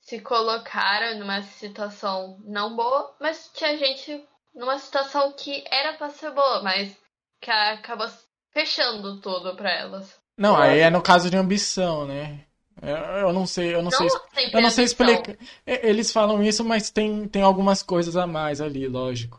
se 0.00 0.20
colocaram 0.20 1.18
numa 1.18 1.42
situação 1.42 2.38
não 2.44 2.74
boa, 2.74 3.14
mas 3.20 3.50
tinha 3.54 3.76
gente 3.76 4.24
numa 4.54 4.78
situação 4.78 5.32
que 5.32 5.62
era 5.70 5.92
pra 5.92 6.08
ser 6.08 6.30
boa, 6.30 6.62
mas 6.62 6.96
que 7.40 7.50
acabou 7.50 8.08
fechando 8.52 9.20
tudo 9.20 9.54
pra 9.54 9.70
elas. 9.70 10.18
não, 10.36 10.56
aí 10.56 10.80
é 10.80 10.90
no 10.90 11.02
caso 11.02 11.30
de 11.30 11.36
ambição, 11.36 12.06
né? 12.06 12.40
Eu, 12.82 12.96
eu 12.96 13.32
não 13.32 13.46
sei, 13.46 13.74
eu 13.74 13.82
não 13.82 13.90
sei, 13.90 14.08
sempre 14.08 14.56
eu 14.56 14.62
não 14.62 14.70
sei 14.70 14.84
explicar. 14.86 15.36
É, 15.66 15.86
Eles 15.86 16.10
falam 16.10 16.42
isso, 16.42 16.64
mas 16.64 16.88
tem, 16.90 17.28
tem 17.28 17.42
algumas 17.42 17.82
coisas 17.82 18.16
a 18.16 18.26
mais 18.26 18.60
ali, 18.62 18.88
lógico. 18.88 19.38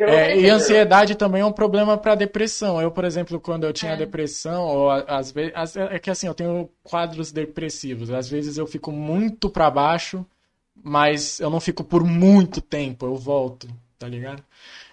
É, 0.00 0.38
e 0.38 0.48
ansiedade 0.48 1.14
também 1.16 1.42
é 1.42 1.44
um 1.44 1.52
problema 1.52 1.96
para 1.98 2.14
depressão. 2.14 2.80
Eu, 2.80 2.90
por 2.90 3.04
exemplo, 3.04 3.40
quando 3.40 3.64
eu 3.64 3.72
tinha 3.72 3.92
É. 3.92 3.96
depressão, 3.96 4.64
ou 4.64 4.90
às 4.90 5.32
vezes, 5.32 5.52
às- 5.54 5.76
é 5.76 5.98
que 5.98 6.10
assim, 6.10 6.26
eu 6.26 6.34
tenho 6.34 6.68
quadros 6.82 7.32
depressivos. 7.32 8.10
Às 8.10 8.28
vezes 8.28 8.56
eu 8.58 8.66
fico 8.66 8.92
muito 8.92 9.50
para 9.50 9.70
baixo, 9.70 10.24
mas 10.82 11.40
eu 11.40 11.50
não 11.50 11.60
fico 11.60 11.82
por 11.84 12.04
muito 12.04 12.60
tempo, 12.60 13.06
eu 13.06 13.16
volto, 13.16 13.68
tá 13.98 14.08
ligado? 14.08 14.42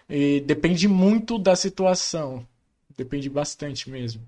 E 0.09 0.41
depende 0.41 0.87
muito 0.87 1.37
da 1.39 1.55
situação. 1.55 2.45
Depende 2.97 3.29
bastante 3.29 3.89
mesmo. 3.89 4.21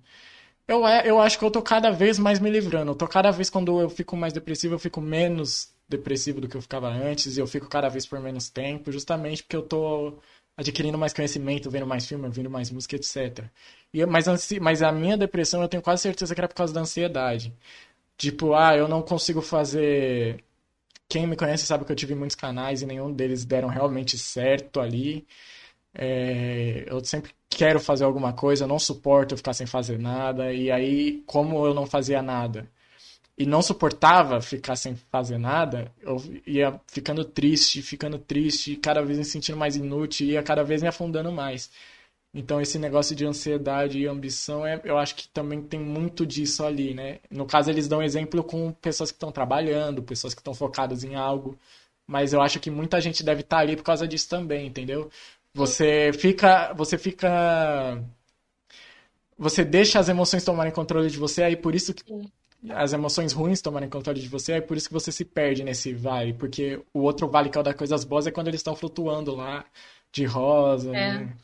Eu, 0.68 0.86
é- 0.88 1.04
eu 1.10 1.20
acho 1.20 1.40
que 1.40 1.46
eu 1.46 1.52
tô 1.52 1.62
cada 1.62 1.92
vez 1.92 2.20
mais 2.20 2.40
me 2.40 2.50
livrando. 2.50 2.92
Eu 2.92 2.96
tô 2.96 3.08
cada 3.08 3.32
vez, 3.32 3.50
quando 3.50 3.80
eu 3.82 3.90
fico 3.90 4.18
mais 4.18 4.34
depressivo, 4.34 4.76
eu 4.76 4.80
fico 4.80 5.00
menos 5.02 5.70
depressivo 5.88 6.42
do 6.42 6.48
que 6.50 6.58
eu 6.58 6.62
ficava 6.62 6.90
antes, 6.90 7.38
e 7.38 7.40
eu 7.40 7.48
fico 7.48 7.68
cada 7.70 7.88
vez 7.90 8.06
por 8.06 8.20
menos 8.20 8.50
tempo, 8.50 8.92
justamente 8.92 9.42
porque 9.44 9.56
eu 9.56 9.62
tô 9.62 10.14
adquirindo 10.58 10.98
mais 10.98 11.14
conhecimento, 11.14 11.70
vendo 11.70 11.88
mais 11.88 12.08
filme, 12.08 12.26
ouvindo 12.26 12.50
mais 12.50 12.72
música, 12.72 12.96
etc. 12.96 13.46
E, 13.94 14.06
mas, 14.06 14.26
mas 14.62 14.82
a 14.82 14.92
minha 14.92 15.18
depressão, 15.18 15.62
eu 15.62 15.70
tenho 15.70 15.84
quase 15.84 16.02
certeza 16.04 16.34
que 16.36 16.42
era 16.42 16.48
por 16.48 16.56
causa 16.56 16.74
da 16.74 16.82
ansiedade. 16.82 17.54
Tipo, 18.18 18.54
ah, 18.56 18.76
eu 18.78 18.88
não 18.88 19.02
consigo 19.04 19.42
fazer. 19.42 20.44
Quem 21.10 21.28
me 21.28 21.36
conhece 21.38 21.66
sabe 21.66 21.86
que 21.86 21.92
eu 21.92 21.96
tive 21.96 22.16
muitos 22.16 22.36
canais 22.36 22.82
e 22.82 22.86
nenhum 22.86 23.14
deles 23.14 23.46
deram 23.46 23.70
realmente 23.70 24.18
certo 24.18 24.80
ali. 24.82 25.28
É, 25.94 26.86
eu 26.88 27.04
sempre 27.06 27.32
quero 27.50 27.80
fazer 27.80 28.06
alguma 28.06 28.34
coisa, 28.34 28.66
eu 28.66 28.68
não 28.68 28.80
suporto 28.80 29.38
ficar 29.38 29.54
sem 29.54 29.68
fazer 29.68 30.00
nada. 30.00 30.54
E 30.54 30.72
aí, 30.72 31.24
como 31.28 31.66
eu 31.66 31.74
não 31.74 31.86
fazia 31.86 32.22
nada 32.22 32.70
e 33.38 33.46
não 33.46 33.62
suportava 33.62 34.42
ficar 34.42 34.76
sem 34.76 34.96
fazer 34.96 35.38
nada, 35.38 35.92
eu 36.02 36.18
ia 36.46 36.80
ficando 36.88 37.24
triste, 37.24 37.82
ficando 37.82 38.18
triste, 38.18 38.76
cada 38.78 39.02
vez 39.04 39.20
me 39.20 39.26
sentindo 39.26 39.58
mais 39.58 39.76
inútil, 39.76 40.28
ia 40.28 40.42
cada 40.44 40.64
vez 40.64 40.82
me 40.82 40.88
afundando 40.88 41.32
mais. 41.32 41.70
Então, 42.34 42.62
esse 42.62 42.78
negócio 42.80 43.16
de 43.16 43.26
ansiedade 43.26 44.00
e 44.00 44.08
ambição, 44.08 44.66
é, 44.66 44.80
eu 44.84 44.98
acho 44.98 45.16
que 45.16 45.28
também 45.30 45.62
tem 45.62 45.80
muito 45.80 46.26
disso 46.26 46.64
ali, 46.66 46.94
né? 46.94 47.20
No 47.32 47.46
caso, 47.46 47.70
eles 47.70 47.88
dão 47.88 48.02
exemplo 48.02 48.44
com 48.44 48.72
pessoas 48.74 49.12
que 49.12 49.16
estão 49.16 49.32
trabalhando, 49.32 50.04
pessoas 50.04 50.34
que 50.34 50.42
estão 50.42 50.54
focadas 50.54 51.04
em 51.04 51.16
algo, 51.16 51.58
mas 52.06 52.34
eu 52.34 52.42
acho 52.42 52.60
que 52.60 52.70
muita 52.72 53.02
gente 53.02 53.24
deve 53.24 53.42
estar 53.42 53.60
ali 53.60 53.76
por 53.76 53.84
causa 53.84 54.08
disso 54.08 54.30
também, 54.30 54.68
entendeu? 54.68 55.10
Você 55.54 56.12
fica, 56.14 56.74
você 56.74 56.98
fica, 56.98 58.00
você 59.38 59.64
deixa 59.64 60.00
as 60.00 60.10
emoções 60.10 60.44
tomarem 60.44 60.72
controle 60.74 61.10
de 61.10 61.18
você, 61.18 61.44
aí 61.44 61.56
por 61.56 61.76
isso 61.76 61.94
que. 61.94 62.04
As 62.70 62.94
emoções 62.94 63.34
ruins 63.34 63.62
tomarem 63.62 63.90
controle 63.90 64.20
de 64.20 64.28
você, 64.28 64.54
é 64.54 64.62
por 64.62 64.76
isso 64.76 64.88
que 64.88 64.94
você 64.94 65.12
se 65.12 65.24
perde 65.24 65.64
nesse 65.64 65.94
vale, 65.94 66.34
porque 66.34 66.82
o 66.94 67.02
outro 67.02 67.28
vale 67.28 67.50
que 67.50 67.58
é 67.58 67.62
o 67.62 67.64
das 67.64 67.76
coisas 67.76 68.04
boas 68.04 68.28
é 68.28 68.32
quando 68.32 68.48
eles 68.48 68.60
estão 68.60 68.76
flutuando 68.76 69.36
lá 69.36 69.64
de 70.12 70.26
rosa, 70.26 70.90
É. 70.90 71.14
né? 71.14 71.38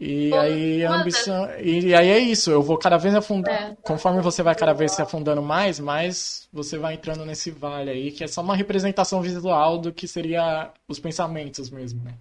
E 0.00 0.30
Bom, 0.30 0.38
aí 0.38 0.84
a 0.86 0.92
ambição, 0.92 1.50
e 1.60 1.92
aí 1.92 2.08
é 2.08 2.18
isso, 2.20 2.52
eu 2.52 2.62
vou 2.62 2.78
cada 2.78 2.96
vez 2.96 3.12
afundando, 3.16 3.50
É. 3.50 3.76
conforme 3.82 4.22
você 4.22 4.44
vai 4.44 4.54
cada 4.54 4.72
vez 4.72 4.92
se 4.92 5.02
afundando 5.02 5.42
mais, 5.42 5.80
mais 5.80 6.48
você 6.52 6.78
vai 6.78 6.94
entrando 6.94 7.26
nesse 7.26 7.50
vale 7.50 7.90
aí, 7.90 8.12
que 8.12 8.22
é 8.22 8.28
só 8.28 8.40
uma 8.40 8.54
representação 8.54 9.20
visual 9.20 9.76
do 9.76 9.92
que 9.92 10.06
seria 10.06 10.72
os 10.86 11.00
pensamentos 11.00 11.68
mesmo, 11.68 12.04
né? 12.04 12.14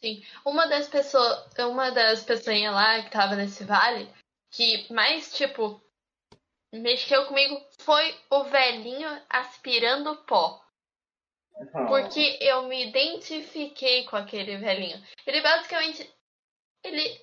Sim. 0.00 0.22
Uma 0.44 0.66
das 0.66 0.88
pessoas, 0.88 1.44
uma 1.58 1.90
das 1.90 2.22
pessoinhas 2.22 2.72
lá 2.72 3.02
que 3.02 3.10
tava 3.10 3.36
nesse 3.36 3.62
vale, 3.64 4.08
que 4.50 4.90
mais, 4.90 5.34
tipo, 5.34 5.78
mexeu 6.80 7.26
comigo 7.26 7.60
foi 7.78 8.14
o 8.30 8.44
velhinho 8.44 9.08
aspirando 9.28 10.16
pó. 10.26 10.62
Uhum. 11.54 11.86
Porque 11.86 12.38
eu 12.40 12.62
me 12.64 12.86
identifiquei 12.88 14.04
com 14.04 14.16
aquele 14.16 14.56
velhinho. 14.56 15.02
Ele 15.26 15.40
basicamente. 15.40 16.08
Ele 16.84 17.20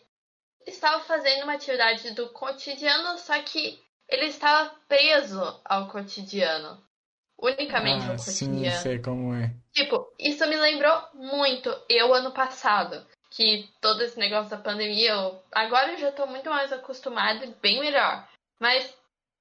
estava 0.65 1.03
fazendo 1.03 1.43
uma 1.43 1.53
atividade 1.53 2.11
do 2.11 2.29
cotidiano, 2.29 3.17
só 3.19 3.39
que 3.43 3.79
ele 4.09 4.25
estava 4.25 4.73
preso 4.87 5.61
ao 5.63 5.87
cotidiano. 5.87 6.83
Unicamente 7.39 8.05
ao 8.07 8.13
Ah, 8.13 8.17
sim, 8.17 8.47
cotidiano. 8.47 8.81
sei 8.81 8.99
como 8.99 9.33
é. 9.35 9.53
Tipo, 9.73 10.13
isso 10.19 10.45
me 10.47 10.55
lembrou 10.55 11.01
muito 11.13 11.69
eu 11.89 12.13
ano 12.13 12.31
passado. 12.31 13.05
Que 13.29 13.67
todo 13.81 14.01
esse 14.03 14.17
negócio 14.19 14.51
da 14.51 14.57
pandemia, 14.57 15.11
eu... 15.11 15.43
agora 15.51 15.93
eu 15.93 15.97
já 15.97 16.11
tô 16.11 16.25
muito 16.27 16.49
mais 16.49 16.71
acostumada 16.71 17.43
e 17.45 17.53
bem 17.55 17.79
melhor. 17.79 18.27
Mas 18.59 18.95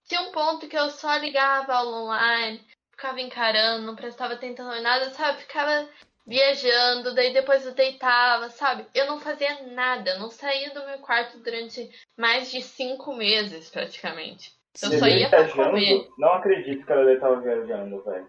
tinha 0.08 0.22
um 0.22 0.32
ponto 0.32 0.68
que 0.68 0.76
eu 0.76 0.90
só 0.90 1.16
ligava 1.16 1.74
aula 1.74 2.02
online, 2.02 2.60
ficava 2.90 3.20
encarando, 3.20 3.86
não 3.86 3.96
prestava 3.96 4.34
atenção 4.34 4.74
em 4.74 4.82
nada, 4.82 5.10
sabe? 5.10 5.40
Ficava 5.40 5.88
viajando, 6.26 7.14
daí 7.14 7.32
depois 7.32 7.66
eu 7.66 7.74
deitava, 7.74 8.48
sabe? 8.50 8.86
Eu 8.94 9.06
não 9.06 9.20
fazia 9.20 9.66
nada, 9.72 10.18
não 10.18 10.30
saía 10.30 10.72
do 10.72 10.84
meu 10.86 10.98
quarto 10.98 11.38
durante 11.38 11.90
mais 12.16 12.50
de 12.50 12.62
cinco 12.62 13.14
meses, 13.14 13.70
praticamente. 13.70 14.52
Eu 14.82 14.98
só 14.98 15.06
ia 15.06 15.28
pra 15.28 15.48
comer. 15.48 16.08
Não 16.16 16.32
acredito 16.32 16.86
que 16.86 16.92
ela 16.92 17.12
estava 17.12 17.40
viajando, 17.40 18.02
velho. 18.02 18.28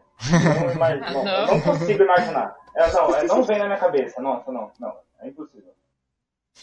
Não, 0.59 0.71
imagino, 0.71 1.13
não, 1.13 1.23
não. 1.23 1.47
não 1.47 1.61
consigo 1.61 2.03
imaginar. 2.03 2.57
É, 2.75 2.91
não, 2.91 3.15
é, 3.15 3.23
não 3.25 3.43
vem 3.43 3.59
na 3.59 3.65
minha 3.65 3.77
cabeça. 3.77 4.21
Nossa, 4.21 4.51
não, 4.51 4.71
não. 4.79 4.97
É 5.21 5.27
impossível. 5.29 5.73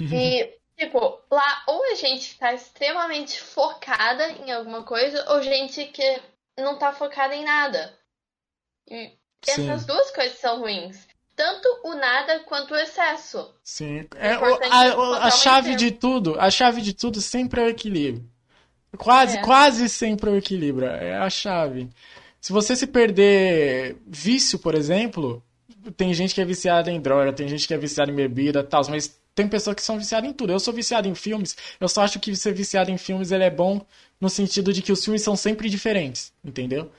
E, 0.01 0.60
tipo, 0.81 1.21
lá 1.31 1.63
ou 1.67 1.85
a 1.93 1.95
gente 1.95 2.39
tá 2.39 2.55
extremamente 2.55 3.41
focada 3.41 4.27
em 4.31 4.51
alguma 4.51 4.83
coisa, 4.83 5.25
ou 5.33 5.43
gente 5.43 5.85
que 5.87 6.21
não 6.59 6.79
tá 6.79 6.93
focada 6.93 7.35
em 7.35 7.45
nada. 7.45 7.93
E 8.89 9.13
Sim. 9.45 9.71
essas 9.71 9.85
duas 9.87 10.11
coisas 10.11 10.39
são 10.39 10.61
ruins. 10.61 11.07
Tanto 11.37 11.69
o 11.85 11.95
nada 11.95 12.41
quanto 12.41 12.73
o 12.75 12.77
excesso. 12.79 13.55
Sim. 13.63 14.07
É, 14.17 14.37
o- 14.39 14.59
a, 14.73 14.85
é 14.87 14.97
o- 14.97 15.15
a 15.15 15.27
um 15.29 15.31
chave 15.31 15.75
de 15.77 15.91
tudo, 15.91 16.39
a 16.39 16.51
chave 16.51 16.81
de 16.81 16.93
tudo 16.95 17.21
sempre 17.21 17.61
é 17.61 17.65
o 17.65 17.69
equilíbrio. 17.69 18.29
Quase, 18.99 19.39
É. 19.39 19.43
quase 19.43 19.89
sempre 19.89 20.29
é 20.31 20.33
o 20.33 20.37
equilíbrio. 20.37 20.89
É 20.89 21.17
a 21.17 21.31
chave. 21.31 21.89
Se 22.41 22.53
você 22.53 22.75
se 22.75 22.87
perder 22.87 23.97
vício, 24.07 24.59
por 24.59 24.75
exemplo, 24.75 25.43
tem 25.97 26.13
gente 26.13 26.35
que 26.35 26.41
é 26.41 26.45
viciada 26.45 26.91
em 26.91 27.01
droga, 27.01 27.33
tem 27.33 27.47
gente 27.49 27.67
que 27.69 27.73
é 27.75 27.79
viciada 27.79 28.11
em 28.11 28.15
bebida, 28.17 28.65
tal, 28.65 28.83
mas 28.89 29.20
tem 29.41 29.49
pessoas 29.49 29.75
que 29.75 29.83
são 29.83 29.99
viciadas 29.99 30.29
em 30.29 30.33
tudo. 30.33 30.53
Eu 30.53 30.61
sou 30.61 30.73
viciado 30.75 31.09
em 31.09 31.15
filmes. 31.15 31.57
Eu 31.81 31.89
só 31.89 32.03
acho 32.03 32.21
que 32.21 32.35
ser 32.37 32.53
viciado 32.53 32.91
em 32.91 32.99
filmes 32.99 33.33
ele 33.33 33.45
é 33.45 33.51
bom 33.51 33.81
no 34.21 34.29
sentido 34.29 34.73
de 34.73 34.83
que 34.83 34.93
os 34.93 35.03
filmes 35.03 35.23
são 35.23 35.35
sempre 35.35 35.71
diferentes, 35.71 36.33
entendeu? 36.45 36.91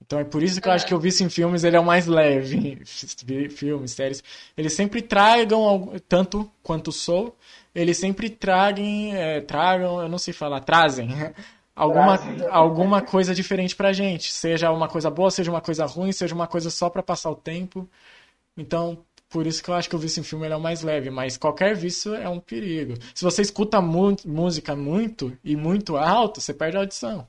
Então 0.00 0.18
é 0.18 0.24
por 0.24 0.42
isso 0.42 0.60
que 0.60 0.68
eu 0.68 0.72
acho 0.72 0.86
que 0.86 0.94
o 0.94 0.98
vício 0.98 1.24
em 1.24 1.30
filmes 1.30 1.64
ele 1.64 1.76
é 1.76 1.80
o 1.80 1.84
mais 1.84 2.06
leve. 2.06 2.82
Filmes, 3.50 3.92
séries. 3.92 4.22
Eles 4.56 4.72
sempre 4.72 5.00
tragam, 5.00 5.92
tanto 6.08 6.50
quanto 6.62 6.90
sou, 6.90 7.36
eles 7.74 7.98
sempre 7.98 8.28
tragam, 8.28 8.84
é, 9.14 9.40
tragam, 9.40 10.02
eu 10.02 10.08
não 10.08 10.18
sei 10.18 10.34
falar, 10.34 10.60
trazem 10.60 11.08
alguma, 11.74 12.18
Trazem. 12.18 12.46
alguma 12.50 13.02
coisa 13.02 13.34
diferente 13.34 13.76
pra 13.76 13.92
gente. 13.92 14.32
Seja 14.32 14.70
uma 14.70 14.88
coisa 14.88 15.10
boa, 15.10 15.30
seja 15.30 15.50
uma 15.50 15.60
coisa 15.60 15.86
ruim, 15.86 16.12
seja 16.12 16.34
uma 16.34 16.46
coisa 16.46 16.70
só 16.70 16.90
pra 16.90 17.02
passar 17.02 17.30
o 17.30 17.36
tempo. 17.36 17.88
Então, 18.56 19.04
por 19.32 19.46
isso 19.46 19.62
que 19.62 19.70
eu 19.70 19.74
acho 19.74 19.88
que 19.88 19.96
o 19.96 19.98
vício 19.98 20.20
em 20.20 20.24
filme 20.24 20.46
é 20.46 20.54
o 20.54 20.60
mais 20.60 20.82
leve, 20.82 21.08
mas 21.10 21.38
qualquer 21.38 21.74
vício 21.74 22.14
é 22.14 22.28
um 22.28 22.38
perigo. 22.38 22.94
Se 23.14 23.24
você 23.24 23.40
escuta 23.40 23.80
mu 23.80 24.14
música 24.26 24.76
muito 24.76 25.36
e 25.42 25.56
muito 25.56 25.96
alto, 25.96 26.40
você 26.40 26.52
perde 26.52 26.76
a 26.76 26.80
audição. 26.80 27.26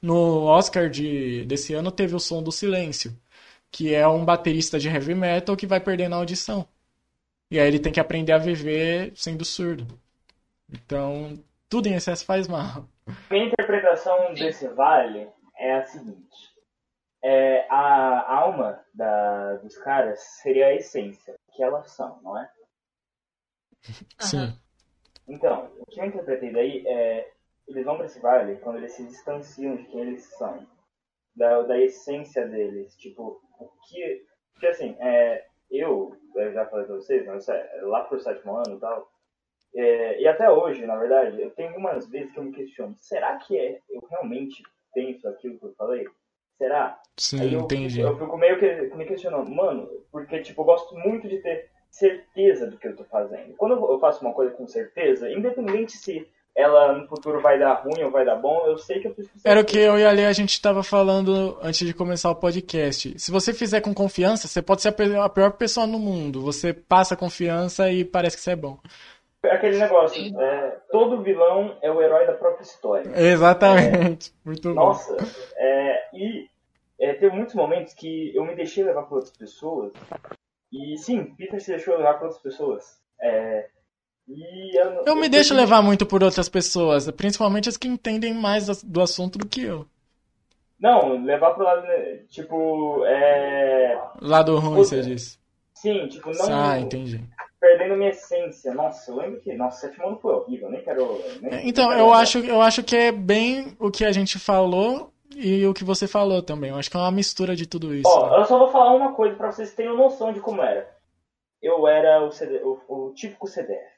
No 0.00 0.44
Oscar 0.44 0.88
de, 0.88 1.44
desse 1.46 1.74
ano 1.74 1.90
teve 1.90 2.14
o 2.14 2.20
som 2.20 2.40
do 2.40 2.52
silêncio, 2.52 3.12
que 3.70 3.92
é 3.92 4.06
um 4.06 4.24
baterista 4.24 4.78
de 4.78 4.88
heavy 4.88 5.14
metal 5.14 5.56
que 5.56 5.66
vai 5.66 5.80
perdendo 5.80 6.14
a 6.14 6.18
audição. 6.18 6.66
E 7.50 7.58
aí 7.58 7.66
ele 7.66 7.80
tem 7.80 7.92
que 7.92 8.00
aprender 8.00 8.32
a 8.32 8.38
viver 8.38 9.12
sendo 9.16 9.44
surdo. 9.44 9.98
Então, 10.72 11.36
tudo 11.68 11.88
em 11.88 11.94
excesso 11.94 12.24
faz 12.24 12.46
mal. 12.46 12.88
Minha 13.28 13.46
interpretação 13.46 14.34
desse 14.34 14.68
vale 14.68 15.26
é 15.58 15.78
a 15.78 15.82
seguinte. 15.82 16.49
É, 17.22 17.66
a 17.68 18.34
alma 18.34 18.84
da, 18.94 19.56
dos 19.56 19.76
caras 19.78 20.20
seria 20.42 20.68
a 20.68 20.74
essência, 20.74 21.34
que 21.52 21.62
elas 21.62 21.90
são, 21.90 22.20
não 22.22 22.38
é? 22.38 22.50
Sim. 24.20 24.58
Então, 25.28 25.70
o 25.78 25.86
que 25.86 26.00
eu 26.00 26.06
interpretei 26.06 26.52
daí 26.52 26.86
é 26.86 27.30
eles 27.70 27.84
vão 27.84 27.96
para 27.96 28.06
esse 28.06 28.20
vale 28.20 28.56
quando 28.56 28.78
eles 28.78 28.92
se 28.92 29.04
distanciam 29.04 29.76
de 29.76 29.84
quem 29.84 30.00
eles 30.00 30.24
são, 30.36 30.66
da, 31.36 31.62
da 31.62 31.78
essência 31.78 32.46
deles. 32.46 32.96
Tipo, 32.96 33.40
o 33.58 33.68
que. 33.86 34.26
Porque 34.52 34.66
assim, 34.66 34.96
é, 35.00 35.46
eu, 35.70 36.16
eu 36.34 36.52
já 36.52 36.66
falei 36.66 36.86
pra 36.86 36.96
vocês, 36.96 37.24
mas 37.26 37.48
é, 37.48 37.80
lá 37.82 38.04
pro 38.04 38.18
sétimo 38.18 38.56
ano 38.56 38.76
e 38.76 38.80
tal, 38.80 39.10
é, 39.74 40.20
e 40.20 40.26
até 40.26 40.50
hoje, 40.50 40.84
na 40.84 40.96
verdade, 40.96 41.40
eu 41.40 41.50
tenho 41.52 41.68
algumas 41.68 42.08
vezes 42.08 42.32
que 42.32 42.38
eu 42.38 42.44
me 42.44 42.52
questiono: 42.52 42.94
será 42.96 43.36
que 43.38 43.56
é, 43.56 43.80
eu 43.88 44.00
realmente 44.10 44.62
penso 44.92 45.28
aquilo 45.28 45.58
que 45.58 45.66
eu 45.66 45.74
falei? 45.74 46.04
Será? 46.60 47.00
Sim, 47.16 47.40
Aí 47.40 47.54
eu, 47.54 47.60
entendi. 47.60 48.00
eu 48.00 48.18
fico 48.18 48.36
meio 48.36 48.58
que 48.58 48.94
me 48.94 49.06
questionando, 49.06 49.50
mano, 49.50 49.88
porque 50.12 50.40
tipo, 50.40 50.60
eu 50.60 50.66
gosto 50.66 50.94
muito 50.94 51.26
de 51.26 51.38
ter 51.38 51.70
certeza 51.90 52.66
do 52.66 52.76
que 52.76 52.86
eu 52.86 52.94
tô 52.94 53.02
fazendo. 53.04 53.54
Quando 53.56 53.72
eu 53.76 53.98
faço 53.98 54.22
uma 54.22 54.34
coisa 54.34 54.52
com 54.52 54.66
certeza, 54.66 55.32
independente 55.32 55.96
se 55.96 56.28
ela 56.54 56.92
no 56.92 57.08
futuro 57.08 57.40
vai 57.40 57.58
dar 57.58 57.82
ruim 57.82 58.02
ou 58.02 58.10
vai 58.10 58.26
dar 58.26 58.36
bom, 58.36 58.66
eu 58.66 58.76
sei 58.76 59.00
que 59.00 59.08
eu 59.08 59.14
fiz 59.14 59.26
com 59.26 59.38
Era 59.42 59.60
o 59.60 59.64
que 59.64 59.78
eu 59.78 59.98
e 59.98 60.04
a 60.04 60.12
Lê 60.12 60.26
a 60.26 60.32
gente 60.34 60.50
estava 60.50 60.82
falando 60.82 61.56
antes 61.62 61.86
de 61.86 61.94
começar 61.94 62.30
o 62.30 62.36
podcast. 62.36 63.18
Se 63.18 63.30
você 63.30 63.54
fizer 63.54 63.80
com 63.80 63.94
confiança, 63.94 64.46
você 64.46 64.60
pode 64.60 64.82
ser 64.82 64.94
a 65.18 65.28
pior 65.30 65.52
pessoa 65.52 65.86
no 65.86 65.98
mundo. 65.98 66.42
Você 66.42 66.74
passa 66.74 67.16
confiança 67.16 67.90
e 67.90 68.04
parece 68.04 68.36
que 68.36 68.42
você 68.42 68.50
é 68.50 68.56
bom. 68.56 68.78
É 69.42 69.54
Aquele 69.54 69.78
negócio, 69.78 70.38
é, 70.40 70.78
todo 70.90 71.22
vilão 71.22 71.78
é 71.80 71.90
o 71.90 72.02
herói 72.02 72.26
da 72.26 72.34
própria 72.34 72.62
história. 72.62 73.10
Exatamente. 73.18 74.34
Muito 74.44 74.68
bom. 74.68 74.74
Nossa, 74.74 75.16
é, 75.56 76.08
e 76.14 76.46
é, 77.00 77.14
teve 77.14 77.34
muitos 77.34 77.54
momentos 77.54 77.94
que 77.94 78.34
eu 78.36 78.44
me 78.44 78.54
deixei 78.54 78.84
levar 78.84 79.04
por 79.04 79.16
outras 79.16 79.34
pessoas. 79.34 79.92
E 80.70 80.96
sim, 80.98 81.24
Peter 81.36 81.58
se 81.60 81.70
deixou 81.70 81.96
levar 81.96 82.14
por 82.18 82.24
outras 82.26 82.42
pessoas. 82.42 82.84
É, 83.22 83.66
e 84.28 84.78
eu, 84.78 85.04
Eu 85.06 85.16
me 85.16 85.28
deixo 85.28 85.54
levar 85.54 85.80
muito 85.82 86.04
por 86.04 86.22
outras 86.22 86.48
pessoas, 86.48 87.10
principalmente 87.10 87.68
as 87.68 87.78
que 87.78 87.88
entendem 87.88 88.34
mais 88.34 88.82
do- 88.82 89.00
assunto 89.00 89.38
do 89.38 89.46
que 89.48 89.62
eu. 89.64 89.86
Não, 90.78 91.22
levar 91.24 91.52
pro 91.54 91.64
lado, 91.64 91.86
tipo, 92.28 93.04
é... 93.06 93.98
Lado 94.20 94.56
ruim, 94.58 94.76
Puta. 94.76 94.84
você 94.84 95.00
disse. 95.02 95.38
Sim, 95.74 96.06
tipo, 96.08 96.30
não 96.30 96.46
Ah, 96.72 96.78
entendi. 96.78 97.22
Perdendo 97.60 97.96
minha 97.96 98.10
essência. 98.10 98.72
Nossa, 98.74 99.10
eu 99.10 99.16
lembro 99.16 99.40
que, 99.40 99.52
nossa, 99.54 99.86
sétimo 99.86 100.06
ano 100.08 100.18
foi 100.18 100.34
horrível, 100.34 100.70
nem 100.70 100.82
quero... 100.82 101.06
Nem, 101.40 101.68
Então, 101.68 101.88
nem 101.88 101.98
quero 101.98 102.00
eu 102.00 102.06
lembrar. 102.06 102.20
acho, 102.20 102.38
eu 102.38 102.60
acho 102.62 102.82
que 102.82 102.96
é 102.96 103.12
bem 103.12 103.76
o 103.78 103.90
que 103.90 104.04
a 104.04 104.12
gente 104.12 104.38
falou 104.38 105.12
e 105.36 105.64
o 105.66 105.74
que 105.74 105.84
você 105.84 106.08
falou 106.08 106.42
também. 106.42 106.70
Eu 106.70 106.76
acho 106.76 106.90
que 106.90 106.96
é 106.96 107.00
uma 107.00 107.10
mistura 107.12 107.54
de 107.54 107.66
tudo 107.66 107.94
isso. 107.94 108.08
Ó, 108.08 108.38
eu 108.38 108.44
só 108.46 108.58
vou 108.58 108.68
falar 108.68 108.94
uma 108.94 109.12
coisa 109.14 109.36
pra 109.36 109.52
vocês 109.52 109.74
terem 109.74 109.94
noção 109.96 110.32
de 110.32 110.40
como 110.40 110.62
era. 110.62 110.88
Eu 111.62 111.86
era 111.86 112.24
o, 112.24 112.32
CD, 112.32 112.60
o, 112.64 112.80
o 112.88 113.12
típico 113.14 113.46
CDF. 113.46 113.90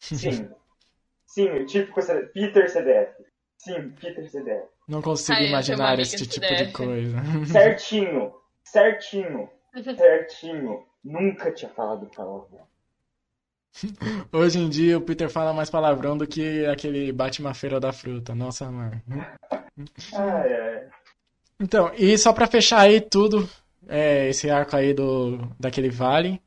Sim. 0.00 0.48
Sim, 1.26 1.50
o 1.50 1.66
típico 1.66 2.00
CDF. 2.00 2.32
Peter 2.32 2.70
CDF. 2.70 3.12
Sim, 3.58 3.90
Peter 4.00 4.30
CDF. 4.30 4.66
Não 4.88 5.02
consigo 5.02 5.38
uma 5.38 5.46
imaginar 5.48 5.98
esse 5.98 6.16
de 6.16 6.26
tipo 6.26 6.46
de 6.46 6.56
CDF. 6.56 6.72
coisa. 6.72 7.16
Certinho. 7.52 8.32
Certinho. 8.64 9.50
Certinho. 9.96 10.87
Nunca 11.04 11.52
tinha 11.52 11.70
falado 11.70 12.06
palavrão. 12.14 12.66
Hoje 14.32 14.58
em 14.58 14.68
dia 14.68 14.98
o 14.98 15.00
Peter 15.00 15.30
fala 15.30 15.52
mais 15.52 15.70
palavrão 15.70 16.16
do 16.16 16.26
que 16.26 16.66
aquele 16.66 17.12
Batman 17.12 17.54
Feira 17.54 17.78
da 17.78 17.92
Fruta. 17.92 18.34
Nossa, 18.34 18.70
mano. 18.70 19.00
Ai, 20.14 20.52
ai. 20.54 20.88
Então, 21.60 21.92
e 21.94 22.16
só 22.18 22.32
pra 22.32 22.46
fechar 22.46 22.80
aí 22.80 23.00
tudo, 23.00 23.48
é, 23.86 24.28
esse 24.28 24.50
arco 24.50 24.76
aí 24.76 24.92
do 24.94 25.38
daquele 25.58 25.90
vale. 25.90 26.40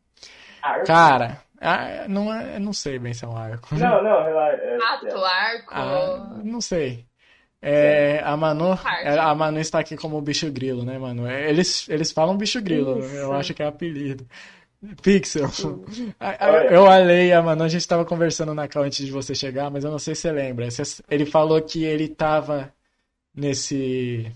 Arco? 0.61 0.86
Cara, 0.88 1.41
ah, 1.60 2.06
não, 2.07 2.34
é- 2.34 2.60
não 2.60 2.73
sei 2.73 2.99
bem 2.99 3.14
se 3.14 3.23
é 3.23 3.28
um 3.28 3.36
arco. 3.38 3.73
Não, 3.76 4.03
não, 4.03 4.23
relaxa. 4.23 4.61
é- 4.61 4.78
Rato, 4.78 5.18
arco. 5.26 5.73
Ah, 5.73 6.40
não 6.44 6.61
sei. 6.61 7.06
É, 7.62 8.22
a 8.24 8.36
Manu, 8.36 8.74
é, 9.04 9.20
a 9.20 9.36
Manu 9.36 9.60
está 9.60 9.80
aqui 9.80 9.96
como 9.96 10.20
bicho 10.20 10.52
grilo, 10.52 10.84
né, 10.84 10.98
Manu? 10.98 11.28
É, 11.28 11.48
Eles, 11.48 11.88
eles 11.90 12.12
falam 12.12 12.36
bicho 12.36 12.60
grilo, 12.62 13.00
Isso. 13.00 13.16
eu 13.16 13.34
acho 13.34 13.54
que 13.54 13.62
é 13.62 13.68
apelido. 13.68 14.26
Pixel. 15.04 15.48
Eu, 16.72 16.88
a 16.88 16.98
Lei 16.98 17.28
e 17.28 17.34
a 17.34 17.42
Manu, 17.42 17.64
a 17.64 17.68
gente 17.68 17.82
estava 17.82 18.04
conversando 18.04 18.56
na 18.56 18.68
call 18.68 18.84
antes 18.84 19.06
de 19.06 19.12
você 19.12 19.36
chegar, 19.36 19.70
mas 19.70 19.84
eu 19.84 19.92
não 19.92 20.00
sei 20.00 20.16
se 20.16 20.22
você 20.22 20.32
lembra. 20.32 20.68
Ele 21.08 21.26
falou 21.26 21.62
que 21.62 21.84
ele 21.84 22.06
estava 22.06 22.74
nesse, 23.34 24.32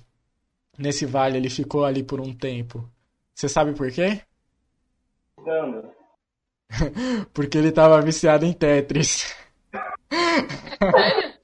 nesse 0.77 1.07
vale, 1.07 1.37
ele 1.37 1.49
ficou 1.49 1.83
ali 1.83 2.03
por 2.03 2.21
um 2.21 2.31
tempo. 2.31 2.87
Você 3.33 3.49
sabe 3.49 3.73
por 3.73 3.91
quê? 3.91 4.21
Dando. 5.43 5.89
Porque 7.33 7.57
ele 7.57 7.69
estava 7.69 7.99
viciado 8.01 8.45
em 8.45 8.53
Tetris. 8.53 9.35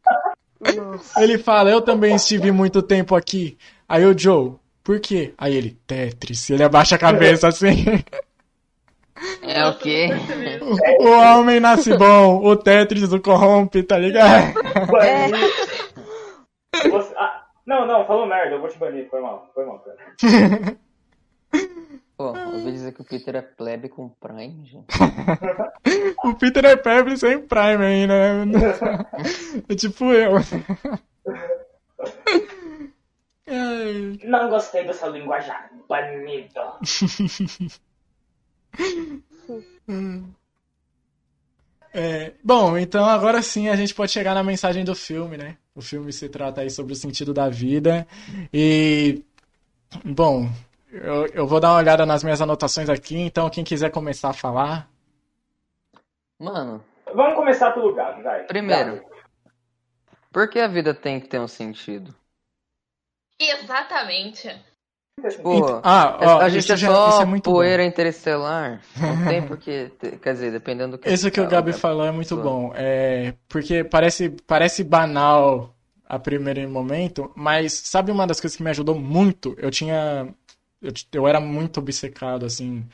Nossa. 0.76 1.22
Ele 1.24 1.38
fala, 1.38 1.70
eu 1.72 1.82
também 1.82 2.16
estive 2.16 2.52
muito 2.52 2.82
tempo 2.82 3.16
aqui. 3.16 3.58
Aí 3.88 4.06
o 4.06 4.18
Joe, 4.18 4.54
por 4.84 5.00
quê? 5.00 5.34
Aí 5.38 5.56
ele, 5.56 5.78
Tetris. 5.88 6.50
Ele 6.50 6.64
abaixa 6.64 6.96
a 6.96 7.00
cabeça 7.00 7.48
assim. 7.48 7.86
É 9.42 9.68
o 9.68 9.78
quê? 9.78 10.08
O 11.00 11.10
homem 11.10 11.60
nasce 11.60 11.96
bom, 11.96 12.44
o 12.44 12.56
Tetris 12.56 13.12
o 13.12 13.20
corrompe, 13.20 13.84
tá 13.84 13.98
ligado? 13.98 14.54
Banir. 14.88 15.52
Você- 16.90 17.14
ah, 17.18 17.44
não, 17.66 17.86
não, 17.86 18.06
falou 18.06 18.26
merda, 18.26 18.56
eu 18.56 18.60
vou 18.62 18.70
te 18.70 18.78
banir. 18.80 19.08
Foi 19.10 19.22
mal, 19.22 19.50
foi 19.54 19.66
mal, 19.66 19.80
cara. 19.80 20.78
Pô, 22.22 22.38
eu 22.38 22.54
ouvi 22.54 22.72
dizer 22.72 22.94
que 22.94 23.02
o 23.02 23.04
Peter 23.04 23.36
é 23.36 23.42
plebe 23.42 23.90
com 23.90 24.08
Prime, 24.10 24.64
gente. 24.64 24.86
O 26.24 26.36
Peter 26.36 26.64
é 26.66 26.78
febre 26.78 27.18
sem 27.18 27.40
Prime 27.40 27.84
ainda, 27.84 28.46
né? 28.46 28.54
É 29.68 29.74
tipo 29.74 30.06
eu. 30.06 30.34
Ai. 33.48 34.20
Não 34.24 34.50
gostei 34.50 34.86
do 34.86 34.94
seu 34.94 35.10
linguajar. 35.12 35.72
Banido. 35.90 36.62
É, 41.94 42.32
bom, 42.42 42.78
então 42.78 43.04
agora 43.04 43.42
sim 43.42 43.68
a 43.68 43.76
gente 43.76 43.94
pode 43.94 44.14
chegar 44.14 44.34
na 44.34 44.42
mensagem 44.42 44.86
do 44.86 44.96
filme, 44.96 45.36
né? 45.36 45.58
O 45.76 45.82
filme 45.82 46.14
se 46.14 46.30
trata 46.30 46.62
aí 46.62 46.70
sobre 46.70 46.94
o 46.94 46.96
sentido 46.96 47.34
da 47.34 47.50
vida. 47.50 48.08
E, 48.54 49.22
bom, 50.06 50.50
eu, 50.92 51.26
eu 51.28 51.48
vou 51.48 51.60
dar 51.60 51.72
uma 51.72 51.78
olhada 51.80 52.06
nas 52.06 52.24
minhas 52.24 52.42
anotações 52.42 52.90
aqui, 52.90 53.18
então 53.18 53.50
quem 53.50 53.64
quiser 53.64 53.90
começar 53.92 54.30
a 54.30 54.34
falar. 54.34 54.90
Mano, 56.40 56.84
Vamos 57.14 57.36
começar 57.36 57.72
pelo 57.72 57.94
Gabi, 57.94 58.24
vai. 58.24 58.44
Primeiro. 58.46 58.96
Gabi. 58.96 59.06
Por 60.32 60.50
que 60.50 60.60
a 60.60 60.68
vida 60.68 60.94
tem 60.94 61.20
que 61.20 61.28
ter 61.28 61.40
um 61.40 61.48
sentido? 61.48 62.16
Exatamente. 63.40 64.48
Pô, 65.44 65.82
Ah, 65.84 66.18
ó, 66.22 66.40
a 66.40 66.50
gente 66.50 66.62
isso 66.64 66.74
é 66.74 66.78
já- 66.78 66.88
só 66.88 67.10
isso 67.10 67.22
é 67.22 67.26
muito 67.26 67.50
bom. 67.50 67.58
poeira 67.58 67.84
interestelar. 67.84 68.82
Não 68.98 69.28
tem 69.28 69.46
porque. 69.46 69.92
Quer 70.22 70.34
dizer, 70.34 70.52
dependendo 70.52 70.94
do 70.94 70.98
que. 70.98 71.10
Isso 71.10 71.30
que 71.30 71.40
o 71.40 71.44
fala, 71.44 71.52
Gabi 71.56 71.72
né? 71.72 71.78
falou 71.78 72.06
é 72.06 72.12
muito 72.12 72.36
bom. 72.38 72.72
É, 72.76 73.34
porque 73.50 73.84
parece, 73.84 74.30
parece 74.48 74.84
banal 74.84 75.76
a 76.08 76.18
primeiro 76.18 76.68
momento, 76.70 77.32
mas 77.36 77.74
sabe 77.74 78.12
uma 78.12 78.26
das 78.26 78.40
coisas 78.40 78.56
que 78.56 78.64
me 78.64 78.70
ajudou 78.70 78.96
muito? 78.96 79.54
Eu 79.58 79.70
tinha. 79.70 80.34
Eu, 80.82 80.92
eu 81.14 81.28
era 81.28 81.40
muito 81.40 81.80
obcecado, 81.80 82.46
assim, 82.46 82.86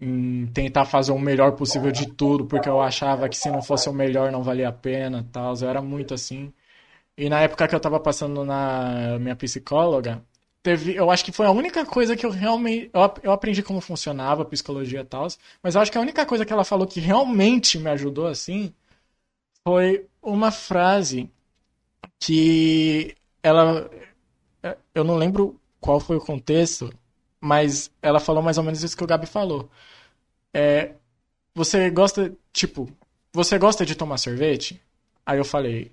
em 0.00 0.46
tentar 0.48 0.84
fazer 0.86 1.12
o 1.12 1.18
melhor 1.18 1.52
possível 1.52 1.92
de 1.92 2.06
tudo, 2.08 2.46
porque 2.46 2.68
eu 2.68 2.80
achava 2.82 3.28
que 3.28 3.36
se 3.36 3.50
não 3.50 3.62
fosse 3.62 3.88
o 3.88 3.92
melhor 3.92 4.32
não 4.32 4.42
valia 4.42 4.68
a 4.68 4.72
pena, 4.72 5.26
tal. 5.32 5.54
Eu 5.60 5.68
era 5.68 5.82
muito 5.82 6.14
assim. 6.14 6.52
E 7.16 7.28
na 7.28 7.40
época 7.42 7.68
que 7.68 7.74
eu 7.74 7.80
tava 7.80 8.00
passando 8.00 8.44
na 8.44 9.18
minha 9.20 9.36
psicóloga, 9.36 10.22
teve, 10.62 10.94
eu 10.96 11.10
acho 11.10 11.24
que 11.24 11.32
foi 11.32 11.46
a 11.46 11.50
única 11.50 11.86
coisa 11.86 12.16
que 12.16 12.26
eu 12.26 12.30
realmente, 12.30 12.90
eu, 12.92 13.14
eu 13.24 13.32
aprendi 13.32 13.62
como 13.62 13.80
funcionava 13.80 14.42
a 14.42 14.46
psicologia 14.46 15.00
e 15.00 15.04
tal, 15.04 15.28
mas 15.62 15.74
eu 15.74 15.80
acho 15.80 15.92
que 15.92 15.98
a 15.98 16.00
única 16.00 16.26
coisa 16.26 16.44
que 16.44 16.52
ela 16.52 16.64
falou 16.64 16.86
que 16.86 17.00
realmente 17.00 17.78
me 17.78 17.90
ajudou 17.90 18.26
assim 18.26 18.74
foi 19.66 20.06
uma 20.22 20.50
frase 20.50 21.30
que 22.20 23.14
ela, 23.42 23.90
eu 24.94 25.04
não 25.04 25.16
lembro 25.16 25.60
qual 25.80 26.00
foi 26.00 26.16
o 26.16 26.20
contexto, 26.20 26.92
mas 27.44 27.90
ela 28.02 28.20
falou 28.20 28.42
mais 28.42 28.58
ou 28.58 28.64
menos 28.64 28.82
isso 28.82 28.96
que 28.96 29.04
o 29.04 29.06
Gabi 29.06 29.26
falou. 29.26 29.70
É, 30.54 30.94
você 31.54 31.90
gosta, 31.90 32.34
tipo, 32.52 32.88
você 33.32 33.58
gosta 33.58 33.86
de 33.86 33.94
tomar 33.94 34.18
sorvete? 34.18 34.80
Aí 35.26 35.38
eu 35.38 35.44
falei, 35.44 35.92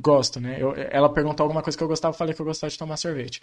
gosto, 0.00 0.40
né? 0.40 0.56
Eu- 0.60 0.74
ela 0.76 1.12
perguntou 1.12 1.44
alguma 1.44 1.62
coisa 1.62 1.78
que 1.78 1.84
eu 1.84 1.88
gostava, 1.88 2.14
eu 2.14 2.18
falei 2.18 2.34
que 2.34 2.40
eu 2.42 2.46
gostava 2.46 2.70
de 2.70 2.78
tomar 2.78 2.96
sorvete. 2.98 3.42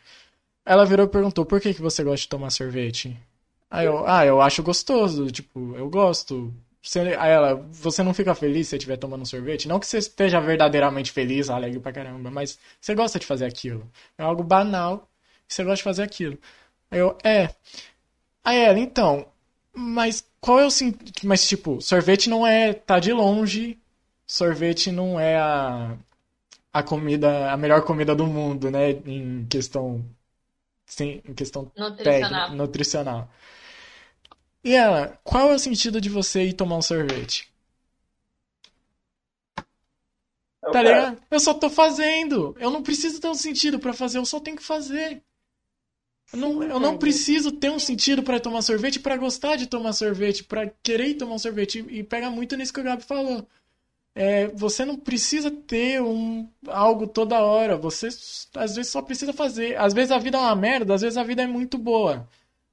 Ela 0.66 0.86
virou 0.86 1.06
e 1.06 1.10
perguntou, 1.10 1.46
por 1.46 1.60
que 1.62 1.74
que 1.74 1.82
você 1.82 2.04
gosta 2.04 2.24
de 2.24 2.30
tomar 2.30 2.50
sorvete? 2.52 3.18
Aí 3.70 3.86
eu, 3.86 4.06
ah, 4.08 4.26
eu 4.26 4.42
acho 4.42 4.64
gostoso, 4.64 5.32
tipo, 5.32 5.76
eu 5.76 5.90
gosto. 5.90 6.54
Você- 6.82 7.16
aí 7.20 7.32
ela, 7.32 7.56
você 7.72 8.04
não 8.04 8.14
fica 8.14 8.34
feliz 8.36 8.68
se 8.70 8.76
estiver 8.78 8.98
tomando 8.98 9.26
sorvete? 9.26 9.68
Não 9.68 9.80
que 9.80 9.88
você 9.88 9.98
esteja 10.00 10.40
verdadeiramente 10.40 11.12
feliz, 11.12 11.50
alegre 11.50 11.80
pra 11.80 11.92
caramba, 11.94 12.32
mas 12.32 12.60
você 12.80 12.96
gosta 12.96 13.20
de 13.20 13.26
fazer 13.26 13.46
aquilo. 13.46 13.90
É 14.18 14.24
algo 14.24 14.44
banal, 14.44 15.08
você 15.48 15.64
gosta 15.64 15.78
de 15.78 15.84
fazer 15.84 16.04
aquilo. 16.04 16.38
Aí 16.92 17.00
eu, 17.00 17.18
é. 17.24 17.50
Aí 18.44 18.58
ela, 18.60 18.80
então, 18.80 19.28
mas 19.74 20.26
qual 20.42 20.60
é 20.60 20.66
o 20.66 20.72
sentido? 20.72 21.12
Mas, 21.26 21.48
tipo, 21.48 21.82
sorvete 21.82 22.30
não 22.30 22.46
é 22.48 22.74
tá 22.74 23.00
de 23.00 23.14
longe, 23.14 23.80
sorvete 24.28 24.92
não 24.92 25.20
é 25.20 25.38
a, 25.38 25.98
a 26.74 26.84
comida, 26.84 27.52
a 27.52 27.58
melhor 27.58 27.84
comida 27.84 28.16
do 28.16 28.28
mundo, 28.28 28.72
né? 28.72 28.92
Em 28.92 29.46
questão, 29.48 30.06
sim, 30.88 31.22
em 31.26 31.34
questão 31.34 31.72
Nutricional. 31.76 32.04
técnica, 32.14 32.52
nutricional. 32.52 33.30
E 34.64 34.74
ela, 34.74 35.20
qual 35.22 35.52
é 35.52 35.56
o 35.56 35.60
sentido 35.60 36.00
de 36.00 36.08
você 36.08 36.44
ir 36.46 36.54
tomar 36.54 36.78
um 36.78 36.82
sorvete? 36.82 37.52
Eu 40.64 40.72
Tá 40.72 40.82
ligado? 40.82 41.22
Eu 41.32 41.40
só 41.40 41.54
tô 41.54 41.70
fazendo. 41.70 42.56
Eu 42.60 42.70
não 42.70 42.82
preciso 42.84 43.20
ter 43.20 43.28
um 43.28 43.34
sentido 43.36 43.80
pra 43.80 43.94
fazer, 43.94 44.18
eu 44.18 44.26
só 44.26 44.40
tenho 44.40 44.58
que 44.58 44.64
fazer. 44.64 45.22
Eu 46.32 46.40
não, 46.40 46.64
eu 46.64 46.80
não 46.80 46.98
preciso 46.98 47.52
ter 47.52 47.72
um 47.72 47.80
sentido 47.80 48.22
pra 48.22 48.40
tomar 48.40 48.62
sorvete, 48.62 49.00
pra 49.00 49.18
gostar 49.18 49.56
de 49.56 49.68
tomar 49.68 49.94
sorvete, 49.94 50.44
pra 50.44 50.70
querer 50.84 51.16
tomar 51.16 51.36
um 51.36 51.40
sorvete. 51.40 51.86
E 51.90 52.04
pega 52.04 52.30
muito 52.30 52.56
nisso 52.56 52.74
que 52.74 52.80
o 52.80 52.84
Gabi 52.84 53.04
falou. 53.04 53.48
É, 54.16 54.48
você 54.50 54.86
não 54.86 54.96
precisa 54.96 55.50
ter 55.50 56.02
um, 56.02 56.48
algo 56.68 57.08
toda 57.08 57.42
hora. 57.42 57.78
Você 57.78 58.10
às 58.56 58.76
vezes 58.76 58.92
só 58.92 59.02
precisa 59.02 59.34
fazer. 59.34 59.78
Às 59.78 59.94
vezes 59.94 60.12
a 60.12 60.20
vida 60.20 60.38
é 60.38 60.42
uma 60.42 60.56
merda, 60.56 60.94
às 60.94 61.02
vezes 61.02 61.18
a 61.18 61.24
vida 61.24 61.42
é 61.42 61.48
muito 61.48 61.78
boa. 61.78 62.28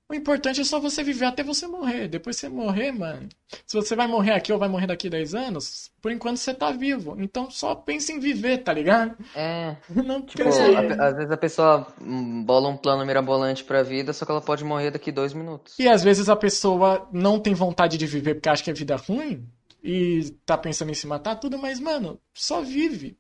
O 0.09 0.15
importante 0.15 0.61
é 0.61 0.65
só 0.65 0.79
você 0.79 1.03
viver 1.03 1.25
até 1.27 1.43
você 1.43 1.67
morrer. 1.67 2.07
Depois 2.07 2.37
você 2.37 2.49
morrer, 2.49 2.93
mano. 2.93 3.29
Se 3.67 3.77
você 3.77 3.97
vai 3.97 4.07
morrer 4.07 4.33
aqui 4.33 4.53
ou 4.53 4.59
vai 4.59 4.69
morrer 4.69 4.87
daqui 4.87 5.11
10 5.11 5.35
anos, 5.35 5.91
por 6.01 6.13
enquanto 6.13 6.37
você 6.37 6.55
tá 6.55 6.71
vivo. 6.71 7.17
Então 7.19 7.51
só 7.51 7.75
pense 7.75 8.13
em 8.13 8.21
viver, 8.21 8.59
tá 8.59 8.73
ligado? 8.73 9.17
É. 9.35 9.77
Não 9.91 10.23
Tipo, 10.23 10.45
pense 10.45 10.61
a- 10.61 11.09
às 11.09 11.17
vezes 11.17 11.31
a 11.33 11.37
pessoa 11.37 11.87
hum, 12.01 12.45
bola 12.45 12.69
um 12.69 12.77
plano 12.77 13.05
mirabolante 13.05 13.65
pra 13.65 13.83
vida, 13.83 14.13
só 14.13 14.25
que 14.25 14.31
ela 14.31 14.41
pode 14.41 14.63
morrer 14.63 14.93
daqui 14.93 15.11
dois 15.11 15.33
minutos. 15.35 15.77
E 15.79 15.89
às 15.89 16.05
vezes 16.05 16.29
a 16.29 16.37
pessoa 16.37 17.09
não 17.13 17.41
tem 17.41 17.53
vontade 17.55 17.99
de 17.99 18.07
viver 18.07 18.35
porque 18.35 18.49
acha 18.49 18.63
que 18.63 18.71
a 18.71 18.75
vida 18.75 18.95
é 18.95 18.97
ruim 18.97 19.45
e 19.83 20.31
tá 20.45 20.57
pensando 20.57 20.91
em 20.91 20.95
se 20.95 21.07
matar, 21.07 21.35
tudo, 21.37 21.59
mas, 21.59 21.81
mano, 21.81 22.21
só 22.33 22.61
vive. 22.63 23.17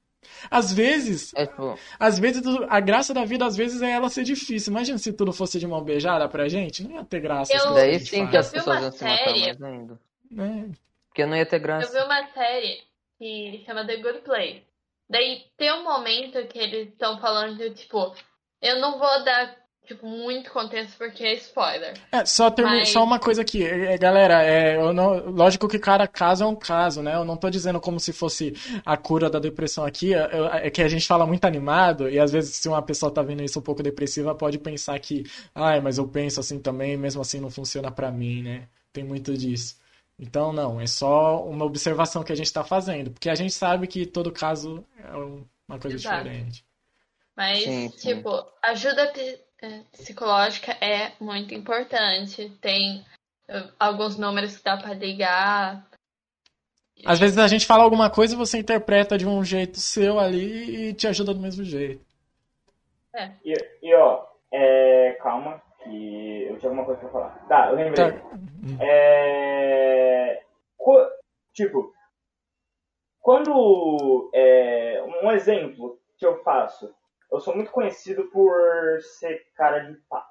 Às 0.50 0.72
vezes, 0.72 1.32
É 1.34 1.46
tipo, 1.46 1.78
às 1.98 2.18
vezes, 2.18 2.42
a 2.68 2.80
graça 2.80 3.12
da 3.14 3.24
vida, 3.24 3.44
às 3.46 3.56
vezes, 3.56 3.80
é 3.82 3.90
ela 3.90 4.08
ser 4.08 4.24
difícil. 4.24 4.70
Imagina 4.70 4.98
se 4.98 5.12
tudo 5.12 5.32
fosse 5.32 5.58
de 5.58 5.66
mão 5.66 5.82
beijada 5.82 6.28
pra 6.28 6.48
gente, 6.48 6.82
não 6.84 6.92
ia 6.96 7.04
ter 7.04 7.20
graça. 7.20 7.52
Eu- 7.54 7.74
daí 7.74 7.98
sim 8.00 8.18
faz, 8.18 8.30
que 8.30 8.36
as 8.36 8.46
Eu 8.46 8.52
pessoas 8.52 8.82
iam 8.82 8.92
se 8.92 9.04
matar 9.04 9.16
série- 9.24 9.40
mais 9.40 9.62
ainda. 9.62 10.00
né? 10.30 10.70
Porque 11.08 11.24
não 11.26 11.36
ia 11.36 11.46
ter 11.46 11.56
Eu 11.56 11.60
graça. 11.60 11.92
vi 11.92 12.04
uma 12.04 12.26
série 12.32 12.82
que 13.18 13.62
chama 13.66 13.86
The 13.86 13.96
Good 13.96 14.20
Place. 14.20 14.62
Daí 15.08 15.44
tem 15.56 15.72
um 15.72 15.84
momento 15.84 16.44
que 16.48 16.58
eles 16.58 16.88
estão 16.88 17.18
falando 17.20 17.56
de, 17.56 17.70
tipo, 17.70 18.14
eu 18.60 18.80
não 18.80 18.98
vou 18.98 19.24
dar, 19.24 19.56
tipo, 19.86 20.06
muito 20.06 20.50
contexto 20.50 20.96
porque 20.98 21.22
é 21.24 21.34
spoiler. 21.34 21.94
É, 22.10 22.24
só, 22.26 22.50
termi- 22.50 22.78
Mas- 22.80 22.88
só 22.90 23.04
uma 23.04 23.18
coisa 23.18 23.42
aqui, 23.42 23.64
é, 23.64 23.94
é, 23.94 23.98
galera, 23.98 24.42
é, 24.42 24.76
eu 24.76 24.92
não- 24.92 25.30
lógico 25.30 25.68
que 25.68 25.78
cada 25.78 26.06
caso 26.08 26.44
é 26.44 26.46
um 26.46 26.56
caso, 26.56 27.02
né? 27.02 27.14
Eu 27.14 27.24
não 27.24 27.36
tô 27.36 27.48
dizendo 27.48 27.80
como 27.80 28.00
se 28.00 28.12
fosse 28.12 28.52
a 28.84 28.96
cura 28.96 29.30
da 29.30 29.38
depressão 29.38 29.84
aqui, 29.84 30.12
é, 30.14 30.28
é 30.66 30.70
que 30.70 30.82
a 30.82 30.88
gente 30.88 31.06
fala 31.06 31.26
muito 31.26 31.44
animado, 31.44 32.08
e 32.10 32.18
às 32.18 32.32
vezes 32.32 32.56
se 32.56 32.68
uma 32.68 32.82
pessoa 32.82 33.12
tá 33.12 33.22
vendo 33.22 33.42
isso 33.42 33.58
um 33.58 33.62
pouco 33.62 33.82
depressiva, 33.82 34.34
pode 34.34 34.58
pensar 34.58 34.98
que, 34.98 35.24
ai, 35.54 35.80
mas 35.80 35.98
eu 35.98 36.06
penso 36.08 36.40
assim 36.40 36.58
também, 36.58 36.96
mesmo 36.96 37.20
assim 37.22 37.40
não 37.40 37.50
funciona 37.50 37.90
pra 37.90 38.10
mim, 38.10 38.42
né? 38.42 38.68
Tem 38.92 39.04
muito 39.04 39.36
disso. 39.36 39.76
Então, 40.18 40.52
não, 40.52 40.80
é 40.80 40.86
só 40.86 41.44
uma 41.44 41.64
observação 41.64 42.22
que 42.24 42.32
a 42.32 42.36
gente 42.36 42.52
tá 42.52 42.64
fazendo, 42.64 43.10
porque 43.10 43.28
a 43.28 43.34
gente 43.34 43.52
sabe 43.52 43.86
que 43.86 44.06
todo 44.06 44.32
caso 44.32 44.82
é 44.98 45.14
um- 45.16 45.44
uma 45.68 45.78
coisa 45.78 45.96
Exato. 45.96 46.24
diferente. 46.24 46.64
Mas, 47.36 47.64
Sim, 47.64 47.90
sim. 47.94 48.14
tipo, 48.16 48.30
ajuda 48.62 49.12
psicológica 49.92 50.72
é 50.80 51.12
muito 51.20 51.54
importante. 51.54 52.50
Tem 52.60 53.04
eh, 53.48 53.68
alguns 53.78 54.16
números 54.18 54.56
que 54.56 54.64
dá 54.64 54.76
pra 54.76 54.94
ligar. 54.94 55.86
Às 57.04 57.18
vezes 57.18 57.36
a 57.38 57.46
gente 57.46 57.66
fala 57.66 57.84
alguma 57.84 58.08
coisa 58.10 58.34
e 58.34 58.38
você 58.38 58.58
interpreta 58.58 59.18
de 59.18 59.26
um 59.26 59.44
jeito 59.44 59.78
seu 59.78 60.18
ali 60.18 60.88
e 60.88 60.94
te 60.94 61.06
ajuda 61.06 61.34
do 61.34 61.40
mesmo 61.40 61.62
jeito. 61.64 62.04
E, 63.44 63.54
e, 63.82 63.94
ó, 63.94 64.26
é, 64.52 65.12
calma, 65.22 65.62
que 65.82 66.42
eu 66.48 66.58
tinha 66.58 66.70
alguma 66.70 66.84
coisa 66.84 67.00
pra 67.00 67.08
falar. 67.10 67.46
Tá, 67.48 67.68
eu 67.70 67.76
lembrei. 67.76 68.12
Tá. 68.12 68.20
É, 68.80 70.42
co- 70.76 71.08
tipo, 71.52 71.92
quando. 73.20 74.30
é, 74.34 75.02
um 75.22 75.30
exemplo 75.30 75.98
que 76.18 76.26
eu 76.26 76.42
faço, 76.42 76.94
eu 77.30 77.40
sou 77.40 77.54
muito 77.54 77.70
conhecido 77.70 78.24
por 78.32 78.52
ser 79.18 79.46
cara 79.56 79.80
de 79.80 79.94
pau. 80.08 80.24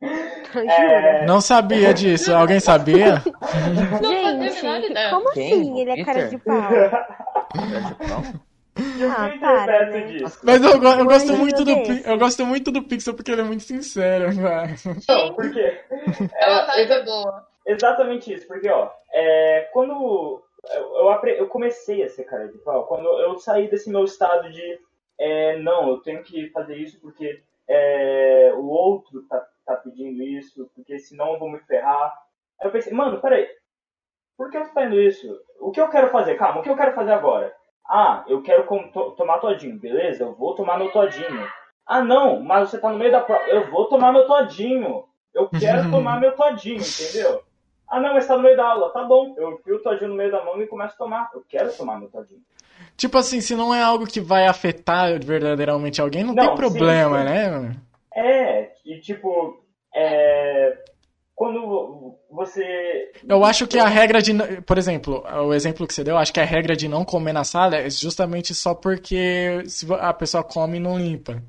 Jura? 0.00 1.26
Não 1.26 1.40
sabia 1.40 1.92
disso. 1.92 2.32
Alguém 2.34 2.60
sabia? 2.60 3.20
Gente, 4.50 5.10
como 5.10 5.32
Quem? 5.32 5.52
assim 5.52 5.80
ele 5.80 5.90
é 5.90 6.04
cara 6.04 6.28
Peter? 6.28 6.30
de 6.30 6.38
pau? 6.38 6.70
Cara 6.72 7.80
de 7.80 7.94
pau? 7.94 8.22
Eu 8.98 9.10
Ah, 9.10 9.30
para, 9.40 9.86
né? 9.86 10.00
disso. 10.06 10.38
Mas 10.42 10.62
eu, 10.64 10.70
eu 10.72 11.04
gosto 11.04 11.32
muito 11.36 11.64
do 11.64 11.70
eu 11.72 12.18
gosto 12.18 12.46
muito 12.46 12.70
do 12.70 12.82
Pixel 12.82 13.14
porque 13.14 13.30
ele 13.30 13.42
é 13.42 13.44
muito 13.44 13.62
sincero, 13.62 14.30
velho. 14.32 14.74
Não, 15.08 15.34
porque. 15.34 15.60
É 15.60 16.48
uma 16.48 16.78
É, 16.78 16.82
exa- 16.82 17.02
boa. 17.02 17.46
exatamente 17.66 18.32
isso, 18.32 18.46
porque, 18.46 18.68
ó, 18.70 18.90
é, 19.12 19.68
quando 19.72 19.92
eu, 19.92 20.42
eu, 21.04 21.28
eu 21.36 21.46
comecei 21.48 22.02
a 22.04 22.08
ser 22.08 22.24
cara 22.24 22.48
de 22.48 22.58
pau, 22.58 22.86
quando 22.86 23.06
eu 23.20 23.38
saí 23.38 23.68
desse 23.68 23.90
meu 23.90 24.04
estado 24.04 24.50
de. 24.50 24.78
É, 25.20 25.58
não, 25.58 25.88
eu 25.90 25.98
tenho 25.98 26.22
que 26.22 26.48
fazer 26.50 26.76
isso 26.76 26.98
porque 27.00 27.42
é, 27.68 28.52
o 28.56 28.66
outro 28.66 29.22
tá, 29.28 29.46
tá 29.66 29.76
pedindo 29.76 30.22
isso, 30.22 30.68
porque 30.74 30.98
senão 30.98 31.34
eu 31.34 31.38
vou 31.38 31.50
me 31.50 31.58
ferrar. 31.60 32.12
Aí 32.60 32.66
eu 32.66 32.72
pensei, 32.72 32.92
mano, 32.92 33.20
peraí, 33.20 33.46
por 34.36 34.50
que 34.50 34.56
eu 34.56 34.64
tô 34.64 34.72
fazendo 34.72 34.98
isso? 34.98 35.38
O 35.60 35.70
que 35.70 35.80
eu 35.80 35.88
quero 35.90 36.08
fazer? 36.08 36.36
Calma, 36.36 36.60
o 36.60 36.62
que 36.62 36.70
eu 36.70 36.76
quero 36.76 36.94
fazer 36.94 37.12
agora? 37.12 37.54
Ah, 37.86 38.24
eu 38.26 38.42
quero 38.42 38.66
to- 38.92 39.10
tomar 39.12 39.38
todinho, 39.38 39.78
beleza? 39.78 40.24
Eu 40.24 40.34
vou 40.34 40.54
tomar 40.54 40.78
meu 40.78 40.90
todinho. 40.90 41.48
Ah, 41.86 42.02
não, 42.02 42.40
mas 42.40 42.70
você 42.70 42.78
tá 42.78 42.88
no 42.90 42.98
meio 42.98 43.12
da 43.12 43.20
prova. 43.20 43.44
Eu 43.48 43.70
vou 43.70 43.86
tomar 43.88 44.12
meu 44.12 44.26
todinho. 44.26 45.04
Eu 45.34 45.48
quero 45.48 45.82
tomar 45.90 46.18
meu 46.20 46.32
todinho, 46.34 46.80
entendeu? 46.80 47.42
Ah, 47.88 48.00
não, 48.00 48.14
mas 48.14 48.26
tá 48.26 48.36
no 48.36 48.42
meio 48.42 48.56
da 48.56 48.66
aula. 48.68 48.90
Tá 48.92 49.02
bom, 49.04 49.34
eu 49.36 49.52
enfio 49.52 49.76
o 49.76 49.82
todinho 49.82 50.10
no 50.10 50.16
meio 50.16 50.30
da 50.30 50.44
mão 50.44 50.60
e 50.62 50.66
começo 50.66 50.94
a 50.94 50.98
tomar. 50.98 51.30
Eu 51.34 51.44
quero 51.48 51.76
tomar 51.76 51.98
meu 51.98 52.08
todinho. 52.08 52.40
Tipo 52.96 53.18
assim, 53.18 53.40
se 53.40 53.54
não 53.54 53.74
é 53.74 53.82
algo 53.82 54.06
que 54.06 54.20
vai 54.20 54.46
afetar 54.46 55.18
verdadeiramente 55.24 56.00
alguém, 56.00 56.22
não, 56.22 56.34
Não, 56.34 56.42
tem 56.42 56.50
sim, 56.50 56.56
problema, 56.56 57.18
sim. 57.18 57.24
né? 57.24 57.50
mano? 57.50 57.80
É, 58.14 58.70
e 58.84 59.00
tipo, 59.00 59.62
é, 59.94 60.76
quando 61.34 62.16
você. 62.30 63.12
Eu 63.26 63.44
acho 63.44 63.66
que 63.66 63.78
a 63.78 63.86
regra 63.88 64.20
de. 64.20 64.32
Por 64.62 64.76
exemplo, 64.76 65.24
o 65.46 65.54
exemplo 65.54 65.86
que 65.86 65.94
você 65.94 66.04
deu, 66.04 66.18
acho 66.18 66.32
que 66.32 66.40
a 66.40 66.44
regra 66.44 66.76
de 66.76 66.88
não 66.88 67.04
comer 67.04 67.32
na 67.32 67.44
sala 67.44 67.76
é 67.76 67.88
justamente 67.88 68.54
só 68.54 68.74
porque 68.74 69.62
se 69.66 69.86
a 69.94 70.12
pessoa 70.12 70.44
come 70.44 70.76
e 70.76 70.80
não 70.80 70.98
limpa. 70.98 71.42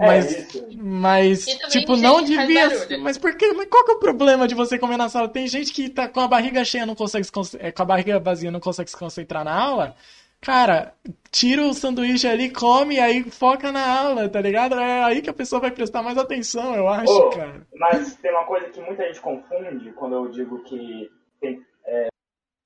É 0.00 0.06
Mas, 0.06 0.30
isso. 0.30 0.68
mas 0.76 1.44
tipo, 1.70 1.96
não 1.96 2.24
que 2.24 2.36
devia. 2.36 2.68
Mas 3.00 3.18
por 3.18 3.36
quê? 3.36 3.52
Mas 3.56 3.68
qual 3.68 3.84
que 3.84 3.90
é 3.90 3.94
o 3.94 3.98
problema 3.98 4.46
de 4.46 4.54
você 4.54 4.78
comer 4.78 4.96
na 4.96 5.08
sala? 5.08 5.28
Tem 5.28 5.48
gente 5.48 5.72
que 5.72 5.88
tá 5.88 6.08
com 6.08 6.20
a 6.20 6.28
barriga 6.28 6.64
cheia, 6.64 6.86
não 6.86 6.94
consegue 6.94 7.24
se 7.24 7.32
con- 7.32 7.42
é, 7.58 7.72
com 7.72 7.82
a 7.82 7.84
barriga 7.84 8.20
vazia, 8.20 8.50
não 8.50 8.60
consegue 8.60 8.88
se 8.90 8.96
concentrar 8.96 9.44
na 9.44 9.52
aula. 9.60 9.96
Cara, 10.40 10.94
tira 11.30 11.62
o 11.62 11.74
sanduíche 11.74 12.26
ali, 12.26 12.50
come 12.50 12.94
e 12.94 13.00
aí 13.00 13.22
foca 13.24 13.72
na 13.72 14.00
aula, 14.00 14.28
tá 14.28 14.40
ligado? 14.40 14.78
É 14.78 15.02
aí 15.02 15.20
que 15.20 15.30
a 15.30 15.34
pessoa 15.34 15.60
vai 15.60 15.70
prestar 15.70 16.02
mais 16.02 16.16
atenção, 16.16 16.74
eu 16.74 16.88
acho, 16.88 17.12
Ô, 17.12 17.30
cara. 17.30 17.66
Mas 17.74 18.16
tem 18.16 18.30
uma 18.30 18.46
coisa 18.46 18.68
que 18.70 18.80
muita 18.80 19.04
gente 19.06 19.20
confunde 19.20 19.92
quando 19.92 20.14
eu 20.14 20.28
digo 20.28 20.62
que 20.62 21.10
tem. 21.40 21.60
É... 21.84 22.08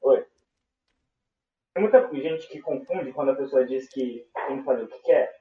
Oi. 0.02 0.24
Tem 1.74 1.82
muita 1.82 2.08
gente 2.12 2.46
que 2.48 2.60
confunde 2.60 3.12
quando 3.12 3.30
a 3.30 3.36
pessoa 3.36 3.64
diz 3.64 3.88
que 3.88 4.26
tem 4.46 4.58
que 4.58 4.64
fazer 4.64 4.82
o 4.82 4.88
que 4.88 5.02
quer, 5.02 5.34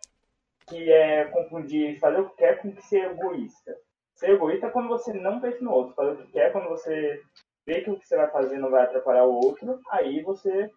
que 0.67 0.91
é 0.91 1.25
confundir 1.25 1.99
fazer 1.99 2.21
o 2.21 2.29
que 2.29 2.37
quer 2.37 2.61
com 2.61 2.71
que 2.71 2.81
ser 2.83 3.11
egoísta. 3.11 3.75
Ser 4.15 4.31
egoísta 4.31 4.67
é 4.67 4.69
quando 4.69 4.87
você 4.87 5.11
não 5.13 5.41
pensa 5.41 5.61
no 5.61 5.71
outro. 5.71 5.95
Fazer 5.95 6.11
o 6.11 6.25
que 6.25 6.31
quer 6.31 6.47
é 6.47 6.49
quando 6.51 6.69
você 6.69 7.21
vê 7.65 7.81
que 7.81 7.89
o 7.91 7.99
que 7.99 8.07
você 8.07 8.15
vai 8.15 8.31
fazer 8.31 8.57
não 8.57 8.71
vai 8.71 8.83
atrapalhar 8.83 9.25
o 9.25 9.33
outro, 9.33 9.79
aí 9.89 10.21
você 10.21 10.71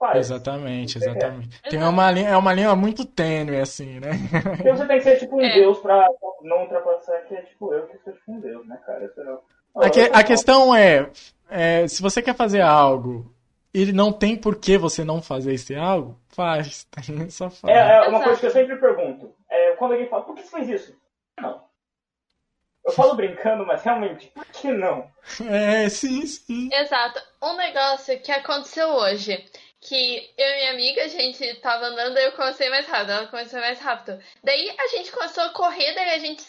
faz. 0.00 0.18
Exatamente, 0.18 0.98
exatamente. 0.98 1.60
Tem 1.62 1.80
uma 1.82 2.10
linha, 2.10 2.30
é 2.30 2.36
uma 2.36 2.52
linha 2.52 2.74
muito 2.74 3.04
tênue, 3.04 3.60
assim, 3.60 4.00
né? 4.00 4.10
Porque 4.56 4.72
você 4.72 4.86
tem 4.86 4.96
que 4.98 5.04
ser 5.04 5.18
tipo 5.18 5.36
um 5.36 5.40
É. 5.42 5.54
deus 5.54 5.78
pra 5.78 6.08
não 6.42 6.62
ultrapassar 6.62 7.20
que 7.28 7.34
é 7.36 7.42
tipo 7.42 7.72
eu 7.72 7.86
que 7.86 7.98
sou 7.98 8.12
tipo 8.14 8.32
um 8.32 8.40
deus, 8.40 8.66
né, 8.66 8.76
cara? 8.84 9.04
É- 9.04 9.86
A, 9.86 9.90
que- 9.90 10.10
a 10.12 10.24
questão 10.24 10.74
é, 10.74 11.10
é, 11.48 11.86
se 11.86 12.02
você 12.02 12.20
quer 12.20 12.34
fazer 12.34 12.62
algo 12.62 13.32
e 13.72 13.92
não 13.92 14.10
tem 14.12 14.36
por 14.36 14.56
que 14.56 14.76
você 14.76 15.04
não 15.04 15.22
fazer 15.22 15.52
esse 15.54 15.76
algo, 15.76 16.18
faz? 16.30 16.88
Só 17.30 17.48
faz. 17.50 17.72
É, 17.76 17.78
é 17.78 18.00
uma 18.00 18.08
Exato. 18.18 18.24
coisa 18.24 18.40
que 18.40 18.46
eu 18.46 18.50
sempre 18.50 18.76
pergunto. 18.76 19.32
É, 19.48 19.76
quando 19.76 19.92
alguém 19.92 20.08
fala, 20.08 20.24
por 20.24 20.34
que 20.34 20.42
você 20.42 20.56
fez 20.56 20.68
isso? 20.68 20.96
Não. 21.40 21.60
Eu 22.84 22.92
falo 22.92 23.14
brincando, 23.14 23.64
mas 23.66 23.82
realmente, 23.82 24.28
por 24.28 24.44
que 24.46 24.72
não? 24.72 25.06
É, 25.48 25.88
sim, 25.90 26.24
sim. 26.26 26.70
Exato. 26.72 27.20
Um 27.42 27.54
negócio 27.56 28.18
que 28.20 28.32
aconteceu 28.32 28.88
hoje. 28.88 29.44
Que 29.80 30.34
eu 30.36 30.46
e 30.46 30.56
minha 30.56 30.70
amiga, 30.72 31.04
a 31.04 31.08
gente 31.08 31.54
tava 31.56 31.86
andando 31.86 32.18
eu 32.18 32.32
comecei 32.32 32.68
mais 32.68 32.86
rápido, 32.86 33.12
ela 33.12 33.26
começou 33.28 33.60
mais 33.60 33.78
rápido. 33.80 34.22
Daí 34.44 34.74
a 34.78 34.86
gente 34.88 35.10
começou 35.10 35.44
a 35.44 35.50
correr, 35.50 35.94
daí 35.94 36.10
a 36.10 36.18
gente, 36.18 36.44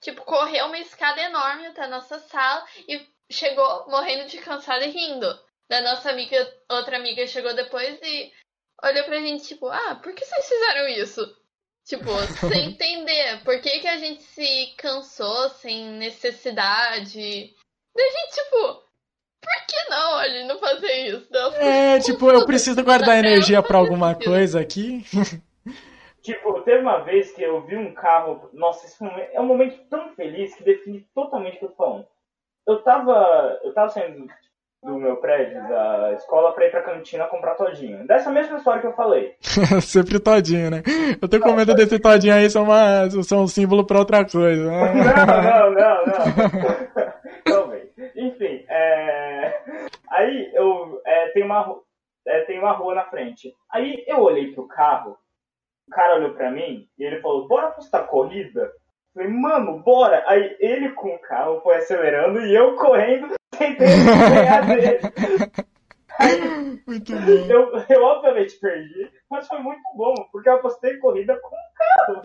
tipo, 0.00 0.22
correu 0.24 0.66
uma 0.66 0.78
escada 0.78 1.20
enorme 1.20 1.66
até 1.66 1.84
a 1.84 1.88
nossa 1.88 2.18
sala 2.18 2.66
e 2.88 3.06
chegou 3.30 3.88
morrendo 3.88 4.28
de 4.28 4.38
cansada 4.38 4.84
e 4.84 4.90
rindo. 4.90 5.40
Da 5.68 5.80
nossa 5.80 6.10
amiga, 6.10 6.36
outra 6.68 6.96
amiga 6.96 7.26
chegou 7.26 7.54
depois 7.54 7.98
e 8.02 8.32
olhou 8.82 9.04
pra 9.04 9.20
gente, 9.20 9.46
tipo, 9.46 9.68
ah, 9.68 9.94
por 10.02 10.12
que 10.14 10.24
vocês 10.24 10.48
fizeram 10.48 10.88
isso? 10.88 11.36
Tipo, 11.84 12.10
sem 12.48 12.70
entender 12.70 13.42
por 13.44 13.60
que, 13.60 13.80
que 13.80 13.88
a 13.88 13.96
gente 13.96 14.22
se 14.22 14.74
cansou 14.76 15.48
sem 15.50 15.84
necessidade. 15.92 17.54
Daí 17.94 18.06
a 18.06 18.10
gente, 18.10 18.34
tipo, 18.34 18.91
por 19.42 19.66
que 19.66 19.90
não 19.90 20.16
a 20.16 20.28
gente 20.28 20.46
não 20.46 20.58
fazer 20.58 20.92
isso? 21.08 21.26
Não, 21.30 21.52
É, 21.56 21.98
tipo, 21.98 22.30
eu 22.30 22.46
preciso 22.46 22.82
guardar 22.82 23.18
energia 23.18 23.62
pra 23.62 23.78
alguma 23.78 24.14
coisa 24.14 24.60
aqui. 24.60 25.04
Tipo, 26.22 26.60
teve 26.62 26.78
uma 26.82 26.98
vez 26.98 27.32
que 27.32 27.42
eu 27.42 27.60
vi 27.62 27.76
um 27.76 27.92
carro. 27.92 28.48
Nossa, 28.52 28.86
esse 28.86 29.02
momento 29.02 29.28
é 29.32 29.40
um 29.40 29.46
momento 29.46 29.76
tão 29.90 30.10
feliz 30.10 30.54
que 30.54 30.62
define 30.62 31.04
totalmente 31.14 31.56
o 31.56 31.58
que 31.58 31.64
eu 31.64 31.68
tô 31.70 31.74
falando. 31.74 32.06
Eu 32.66 32.78
tava. 32.82 33.58
Eu 33.64 33.74
tava 33.74 33.88
saindo 33.88 34.26
do 34.84 34.98
meu 34.98 35.16
prédio, 35.16 35.60
da 35.68 36.12
escola, 36.14 36.52
pra 36.52 36.66
ir 36.66 36.70
pra 36.70 36.82
cantina 36.82 37.26
comprar 37.26 37.54
todinho. 37.54 38.04
Dessa 38.06 38.30
mesma 38.30 38.56
história 38.58 38.80
que 38.80 38.86
eu 38.86 38.92
falei. 38.94 39.34
Sempre 39.82 40.18
todinho, 40.18 40.70
né? 40.70 40.82
Eu 41.20 41.28
tô 41.28 41.38
com 41.40 41.52
medo 41.52 41.72
desse 41.74 41.98
todinho 42.00 42.34
aí 42.34 42.50
ser, 42.50 42.58
uma, 42.58 43.08
ser 43.10 43.34
um 43.34 43.46
símbolo 43.46 43.84
pra 43.86 43.98
outra 44.00 44.24
coisa. 44.24 44.70
né? 44.70 44.92
Não, 44.94 45.70
não, 45.70 46.06
não, 46.06 46.06
não. 46.06 47.12
Talvez. 47.46 47.88
Enfim, 48.16 48.44
é... 48.44 48.61
aí 50.12 50.50
eu 50.54 51.00
é, 51.06 51.28
tem 51.28 51.44
uma 51.44 51.80
é, 52.26 52.40
tem 52.42 52.58
uma 52.58 52.72
rua 52.72 52.94
na 52.94 53.04
frente. 53.04 53.52
Aí 53.70 54.04
eu 54.06 54.20
olhei 54.20 54.52
pro 54.52 54.68
carro, 54.68 55.16
o 55.88 55.90
cara 55.90 56.16
olhou 56.16 56.34
pra 56.34 56.50
mim 56.50 56.86
e 56.98 57.04
ele 57.04 57.20
falou: 57.20 57.48
"Bora 57.48 57.70
postar 57.72 58.04
corrida?" 58.04 58.60
Eu 59.14 59.22
falei: 59.22 59.28
"Mano, 59.28 59.82
bora". 59.82 60.24
Aí 60.26 60.56
ele 60.60 60.90
com 60.90 61.14
o 61.14 61.20
carro 61.20 61.60
foi 61.62 61.76
acelerando 61.76 62.40
e 62.40 62.54
eu 62.54 62.76
correndo 62.76 63.34
tentando 63.58 64.30
ganhar 64.30 64.66
dele. 64.66 65.00
Aí 66.18 66.40
Muito 66.86 67.12
bom. 67.12 67.46
eu, 67.48 67.84
eu 67.88 68.02
obviamente 68.02 68.58
perdi, 68.58 69.10
mas 69.30 69.46
foi 69.46 69.58
muito 69.60 69.80
bom, 69.96 70.14
porque 70.30 70.48
eu 70.48 70.54
apostei 70.54 70.96
corrida 70.98 71.38
com 71.40 71.48
o 71.48 71.60
carro. 71.76 72.22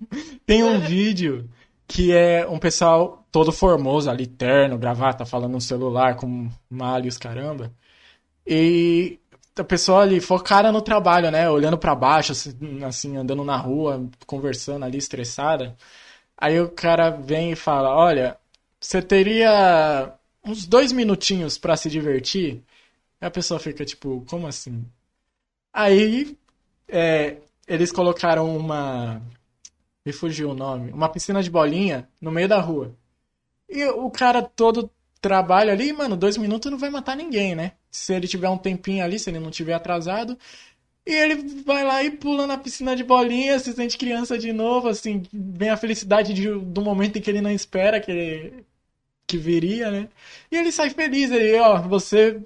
Tem 0.46 0.62
um 0.62 0.78
vídeo 0.80 1.48
que 1.90 2.12
é 2.12 2.46
um 2.48 2.58
pessoal 2.58 3.26
todo 3.32 3.50
formoso 3.50 4.08
ali, 4.08 4.24
terno, 4.24 4.78
gravata, 4.78 5.26
falando 5.26 5.54
no 5.54 5.60
celular 5.60 6.14
com 6.16 6.48
malha 6.70 7.06
e 7.06 7.08
os 7.08 7.18
caramba. 7.18 7.72
E 8.46 9.18
a 9.58 9.64
pessoa 9.64 10.02
ali 10.02 10.20
focada 10.20 10.70
no 10.72 10.82
trabalho, 10.82 11.30
né? 11.32 11.50
Olhando 11.50 11.76
pra 11.78 11.94
baixo, 11.94 12.32
assim, 12.32 12.84
assim, 12.84 13.16
andando 13.16 13.44
na 13.44 13.56
rua, 13.56 14.08
conversando 14.26 14.84
ali, 14.84 14.98
estressada. 14.98 15.76
Aí 16.38 16.60
o 16.60 16.70
cara 16.70 17.10
vem 17.10 17.52
e 17.52 17.56
fala: 17.56 17.90
Olha, 17.96 18.38
você 18.80 19.02
teria 19.02 20.14
uns 20.44 20.66
dois 20.66 20.92
minutinhos 20.92 21.58
pra 21.58 21.76
se 21.76 21.90
divertir? 21.90 22.62
Aí 23.20 23.28
a 23.28 23.30
pessoa 23.32 23.60
fica 23.60 23.84
tipo: 23.84 24.24
Como 24.28 24.46
assim? 24.46 24.86
Aí 25.72 26.38
é, 26.88 27.38
eles 27.68 27.92
colocaram 27.92 28.56
uma. 28.56 29.22
Me 30.10 30.12
fugiu 30.12 30.50
o 30.50 30.54
nome. 30.54 30.90
Uma 30.92 31.08
piscina 31.08 31.42
de 31.42 31.50
bolinha 31.50 32.08
no 32.20 32.32
meio 32.32 32.48
da 32.48 32.60
rua. 32.60 32.94
E 33.68 33.84
o 33.86 34.10
cara 34.10 34.42
todo 34.42 34.90
trabalha 35.20 35.72
ali, 35.72 35.92
mano, 35.92 36.16
dois 36.16 36.36
minutos 36.36 36.70
não 36.70 36.78
vai 36.78 36.90
matar 36.90 37.16
ninguém, 37.16 37.54
né? 37.54 37.72
Se 37.90 38.14
ele 38.14 38.28
tiver 38.28 38.48
um 38.48 38.58
tempinho 38.58 39.04
ali, 39.04 39.18
se 39.18 39.30
ele 39.30 39.40
não 39.40 39.50
tiver 39.50 39.74
atrasado. 39.74 40.38
E 41.06 41.12
ele 41.14 41.36
vai 41.64 41.84
lá 41.84 42.02
e 42.04 42.10
pula 42.10 42.46
na 42.46 42.58
piscina 42.58 42.96
de 42.96 43.04
bolinha, 43.04 43.58
se 43.58 43.72
sente 43.72 43.98
criança 43.98 44.38
de 44.38 44.52
novo, 44.52 44.88
assim, 44.88 45.22
vem 45.32 45.70
a 45.70 45.76
felicidade 45.76 46.34
de- 46.34 46.50
do 46.60 46.82
momento 46.82 47.18
em 47.18 47.22
que 47.22 47.30
ele 47.30 47.40
não 47.42 47.50
espera 47.50 48.00
que, 48.00 48.52
que 49.26 49.38
viria, 49.38 49.90
né? 49.90 50.08
E 50.52 50.56
ele 50.56 50.72
sai 50.72 50.90
feliz, 50.90 51.30
ele, 51.32 51.58
ó, 51.60 51.80
você 51.82 52.42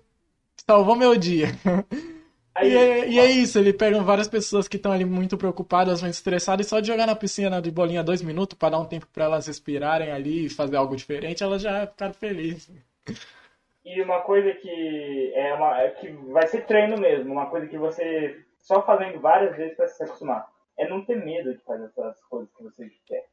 salvou 0.69 0.97
meu 0.97 1.17
dia. 1.17 1.49
Aí, 2.55 2.73
E 2.73 2.77
é, 2.77 3.09
e 3.09 3.19
é 3.19 3.31
isso, 3.31 3.59
ele 3.59 3.73
pega 3.73 4.01
várias 4.03 4.29
pessoas 4.29 4.69
que 4.69 4.77
estão 4.77 4.93
ali 4.93 5.05
muito 5.05 5.37
preocupadas, 5.37 6.03
muito 6.03 6.15
estressadas, 6.15 6.67
e 6.67 6.69
só 6.69 6.79
de 6.81 6.87
jogar 6.87 7.07
na 7.07 7.17
piscina 7.17 7.61
de 7.61 7.71
bolinha 7.71 8.03
dois 8.05 8.23
minutos 8.23 8.57
para 8.57 8.71
dar 8.71 8.79
um 8.79 8.85
tempo 8.87 9.07
para 9.13 9.25
elas 9.25 9.47
respirarem 9.47 10.13
ali 10.13 10.47
e 10.47 10.51
fazer 10.51 10.77
algo 10.77 10.95
diferente, 10.95 11.43
elas 11.43 11.61
já 11.63 11.87
ficaram 11.87 12.15
felizes. 12.15 12.71
E 13.85 14.01
uma 14.01 14.21
coisa 14.21 14.53
que 14.55 15.33
é 15.35 15.53
uma 15.55 15.81
é 15.81 15.91
que 15.91 16.09
vai 16.33 16.47
ser 16.47 16.65
treino 16.65 16.97
mesmo, 16.97 17.33
uma 17.33 17.47
coisa 17.47 17.67
que 17.67 17.77
você 17.77 18.41
só 18.61 18.83
fazendo 18.83 19.21
várias 19.21 19.57
vezes 19.57 19.77
para 19.77 19.89
se 19.89 20.03
acostumar. 20.03 20.49
É 20.77 20.89
não 20.89 21.05
ter 21.05 21.17
medo 21.23 21.53
de 21.53 21.61
fazer 21.63 21.85
essas 21.85 22.21
coisas 22.25 22.49
que 22.57 22.63
você 22.63 22.91
quer. 23.07 23.27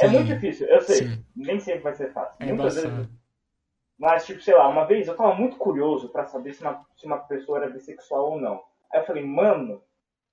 É 0.00 0.08
muito 0.08 0.26
difícil, 0.26 0.66
eu 0.68 0.80
sei. 0.82 1.08
Sim. 1.08 1.24
Nem 1.34 1.58
sempre 1.60 1.80
vai 1.82 1.94
ser 1.94 2.12
fácil. 2.12 2.36
É 2.40 2.46
Muitas 2.46 2.76
embaçado. 2.76 2.96
vezes. 2.96 3.10
Mas, 3.98 4.26
tipo, 4.26 4.40
sei 4.40 4.54
lá, 4.54 4.68
uma 4.68 4.84
vez 4.86 5.06
eu 5.06 5.16
tava 5.16 5.34
muito 5.34 5.56
curioso 5.56 6.08
pra 6.08 6.24
saber 6.26 6.52
se 6.52 6.62
uma, 6.62 6.84
se 6.96 7.06
uma 7.06 7.18
pessoa 7.18 7.58
era 7.58 7.70
bissexual 7.70 8.32
ou 8.32 8.40
não. 8.40 8.62
Aí 8.92 9.00
eu 9.00 9.04
falei, 9.06 9.24
mano, 9.24 9.80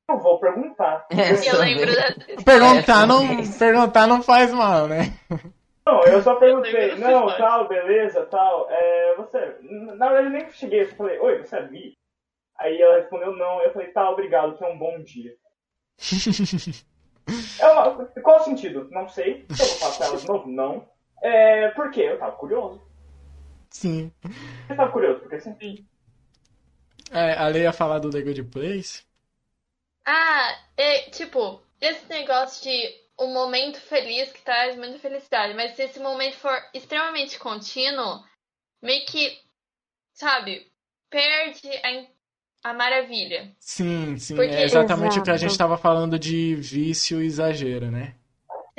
eu 0.10 0.18
vou 0.20 0.40
perguntar. 0.40 1.06
Essa 1.10 1.50
Eu 1.56 1.60
lembro 1.60 1.90
história. 1.90 2.16
Perguntar 2.44 2.80
Essa 3.04 3.06
não, 3.06 3.28
perguntar 3.60 4.08
não 4.08 4.24
faz 4.24 4.52
mal, 4.52 4.88
né? 4.88 5.14
Não, 5.86 6.04
eu 6.04 6.22
só 6.22 6.36
perguntei, 6.36 6.72
dessa 6.92 6.96
não, 7.10 7.28
tal, 7.38 7.68
beleza, 7.68 8.26
tal. 8.26 8.68
É, 8.70 9.16
você. 9.16 9.58
Na 9.62 10.08
verdade, 10.10 10.28
eu 10.28 10.32
nem 10.32 10.50
cheguei, 10.52 10.82
eu 10.82 10.90
só 10.90 10.96
falei, 10.96 11.20
oi, 11.20 11.40
você 11.40 11.56
é 11.58 11.64
bi? 11.68 11.98
Aí 12.60 12.80
ela 12.80 12.98
respondeu 12.98 13.36
não, 13.36 13.62
eu 13.62 13.72
falei, 13.74 13.88
tá, 13.90 14.10
obrigado, 14.10 14.58
tenha 14.58 14.72
um 14.72 14.78
bom 14.78 15.00
dia. 15.02 15.36
É 17.60 17.68
uma- 17.68 18.06
qual 18.24 18.40
o 18.40 18.44
sentido? 18.44 18.88
Não 18.92 19.08
sei. 19.08 19.46
Se 19.52 19.62
eu 19.62 19.68
vou 19.68 19.78
falar 19.78 19.96
com 19.98 20.04
ela 20.04 20.18
de 20.18 20.28
novo? 20.28 20.50
Não. 20.50 20.88
É, 21.22 21.70
por 21.70 21.92
quê? 21.92 22.02
Eu 22.02 22.18
tava 22.20 22.32
curioso. 22.34 22.82
Sim. 23.72 24.12
Você 24.68 24.76
tava 24.76 24.92
curioso, 24.92 25.22
porque 25.22 25.36
assim. 25.36 25.88
É, 27.10 27.34
a 27.34 27.48
Lei 27.48 27.64
ia 27.64 27.74
falar 27.74 28.00
do 28.00 28.10
The 28.10 28.22
Good 28.22 28.44
Place. 28.44 29.04
Ah, 30.06 30.58
é, 30.78 31.10
tipo, 31.10 31.62
esse 31.80 32.06
negócio 32.10 32.64
de 32.64 33.02
um 33.20 33.34
momento 33.34 33.80
feliz 33.82 34.32
que 34.32 34.42
traz 34.42 34.76
muita 34.78 35.00
felicidade, 35.00 35.54
mas 35.54 35.76
se 35.76 35.84
esse 35.84 36.00
momento 36.00 36.38
for 36.38 36.58
extremamente 36.74 37.38
contínuo, 37.40 38.24
meio 38.82 39.06
que, 39.06 39.38
sabe, 40.14 40.72
perde 41.10 41.70
a, 42.64 42.70
a 42.70 42.74
maravilha. 42.74 43.54
Sim, 43.60 44.18
sim, 44.18 44.36
Porque- 44.36 44.52
é 44.54 44.64
exatamente 44.64 45.20
o 45.20 45.24
que 45.24 45.30
a 45.30 45.34
gente 45.34 45.52
Exato. 45.52 45.54
estava 45.54 45.78
falando 45.78 46.18
de 46.18 46.56
vício 46.56 47.22
e 47.22 47.26
exagero, 47.26 47.92
né? 47.92 48.16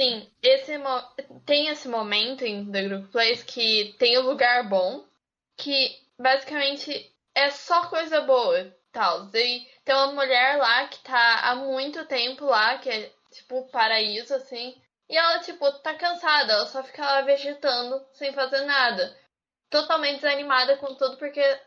Sim, 0.02 0.28
esse 0.42 0.72
tem 1.46 1.68
esse 1.68 1.86
momento 1.86 2.44
em 2.44 2.72
The 2.72 2.82
Group 2.88 3.12
Place 3.12 3.44
que 3.44 3.94
tem 4.00 4.18
o 4.18 4.22
lugar 4.22 4.68
bom, 4.68 5.06
que 5.56 5.96
basicamente 6.18 7.14
é 7.32 7.50
só 7.50 7.86
coisa 7.86 8.20
boa, 8.22 8.76
tal. 8.90 9.30
E 9.32 9.64
tem 9.84 9.94
uma 9.94 10.12
mulher 10.12 10.56
lá 10.58 10.88
que 10.88 10.98
tá 11.04 11.42
há 11.44 11.54
muito 11.54 12.04
tempo 12.06 12.46
lá, 12.46 12.78
que 12.78 12.90
é 12.90 13.12
tipo 13.30 13.68
paraíso, 13.68 14.34
assim. 14.34 14.74
E 15.08 15.16
ela, 15.16 15.38
tipo, 15.38 15.70
tá 15.78 15.94
cansada, 15.94 16.52
ela 16.52 16.66
só 16.66 16.82
fica 16.82 17.04
lá 17.04 17.20
vegetando, 17.20 18.04
sem 18.14 18.32
fazer 18.32 18.62
nada. 18.62 19.16
Totalmente 19.70 20.16
desanimada 20.16 20.76
com 20.78 20.96
tudo, 20.96 21.16
porque, 21.16 21.60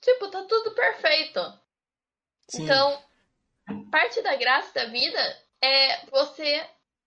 tipo, 0.00 0.30
tá 0.30 0.42
tudo 0.44 0.70
perfeito. 0.70 1.40
Sim. 2.48 2.64
Então, 2.64 3.02
parte 3.90 4.22
da 4.22 4.34
graça 4.36 4.72
da 4.72 4.86
vida 4.86 5.42
é 5.60 6.06
você 6.06 6.66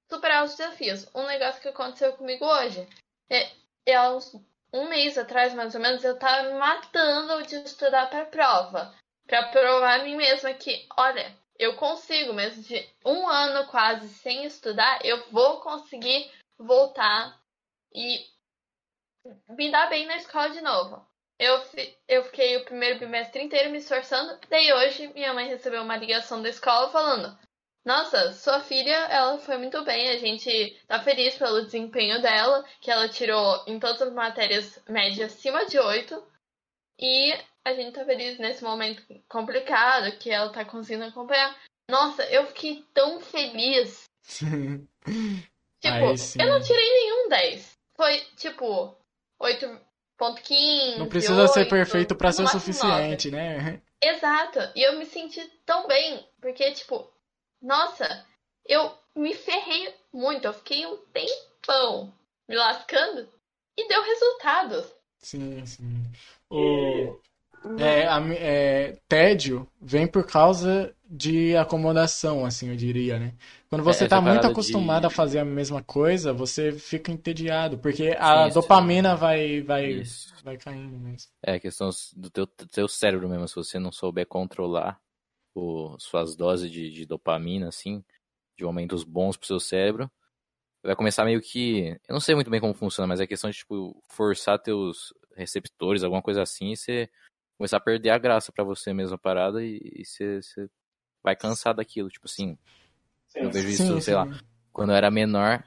superar 0.10 0.44
os 0.44 0.56
desafios. 0.56 1.08
Um 1.14 1.26
negócio 1.26 1.62
que 1.62 1.70
aconteceu 1.70 2.14
comigo 2.14 2.46
hoje. 2.46 2.88
É, 3.30 3.52
é 3.86 4.10
uns, 4.10 4.34
um 4.74 4.88
mês 4.88 5.18
atrás, 5.18 5.54
mais 5.54 5.74
ou 5.76 5.82
menos, 5.82 6.04
eu 6.04 6.18
tava 6.18 6.50
me 6.50 6.60
matando 6.60 7.44
de 7.44 7.56
estudar 7.58 8.10
pra 8.10 8.26
prova. 8.26 8.94
Pra 9.28 9.50
provar 9.50 10.00
a 10.00 10.04
mim 10.04 10.16
mesma 10.16 10.54
que, 10.54 10.88
olha, 10.98 11.36
eu 11.58 11.76
consigo, 11.76 12.34
mesmo 12.34 12.62
de 12.64 12.88
um 13.06 13.28
ano 13.28 13.68
quase 13.68 14.08
sem 14.10 14.46
estudar, 14.46 15.04
eu 15.04 15.30
vou 15.32 15.62
conseguir 15.62 16.32
voltar 16.58 17.40
e 17.94 18.26
me 19.50 19.72
dar 19.72 19.90
bem 19.90 20.06
na 20.06 20.18
escola 20.18 20.50
de 20.50 20.62
novo. 20.62 21.06
Eu, 21.40 21.62
eu 22.08 22.24
fiquei 22.26 22.58
o 22.58 22.66
primeiro 22.66 23.00
bimestre 23.00 23.44
inteiro 23.44 23.70
me 23.70 23.80
esforçando. 23.80 24.40
Daí 24.50 24.72
hoje 24.72 25.08
minha 25.14 25.34
mãe 25.34 25.48
recebeu 25.48 25.82
uma 25.82 25.98
ligação 25.98 26.42
da 26.42 26.50
escola 26.50 26.92
falando: 26.92 27.38
Nossa, 27.86 28.34
sua 28.34 28.60
filha, 28.62 28.96
ela 29.12 29.38
foi 29.38 29.58
muito 29.58 29.84
bem. 29.84 30.10
A 30.10 30.18
gente 30.18 30.76
tá 30.88 31.00
feliz 31.00 31.38
pelo 31.38 31.64
desempenho 31.64 32.20
dela, 32.22 32.66
que 32.82 32.90
ela 32.90 33.08
tirou 33.08 33.64
em 33.68 33.80
todas 33.80 34.02
as 34.02 34.12
matérias 34.12 34.84
média 34.90 35.28
acima 35.28 35.66
de 35.68 35.78
8. 35.78 36.22
E 37.00 37.34
a 37.64 37.74
gente 37.74 37.94
tá 37.94 38.04
feliz 38.04 38.40
nesse 38.40 38.64
momento 38.64 39.04
complicado, 39.30 40.18
que 40.18 40.32
ela 40.32 40.52
tá 40.52 40.66
conseguindo 40.66 41.06
acompanhar. 41.06 41.56
Nossa, 41.90 42.24
eu 42.24 42.48
fiquei 42.48 42.84
tão 42.94 43.20
feliz. 43.20 44.06
Tipo, 45.82 46.42
eu 46.42 46.48
não 46.48 46.60
tirei 46.60 46.90
nenhum 46.90 47.30
10. 47.30 47.78
Foi 47.96 48.18
tipo 48.38 48.98
8.15. 49.40 50.98
Não 50.98 51.08
precisa 51.08 51.48
ser 51.48 51.60
8, 51.60 51.70
perfeito 51.70 52.16
pra 52.16 52.30
no 52.30 52.34
ser 52.34 52.44
o 52.44 52.48
suficiente, 52.48 53.30
né? 53.30 53.58
9. 53.58 53.82
Exato. 54.02 54.60
E 54.76 54.82
eu 54.82 54.98
me 54.98 55.06
senti 55.06 55.42
tão 55.64 55.88
bem, 55.88 56.28
porque 56.42 56.72
tipo, 56.72 57.08
nossa, 57.66 58.26
eu 58.66 58.92
me 59.16 59.34
ferrei 59.34 59.94
muito. 60.14 60.46
Eu 60.46 60.54
fiquei 60.54 60.86
um 60.86 60.98
tempão 61.12 62.14
me 62.48 62.56
lascando 62.56 63.28
e 63.78 63.88
deu 63.88 64.04
resultados. 64.04 64.94
Sim, 65.20 65.66
sim. 65.66 66.04
O, 66.50 67.18
é, 67.80 68.08
é, 68.38 68.98
tédio 69.10 69.68
vem 69.82 70.06
por 70.06 70.26
causa 70.26 70.96
de 71.10 71.56
acomodação, 71.58 72.46
assim, 72.46 72.70
eu 72.70 72.76
diria, 72.76 73.18
né? 73.20 73.34
Quando 73.70 73.84
você 73.84 74.06
É, 74.06 74.08
tá 74.08 74.18
essa 74.18 74.22
muito 74.22 74.48
acostumado 74.48 75.02
de- 75.02 75.08
a 75.08 75.10
fazer 75.10 75.40
a 75.40 75.46
mesma 75.46 75.82
coisa, 75.84 76.32
você 76.32 76.72
fica 76.72 77.12
entediado, 77.12 77.78
porque 77.80 78.16
a 78.18 78.46
Sim, 78.46 78.52
sim. 78.52 78.54
dopamina 78.54 79.16
vai, 79.16 79.62
vai, 79.62 79.88
Isso. 79.92 80.34
vai 80.44 80.58
caindo 80.58 80.98
mesmo. 80.98 81.32
É 81.42 81.60
questão 81.60 81.90
do 82.16 82.30
teu, 82.30 82.46
do 82.46 82.68
teu 82.68 82.88
cérebro 82.88 83.28
mesmo, 83.28 83.48
se 83.48 83.56
você 83.56 83.80
não 83.80 83.92
souber 83.92 84.28
controlar 84.28 85.00
o, 85.56 85.98
suas 86.00 86.36
doses 86.36 86.70
de, 86.70 86.92
de 86.92 87.06
dopamina, 87.06 87.68
assim, 87.70 88.04
de 88.58 88.64
aumentos 88.64 89.04
bons 89.04 89.38
pro 89.38 89.48
seu 89.48 89.60
cérebro, 89.60 90.10
vai 90.84 90.96
começar 90.96 91.26
meio 91.26 91.42
que. 91.42 91.98
Eu 92.08 92.14
não 92.14 92.20
sei 92.20 92.36
muito 92.36 92.50
bem 92.52 92.60
como 92.60 92.74
funciona, 92.74 93.08
mas 93.08 93.20
é 93.20 93.28
questão 93.28 93.50
de, 93.50 93.58
tipo, 93.58 94.02
forçar 94.08 94.60
teus 94.60 95.14
receptores, 95.36 96.04
alguma 96.04 96.22
coisa 96.22 96.42
assim, 96.42 96.72
e 96.72 96.78
você 96.78 97.10
começar 97.58 97.78
a 97.78 97.82
perder 97.82 98.10
a 98.10 98.18
graça 98.18 98.52
pra 98.52 98.64
você 98.64 98.94
mesmo 98.94 99.16
a 99.16 99.18
parada 99.18 99.64
e, 99.64 99.80
e 99.96 100.06
você, 100.06 100.42
você 100.42 100.70
vai 101.24 101.36
cansar 101.36 101.74
daquilo. 101.74 102.10
Tipo 102.10 102.26
assim, 102.28 102.58
Sim. 103.28 103.40
eu 103.40 103.52
vejo 103.52 103.68
isso, 103.70 103.84
Sim, 103.84 104.02
sei 104.02 104.14
lá, 104.14 104.26
sim. 104.26 104.40
quando 104.72 104.92
eu 104.92 104.96
era 104.96 105.10
menor, 105.10 105.64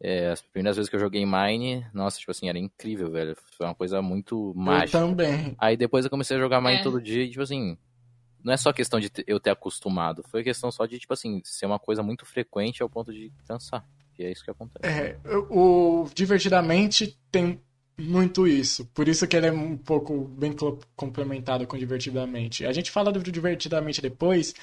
é, 0.00 0.30
as 0.30 0.42
primeiras 0.42 0.76
vezes 0.76 0.88
que 0.90 0.96
eu 0.96 1.00
joguei 1.00 1.24
Mine, 1.26 1.86
nossa, 1.92 2.18
tipo 2.18 2.30
assim, 2.30 2.48
era 2.48 2.58
incrível, 2.58 3.10
velho. 3.10 3.36
Foi 3.56 3.66
uma 3.66 3.74
coisa 3.74 4.00
muito 4.02 4.50
Eu 4.50 4.54
mágica. 4.54 4.98
também. 4.98 5.54
Aí 5.58 5.76
depois 5.76 6.04
eu 6.04 6.10
comecei 6.10 6.36
a 6.36 6.40
jogar 6.40 6.60
Mine 6.60 6.78
É. 6.78 6.82
todo 6.82 7.00
dia 7.00 7.22
e, 7.24 7.30
tipo 7.30 7.42
assim, 7.42 7.78
não 8.44 8.52
é 8.52 8.56
só 8.56 8.72
questão 8.72 8.98
de 8.98 9.10
eu 9.26 9.38
ter 9.38 9.50
acostumado, 9.50 10.24
foi 10.28 10.42
questão 10.42 10.70
só 10.70 10.86
de, 10.86 10.98
tipo 10.98 11.12
assim, 11.12 11.40
ser 11.44 11.66
uma 11.66 11.78
coisa 11.78 12.02
muito 12.02 12.26
frequente 12.26 12.82
ao 12.82 12.88
ponto 12.88 13.12
de 13.12 13.32
cansar. 13.46 13.86
E 14.18 14.24
é 14.24 14.30
isso 14.30 14.44
que 14.44 14.50
acontece. 14.50 14.86
É, 14.86 15.16
o 15.50 16.06
Divertidamente 16.14 17.18
tem 17.30 17.60
muito 17.98 18.46
isso. 18.46 18.86
Por 18.86 19.08
isso 19.08 19.26
que 19.26 19.36
ele 19.36 19.46
é 19.46 19.52
um 19.52 19.76
pouco 19.76 20.24
bem 20.24 20.54
complementado 20.96 21.66
com 21.66 21.78
Divertidamente. 21.78 22.66
A 22.66 22.72
gente 22.72 22.90
fala 22.90 23.12
do 23.12 23.22
Divertidamente 23.22 24.00
depois, 24.00 24.54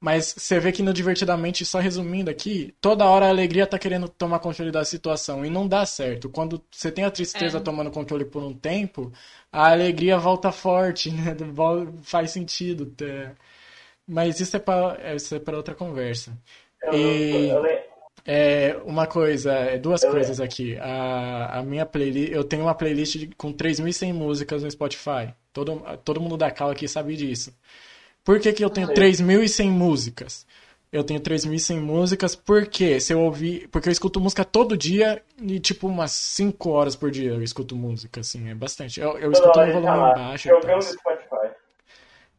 mas 0.00 0.34
você 0.38 0.58
vê 0.60 0.72
que 0.72 0.82
no 0.82 0.92
Divertidamente, 0.94 1.64
só 1.64 1.78
resumindo 1.78 2.30
aqui, 2.30 2.74
toda 2.80 3.04
hora 3.06 3.26
a 3.26 3.28
alegria 3.28 3.66
tá 3.66 3.78
querendo 3.78 4.08
tomar 4.08 4.38
controle 4.40 4.70
da 4.72 4.84
situação 4.84 5.44
e 5.44 5.50
não 5.50 5.68
dá 5.68 5.84
certo. 5.86 6.28
Quando 6.30 6.62
você 6.70 6.90
tem 6.90 7.04
a 7.04 7.10
tristeza 7.10 7.58
É. 7.58 7.60
tomando 7.60 7.90
controle 7.90 8.24
por 8.24 8.42
um 8.42 8.54
tempo, 8.54 9.12
a 9.52 9.70
alegria 9.72 10.18
volta 10.18 10.50
forte, 10.52 11.10
né? 11.12 11.36
Faz 12.02 12.30
sentido. 12.32 12.90
até. 12.94 13.34
Mas 14.06 14.40
isso 14.40 14.56
é 14.56 14.60
para 14.60 15.14
isso 15.14 15.34
é 15.34 15.38
para 15.40 15.56
outra 15.56 15.74
conversa. 15.74 16.36
Eu, 16.82 16.94
E- 16.94 17.48
eu, 17.50 17.62
le- 17.62 17.90
É, 18.26 18.76
uma 18.84 19.06
coisa, 19.06 19.52
é, 19.54 19.78
duas 19.78 20.02
Eu- 20.02 20.10
coisas 20.10 20.40
aqui. 20.40 20.76
A, 20.78 21.58
a 21.60 21.62
minha 21.62 21.86
playlist, 21.86 22.32
eu 22.32 22.44
tenho 22.44 22.62
uma 22.64 22.74
playlist 22.74 23.16
de- 23.18 23.28
com 23.36 23.52
3.100 23.52 24.12
músicas 24.12 24.62
no 24.62 24.70
Spotify. 24.70 25.32
Todo, 25.52 25.80
todo 26.04 26.20
mundo 26.20 26.36
da 26.36 26.50
Cal 26.50 26.70
aqui 26.70 26.86
sabe 26.88 27.16
disso. 27.16 27.52
Por 28.30 28.38
que 28.38 28.52
que 28.52 28.64
eu 28.64 28.70
tenho 28.70 28.86
Sim. 28.86 28.94
3.100 28.94 29.72
músicas? 29.72 30.46
Eu 30.92 31.02
tenho 31.02 31.18
3.100 31.18 31.80
músicas 31.80 32.36
porque 32.36 33.00
se 33.00 33.12
eu 33.12 33.18
ouvir, 33.22 33.66
porque 33.72 33.88
eu 33.88 33.92
escuto 33.92 34.20
música 34.20 34.44
todo 34.44 34.76
dia 34.76 35.20
e 35.42 35.58
tipo 35.58 35.88
umas 35.88 36.12
5 36.12 36.70
horas 36.70 36.94
por 36.94 37.10
dia 37.10 37.30
eu 37.30 37.42
escuto 37.42 37.74
música, 37.74 38.20
assim, 38.20 38.48
é 38.48 38.54
bastante. 38.54 39.00
Eu, 39.00 39.18
eu 39.18 39.32
escuto 39.32 39.58
no 39.58 39.72
volume 39.72 40.14
baixo 40.14 40.46
e 40.46 40.50
jogando 40.50 40.64
tal. 40.68 40.76
no 40.76 40.82
Spotify. 40.82 41.56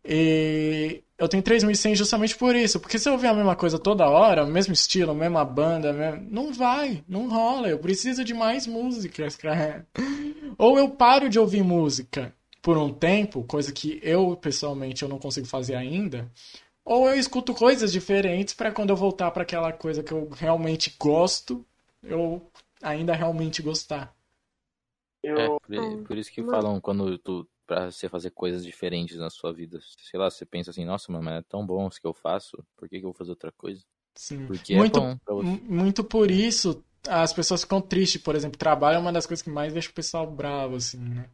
E 0.06 1.04
eu 1.18 1.28
tenho 1.28 1.44
3.100 1.44 1.94
justamente 1.94 2.38
por 2.38 2.56
isso. 2.56 2.80
Porque 2.80 2.98
se 2.98 3.10
eu 3.10 3.14
ouvir 3.14 3.28
a 3.28 3.34
mesma 3.34 3.58
coisa 3.58 3.78
toda 3.78 4.08
hora, 4.08 4.46
o 4.46 4.48
mesmo 4.48 4.74
estilo, 4.74 5.12
a 5.12 5.16
mesma 5.16 5.44
banda, 5.44 5.92
mesmo- 5.92 6.26
não 6.32 6.54
vai, 6.54 7.04
não 7.06 7.28
rola. 7.28 7.68
Eu 7.68 7.80
preciso 7.80 8.24
de 8.24 8.34
mais 8.34 8.66
músicas, 8.66 9.36
cara. 9.36 9.86
Ou 10.58 10.80
eu 10.80 10.88
paro 10.90 11.28
de 11.28 11.38
ouvir 11.38 11.64
música 11.64 12.34
por 12.62 12.78
um 12.78 12.94
tempo, 12.94 13.44
coisa 13.44 13.72
que 13.72 14.00
eu, 14.04 14.36
pessoalmente, 14.38 15.04
eu 15.04 15.10
não 15.10 15.20
consigo 15.20 15.48
fazer 15.48 15.76
ainda. 15.76 16.32
Ou 16.86 17.10
eu 17.10 17.18
escuto 17.20 17.54
coisas 17.54 17.92
diferentes 17.92 18.54
para 18.54 18.72
quando 18.72 18.92
eu 18.92 18.96
voltar 18.98 19.32
para 19.32 19.44
aquela 19.44 19.74
coisa 19.74 20.04
que 20.04 20.12
eu 20.14 20.30
realmente 20.30 20.96
gosto, 21.00 21.66
eu 22.04 22.42
ainda 22.82 23.14
realmente 23.16 23.62
gostar. 23.62 24.16
Eu, 25.24 25.38
É, 25.38 25.50
por, 25.50 26.08
por 26.08 26.18
isso 26.18 26.32
que 26.32 26.42
mano. 26.42 26.50
falam 26.52 26.82
quando 26.82 27.18
tu, 27.20 27.48
pra 27.66 27.92
você 27.92 28.10
fazer 28.10 28.32
coisas 28.32 28.64
diferentes 28.64 29.18
na 29.18 29.30
sua 29.30 29.54
vida, 29.54 29.80
sei 29.82 30.20
lá, 30.20 30.30
você 30.30 30.46
pensa 30.46 30.72
assim, 30.72 30.86
nossa, 30.86 31.12
mano, 31.12 31.24
mas 31.24 31.40
é 31.40 31.44
tão 31.44 31.66
bom 31.66 31.88
isso 31.88 32.02
que 32.02 32.08
eu 32.08 32.14
faço, 32.14 32.58
por 32.76 32.90
que, 32.90 33.00
que 33.00 33.06
eu 33.06 33.10
vou 33.12 33.18
fazer 33.18 33.32
outra 33.32 33.52
coisa? 33.52 33.84
Sim. 34.16 34.48
Porque 34.48 34.74
Muito, 34.74 35.00
é 35.00 35.08
bom 35.10 35.18
pra 35.20 35.36
você. 35.36 35.52
mu- 35.52 35.62
muito 35.64 36.04
por 36.04 36.30
isso 36.32 36.84
as 37.08 37.34
pessoas 37.34 37.62
ficam 37.62 37.82
tristes, 37.82 38.22
por 38.22 38.36
exemplo, 38.36 38.60
trabalho 38.60 38.98
é 38.98 39.00
uma 39.00 39.12
das 39.12 39.26
coisas 39.26 39.42
que 39.42 39.50
mais 39.50 39.74
deixa 39.74 39.90
o 39.90 39.94
pessoal 39.94 40.30
bravo, 40.30 40.76
assim, 40.76 41.00
né? 41.00 41.30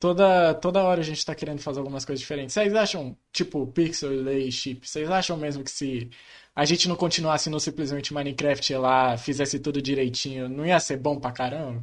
Toda, 0.00 0.54
toda 0.54 0.84
hora 0.84 1.00
a 1.00 1.04
gente 1.04 1.26
tá 1.26 1.34
querendo 1.34 1.60
fazer 1.60 1.80
algumas 1.80 2.04
coisas 2.04 2.20
diferentes. 2.20 2.54
Vocês 2.54 2.72
acham, 2.74 3.16
tipo, 3.32 3.66
Pixel 3.66 4.12
e 4.14 4.20
Lay 4.22 4.52
Chip, 4.52 4.88
vocês 4.88 5.10
acham 5.10 5.36
mesmo 5.36 5.64
que 5.64 5.70
se 5.72 6.08
a 6.54 6.64
gente 6.64 6.88
não 6.88 6.94
continuasse 6.94 7.50
no 7.50 7.58
simplesmente 7.58 8.14
Minecraft 8.14 8.74
lá, 8.76 9.16
fizesse 9.18 9.58
tudo 9.58 9.82
direitinho, 9.82 10.48
não 10.48 10.64
ia 10.64 10.78
ser 10.78 10.98
bom 10.98 11.18
pra 11.18 11.32
caramba? 11.32 11.82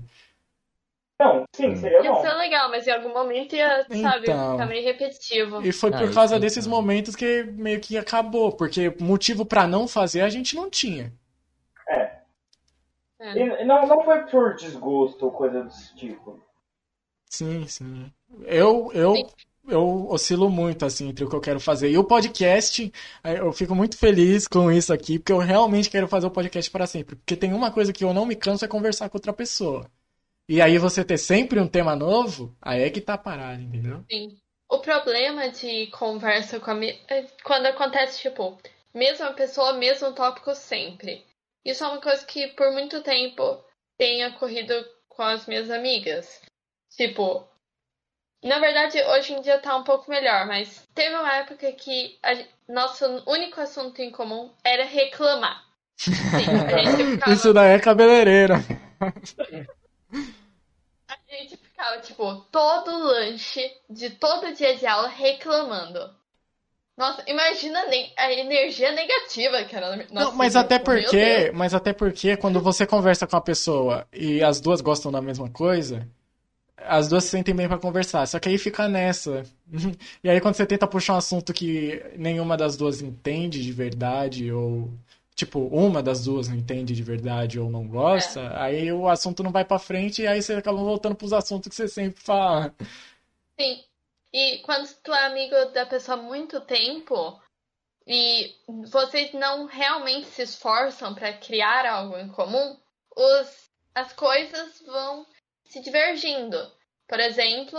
não, 1.20 1.44
sim, 1.56 1.70
Hum. 1.70 1.76
seria 1.78 2.02
Ia 2.04 2.12
bom. 2.12 2.22
ser 2.22 2.34
legal, 2.34 2.70
mas 2.70 2.86
em 2.88 2.92
algum 2.92 3.14
momento 3.14 3.56
ia, 3.56 3.86
sabe, 4.02 4.24
Então. 4.24 4.52
ficar 4.52 4.66
meio 4.66 4.84
repetitivo. 4.84 5.66
E 5.66 5.72
foi 5.72 5.90
Ah, 5.90 5.98
por 5.98 6.04
isso 6.06 6.14
causa 6.14 6.36
então. 6.36 6.42
desses 6.42 6.68
momentos 6.68 7.16
que 7.16 7.44
meio 7.44 7.80
que 7.80 7.98
acabou, 7.98 8.52
porque 8.52 8.94
motivo 9.00 9.46
pra 9.46 9.66
não 9.66 9.88
fazer 9.88 10.22
a 10.22 10.30
gente 10.30 10.56
não 10.58 10.70
tinha. 10.70 11.14
É. 11.90 12.12
É. 13.22 13.38
E 13.62 13.66
não, 13.66 13.88
não 13.88 14.04
foi 14.04 14.20
por 14.26 14.56
desgosto 14.56 15.26
ou 15.26 15.32
coisa 15.32 15.64
desse 15.64 15.96
tipo. 15.96 16.44
Sim, 17.30 17.68
sim. 17.68 18.12
Eu, 18.46 18.92
eu, 18.94 19.16
Sim. 19.16 19.26
eu 19.68 20.08
oscilo 20.10 20.50
muito, 20.50 20.86
assim, 20.86 21.10
entre 21.10 21.24
o 21.24 21.30
que 21.30 21.36
eu 21.36 21.42
quero 21.42 21.60
fazer. 21.60 21.90
E 21.90 21.98
o 21.98 22.04
podcast, 22.04 22.92
eh, 23.24 23.40
eu 23.40 23.52
fico 23.52 23.76
muito 23.76 23.98
feliz 23.98 24.48
com 24.48 24.72
isso 24.72 24.94
aqui, 24.94 25.20
porque 25.20 25.32
eu 25.32 25.38
realmente 25.38 25.90
quero 25.90 26.08
fazer 26.08 26.28
o 26.28 26.32
podcast 26.32 26.70
para 26.70 26.88
sempre. 26.88 27.16
Porque 27.16 27.36
tem 27.36 27.54
uma 27.54 27.72
coisa 27.72 27.92
que 27.92 28.04
eu 28.04 28.14
não 28.14 28.26
me 28.26 28.36
canso 28.36 28.66
é 28.66 28.68
conversar 28.68 29.10
com 29.10 29.18
outra 29.18 29.34
pessoa. 29.34 29.90
E 30.48 30.62
aí 30.62 30.78
você 30.78 31.04
ter 31.04 31.18
sempre 31.18 31.60
um 31.60 31.68
tema 31.68 31.96
novo, 31.96 32.56
aí 32.62 32.84
é 32.84 32.90
que 32.90 33.02
tá 33.02 33.18
parado, 33.18 33.62
entendeu? 33.62 34.04
Sim. 34.10 34.38
O 34.70 34.80
problema 34.80 35.50
de 35.50 35.88
conversa 35.88 36.60
com 36.60 36.72
a 36.72 36.76
me... 36.76 36.90
é 37.08 37.24
quando 37.44 37.68
acontece, 37.68 38.22
tipo, 38.22 38.58
mesma 38.94 39.34
pessoa, 39.34 39.74
mesmo 39.74 40.14
tópico 40.14 40.54
sempre. 40.54 41.26
Isso 41.64 41.84
é 41.84 41.88
uma 41.88 42.02
coisa 42.02 42.26
que 42.26 42.48
por 42.50 42.72
muito 42.72 43.02
tempo 43.02 43.64
tem 43.98 44.26
ocorrido 44.28 44.74
com 45.10 45.24
as 45.24 45.48
minhas 45.48 45.70
amigas. 45.72 46.42
Tipo, 46.96 47.48
na 48.44 48.60
verdade, 48.60 49.02
hoje 49.04 49.34
em 49.34 49.42
dia 49.42 49.60
tá 49.60 49.76
um 49.76 49.84
pouco 49.84 50.10
melhor, 50.10 50.46
mas 50.46 50.88
teve 50.94 51.16
uma 51.16 51.36
época 51.38 51.72
que 51.72 52.18
a, 52.24 52.38
nosso 52.72 53.06
único 53.28 53.60
assunto 53.60 54.02
em 54.02 54.12
comum 54.12 54.52
era 54.64 54.86
reclamar. 54.86 55.66
Sim, 55.98 56.14
a 56.14 56.84
gente 56.84 57.06
ficava, 57.12 57.34
Isso 57.34 57.54
daí 57.54 57.74
é 57.74 57.80
cabeleireira. 57.80 58.56
a 61.08 61.18
gente 61.28 61.58
ficava, 61.58 62.00
tipo, 62.02 62.36
todo 62.52 62.98
lanche 62.98 63.76
de 63.90 64.12
todo 64.12 64.54
dia 64.54 64.76
de 64.76 64.86
aula 64.86 65.08
reclamando. 65.08 66.14
Nossa, 66.98 67.24
imagina 67.28 67.84
a 68.16 68.32
energia 68.32 68.94
negativa 68.94 69.66
que 69.66 69.76
era 69.76 69.98
no 69.98 69.98
nosso 69.98 70.30
Não, 70.30 70.32
mas 70.32 70.56
até 70.56 70.80
porque, 70.80 71.52
mas 71.54 71.74
até 71.74 71.92
porque 71.92 72.38
quando 72.38 72.62
você 72.62 72.88
conversa 72.88 73.28
com 73.28 73.36
a 73.36 73.42
pessoa 73.42 74.08
e 74.14 74.42
as 74.42 74.62
duas 74.62 74.80
gostam 74.80 75.12
da 75.12 75.22
mesma 75.22 75.50
coisa, 75.50 76.08
as 76.78 77.08
duas 77.08 77.24
se 77.24 77.32
sentem 77.32 77.56
bem 77.56 77.68
pra 77.68 77.78
conversar. 77.80 78.26
Só 78.28 78.40
que 78.40 78.50
aí 78.50 78.58
fica 78.58 78.88
nessa. 78.88 79.44
E 80.24 80.30
aí 80.30 80.40
quando 80.42 80.56
você 80.56 80.66
tenta 80.66 80.88
puxar 80.88 81.14
um 81.14 81.18
assunto 81.18 81.54
que 81.54 82.04
nenhuma 82.18 82.58
das 82.58 82.76
duas 82.78 83.02
entende 83.02 83.62
de 83.64 83.72
verdade 83.72 84.52
ou 84.52 84.92
tipo, 85.36 85.60
uma 85.68 86.02
das 86.02 86.24
duas 86.24 86.48
não 86.48 86.56
entende 86.56 86.96
de 86.96 87.04
verdade 87.04 87.60
ou 87.60 87.70
não 87.70 87.86
gosta, 87.88 88.40
É. 88.42 88.62
aí 88.62 88.92
o 88.92 89.08
assunto 89.10 89.44
não 89.44 89.52
vai 89.52 89.66
pra 89.66 89.78
frente 89.78 90.22
e 90.22 90.28
aí 90.28 90.42
você 90.42 90.54
acaba 90.54 90.78
voltando 90.78 91.16
pros 91.16 91.34
assuntos 91.34 91.68
que 91.70 91.76
você 91.76 91.88
sempre 91.88 92.22
fala. 92.22 92.74
Sim. 93.60 93.84
E 94.34 94.60
quando 94.60 94.88
tu 95.04 95.14
é 95.14 95.26
amigo 95.26 95.56
da 95.74 95.86
pessoa 95.86 96.18
há 96.18 96.22
muito 96.22 96.62
tempo 96.62 97.40
e 98.08 98.54
vocês 98.90 99.34
não 99.34 99.66
realmente 99.66 100.28
se 100.28 100.44
esforçam 100.44 101.14
para 101.14 101.34
criar 101.34 101.86
algo 101.86 102.18
em 102.18 102.30
comum, 102.30 102.78
os, 103.16 103.70
as 103.94 104.14
coisas 104.14 104.82
vão 104.86 105.26
se 105.66 105.82
divergindo. 105.82 106.58
Por 107.08 107.20
exemplo, 107.20 107.78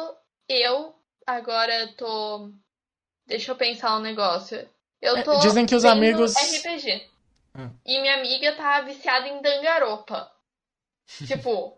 eu 0.49 0.95
agora 1.27 1.89
tô. 1.97 2.51
Deixa 3.27 3.51
eu 3.53 3.57
pensar 3.57 3.97
um 3.97 4.01
negócio. 4.01 4.69
Eu 5.01 5.17
É, 5.17 5.23
tô 5.23 5.39
dizem 5.41 5.67
que 5.67 5.75
os 5.75 5.85
amigos- 5.85 6.35
RPG. 6.37 7.09
Ah. 7.55 7.71
E 7.85 8.01
minha 8.01 8.15
amiga 8.19 8.55
tá 8.55 8.81
viciada 8.83 9.27
em 9.29 9.41
Dangaropa. 9.43 10.31
tipo, 11.27 11.77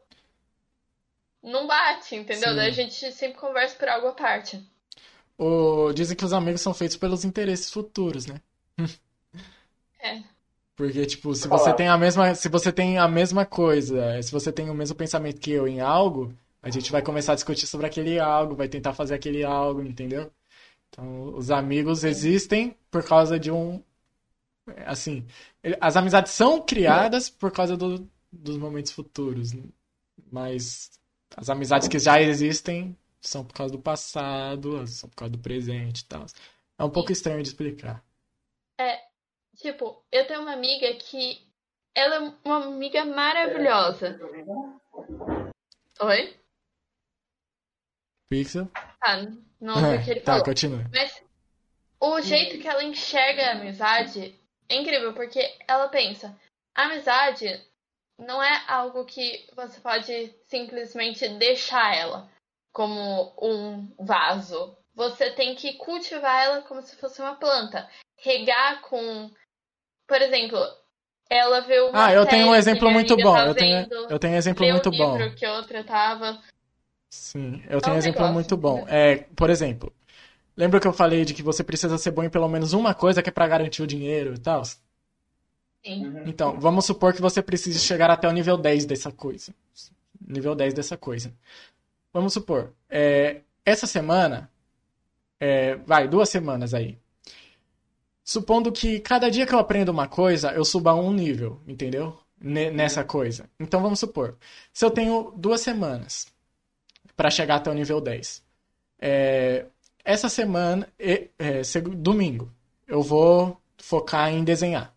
não 1.43 1.67
bate, 1.67 2.17
entendeu? 2.17 2.51
Sim. 2.51 2.57
Daí 2.57 2.69
a 2.69 2.73
gente 2.73 3.13
sempre 3.13 3.39
conversa 3.39 3.77
por 3.77 3.89
algo 3.89 4.09
à 4.09 4.13
parte. 4.13 4.63
O... 5.39 5.93
Dizem 5.93 6.17
que 6.17 6.25
os 6.25 6.33
amigos 6.33 6.61
são 6.61 6.75
feitos 6.75 6.97
pelos 6.97 7.25
interesses 7.25 7.71
futuros, 7.71 8.27
né? 8.27 8.41
É. 10.01 10.23
Porque, 10.79 11.07
tipo, 11.07 11.35
se 11.35 11.49
você 11.49 11.75
tem 11.75 11.89
a 11.89 11.99
mesma, 11.99 12.35
se 12.37 12.49
você 12.49 12.73
tem 12.73 12.99
a 12.99 13.09
mesma 13.09 13.47
coisa, 13.47 14.23
se 14.23 14.33
você 14.33 14.53
tem 14.53 14.71
o 14.71 14.75
mesmo 14.75 14.97
pensamento 14.97 15.41
que 15.41 15.53
eu 15.53 15.69
em 15.69 15.81
algo, 15.81 16.35
a 16.63 16.71
gente 16.71 16.93
vai 16.93 17.03
começar 17.03 17.33
a 17.33 17.37
discutir 17.37 17.67
sobre 17.67 17.87
aquele 17.87 18.21
algo, 18.21 18.57
vai 18.57 18.69
tentar 18.69 18.95
fazer 18.95 19.15
aquele 19.17 19.45
algo, 19.45 19.83
entendeu? 19.83 20.33
Então, 20.91 21.35
os 21.37 21.51
amigos 21.51 22.05
existem 22.05 22.77
por 22.91 23.05
causa 23.05 23.39
de 23.41 23.51
um, 23.53 23.83
assim, 24.87 25.27
as 25.81 25.97
amizades 25.97 26.33
são 26.33 26.61
criadas 26.61 27.31
por 27.31 27.51
causa 27.53 27.77
do- 27.77 28.09
dos 28.33 28.57
momentos 28.59 28.93
futuros, 28.93 29.53
mas 30.33 30.91
as 31.37 31.51
amizades 31.51 31.89
que 31.89 31.99
já 31.99 32.21
existem 32.23 32.97
são 33.21 33.45
por 33.45 33.55
causa 33.55 33.73
do 33.73 33.81
passado, 33.81 34.87
são 34.89 35.09
por 35.11 35.17
causa 35.17 35.33
do 35.33 35.39
presente 35.39 36.01
e 36.03 36.07
tal. 36.07 36.27
É 36.79 36.85
um 36.85 36.91
pouco 36.91 37.13
estranho 37.13 37.43
de 37.43 37.49
explicar. 37.51 38.05
Tipo, 39.59 40.03
eu 40.11 40.27
tenho 40.27 40.41
uma 40.43 40.53
amiga 40.53 40.93
que. 40.95 41.47
Ela 41.95 42.17
é 42.17 42.33
uma 42.45 42.65
amiga 42.67 43.05
maravilhosa. 43.05 44.19
Oi? 46.01 46.37
Pixel? 48.31 48.67
Tá, 49.01 49.17
não 49.61 49.75
ouvi 49.75 49.97
o 49.97 50.05
que 50.05 50.11
ele 50.11 50.21
Tá, 50.21 50.33
falou. 50.33 50.45
continua. 50.45 50.85
Mas 50.95 51.23
o 52.01 52.21
jeito 52.21 52.61
que 52.61 52.69
ela 52.69 52.85
enxerga 52.85 53.47
a 53.49 53.53
amizade 53.53 54.39
é 54.69 54.77
incrível, 54.77 55.13
porque 55.15 55.41
ela 55.67 55.89
pensa: 55.89 56.39
a 56.75 56.85
amizade 56.85 57.47
não 58.19 58.41
é 58.43 58.65
algo 58.69 59.05
que 59.05 59.49
você 59.57 59.81
pode 59.81 60.35
simplesmente 60.47 61.27
deixar 61.31 61.97
ela 61.97 62.31
como 62.73 63.35
um 63.43 63.93
vaso. 64.05 64.77
Você 64.95 65.31
tem 65.33 65.55
que 65.57 65.75
cultivar 65.79 66.45
ela 66.45 66.63
como 66.63 66.83
se 66.83 66.97
fosse 66.97 67.21
uma 67.21 67.35
planta. 67.37 67.89
Regar 68.19 68.83
com. 68.83 69.31
Por 70.09 70.23
exemplo, 70.23 70.59
ela 71.29 71.61
vê 71.61 71.79
uma 71.81 72.07
Ah, 72.07 72.13
eu 72.15 72.27
tenho 72.27 72.49
um 72.49 72.55
exemplo 72.55 72.91
muito 72.91 73.15
bom. 73.17 73.35
tá 73.35 73.47
Eu 73.47 73.55
tenho, 73.55 73.87
eu 74.09 74.19
tenho 74.19 74.35
um 74.35 74.37
exemplo 74.37 74.67
muito 74.67 74.91
bom. 74.91 75.19
que 75.37 75.47
outra 75.47 75.85
tava. 75.85 76.41
Sim, 77.11 77.63
eu 77.69 77.81
tenho 77.81 77.93
um 77.93 77.97
um 77.97 77.99
exemplo 77.99 78.23
negócio. 78.23 78.33
muito 78.33 78.57
bom. 78.57 78.87
É, 78.89 79.27
por 79.37 79.51
exemplo, 79.51 79.93
lembra 80.57 80.81
que 80.81 80.89
eu 80.89 80.93
falei 80.95 81.27
de 81.27 81.35
que 81.35 81.43
você 81.43 81.63
precisa 81.63 81.99
ser 81.99 82.11
bom 82.11 82.25
em 82.25 82.31
pelo 82.31 82.49
menos 82.49 82.73
uma 82.73 82.95
coisa 82.95 83.23
que 83.23 83.29
é 83.29 83.33
pra 83.33 83.47
garantir 83.47 83.83
o 83.83 83.87
dinheiro 83.87 84.35
e 84.35 84.39
tal? 84.39 84.65
Sim. 84.65 84.79
Uhum. 86.07 86.23
Então, 86.27 86.59
vamos 86.59 86.87
supor 86.87 87.13
que 87.13 87.21
você 87.21 87.43
precise 87.43 87.79
chegar 87.79 88.11
até 88.11 88.27
o 88.27 88.33
nível 88.33 88.57
10 88.57 88.87
dessa 88.87 89.13
coisa. 89.13 89.55
Nível 90.27 90.55
10 90.55 90.73
dessa 90.73 90.97
coisa. 90.97 91.33
Vamos 92.13 92.33
supor, 92.33 92.73
é, 92.89 93.43
essa 93.65 93.87
semana, 93.87 94.51
é, 95.39 95.77
vai, 95.77 96.09
duas 96.09 96.31
semanas 96.31 96.73
aí. 96.73 96.99
Supondo 98.33 98.71
que 98.71 99.01
cada 99.01 99.31
dia 99.31 99.47
que 99.47 99.55
eu 99.55 99.59
aprendo 99.59 99.89
uma 99.91 100.07
coisa, 100.07 100.53
eu 100.53 100.65
suba 100.65 100.95
um 100.95 101.13
nível, 101.13 101.63
entendeu? 101.67 102.19
Ne- 102.41 102.71
Nessa 102.71 103.03
coisa. 103.03 103.49
Então 103.59 103.81
vamos 103.81 103.99
supor, 104.01 104.37
se 104.73 104.85
eu 104.85 104.91
tenho 104.91 105.33
duas 105.37 105.63
semanas 105.63 106.27
para 107.17 107.31
chegar 107.31 107.57
até 107.57 107.71
o 107.71 107.75
nível 107.75 108.01
10. 108.01 108.43
É, 109.01 109.67
essa 110.05 110.29
semana, 110.29 110.89
é, 110.99 111.29
seg- 111.65 111.95
domingo, 111.97 112.53
eu 112.89 113.03
vou 113.03 113.61
focar 113.79 114.33
em 114.33 114.45
desenhar. 114.45 114.95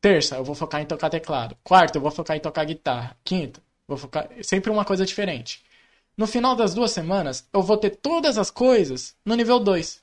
Terça, 0.00 0.36
eu 0.36 0.44
vou 0.44 0.54
focar 0.54 0.80
em 0.82 0.86
tocar 0.86 1.10
teclado. 1.10 1.56
Quarta, 1.64 1.98
eu 1.98 2.02
vou 2.02 2.10
focar 2.10 2.36
em 2.36 2.40
tocar 2.40 2.64
guitarra. 2.64 3.16
Quinta, 3.24 3.62
vou 3.88 3.98
focar 3.98 4.28
sempre 4.42 4.70
uma 4.70 4.84
coisa 4.84 5.06
diferente. 5.06 5.64
No 6.16 6.26
final 6.26 6.56
das 6.56 6.74
duas 6.74 6.92
semanas, 6.92 7.48
eu 7.52 7.62
vou 7.62 7.76
ter 7.78 7.90
todas 7.96 8.38
as 8.38 8.50
coisas 8.50 9.16
no 9.24 9.34
nível 9.36 9.60
2. 9.60 10.02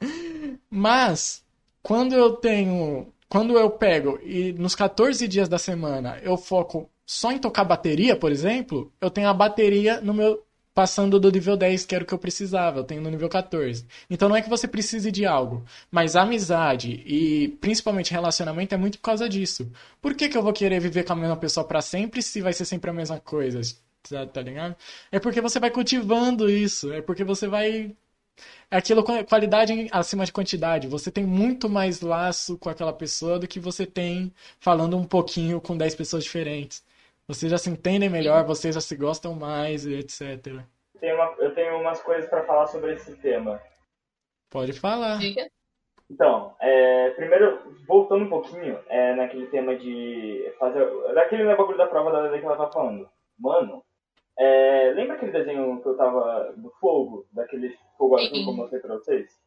Mas, 0.70 1.44
quando 1.82 2.14
eu 2.14 2.32
tenho. 2.32 3.12
Quando 3.28 3.58
eu 3.58 3.70
pego 3.70 4.18
e 4.22 4.52
nos 4.52 4.74
14 4.74 5.26
dias 5.26 5.48
da 5.48 5.58
semana 5.58 6.18
eu 6.22 6.36
foco 6.36 6.88
só 7.04 7.32
em 7.32 7.38
tocar 7.38 7.64
bateria, 7.64 8.16
por 8.16 8.30
exemplo, 8.30 8.92
eu 9.00 9.10
tenho 9.10 9.28
a 9.28 9.34
bateria 9.34 10.00
no 10.00 10.12
meu. 10.14 10.42
Passando 10.74 11.18
do 11.18 11.32
nível 11.32 11.56
10, 11.56 11.86
que 11.86 11.94
era 11.94 12.04
o 12.04 12.06
que 12.06 12.12
eu 12.12 12.18
precisava, 12.18 12.80
eu 12.80 12.84
tenho 12.84 13.00
no 13.00 13.08
nível 13.08 13.30
14. 13.30 13.86
Então 14.10 14.28
não 14.28 14.36
é 14.36 14.42
que 14.42 14.50
você 14.50 14.68
precise 14.68 15.10
de 15.10 15.24
algo, 15.24 15.64
mas 15.90 16.14
amizade 16.14 17.02
e 17.06 17.48
principalmente 17.62 18.12
relacionamento 18.12 18.74
é 18.74 18.78
muito 18.78 18.98
por 18.98 19.04
causa 19.04 19.26
disso. 19.26 19.72
Por 20.02 20.14
que, 20.14 20.28
que 20.28 20.36
eu 20.36 20.42
vou 20.42 20.52
querer 20.52 20.78
viver 20.78 21.04
com 21.04 21.14
a 21.14 21.16
mesma 21.16 21.36
pessoa 21.36 21.66
pra 21.66 21.80
sempre 21.80 22.20
se 22.20 22.42
vai 22.42 22.52
ser 22.52 22.66
sempre 22.66 22.90
a 22.90 22.92
mesma 22.92 23.18
coisa? 23.18 23.62
Tá, 24.08 24.26
tá 24.26 24.42
ligado? 24.42 24.76
É 25.10 25.18
porque 25.18 25.40
você 25.40 25.58
vai 25.58 25.70
cultivando 25.70 26.50
isso, 26.50 26.92
é 26.92 27.00
porque 27.00 27.24
você 27.24 27.46
vai 27.48 27.96
é 28.70 28.76
aquilo 28.76 29.04
com 29.04 29.24
qualidade 29.24 29.88
acima 29.92 30.24
de 30.24 30.32
quantidade. 30.32 30.88
Você 30.88 31.10
tem 31.10 31.24
muito 31.24 31.68
mais 31.68 32.00
laço 32.00 32.58
com 32.58 32.68
aquela 32.68 32.92
pessoa 32.92 33.38
do 33.38 33.46
que 33.46 33.60
você 33.60 33.86
tem 33.86 34.32
falando 34.58 34.96
um 34.96 35.04
pouquinho 35.04 35.60
com 35.60 35.76
10 35.76 35.94
pessoas 35.94 36.24
diferentes. 36.24 36.84
Vocês 37.28 37.50
já 37.50 37.58
se 37.58 37.70
entendem 37.70 38.08
melhor, 38.08 38.44
vocês 38.44 38.74
já 38.74 38.80
se 38.80 38.96
gostam 38.96 39.34
mais, 39.34 39.84
e 39.84 39.94
etc. 39.94 40.62
Tem 41.00 41.12
uma- 41.14 41.34
eu 41.38 41.54
tenho 41.54 41.80
umas 41.80 42.00
coisas 42.00 42.28
pra 42.30 42.44
falar 42.44 42.66
sobre 42.66 42.94
esse 42.94 43.16
tema. 43.16 43.60
Pode 44.50 44.72
falar. 44.72 45.18
Diga. 45.18 45.48
Então, 46.08 46.54
é, 46.60 47.10
primeiro, 47.10 47.76
voltando 47.86 48.24
um 48.24 48.28
pouquinho 48.28 48.78
é, 48.88 49.14
naquele 49.14 49.46
tema 49.48 49.76
de 49.76 50.52
fazer. 50.58 50.86
Daquele 51.14 51.44
bagulho 51.56 51.76
da 51.76 51.86
prova 51.86 52.12
da 52.12 52.38
que 52.38 52.44
ela 52.44 52.56
tá 52.56 52.70
falando. 52.70 53.08
Mano, 53.38 53.82
é, 54.38 54.92
lembra 54.94 55.14
aquele 55.16 55.32
desenho 55.32 55.80
que 55.82 55.88
eu 55.88 55.96
tava. 55.96 56.52
do 56.56 56.70
fogo? 56.80 57.26
Daquele 57.32 57.76
fogo 57.96 58.16
azul 58.16 58.30
que 58.30 58.48
eu 58.48 58.52
mostrei 58.52 58.80
pra 58.80 58.94
vocês? 58.94 59.38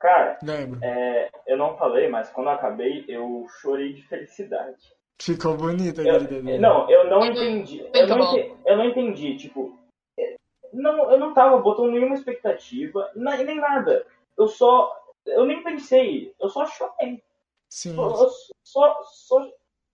Cara, 0.00 0.38
é, 0.82 1.30
eu 1.46 1.56
não 1.56 1.76
falei, 1.76 2.08
mas 2.08 2.28
quando 2.30 2.48
eu 2.48 2.54
acabei, 2.54 3.04
eu 3.08 3.46
chorei 3.60 3.92
de 3.92 4.02
felicidade. 4.08 4.92
Ficou 5.20 5.56
bonito 5.56 6.00
Eu- 6.00 6.16
aquele 6.16 6.28
desenho. 6.28 6.60
não, 6.60 6.90
eu 6.90 7.04
não 7.08 7.20
Uhum. 7.20 7.26
entendi. 7.26 7.88
Eu 7.94 8.06
não, 8.08 8.18
bom. 8.18 8.36
ente- 8.36 8.56
eu 8.66 8.76
não 8.76 8.84
entendi, 8.84 9.36
tipo. 9.36 9.78
é, 10.18 10.36
Não, 10.72 11.10
eu 11.12 11.18
não 11.18 11.34
tava 11.34 11.58
botando 11.58 11.92
nenhuma 11.92 12.14
expectativa, 12.14 13.10
nem 13.44 13.56
nada. 13.60 14.04
Eu 14.38 14.48
só. 14.48 14.98
Eu 15.26 15.44
nem 15.46 15.62
pensei, 15.62 16.34
eu 16.40 16.48
só 16.48 16.66
chorei. 16.66 17.22
Sim. 17.70 17.94
Eu, 17.96 18.02
eu 18.10 18.28
só. 18.64 19.00
só 19.04 19.48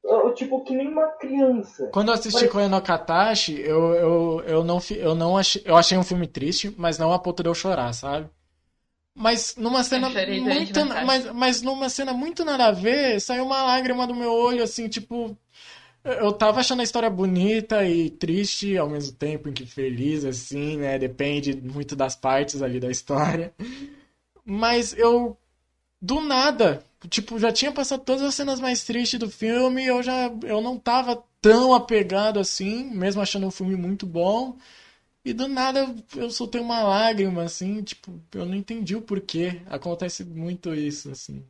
eu, 0.08 0.34
tipo, 0.34 0.64
que 0.64 0.74
nem 0.74 0.88
uma 0.88 1.06
criança. 1.12 1.88
Quando 1.92 2.08
eu 2.08 2.14
assisti 2.14 2.48
Koe 2.48 2.68
no 2.68 2.80
Katashi, 2.80 3.60
eu, 3.60 3.94
eu, 3.94 4.42
eu 4.46 4.64
não, 4.64 4.78
eu 4.90 5.14
não 5.14 5.36
achei, 5.36 5.62
eu 5.64 5.76
achei 5.76 5.98
um 5.98 6.02
filme 6.02 6.26
triste, 6.26 6.74
mas 6.78 6.98
não 6.98 7.12
a 7.12 7.18
ponto 7.18 7.42
de 7.42 7.48
eu 7.48 7.54
chorar, 7.54 7.92
sabe? 7.92 8.28
Mas 9.14 9.56
numa 9.56 9.82
cena 9.82 10.08
muito. 10.08 10.84
Mas, 11.04 11.32
mas 11.32 11.62
numa 11.62 11.88
cena 11.88 12.12
muito 12.12 12.44
nada 12.44 12.66
a 12.66 12.72
ver, 12.72 13.20
saiu 13.20 13.44
uma 13.44 13.62
lágrima 13.64 14.06
do 14.06 14.14
meu 14.14 14.32
olho, 14.32 14.62
assim, 14.62 14.88
tipo. 14.88 15.36
Eu 16.04 16.32
tava 16.32 16.60
achando 16.60 16.80
a 16.80 16.84
história 16.84 17.10
bonita 17.10 17.84
e 17.84 18.08
triste 18.08 18.78
ao 18.78 18.88
mesmo 18.88 19.14
tempo 19.16 19.48
em 19.48 19.52
que 19.52 19.66
feliz, 19.66 20.24
assim, 20.24 20.78
né? 20.78 20.98
Depende 20.98 21.54
muito 21.54 21.96
das 21.96 22.14
partes 22.14 22.62
ali 22.62 22.78
da 22.78 22.90
história. 22.90 23.52
Mas 24.44 24.96
eu. 24.96 25.36
Do 26.00 26.20
nada. 26.20 26.84
Tipo, 27.08 27.38
já 27.38 27.52
tinha 27.52 27.70
passado 27.72 28.02
todas 28.04 28.22
as 28.22 28.34
cenas 28.34 28.58
mais 28.60 28.84
tristes 28.84 29.18
do 29.20 29.30
filme, 29.30 29.84
eu 29.86 30.02
já. 30.02 30.30
Eu 30.44 30.60
não 30.60 30.78
tava 30.78 31.22
tão 31.40 31.72
apegado 31.74 32.40
assim, 32.40 32.84
mesmo 32.90 33.22
achando 33.22 33.46
o 33.46 33.50
filme 33.50 33.76
muito 33.76 34.04
bom. 34.06 34.56
E 35.24 35.32
do 35.34 35.48
nada 35.48 35.80
eu, 36.16 36.22
eu 36.24 36.30
soltei 36.30 36.60
uma 36.60 36.82
lágrima, 36.82 37.44
assim, 37.44 37.82
tipo, 37.82 38.20
eu 38.34 38.46
não 38.46 38.54
entendi 38.56 38.96
o 38.96 39.02
porquê. 39.02 39.62
Acontece 39.68 40.24
muito 40.24 40.74
isso, 40.74 41.10
assim. 41.10 41.44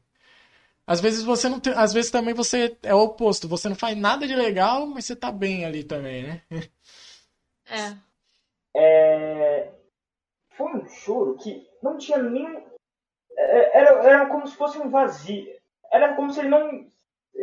Às 0.86 1.00
vezes 1.00 1.22
você 1.22 1.48
não 1.48 1.60
tem, 1.60 1.72
às 1.74 1.92
vezes 1.92 2.10
também 2.10 2.34
você 2.34 2.76
é 2.82 2.94
o 2.94 3.00
oposto, 3.04 3.48
você 3.48 3.68
não 3.68 3.76
faz 3.76 3.96
nada 3.96 4.26
de 4.26 4.34
legal, 4.34 4.86
mas 4.86 5.04
você 5.04 5.14
tá 5.16 5.30
bem 5.32 5.64
ali 5.66 5.84
também, 5.84 6.24
né? 6.24 6.42
É. 7.66 7.96
É, 8.74 9.72
Foi 10.56 10.66
um 10.74 10.86
choro 10.88 11.36
que 11.38 11.66
não 11.82 11.98
tinha 11.98 12.18
nem. 12.22 12.64
É, 13.38 13.78
Era, 13.78 13.90
era 14.08 14.26
como 14.26 14.46
se 14.46 14.56
fosse 14.56 14.78
um 14.78 14.90
vazio. 14.90 15.46
Era 15.92 16.14
como 16.14 16.32
se 16.32 16.40
ele 16.40 16.48
não, 16.48 16.86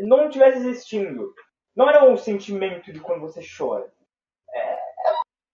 não 0.04 0.30
tivesse 0.30 0.60
existindo. 0.60 1.34
Não 1.76 1.90
era 1.90 2.04
um 2.10 2.16
sentimento 2.18 2.92
de 2.94 3.00
quando 3.00 3.22
você 3.22 3.42
chora. 3.58 3.92
É, 4.54 4.60
é 4.60 4.80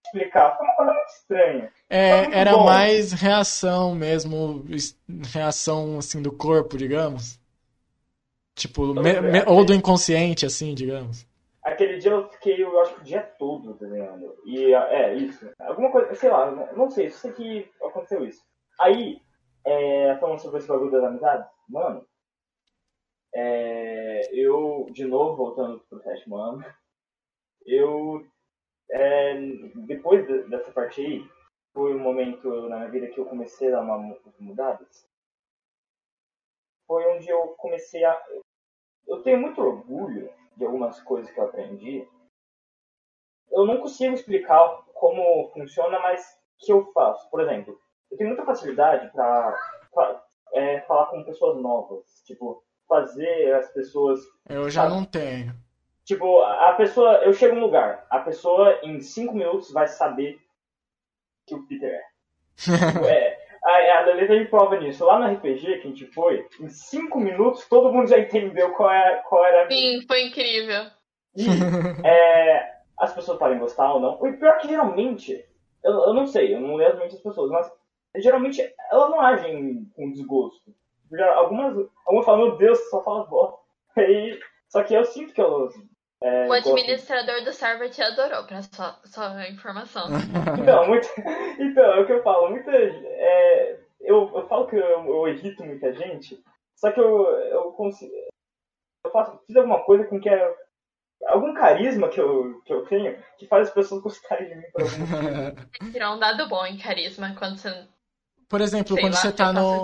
explicar, 0.05 0.57
foi 0.57 0.65
uma 0.65 0.76
coisa 0.76 0.93
muito 0.93 1.09
estranha. 1.09 1.73
É, 1.89 2.22
muito 2.23 2.35
era 2.35 2.51
bom. 2.53 2.65
mais 2.65 3.11
reação 3.13 3.95
mesmo, 3.95 4.65
es- 4.69 4.97
reação 5.34 5.97
assim 5.97 6.22
do 6.22 6.31
corpo, 6.31 6.77
digamos. 6.77 7.39
Tipo, 8.55 8.93
me- 8.93 9.22
me- 9.22 9.43
ou 9.47 9.65
do 9.65 9.73
inconsciente, 9.73 10.45
assim, 10.45 10.76
digamos. 10.76 11.26
Aquele 11.63 11.97
dia 11.99 12.11
eu 12.11 12.27
fiquei, 12.30 12.61
eu 12.63 12.80
acho 12.81 12.95
que 12.95 13.01
o 13.01 13.03
dia 13.03 13.22
todo 13.22 13.73
desenhando. 13.76 14.35
E 14.45 14.73
é, 14.73 15.13
isso. 15.15 15.49
Alguma 15.59 15.91
coisa, 15.91 16.13
sei 16.15 16.30
lá, 16.30 16.51
não 16.76 16.89
sei, 16.89 17.09
só 17.09 17.19
sei 17.19 17.31
que 17.34 17.72
aconteceu 17.84 18.26
isso. 18.26 18.41
Aí, 18.80 19.22
é, 19.66 20.18
falando 20.18 20.40
sobre 20.40 20.60
esse 20.60 20.68
bagulho 20.68 20.92
das 20.92 21.04
amizades, 21.04 21.50
mano, 21.70 22.06
é, 23.34 24.30
eu, 24.34 24.88
de 24.92 25.06
novo, 25.06 25.36
voltando 25.36 25.80
pro 25.90 26.02
sétimo 26.02 26.36
ano, 26.38 26.64
eu, 27.66 28.26
é, 28.92 29.36
depois 29.88 30.28
de- 30.28 30.44
dessa 30.50 30.72
parte 30.72 31.02
aí, 31.02 31.28
foi 31.74 31.96
um 31.96 32.00
momento 32.00 32.70
na 32.70 32.78
minha 32.78 32.92
vida 32.92 33.08
que 33.08 33.20
eu 33.20 33.26
comecei 33.26 33.70
a 33.70 33.72
dar 33.72 33.82
uma 33.82 33.98
mu- 33.98 34.20
mudadas. 34.40 35.08
Foi 36.86 37.04
onde 37.08 37.28
eu 37.28 37.56
comecei 37.58 38.04
a. 38.04 38.22
Eu 39.08 39.24
tenho 39.24 39.40
muito 39.40 39.62
orgulho 39.62 40.32
de 40.58 40.66
algumas 40.66 41.02
coisas 41.04 41.32
que 41.32 41.40
eu 41.40 41.46
aprendi. 41.46 42.08
Eu 43.52 43.68
não 43.68 43.78
consigo 43.78 44.16
explicar 44.16 44.84
como 44.96 45.48
funciona, 45.54 46.00
mas 46.00 46.26
que 46.58 46.72
eu 46.74 46.92
faço. 46.92 47.30
Por 47.30 47.40
exemplo, 47.42 47.80
eu 48.12 48.18
tenho 48.18 48.30
muita 48.30 48.46
facilidade 48.46 49.10
para 49.14 49.58
falar 50.88 51.06
com 51.08 51.24
pessoas 51.24 51.62
novas. 51.62 52.04
Tipo, 52.26 52.64
fazer 52.88 53.54
as 53.56 53.70
pessoas 53.72 54.20
Eu 54.50 54.70
já 54.70 54.84
Sabe? 54.84 54.96
não 54.96 55.06
tenho. 55.06 55.54
Tipo, 56.04 56.42
a 56.42 56.74
pessoa. 56.74 57.14
Eu 57.24 57.34
chego 57.34 57.56
num 57.56 57.62
lugar, 57.62 58.06
a 58.10 58.20
pessoa 58.20 58.80
em 58.84 59.00
5 59.00 59.34
minutos 59.34 59.72
vai 59.72 59.88
saber 59.88 60.40
que 61.48 61.56
o 61.56 61.66
Peter 61.68 61.90
é. 61.94 62.04
Tipo, 62.56 63.06
é. 63.06 63.40
A, 63.64 64.00
a 64.00 64.02
Lelê 64.08 64.26
tem 64.26 64.48
prova 64.48 64.76
nisso. 64.80 65.06
Lá 65.06 65.20
no 65.20 65.32
RPG 65.36 65.82
que 65.82 65.88
a 65.88 65.92
gente 65.92 66.08
foi, 66.08 66.48
em 66.60 66.68
5 66.68 67.20
minutos 67.20 67.68
todo 67.70 67.94
mundo 67.94 68.08
já 68.10 68.18
entendeu 68.18 68.72
qual, 68.74 68.90
é, 68.90 69.18
qual 69.30 69.46
era 69.46 69.66
a 69.66 69.70
Sim, 69.70 70.02
foi 70.08 70.24
incrível. 70.24 70.86
e 71.36 71.46
é, 72.04 72.72
as 72.98 73.14
pessoas 73.14 73.38
podem 73.38 73.60
gostar 73.60 73.94
ou 73.94 74.00
não. 74.00 74.14
O 74.16 74.36
pior 74.36 74.56
é 74.56 74.58
que 74.58 74.68
geralmente, 74.68 75.46
eu, 75.84 75.92
eu 75.92 76.14
não 76.16 76.26
sei, 76.26 76.56
eu 76.56 76.60
não 76.60 76.74
leio 76.74 76.90
as 76.92 76.98
mentes 76.98 77.14
das 77.14 77.22
pessoas, 77.22 77.52
mas 77.52 77.72
geralmente 78.18 78.62
elas 78.92 79.10
não 79.10 79.22
agem 79.22 79.86
com 79.96 80.12
desgosto. 80.12 80.74
Já, 81.12 81.34
algumas, 81.36 81.76
algumas 82.06 82.26
falam, 82.26 82.48
meu 82.48 82.58
Deus, 82.58 82.80
só 82.90 83.04
fala 83.04 83.26
bosta. 83.26 83.60
Aí, 83.98 84.40
só 84.70 84.84
que 84.84 84.94
eu 84.94 85.06
sinto 85.06 85.34
que 85.34 85.42
elas. 85.42 85.74
É, 86.24 86.46
O 86.46 86.50
gostam. 86.50 86.74
administrador 86.74 87.44
do 87.44 87.52
server 87.52 87.90
te 87.90 88.02
adorou, 88.02 88.46
pra 88.46 88.62
sua, 88.62 89.00
sua 89.06 89.48
informação. 89.50 90.08
Então, 90.62 90.88
muito, 90.88 91.08
então, 91.60 91.84
é 91.84 92.00
o 92.00 92.06
que 92.06 92.14
eu 92.14 92.24
falo. 92.24 92.50
Muita, 92.52 92.72
é, 92.72 93.80
eu, 94.00 94.32
eu 94.36 94.48
falo 94.48 94.68
que 94.68 94.76
eu, 94.76 95.06
eu 95.06 95.28
irrito 95.28 95.64
muita 95.64 95.92
gente, 95.94 96.42
só 96.76 96.92
que 96.92 97.00
eu, 97.00 97.26
eu 97.26 97.72
consigo. 97.74 98.14
Eu 99.04 99.12
faço, 99.12 99.40
fiz 99.48 99.56
alguma 99.56 99.84
coisa 99.84 100.06
com 100.06 100.20
que 100.20 100.30
é. 100.30 100.56
Algum 101.28 101.54
carisma 101.54 102.10
que 102.10 102.20
eu, 102.20 102.62
que 102.62 102.74
eu 102.74 102.84
tenho 102.86 103.16
que 103.38 103.46
faz 103.48 103.68
as 103.68 103.74
pessoas 103.74 104.02
gostarem 104.04 104.50
de 104.50 104.56
mim 104.56 104.64
por 104.72 104.82
algum 104.82 104.98
motivo. 105.00 105.56
Tem 105.56 105.88
que 105.88 105.92
tirar 105.92 106.14
um 106.14 106.20
dado 106.20 106.48
bom 106.48 106.66
em 106.66 106.78
carisma 106.80 107.36
quando 107.38 107.58
você, 107.58 107.70
Por 108.52 108.60
exemplo, 108.60 108.95
sei 108.95 109.03
quando 109.06 109.14
lá, 109.14 109.22
você 109.22 109.32
tá 109.32 109.53
no. 109.53 109.82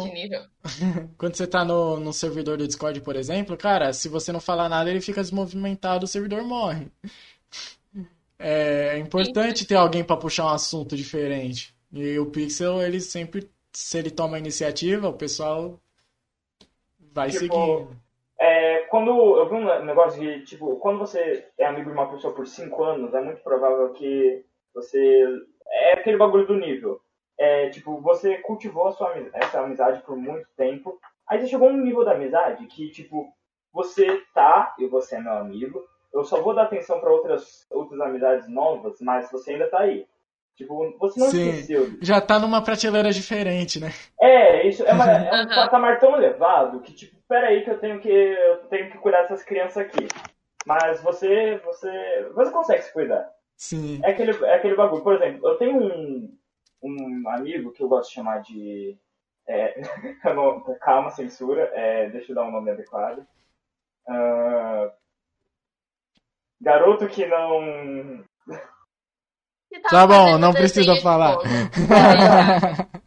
Quando 1.18 1.36
você 1.36 1.48
tá 1.48 1.64
no, 1.64 2.02
no 2.02 2.12
servidor 2.12 2.58
do 2.58 2.68
Discord, 2.68 3.00
por 3.00 3.16
exemplo, 3.16 3.56
cara, 3.56 3.94
se 3.94 4.10
você 4.10 4.34
não 4.34 4.42
falar 4.42 4.68
nada, 4.68 4.90
ele 4.90 5.00
fica 5.00 5.22
desmovimentado, 5.22 6.04
o 6.04 6.08
servidor 6.08 6.44
morre. 6.44 6.92
É 8.38 8.98
importante 8.98 9.66
ter 9.66 9.76
alguém 9.76 10.04
pra 10.04 10.18
puxar 10.18 10.48
um 10.48 10.50
assunto 10.50 10.98
diferente. 10.98 11.74
E 11.94 12.20
o 12.20 12.26
Pixel, 12.26 12.82
ele 12.82 13.00
sempre, 13.00 13.50
se 13.72 13.98
ele 13.98 14.12
toma 14.12 14.36
a 14.36 14.40
iniciativa, 14.40 15.08
o 15.08 15.14
pessoal 15.14 15.80
vai 17.14 17.30
Tipo, 17.30 17.40
seguindo. 17.40 17.98
É, 18.38 18.80
quando 18.90 19.12
eu 19.12 19.48
vi 19.48 19.56
um 19.56 19.86
negócio 19.86 20.20
de, 20.20 20.44
tipo, 20.44 20.76
quando 20.76 21.00
você 21.00 21.48
é 21.58 21.66
amigo 21.66 21.90
de 21.90 21.96
uma 21.96 22.12
pessoa 22.12 22.34
por 22.34 22.46
5 22.46 22.84
anos, 22.84 23.14
é 23.14 23.22
muito 23.22 23.42
provável 23.42 23.94
que 23.94 24.44
você. 24.76 25.26
É 25.70 25.94
aquele 25.94 26.18
bagulho 26.18 26.46
do 26.46 26.58
nível. 26.58 27.00
É, 27.38 27.70
tipo, 27.70 28.00
você 28.02 28.38
cultivou 28.40 28.88
a 28.88 28.92
sua, 28.94 29.14
essa 29.34 29.62
amizade 29.62 30.02
por 30.02 30.18
muito 30.18 30.48
tempo. 30.58 31.00
Aí 31.28 31.40
você 31.40 31.48
chegou 31.48 31.70
a 31.70 31.72
um 31.72 31.78
nível 31.78 32.04
da 32.04 32.14
amizade 32.14 32.66
que, 32.68 32.90
tipo, 32.90 33.32
você 33.72 34.22
tá, 34.34 34.74
e 34.80 34.88
você 34.88 35.16
é 35.16 35.20
meu 35.20 35.34
amigo, 35.34 35.84
eu 36.14 36.24
só 36.24 36.42
vou 36.42 36.56
dar 36.56 36.64
atenção 36.64 37.00
pra 37.00 37.12
outras, 37.12 37.68
outras 37.70 38.00
amizades 38.02 38.48
novas, 38.48 39.00
mas 39.02 39.30
você 39.32 39.52
ainda 39.52 39.70
tá 39.70 39.82
aí. 39.82 40.08
Tipo, 40.56 40.98
você 40.98 41.20
não 41.20 41.30
Sim. 41.30 41.50
esqueceu. 41.50 41.98
Já 42.02 42.20
tá 42.20 42.40
numa 42.40 42.64
prateleira 42.64 43.12
diferente, 43.12 43.80
né? 43.80 43.92
É, 44.20 44.68
isso 44.68 44.84
é, 44.84 44.92
uma- 44.92 45.12
é 45.12 45.44
um 45.44 45.48
patamar 45.54 46.00
tão 46.00 46.16
elevado 46.16 46.80
que, 46.80 46.92
tipo, 46.94 47.16
peraí 47.30 47.64
que 47.64 47.70
eu 47.70 47.78
tenho 47.78 48.00
que, 48.00 48.10
eu 48.10 48.58
tenho 48.68 48.90
que 48.90 48.98
cuidar 48.98 49.22
dessas 49.22 49.44
crianças 49.44 49.78
aqui. 49.78 50.08
Mas 50.66 51.02
você, 51.04 51.58
você, 51.64 52.30
você 52.34 52.52
consegue 52.52 52.82
se 52.82 52.92
cuidar. 52.92 53.30
Sim. 53.56 54.02
É 54.04 54.10
aquele, 54.10 54.32
é 54.46 54.56
aquele 54.56 54.76
bagulho. 54.76 55.04
Por 55.04 55.14
exemplo, 55.14 55.48
eu 55.48 55.58
tenho 55.58 55.78
um, 55.78 56.36
um 56.82 57.30
amigo 57.30 57.72
que 57.72 57.82
eu 57.84 57.88
gosto 57.90 58.10
de 58.10 58.16
chamar 58.16 58.42
de. 58.42 58.98
é, 59.48 59.80
não- 60.34 60.62
calma, 60.82 61.10
censura. 61.12 61.72
é, 61.74 62.10
deixa 62.10 62.32
eu 62.32 62.36
dar 62.36 62.44
um 62.44 62.52
nome 62.52 62.72
adequado. 62.72 63.26
Ah, 64.08 64.92
garoto 66.62 67.08
que 67.08 67.26
não. 67.26 68.24
Tá 69.92 70.08
bom, 70.08 70.38
não 70.38 70.54
precisa 70.54 70.96
falar. 71.02 71.38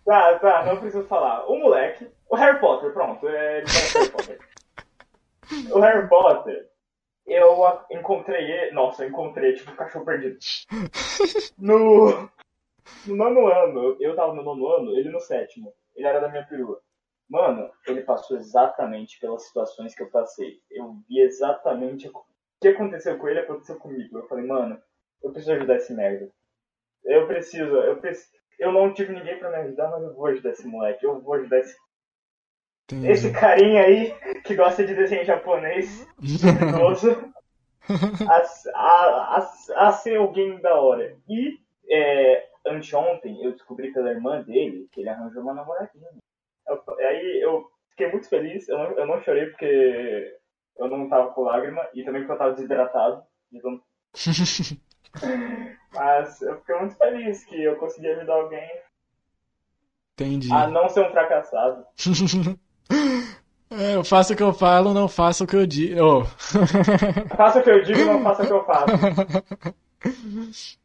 Tá, 0.05 0.39
tá, 0.41 0.65
não 0.65 0.77
preciso 0.81 1.07
falar. 1.07 1.47
O 1.49 1.57
moleque, 1.59 2.11
o 2.29 2.35
Harry 2.37 2.59
Potter, 2.61 2.93
pronto, 2.93 3.29
é, 3.29 3.63
Harry 3.65 4.11
Potter. 4.11 4.39
O 5.73 5.79
Harry 5.81 6.09
Potter, 6.09 6.69
eu 7.27 7.65
a- 7.65 7.87
encontrei 7.93 8.45
ele. 8.51 8.73
Nossa, 8.73 9.05
eu 9.05 9.09
encontrei, 9.09 9.55
tipo, 9.55 9.71
um 9.71 9.77
cachorro 9.77 10.05
perdido. 10.05 10.37
No, 11.59 12.29
no 13.07 13.16
nono 13.16 13.47
ano, 13.47 13.97
eu 14.01 14.15
tava 14.15 14.35
no 14.35 14.43
nono 14.43 14.66
ano, 14.69 14.97
ele 14.97 15.11
no 15.11 15.20
sétimo. 15.20 15.73
Ele 15.94 16.07
era 16.07 16.20
da 16.20 16.28
minha 16.28 16.44
perua. 16.44 16.81
Mano, 17.28 17.70
ele 17.86 18.02
passou 18.02 18.36
exatamente 18.36 19.19
pelas 19.20 19.47
situações 19.47 19.94
que 19.94 20.02
eu 20.02 20.11
passei. 20.11 20.61
Eu 20.70 20.97
vi 21.09 21.20
exatamente 21.20 22.09
o 22.09 22.24
que 22.61 22.69
aconteceu 22.69 23.16
com 23.19 23.28
ele 23.28 23.40
aconteceu 23.40 23.77
comigo. 23.77 24.19
Eu 24.19 24.27
falei, 24.27 24.44
mano, 24.44 24.81
eu 25.23 25.31
preciso 25.31 25.52
ajudar 25.52 25.77
esse 25.77 25.94
merda. 25.94 26.31
Eu 27.05 27.27
preciso, 27.27 27.77
eu 27.77 27.97
preciso. 27.98 28.31
Eu 28.59 28.73
não 28.73 28.93
tive 28.93 29.15
ninguém 29.15 29.39
pra 29.39 29.51
me 29.51 29.57
ajudar, 29.57 29.90
mas 29.90 30.02
eu 30.02 30.15
vou 30.15 30.27
ajudar 30.27 30.51
esse 30.51 30.66
moleque. 30.66 31.05
Eu 31.05 31.20
vou 31.20 31.35
ajudar 31.35 31.61
esse, 31.61 31.77
Entendi. 32.85 33.11
esse 33.11 33.32
carinha 33.32 33.82
aí 33.85 34.12
que 34.43 34.55
gosta 34.55 34.85
de 34.85 34.94
desenho 34.94 35.24
japonês, 35.24 36.07
idoso, 36.20 37.32
a, 38.28 38.43
a, 38.74 39.39
a, 39.39 39.89
a 39.89 39.93
ser 39.93 40.16
alguém 40.16 40.61
da 40.61 40.74
hora. 40.78 41.16
E 41.28 41.59
é, 41.89 42.49
anteontem 42.66 43.43
eu 43.45 43.53
descobri 43.53 43.93
pela 43.93 44.11
irmã 44.11 44.43
dele 44.43 44.89
que 44.93 45.01
ele 45.01 45.09
arranjou 45.09 45.43
uma 45.43 45.55
namoradinha. 45.55 46.09
Eu- 46.69 46.82
aí 46.99 47.41
eu 47.43 47.70
fiquei 47.91 48.11
muito 48.11 48.28
feliz, 48.28 48.69
eu 48.69 48.78
não, 48.78 48.85
eu 48.93 49.07
não 49.07 49.20
chorei 49.23 49.47
porque 49.47 50.37
eu 50.78 50.89
não 50.89 51.09
tava 51.09 51.31
com 51.32 51.43
lágrima 51.43 51.87
e 51.95 52.05
também 52.05 52.23
porque 52.23 52.32
eu 52.35 52.39
tava 52.39 52.53
desidratado. 52.55 53.23
de 53.53 53.61
tanto- 53.61 53.82
Mas 55.93 56.41
eu 56.43 56.57
fiquei 56.61 56.77
muito 56.77 56.95
feliz 56.97 57.45
que 57.45 57.61
eu 57.62 57.77
consegui 57.77 58.09
ajudar 58.09 58.35
alguém. 58.35 58.69
Entendi. 60.15 60.53
a 60.53 60.66
não 60.69 60.89
ser 60.89 61.01
um 61.07 61.11
fracassado. 61.11 61.85
É, 63.73 63.95
eu 63.95 64.03
faço 64.03 64.32
o 64.32 64.37
que 64.37 64.43
eu 64.43 64.53
falo, 64.53 64.93
não 64.93 65.07
faço 65.07 65.45
o 65.45 65.47
que 65.47 65.55
eu 65.55 65.65
digo. 65.65 66.01
Oh. 66.05 66.24
Faça 67.37 67.61
o 67.61 67.62
que 67.62 67.70
eu 67.70 67.81
digo, 67.85 68.05
não 68.05 68.20
faça 68.20 68.43
o 68.43 68.47
que 68.49 68.53
eu 68.53 68.65
faço. 68.65 68.87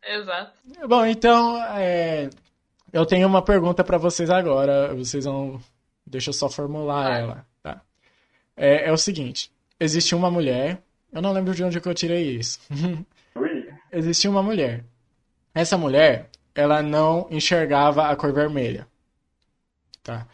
Exato. 0.05 0.53
Bom, 0.87 1.05
então, 1.05 1.61
é, 1.63 2.29
eu 2.91 3.05
tenho 3.05 3.27
uma 3.27 3.41
pergunta 3.41 3.83
pra 3.83 3.97
vocês 3.97 4.29
agora. 4.29 4.93
Vocês 4.93 5.25
vão. 5.25 5.61
Deixa 6.05 6.29
eu 6.29 6.33
só 6.33 6.49
formular 6.49 7.09
Vai. 7.09 7.21
ela, 7.21 7.45
tá? 7.61 7.81
É, 8.55 8.89
é 8.89 8.91
o 8.91 8.97
seguinte: 8.97 9.51
existe 9.79 10.15
uma 10.15 10.29
mulher. 10.29 10.81
Eu 11.11 11.21
não 11.21 11.31
lembro 11.31 11.53
de 11.55 11.63
onde 11.63 11.79
que 11.79 11.87
eu 11.87 11.93
tirei 11.93 12.35
isso. 12.35 12.59
Ui. 13.35 13.69
Existia 13.91 14.29
uma 14.29 14.43
mulher. 14.43 14.83
Essa 15.53 15.77
mulher, 15.77 16.29
ela 16.53 16.81
não 16.81 17.27
enxergava 17.31 18.07
a 18.07 18.15
cor 18.15 18.33
vermelha. 18.33 18.87
Tá? 20.03 20.27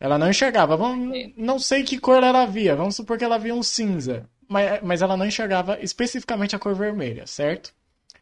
Ela 0.00 0.16
não 0.16 0.30
enxergava. 0.30 0.76
Vamos, 0.76 1.32
não 1.36 1.58
sei 1.58 1.82
que 1.82 1.98
cor 1.98 2.22
ela 2.22 2.46
via. 2.46 2.76
Vamos 2.76 2.94
supor 2.94 3.18
que 3.18 3.24
ela 3.24 3.38
via 3.38 3.54
um 3.54 3.62
cinza. 3.62 4.28
Mas, 4.48 4.80
mas 4.82 5.02
ela 5.02 5.16
não 5.16 5.26
enxergava 5.26 5.78
especificamente 5.80 6.56
a 6.56 6.58
cor 6.58 6.74
vermelha, 6.74 7.26
certo? 7.26 7.74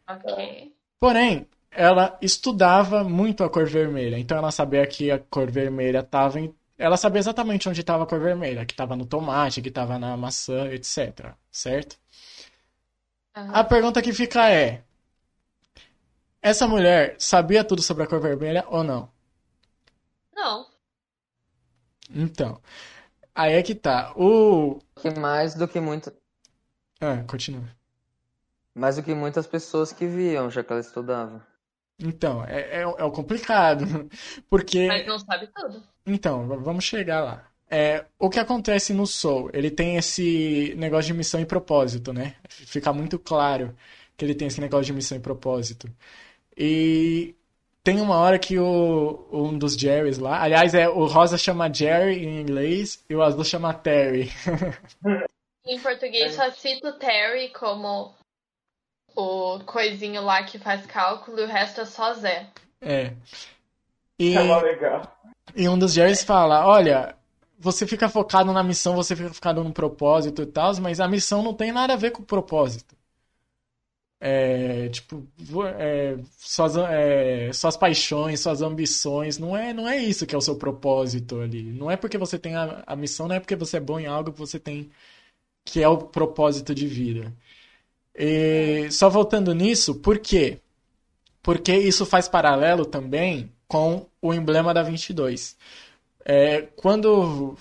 Ok. 0.08 0.72
Porém, 1.00 1.46
ela 1.70 2.18
estudava 2.22 3.04
muito 3.04 3.44
a 3.44 3.50
cor 3.50 3.66
vermelha. 3.66 4.18
Então 4.18 4.38
ela 4.38 4.50
sabia 4.50 4.86
que 4.86 5.10
a 5.10 5.18
cor 5.18 5.50
vermelha 5.50 6.00
estava 6.00 6.40
em. 6.40 6.54
Ela 6.78 6.96
sabia 6.96 7.20
exatamente 7.20 7.68
onde 7.68 7.80
estava 7.80 8.04
a 8.04 8.06
cor 8.06 8.20
vermelha, 8.20 8.66
que 8.66 8.72
estava 8.72 8.96
no 8.96 9.06
tomate, 9.06 9.62
que 9.62 9.68
estava 9.68 9.98
na 9.98 10.16
maçã, 10.16 10.66
etc. 10.68 11.34
Certo? 11.50 11.98
Aham. 13.34 13.54
A 13.54 13.64
pergunta 13.64 14.02
que 14.02 14.12
fica 14.12 14.50
é: 14.50 14.82
essa 16.40 16.66
mulher 16.66 17.14
sabia 17.18 17.62
tudo 17.62 17.82
sobre 17.82 18.04
a 18.04 18.06
cor 18.06 18.20
vermelha 18.20 18.64
ou 18.68 18.82
não? 18.82 19.10
Não. 20.34 20.66
Então, 22.10 22.60
aí 23.34 23.54
é 23.54 23.62
que 23.62 23.74
tá. 23.74 24.12
O. 24.16 24.80
Que 25.00 25.10
mais 25.10 25.54
do 25.54 25.68
que 25.68 25.80
muito, 25.80 26.12
Ah, 27.00 27.24
continua. 27.26 27.74
Mais 28.76 28.96
do 28.96 29.02
que 29.02 29.14
muitas 29.14 29.46
pessoas 29.46 29.90
que 29.90 30.06
viam, 30.06 30.50
já 30.50 30.62
que 30.62 30.70
ela 30.70 30.80
estudava. 30.80 31.44
Então, 31.98 32.44
é, 32.44 32.60
é, 32.60 32.82
é 32.82 33.04
o 33.04 33.10
complicado. 33.10 33.84
Porque. 34.50 34.86
Mas 34.86 35.06
não 35.06 35.18
sabe 35.18 35.48
tudo. 35.48 35.82
Então, 36.04 36.46
vamos 36.46 36.84
chegar 36.84 37.22
lá. 37.22 37.48
É, 37.68 38.04
o 38.18 38.28
que 38.28 38.38
acontece 38.38 38.92
no 38.92 39.06
Soul? 39.06 39.50
Ele 39.52 39.70
tem 39.70 39.96
esse 39.96 40.74
negócio 40.76 41.06
de 41.06 41.14
missão 41.14 41.40
e 41.40 41.46
propósito, 41.46 42.12
né? 42.12 42.36
Fica 42.48 42.92
muito 42.92 43.18
claro 43.18 43.74
que 44.16 44.24
ele 44.24 44.34
tem 44.34 44.46
esse 44.46 44.60
negócio 44.60 44.86
de 44.86 44.92
missão 44.92 45.16
e 45.16 45.20
propósito. 45.20 45.90
E 46.56 47.34
tem 47.82 48.00
uma 48.00 48.16
hora 48.18 48.38
que 48.38 48.58
o, 48.58 49.26
um 49.32 49.58
dos 49.58 49.74
Jerrys 49.74 50.18
lá, 50.18 50.42
aliás, 50.42 50.74
é 50.74 50.88
o 50.88 51.06
Rosa 51.06 51.38
chama 51.38 51.72
Jerry 51.72 52.24
em 52.24 52.40
inglês 52.40 53.02
e 53.08 53.16
o 53.16 53.22
Azul 53.22 53.42
chama 53.42 53.74
Terry. 53.74 54.30
Em 55.66 55.80
português 55.80 56.34
só 56.34 56.48
cito 56.52 56.86
o 56.86 56.92
Terry 56.92 57.48
como 57.48 58.14
o 59.16 59.60
coisinho 59.64 60.22
lá 60.22 60.44
que 60.44 60.58
faz 60.58 60.86
cálculo 60.86 61.40
e 61.40 61.44
o 61.44 61.48
resto 61.48 61.80
é 61.80 61.86
só 61.86 62.14
Zé. 62.14 62.48
É. 62.80 63.14
E, 64.18 64.36
É 64.36 64.42
legal. 64.62 65.02
e 65.54 65.68
um 65.68 65.78
dos 65.78 65.92
Jerrys 65.94 66.22
fala: 66.22 66.66
Olha, 66.66 67.16
você 67.58 67.86
fica 67.86 68.08
focado 68.08 68.52
na 68.52 68.62
missão, 68.62 68.94
você 68.94 69.16
fica 69.16 69.32
focado 69.32 69.64
no 69.64 69.72
propósito 69.72 70.42
e 70.42 70.46
tal, 70.46 70.74
mas 70.80 71.00
a 71.00 71.08
missão 71.08 71.42
não 71.42 71.54
tem 71.54 71.72
nada 71.72 71.94
a 71.94 71.96
ver 71.96 72.10
com 72.12 72.22
o 72.22 72.26
propósito. 72.26 72.94
É, 74.18 74.88
tipo, 74.88 75.26
é, 75.78 76.16
suas, 76.38 76.74
é, 76.76 77.52
suas 77.52 77.76
paixões, 77.76 78.40
suas 78.40 78.62
ambições, 78.62 79.38
não 79.38 79.54
é, 79.56 79.74
não 79.74 79.86
é 79.86 79.98
isso 79.98 80.26
que 80.26 80.34
é 80.34 80.38
o 80.38 80.40
seu 80.40 80.56
propósito 80.56 81.40
ali. 81.40 81.62
Não 81.64 81.90
é 81.90 81.96
porque 81.96 82.16
você 82.16 82.38
tem 82.38 82.56
a, 82.56 82.82
a 82.86 82.96
missão, 82.96 83.28
não 83.28 83.36
é 83.36 83.40
porque 83.40 83.54
você 83.56 83.76
é 83.76 83.80
bom 83.80 84.00
em 84.00 84.06
algo 84.06 84.32
que 84.32 84.38
você 84.38 84.58
tem 84.58 84.90
que 85.64 85.82
é 85.82 85.88
o 85.88 85.98
propósito 85.98 86.74
de 86.74 86.86
vida. 86.86 87.32
E 88.16 88.88
só 88.90 89.10
voltando 89.10 89.54
nisso, 89.54 89.96
por 89.96 90.18
quê? 90.18 90.60
Porque 91.42 91.76
isso 91.76 92.06
faz 92.06 92.28
paralelo 92.28 92.86
também 92.86 93.52
com 93.68 94.06
o 94.22 94.32
emblema 94.32 94.72
da 94.72 94.82
22. 94.82 95.56
É, 96.24 96.62
quando 96.76 97.56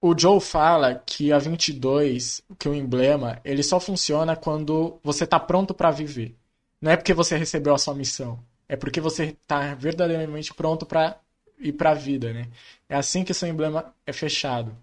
o 0.00 0.18
Joe 0.18 0.40
fala 0.40 0.94
que 1.06 1.32
a 1.32 1.38
22, 1.38 2.42
que 2.58 2.68
o 2.68 2.74
emblema, 2.74 3.40
ele 3.44 3.62
só 3.62 3.80
funciona 3.80 4.36
quando 4.36 4.98
você 5.02 5.24
está 5.24 5.40
pronto 5.40 5.72
para 5.72 5.90
viver. 5.90 6.36
Não 6.80 6.90
é 6.90 6.96
porque 6.96 7.14
você 7.14 7.38
recebeu 7.38 7.74
a 7.74 7.78
sua 7.78 7.94
missão, 7.94 8.38
é 8.68 8.76
porque 8.76 9.00
você 9.00 9.36
está 9.40 9.74
verdadeiramente 9.74 10.52
pronto 10.52 10.84
para 10.84 11.18
ir 11.58 11.72
para 11.72 11.92
a 11.92 11.94
vida, 11.94 12.32
né? 12.34 12.48
É 12.86 12.96
assim 12.96 13.24
que 13.24 13.32
seu 13.32 13.48
emblema 13.48 13.94
é 14.06 14.12
fechado. 14.12 14.76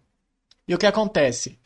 E 0.67 0.73
o 0.73 0.77
que 0.79 0.87
acontece? 0.87 1.59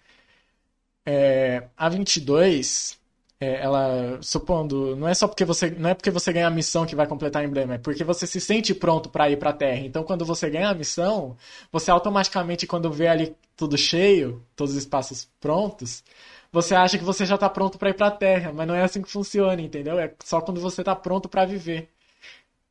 É, 1.06 1.68
a 1.78 1.88
22, 1.90 3.00
é, 3.40 3.62
ela, 3.62 4.18
supondo, 4.22 4.96
não 4.96 5.08
é 5.08 5.14
só 5.14 5.28
porque 5.28 5.46
você, 5.46 5.70
não 5.70 5.90
é 5.90 5.94
porque 5.94 6.10
você 6.10 6.34
ganha 6.34 6.48
a 6.48 6.50
missão 6.50 6.86
que 6.86 6.96
vai 6.96 7.06
completar 7.08 7.44
o 7.44 7.46
emblema, 7.46 7.76
é 7.76 7.78
porque 7.78 8.04
você 8.04 8.26
se 8.26 8.40
sente 8.42 8.74
pronto 8.74 9.10
para 9.10 9.30
ir 9.30 9.38
para 9.38 9.52
a 9.52 9.54
Terra. 9.54 9.82
Então, 9.82 10.04
quando 10.04 10.26
você 10.26 10.50
ganha 10.50 10.70
a 10.70 10.74
missão, 10.74 11.38
você 11.72 11.92
automaticamente, 11.92 12.66
quando 12.66 12.92
vê 12.92 13.08
ali 13.08 13.36
tudo 13.56 13.78
cheio, 13.78 14.44
todos 14.56 14.74
os 14.74 14.80
espaços 14.80 15.30
prontos, 15.40 16.04
você 16.52 16.74
acha 16.76 16.98
que 16.98 17.04
você 17.04 17.26
já 17.26 17.36
está 17.36 17.50
pronto 17.50 17.78
para 17.78 17.90
ir 17.90 17.96
para 17.96 18.08
a 18.08 18.12
Terra, 18.12 18.52
mas 18.54 18.68
não 18.68 18.76
é 18.76 18.84
assim 18.84 19.02
que 19.02 19.12
funciona, 19.12 19.62
entendeu? 19.62 20.00
É 20.00 20.14
só 20.24 20.42
quando 20.42 20.62
você 20.62 20.82
está 20.82 20.96
pronto 20.96 21.28
para 21.30 21.46
viver. 21.46 21.90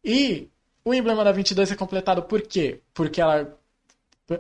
E 0.05 0.49
o 0.85 0.95
emblema 0.95 1.25
da 1.25 1.33
22 1.33 1.73
é 1.73 1.77
completado 1.77 2.23
por 2.23 2.43
quê? 2.43 2.81
Porque 2.95 3.21
ela 3.21 3.59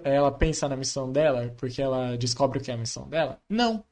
ela 0.02 0.32
pensa 0.32 0.68
na 0.68 0.76
missão 0.76 1.10
dela, 1.10 1.54
porque 1.56 1.80
ela 1.80 2.16
descobre 2.16 2.58
o 2.58 2.62
que 2.62 2.70
é 2.70 2.74
a 2.74 2.78
missão 2.78 3.08
dela? 3.08 3.38
Não. 3.48 3.84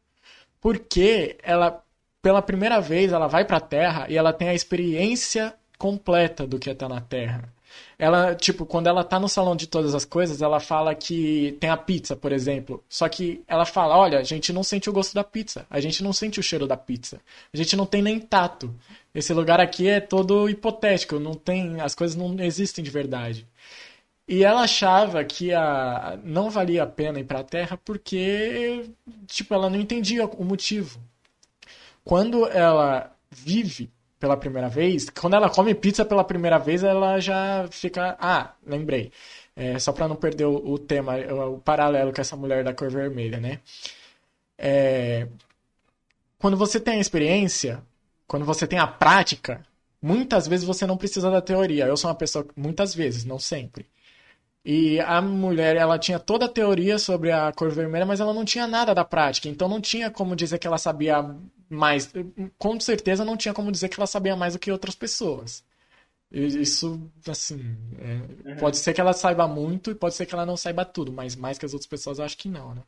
Porque 0.61 1.37
ela, 1.43 1.83
pela 2.21 2.41
primeira 2.41 2.81
vez, 2.81 3.13
ela 3.13 3.27
vai 3.27 3.45
pra 3.45 3.61
Terra 3.61 4.07
e 4.09 4.17
ela 4.17 4.33
tem 4.33 4.49
a 4.49 4.55
experiência 4.55 5.55
completa 5.79 6.47
do 6.47 6.59
que 6.59 6.71
é 6.71 6.73
estar 6.73 6.89
na 6.89 7.01
Terra. 7.01 7.53
Ela, 7.99 8.35
tipo, 8.35 8.67
quando 8.67 8.87
ela 8.87 9.05
tá 9.05 9.19
no 9.19 9.29
salão 9.29 9.57
de 9.57 9.67
todas 9.67 9.95
as 9.95 10.05
coisas, 10.05 10.43
ela 10.43 10.61
fala 10.61 10.95
que 10.95 11.57
tem 11.61 11.71
a 11.71 11.77
pizza, 11.77 12.15
por 12.15 12.33
exemplo. 12.33 12.83
Só 12.89 13.09
que 13.09 13.43
ela 13.47 13.65
fala: 13.65 13.97
olha, 13.97 14.19
a 14.19 14.23
gente 14.23 14.53
não 14.53 14.63
sente 14.63 14.91
o 14.91 14.93
gosto 14.93 15.15
da 15.15 15.25
pizza, 15.25 15.67
a 15.71 15.81
gente 15.81 16.03
não 16.03 16.13
sente 16.13 16.39
o 16.39 16.43
cheiro 16.43 16.67
da 16.67 16.77
pizza, 16.77 17.21
a 17.53 17.57
gente 17.57 17.77
não 17.77 17.87
tem 17.87 18.03
nem 18.03 18.19
tato. 18.19 18.75
Esse 19.15 19.33
lugar 19.33 19.61
aqui 19.61 19.89
é 19.89 20.01
todo 20.01 20.49
hipotético, 20.49 21.19
não 21.19 21.35
tem, 21.35 21.81
as 21.81 21.95
coisas 21.95 22.17
não 22.17 22.39
existem 22.41 22.85
de 22.85 22.91
verdade. 22.91 23.47
E 24.27 24.45
ela 24.45 24.63
achava 24.63 25.25
que 25.25 25.53
a, 25.53 26.19
não 26.23 26.49
valia 26.49 26.85
a 26.85 26.87
pena 26.87 27.19
ir 27.21 27.25
para 27.25 27.41
a 27.41 27.45
Terra 27.45 27.77
porque, 27.85 28.89
tipo, 29.27 29.53
ela 29.53 29.69
não 29.69 29.79
entendia 29.79 30.27
o 30.27 30.45
motivo. 30.45 31.01
Quando 32.05 32.47
ela 32.49 33.15
vive 33.31 33.91
pela 34.19 34.37
primeira 34.37 34.69
vez, 34.69 35.11
quando 35.11 35.35
ela 35.35 35.51
come 35.51 35.75
pizza 35.75 36.05
pela 36.05 36.25
primeira 36.25 36.59
vez, 36.59 36.83
ela 36.85 37.19
já 37.21 37.67
fica. 37.71 38.17
Ah, 38.21 38.55
lembrei. 38.65 39.11
É, 39.57 39.79
só 39.79 39.93
para 39.93 40.09
não 40.09 40.17
perder 40.17 40.45
o, 40.47 40.55
o 40.55 40.79
tema, 40.79 41.17
o, 41.17 41.59
paralelo 41.59 42.13
com 42.13 42.21
essa 42.21 42.37
mulher 42.37 42.65
da 42.65 42.73
cor 42.73 42.91
vermelha, 42.91 43.39
né? 43.41 43.61
É, 44.57 45.27
quando 46.39 46.57
você 46.57 46.81
tem 46.81 46.95
a 46.95 47.01
experiência, 47.01 47.83
quando 48.27 48.45
você 48.45 48.67
tem 48.67 48.79
a 48.79 48.87
prática, 48.87 49.65
muitas 50.01 50.47
vezes 50.47 50.65
você 50.65 50.87
não 50.87 50.97
precisa 50.97 51.31
da 51.31 51.41
teoria. 51.43 51.87
Eu 51.87 51.97
sou 51.97 52.09
uma 52.09 52.17
pessoa, 52.17 52.47
muitas 52.57 52.95
vezes, 52.95 53.25
não 53.25 53.39
sempre. 53.39 53.87
E 54.65 55.01
a 55.01 55.21
mulher, 55.21 55.77
ela 55.77 55.99
tinha 55.99 56.21
toda 56.21 56.45
a 56.45 56.49
teoria 56.49 56.99
sobre 56.99 57.33
a 57.33 57.53
cor 57.53 57.71
vermelha, 57.71 58.07
mas 58.07 58.21
ela 58.21 58.33
não 58.33 58.45
tinha 58.45 58.67
nada 58.67 58.95
da 58.95 59.05
prática. 59.05 59.49
Então 59.49 59.69
não 59.69 59.81
tinha 59.81 60.11
como 60.11 60.37
dizer 60.37 60.59
que 60.59 60.67
ela 60.67 60.79
sabia 60.79 61.35
mais. 61.69 62.13
Com 62.59 62.79
certeza 62.79 63.25
não 63.25 63.37
tinha 63.37 63.53
como 63.53 63.73
dizer 63.73 63.89
que 63.89 63.99
ela 63.99 64.07
sabia 64.07 64.37
mais 64.37 64.53
do 64.53 64.61
que 64.61 64.71
outras 64.71 64.95
pessoas. 64.95 65.65
Isso, 66.31 67.11
assim, 67.29 67.77
é, 68.47 68.55
pode 68.55 68.79
ser 68.79 68.95
que 68.95 69.01
ela 69.01 69.13
saiba 69.13 69.47
muito 69.47 69.91
e 69.91 69.95
pode 69.95 70.15
ser 70.15 70.25
que 70.25 70.35
ela 70.35 70.47
não 70.47 70.57
saiba 70.57 70.83
tudo, 70.83 71.13
mas 71.13 71.37
mais 71.37 71.59
que 71.59 71.67
as 71.67 71.75
outras 71.75 71.87
pessoas 71.87 72.19
eu 72.19 72.25
acho 72.25 72.39
que 72.39 72.49
não, 72.49 72.75
né? 72.75 72.83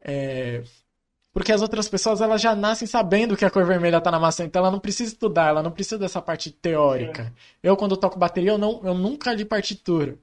É, 0.00 0.62
porque 1.32 1.52
as 1.52 1.60
outras 1.60 1.88
pessoas 1.88 2.20
elas 2.20 2.40
já 2.40 2.54
nascem 2.56 2.88
sabendo 2.88 3.36
que 3.36 3.44
a 3.44 3.50
cor 3.50 3.66
vermelha 3.66 4.00
tá 4.00 4.10
na 4.10 4.18
maçã, 4.18 4.44
então 4.44 4.60
ela 4.60 4.70
não 4.70 4.80
precisa 4.80 5.12
estudar, 5.12 5.48
ela 5.48 5.62
não 5.62 5.70
precisa 5.70 5.98
dessa 5.98 6.22
parte 6.22 6.50
teórica. 6.50 7.32
Eu, 7.62 7.76
quando 7.76 7.96
toco 7.96 8.18
bateria, 8.18 8.52
eu, 8.52 8.58
não, 8.58 8.80
eu 8.82 8.94
nunca 8.94 9.32
li 9.32 9.44
partitura. 9.44 10.18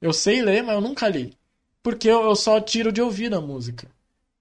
Eu 0.00 0.12
sei 0.12 0.42
ler, 0.42 0.62
mas 0.62 0.74
eu 0.74 0.80
nunca 0.80 1.08
li. 1.08 1.36
Porque 1.82 2.08
eu, 2.08 2.22
eu 2.22 2.34
só 2.36 2.60
tiro 2.60 2.92
de 2.92 3.00
ouvido 3.02 3.36
a 3.36 3.40
música. 3.40 3.86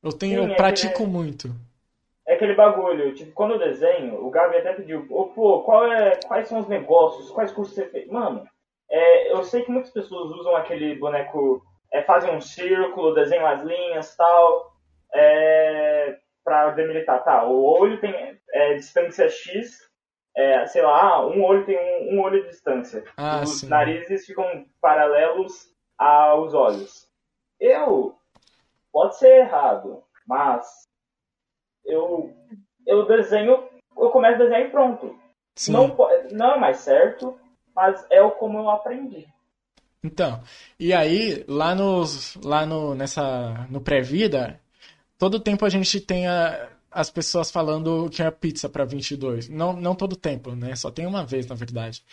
Eu 0.02 0.12
tenho, 0.12 0.42
Sim, 0.44 0.48
eu 0.48 0.54
é 0.54 0.56
pratico 0.56 1.04
que- 1.04 1.10
muito. 1.10 1.50
É 2.28 2.36
aquele 2.36 2.54
bagulho, 2.54 3.14
tipo, 3.16 3.32
quando 3.32 3.54
eu 3.56 3.60
desenho, 3.60 4.24
o 4.24 4.30
Gabi 4.30 4.58
até 4.58 4.74
pediu, 4.74 5.06
ô, 5.10 5.26
pô, 5.30 5.64
qual 5.64 5.92
é, 5.92 6.16
quais 6.28 6.48
são 6.48 6.60
os 6.60 6.68
negócios, 6.68 7.32
quais 7.32 7.52
cursos 7.52 7.74
você 7.74 7.88
fez? 7.90 8.08
Mano, 8.08 8.46
é, 8.90 9.34
eu 9.34 9.44
sei 9.44 9.64
que 9.64 9.72
muitas 9.72 9.92
pessoas 9.92 10.30
usam 10.32 10.56
aquele 10.56 10.94
boneco, 10.96 11.64
é, 11.92 12.04
fazem 12.04 12.30
um 12.36 12.40
círculo, 12.40 13.16
desenham 13.16 13.48
as 13.48 13.64
linhas 13.64 14.16
tal, 14.16 14.72
é, 15.12 16.18
pra 16.44 16.70
demilitar, 16.70 17.24
tá, 17.24 17.44
o 17.46 17.64
olho 17.64 18.00
tem 18.00 18.14
é, 18.54 18.76
distância 18.76 19.28
X, 19.28 19.89
é, 20.40 20.66
sei 20.68 20.82
lá, 20.82 21.28
um 21.28 21.44
olho 21.44 21.66
tem 21.66 21.78
um, 21.78 22.16
um 22.16 22.22
olho 22.22 22.42
de 22.44 22.50
distância. 22.50 23.04
Ah, 23.18 23.42
Os 23.44 23.60
sim. 23.60 23.68
narizes 23.68 24.26
ficam 24.26 24.66
paralelos 24.80 25.70
aos 25.98 26.54
olhos. 26.54 27.10
Eu, 27.60 28.16
pode 28.90 29.18
ser 29.18 29.40
errado, 29.40 30.02
mas 30.26 30.88
eu, 31.86 32.34
eu 32.88 33.06
desenho, 33.06 33.68
eu 33.98 34.10
começo 34.12 34.36
a 34.36 34.38
desenhar 34.46 34.62
e 34.62 34.70
pronto. 34.70 35.20
Sim. 35.56 35.74
Não, 35.74 35.98
não 36.32 36.54
é 36.54 36.58
mais 36.58 36.78
certo, 36.78 37.38
mas 37.76 38.06
é 38.10 38.22
o 38.22 38.32
como 38.32 38.60
eu 38.60 38.70
aprendi. 38.70 39.28
Então, 40.02 40.42
e 40.80 40.94
aí, 40.94 41.44
lá, 41.50 41.76
nos, 41.76 42.36
lá 42.38 42.66
no, 42.66 42.96
nessa, 42.96 43.68
no 43.70 43.82
pré-vida, 43.82 44.58
todo 45.18 45.42
tempo 45.44 45.66
a 45.66 45.70
gente 45.70 46.00
tem 46.00 46.26
a- 46.30 46.70
as 46.92 47.10
pessoas 47.10 47.52
falando 47.52 48.10
que 48.10 48.22
é 48.22 48.32
pizza 48.32 48.68
para 48.70 48.86
22. 48.86 49.50
Não, 49.50 49.74
não 49.74 49.96
todo 49.96 50.16
tempo, 50.16 50.56
né? 50.56 50.76
Só 50.76 50.90
tem 50.92 51.06
uma 51.06 51.26
vez, 51.26 51.48
na 51.48 51.56
verdade. 51.56 52.04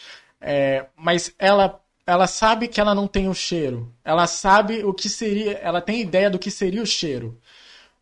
É, 0.40 0.86
mas 0.97 1.35
ela, 1.39 1.81
ela 2.07 2.27
sabe 2.27 2.69
que 2.69 2.81
ela 2.81 2.94
não 2.94 3.07
tem 3.09 3.28
o 3.28 3.35
cheiro. 3.35 3.93
Ela 4.05 4.27
sabe 4.27 4.85
o 4.85 4.93
que 4.94 5.09
seria, 5.09 5.53
ela 5.59 5.81
tem 5.81 6.01
ideia 6.01 6.31
do 6.31 6.39
que 6.39 6.51
seria 6.51 6.82
o 6.82 6.86
cheiro. 6.86 7.39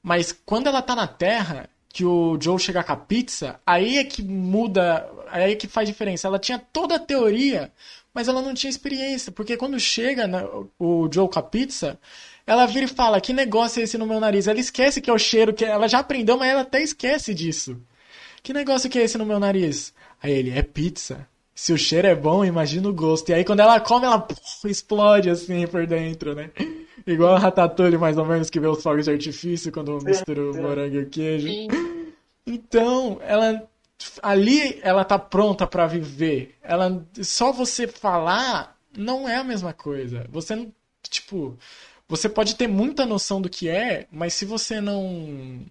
Mas 0.02 0.32
quando 0.32 0.66
ela 0.66 0.82
tá 0.82 0.94
na 0.94 1.06
Terra, 1.06 1.68
que 1.88 2.04
o 2.04 2.36
Joe 2.40 2.58
chega 2.58 2.82
com 2.84 2.92
a 2.92 2.96
pizza, 2.96 3.60
aí 3.64 3.98
é 3.98 4.04
que 4.04 4.22
muda, 4.22 5.08
aí 5.28 5.52
é 5.52 5.56
que 5.56 5.68
faz 5.68 5.88
diferença. 5.88 6.26
Ela 6.26 6.38
tinha 6.38 6.58
toda 6.58 6.96
a 6.96 6.98
teoria, 6.98 7.72
mas 8.12 8.28
ela 8.28 8.42
não 8.42 8.52
tinha 8.52 8.68
experiência, 8.70 9.32
porque 9.32 9.56
quando 9.56 9.78
chega 9.78 10.26
na- 10.26 10.44
o 10.78 11.08
Joe 11.12 11.28
com 11.28 11.38
a 11.38 11.42
pizza, 11.42 11.98
ela 12.46 12.66
vira 12.66 12.84
e 12.84 12.88
fala: 12.88 13.20
Que 13.20 13.32
negócio 13.32 13.80
é 13.80 13.84
esse 13.84 13.98
no 13.98 14.06
meu 14.06 14.20
nariz? 14.20 14.46
Ela 14.46 14.60
esquece 14.60 15.00
que 15.00 15.10
é 15.10 15.12
o 15.12 15.18
cheiro, 15.18 15.52
que 15.52 15.64
ela 15.64 15.88
já 15.88 16.00
aprendeu, 16.00 16.36
mas 16.36 16.48
ela 16.48 16.60
até 16.62 16.82
esquece 16.82 17.34
disso. 17.34 17.80
Que 18.42 18.52
negócio 18.52 18.90
que 18.90 18.98
é 18.98 19.02
esse 19.02 19.16
no 19.16 19.26
meu 19.26 19.38
nariz? 19.38 19.94
Aí 20.22 20.32
ele: 20.32 20.50
É 20.50 20.62
pizza. 20.62 21.26
Se 21.54 21.72
o 21.72 21.78
cheiro 21.78 22.08
é 22.08 22.14
bom, 22.16 22.44
imagina 22.44 22.88
o 22.88 22.92
gosto. 22.92 23.28
E 23.28 23.34
aí 23.34 23.44
quando 23.44 23.60
ela 23.60 23.78
come, 23.78 24.06
ela 24.06 24.18
puf, 24.18 24.68
explode 24.68 25.30
assim 25.30 25.66
por 25.68 25.86
dentro, 25.86 26.34
né? 26.34 26.50
Igual 27.06 27.36
a 27.36 27.38
Ratatouille, 27.38 27.96
mais 27.96 28.18
ou 28.18 28.24
menos, 28.24 28.50
que 28.50 28.58
vê 28.58 28.66
os 28.66 28.82
fogos 28.82 29.04
de 29.04 29.12
artifício 29.12 29.70
quando 29.70 29.98
mistura 30.02 30.42
o 30.42 30.54
sim. 30.54 30.60
morango 30.60 30.96
e 30.96 31.02
o 31.02 31.08
queijo. 31.08 31.48
Então, 32.46 33.20
ela 33.22 33.62
ali 34.22 34.80
ela 34.82 35.04
tá 35.04 35.18
pronta 35.18 35.66
pra 35.66 35.86
viver. 35.86 36.56
Ela 36.62 37.06
só 37.22 37.52
você 37.52 37.86
falar 37.86 38.76
não 38.96 39.28
é 39.28 39.36
a 39.36 39.44
mesma 39.44 39.72
coisa. 39.72 40.26
Você 40.30 40.56
não, 40.56 40.72
tipo, 41.08 41.56
você 42.08 42.28
pode 42.28 42.56
ter 42.56 42.68
muita 42.68 43.06
noção 43.06 43.40
do 43.40 43.48
que 43.48 43.68
é, 43.68 44.06
mas 44.10 44.34
se 44.34 44.44
você 44.44 44.80
não 44.80 45.64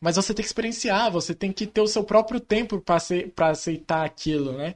mas 0.00 0.16
você 0.16 0.32
tem 0.32 0.42
que 0.42 0.48
experienciar, 0.48 1.10
você 1.10 1.34
tem 1.34 1.52
que 1.52 1.66
ter 1.66 1.82
o 1.82 1.86
seu 1.86 2.02
próprio 2.02 2.40
tempo 2.40 2.80
pra 2.80 3.50
aceitar 3.50 4.04
aquilo, 4.04 4.52
né? 4.52 4.74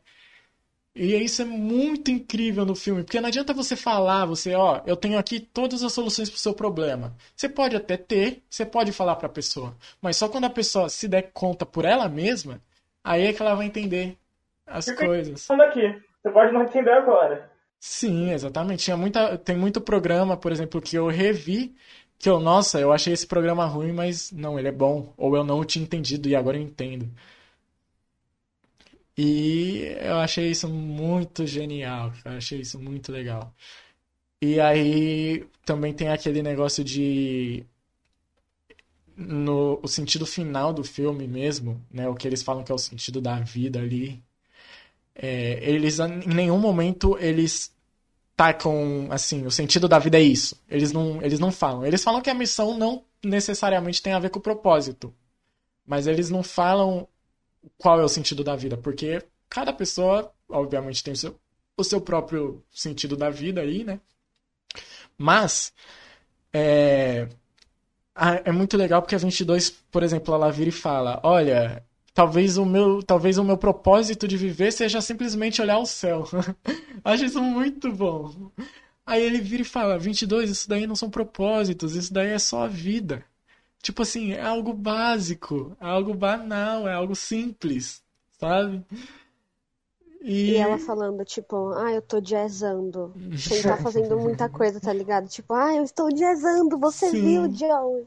E 0.95 1.17
isso 1.17 1.43
é 1.43 1.45
muito 1.45 2.11
incrível 2.11 2.65
no 2.65 2.77
filme, 2.77 3.03
porque 3.03 3.21
não 3.21 3.29
adianta 3.29 3.53
você 3.53 3.75
falar, 3.75 4.27
você, 4.27 4.55
ó, 4.55 4.81
eu 4.87 4.97
tenho 4.97 5.19
aqui 5.19 5.41
todas 5.41 5.83
as 5.83 5.93
soluções 5.93 6.31
pro 6.31 6.39
seu 6.39 6.55
problema. 6.55 7.17
Você 7.35 7.49
pode 7.49 7.75
até 7.75 7.97
ter, 7.97 8.43
você 8.49 8.65
pode 8.65 8.93
falar 8.93 9.17
pra 9.17 9.29
pessoa, 9.29 9.75
mas 10.01 10.17
só 10.17 10.29
quando 10.29 10.45
a 10.45 10.51
pessoa 10.51 10.89
se 10.89 11.09
der 11.09 11.33
conta 11.33 11.67
por 11.67 11.85
ela 11.85 12.09
mesma, 12.09 12.61
aí 13.03 13.27
é 13.27 13.33
que 13.33 13.43
ela 13.43 13.57
vai 13.57 13.67
entender 13.67 14.17
as 14.65 14.85
Fica 14.85 15.05
coisas. 15.05 15.51
Aqui, 15.51 16.01
você 16.23 16.31
pode 16.31 16.53
não 16.53 16.63
entender 16.63 16.93
agora. 16.93 17.51
Sim, 17.87 18.31
exatamente. 18.31 18.85
Tinha 18.85 18.97
muita, 18.97 19.37
tem 19.39 19.57
muito 19.57 19.81
programa, 19.81 20.37
por 20.37 20.51
exemplo, 20.53 20.81
que 20.81 20.97
eu 20.97 21.07
revi, 21.09 21.75
que 22.19 22.29
eu, 22.29 22.41
nossa, 22.41 22.81
eu 22.81 22.93
achei 22.93 23.13
esse 23.13 23.27
programa 23.27 23.67
ruim, 23.67 23.93
mas 23.93 24.31
não, 24.33 24.59
ele 24.59 24.69
é 24.69 24.73
bom. 24.73 25.13
Ou 25.17 25.37
eu 25.37 25.45
não 25.45 25.63
tinha 25.65 25.85
entendido 25.85 26.29
e 26.29 26.35
agora 26.35 26.57
eu 26.57 26.63
entendo. 26.63 27.11
E 29.17 29.97
eu 30.01 30.17
achei 30.19 30.51
isso 30.51 30.69
muito 30.69 31.47
genial, 31.47 32.13
eu 32.25 32.33
achei 32.33 32.61
isso 32.61 32.79
muito 32.81 33.13
legal. 33.13 33.55
E 34.43 34.61
aí 34.61 35.47
também 35.67 35.95
tem 35.95 36.09
aquele 36.11 36.43
negócio 36.43 36.85
de 36.85 37.67
no 39.17 39.81
o 39.83 39.89
sentido 39.89 40.27
final 40.27 40.73
do 40.73 40.83
filme 40.85 41.27
mesmo, 41.27 41.81
né, 41.91 42.09
o 42.09 42.15
que 42.15 42.27
eles 42.27 42.43
falam 42.43 42.65
que 42.65 42.73
é 42.73 42.75
o 42.75 42.79
sentido 42.79 43.21
da 43.21 43.41
vida 43.41 43.79
ali. 43.81 44.23
É, 45.15 45.59
eles 45.69 45.99
em 46.01 46.29
nenhum 46.29 46.59
momento 46.59 47.17
eles 47.19 47.74
tacam 48.37 49.09
assim, 49.11 49.47
o 49.47 49.51
sentido 49.51 49.89
da 49.89 49.99
vida 49.99 50.19
é 50.19 50.23
isso. 50.23 50.61
Eles 50.69 50.93
não, 50.93 51.23
eles 51.23 51.39
não 51.39 51.53
falam. 51.53 51.85
Eles 51.87 52.03
falam 52.03 52.21
que 52.21 52.31
a 52.31 52.35
missão 52.35 52.77
não 52.77 53.05
necessariamente 53.23 54.03
tem 54.03 54.13
a 54.13 54.19
ver 54.19 54.31
com 54.31 54.39
o 54.39 54.43
propósito. 54.43 55.15
Mas 55.87 56.07
eles 56.07 56.31
não 56.31 56.43
falam 56.43 57.07
qual 57.79 58.01
é 58.01 58.05
o 58.05 58.09
sentido 58.09 58.43
da 58.45 58.57
vida, 58.57 58.77
porque 58.77 59.23
cada 59.49 59.73
pessoa, 59.73 60.33
obviamente, 60.49 61.03
tem 61.03 61.15
o 61.15 61.17
seu, 61.17 61.39
o 61.77 61.85
seu 61.85 62.01
próprio 62.01 62.63
sentido 62.71 63.17
da 63.17 63.31
vida 63.31 63.61
aí, 63.61 63.85
né? 63.85 64.01
Mas 65.17 65.73
é, 66.53 67.29
é 68.45 68.53
muito 68.53 68.77
legal 68.77 69.03
porque 69.03 69.15
a 69.15 69.19
22, 69.19 69.71
por 69.91 70.03
exemplo, 70.03 70.35
ela 70.35 70.51
vira 70.51 70.71
e 70.71 70.73
fala: 70.73 71.21
Olha, 71.23 71.85
talvez 72.15 72.57
o 72.57 72.65
meu, 72.65 73.03
talvez 73.03 73.37
o 73.37 73.45
meu 73.45 73.59
propósito 73.59 74.27
de 74.29 74.37
viver 74.37 74.73
seja 74.73 75.01
simplesmente 75.01 75.61
olhar 75.61 75.79
o 75.79 75.87
céu. 75.87 76.25
Acho 77.05 77.25
isso 77.25 77.43
muito 77.43 77.93
bom. 77.93 78.51
Aí 79.05 79.23
ele 79.23 79.41
vira 79.41 79.63
e 79.63 79.67
fala: 79.67 79.99
22, 79.99 80.49
isso 80.51 80.69
daí 80.69 80.87
não 80.87 80.97
são 80.97 81.11
propósitos, 81.11 81.95
isso 81.97 82.13
daí 82.15 82.31
é 82.31 82.39
só 82.39 82.63
a 82.65 82.69
vida. 82.69 83.25
Tipo 83.83 84.03
assim, 84.03 84.33
é 84.33 84.41
algo 84.41 84.73
básico, 84.73 85.77
é 85.81 85.85
algo 85.87 86.15
banal, 86.15 86.89
é 86.89 86.95
algo 86.95 87.15
simples, 87.15 88.03
sabe? 88.41 88.83
E 90.23 90.55
E 90.55 90.57
ela 90.57 90.79
falando, 90.79 91.23
tipo, 91.23 91.69
ah, 91.75 91.93
eu 91.93 92.01
tô 92.01 92.19
jazzando. 92.19 93.13
Sem 93.37 93.61
tá 93.63 93.77
fazendo 93.77 94.19
muita 94.19 94.49
coisa, 94.49 94.81
tá 94.81 94.91
ligado? 94.93 95.29
Tipo, 95.29 95.53
ah, 95.53 95.75
eu 95.75 95.83
estou 95.85 96.11
jazzando, 96.11 96.79
você 96.79 97.11
Sim. 97.11 97.23
viu, 97.23 97.55
Joe? 97.55 98.07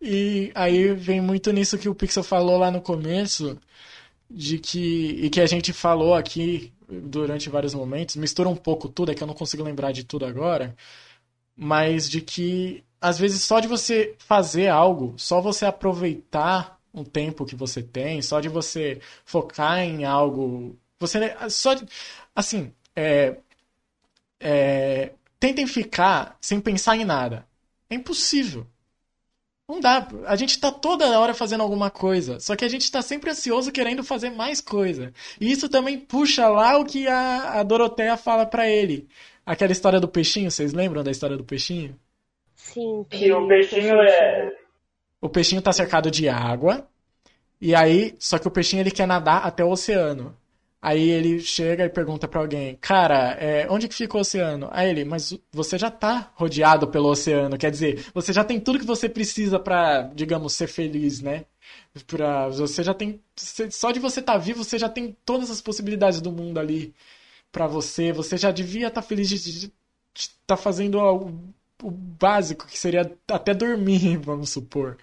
E 0.00 0.52
aí 0.54 0.92
vem 0.94 1.20
muito 1.20 1.52
nisso 1.52 1.78
que 1.78 1.88
o 1.88 1.94
Pixel 1.94 2.22
falou 2.22 2.58
lá 2.58 2.70
no 2.70 2.80
começo, 2.80 3.58
de 4.30 4.58
que 4.58 5.18
e 5.24 5.30
que 5.30 5.40
a 5.40 5.46
gente 5.46 5.72
falou 5.72 6.14
aqui 6.14 6.72
durante 6.88 7.48
vários 7.50 7.74
momentos, 7.74 8.16
mistura 8.16 8.48
um 8.48 8.56
pouco 8.56 8.88
tudo, 8.88 9.12
é 9.12 9.14
que 9.14 9.22
eu 9.22 9.26
não 9.26 9.34
consigo 9.34 9.62
lembrar 9.62 9.92
de 9.92 10.04
tudo 10.04 10.26
agora, 10.26 10.76
mas 11.56 12.08
de 12.10 12.20
que 12.20 12.84
às 13.00 13.18
vezes 13.18 13.42
só 13.42 13.60
de 13.60 13.68
você 13.68 14.14
fazer 14.18 14.68
algo, 14.68 15.14
só 15.18 15.40
você 15.40 15.66
aproveitar 15.66 16.80
um 16.94 17.04
tempo 17.04 17.44
que 17.46 17.56
você 17.56 17.82
tem, 17.82 18.22
só 18.22 18.40
de 18.40 18.48
você 18.48 19.00
focar 19.24 19.80
em 19.80 20.04
algo, 20.04 20.78
você 20.98 21.34
só 21.50 21.74
de, 21.74 21.84
assim, 22.34 22.72
é, 22.96 23.36
é, 24.40 25.12
tentem 25.40 25.66
ficar 25.66 26.36
sem 26.40 26.60
pensar 26.60 26.96
em 26.96 27.04
nada. 27.04 27.46
É 27.90 27.94
impossível. 27.94 28.66
Não 29.72 29.80
dá. 29.80 30.06
A 30.26 30.36
gente 30.36 30.60
tá 30.60 30.70
toda 30.70 31.18
hora 31.18 31.32
fazendo 31.32 31.62
alguma 31.62 31.90
coisa. 31.90 32.38
Só 32.38 32.54
que 32.54 32.62
a 32.62 32.68
gente 32.68 32.92
tá 32.92 33.00
sempre 33.00 33.30
ansioso 33.30 33.72
querendo 33.72 34.04
fazer 34.04 34.28
mais 34.28 34.60
coisa. 34.60 35.14
E 35.40 35.50
isso 35.50 35.66
também 35.66 35.98
puxa 35.98 36.46
lá 36.46 36.76
o 36.76 36.84
que 36.84 37.08
a, 37.08 37.60
a 37.60 37.62
Doroteia 37.62 38.18
fala 38.18 38.44
pra 38.44 38.68
ele. 38.68 39.08
Aquela 39.46 39.72
história 39.72 39.98
do 39.98 40.06
peixinho, 40.06 40.50
vocês 40.50 40.74
lembram 40.74 41.02
da 41.02 41.10
história 41.10 41.38
do 41.38 41.44
peixinho? 41.44 41.98
Sim, 42.54 43.06
Que 43.08 43.32
o 43.32 43.48
peixinho 43.48 43.94
é. 44.02 44.52
O 45.22 45.28
peixinho 45.30 45.62
tá 45.62 45.72
cercado 45.72 46.10
de 46.10 46.28
água. 46.28 46.86
E 47.58 47.74
aí, 47.74 48.14
só 48.18 48.38
que 48.38 48.46
o 48.46 48.50
peixinho 48.50 48.80
ele 48.82 48.90
quer 48.90 49.06
nadar 49.06 49.46
até 49.46 49.64
o 49.64 49.70
oceano. 49.70 50.36
Aí 50.82 51.10
ele 51.10 51.40
chega 51.40 51.84
e 51.84 51.88
pergunta 51.88 52.26
pra 52.28 52.40
alguém, 52.40 52.76
cara, 52.80 53.34
é, 53.40 53.68
onde 53.70 53.86
que 53.88 53.94
fica 53.94 54.16
o 54.18 54.20
oceano? 54.20 54.68
Aí 54.72 54.90
ele, 54.90 55.04
mas 55.04 55.32
você 55.52 55.78
já 55.78 55.90
tá 55.90 56.32
rodeado 56.34 56.88
pelo 56.88 57.08
oceano, 57.08 57.56
quer 57.56 57.70
dizer, 57.70 58.06
você 58.12 58.32
já 58.32 58.42
tem 58.44 58.58
tudo 58.60 58.80
que 58.80 58.84
você 58.86 59.08
precisa 59.08 59.60
pra, 59.60 60.02
digamos, 60.14 60.54
ser 60.54 60.66
feliz, 60.66 61.20
né? 61.22 61.44
Pra, 62.06 62.48
você 62.48 62.82
já 62.82 62.94
tem, 62.94 63.20
só 63.70 63.92
de 63.92 64.00
você 64.00 64.20
estar 64.20 64.38
vivo, 64.38 64.64
você 64.64 64.78
já 64.78 64.88
tem 64.88 65.16
todas 65.24 65.50
as 65.50 65.60
possibilidades 65.60 66.20
do 66.20 66.32
mundo 66.32 66.58
ali 66.58 66.94
pra 67.52 67.66
você. 67.66 68.12
Você 68.12 68.36
já 68.38 68.50
devia 68.50 68.88
estar 68.88 69.02
feliz 69.02 69.28
de 69.30 69.72
estar 70.14 70.56
fazendo 70.56 70.98
o, 70.98 71.28
o 71.82 71.90
básico, 71.90 72.66
que 72.66 72.78
seria 72.78 73.12
até 73.30 73.54
dormir, 73.54 74.16
vamos 74.22 74.50
supor. 74.50 74.98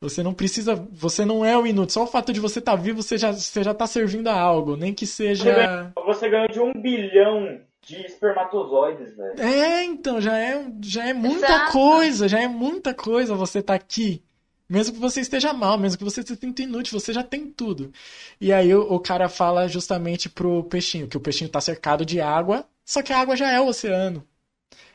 Você 0.00 0.22
não 0.22 0.34
precisa, 0.34 0.74
você 0.92 1.24
não 1.24 1.44
é 1.44 1.56
o 1.56 1.66
inútil. 1.66 1.94
Só 1.94 2.04
o 2.04 2.06
fato 2.06 2.32
de 2.32 2.40
você 2.40 2.58
estar 2.58 2.76
vivo, 2.76 3.02
você 3.02 3.16
já, 3.16 3.32
você 3.32 3.62
já 3.62 3.72
tá 3.72 3.86
servindo 3.86 4.28
a 4.28 4.38
algo, 4.38 4.76
nem 4.76 4.92
que 4.92 5.06
seja. 5.06 5.92
Você 6.04 6.28
ganhou 6.28 6.48
de 6.48 6.60
um 6.60 6.72
bilhão 6.72 7.60
de 7.80 8.04
espermatozoides, 8.04 9.16
velho. 9.16 9.40
É, 9.40 9.84
então, 9.84 10.20
já 10.20 10.36
é, 10.36 10.66
já 10.82 11.08
é 11.08 11.14
muita 11.14 11.46
Exato. 11.46 11.72
coisa, 11.72 12.28
já 12.28 12.40
é 12.42 12.48
muita 12.48 12.92
coisa 12.92 13.34
você 13.34 13.62
tá 13.62 13.74
aqui. 13.74 14.22
Mesmo 14.68 14.94
que 14.94 15.00
você 15.00 15.20
esteja 15.20 15.52
mal, 15.52 15.78
mesmo 15.78 15.96
que 15.96 16.04
você 16.04 16.22
se 16.22 16.34
sinta 16.34 16.62
inútil, 16.62 16.98
você 16.98 17.12
já 17.12 17.22
tem 17.22 17.46
tudo. 17.46 17.92
E 18.40 18.52
aí 18.52 18.74
o, 18.74 18.82
o 18.82 18.98
cara 18.98 19.28
fala 19.28 19.68
justamente 19.68 20.28
pro 20.28 20.64
peixinho, 20.64 21.06
que 21.06 21.16
o 21.16 21.20
peixinho 21.20 21.48
tá 21.48 21.60
cercado 21.60 22.04
de 22.04 22.20
água, 22.20 22.66
só 22.84 23.00
que 23.00 23.12
a 23.12 23.20
água 23.20 23.36
já 23.36 23.50
é 23.50 23.60
o 23.60 23.68
oceano. 23.68 24.26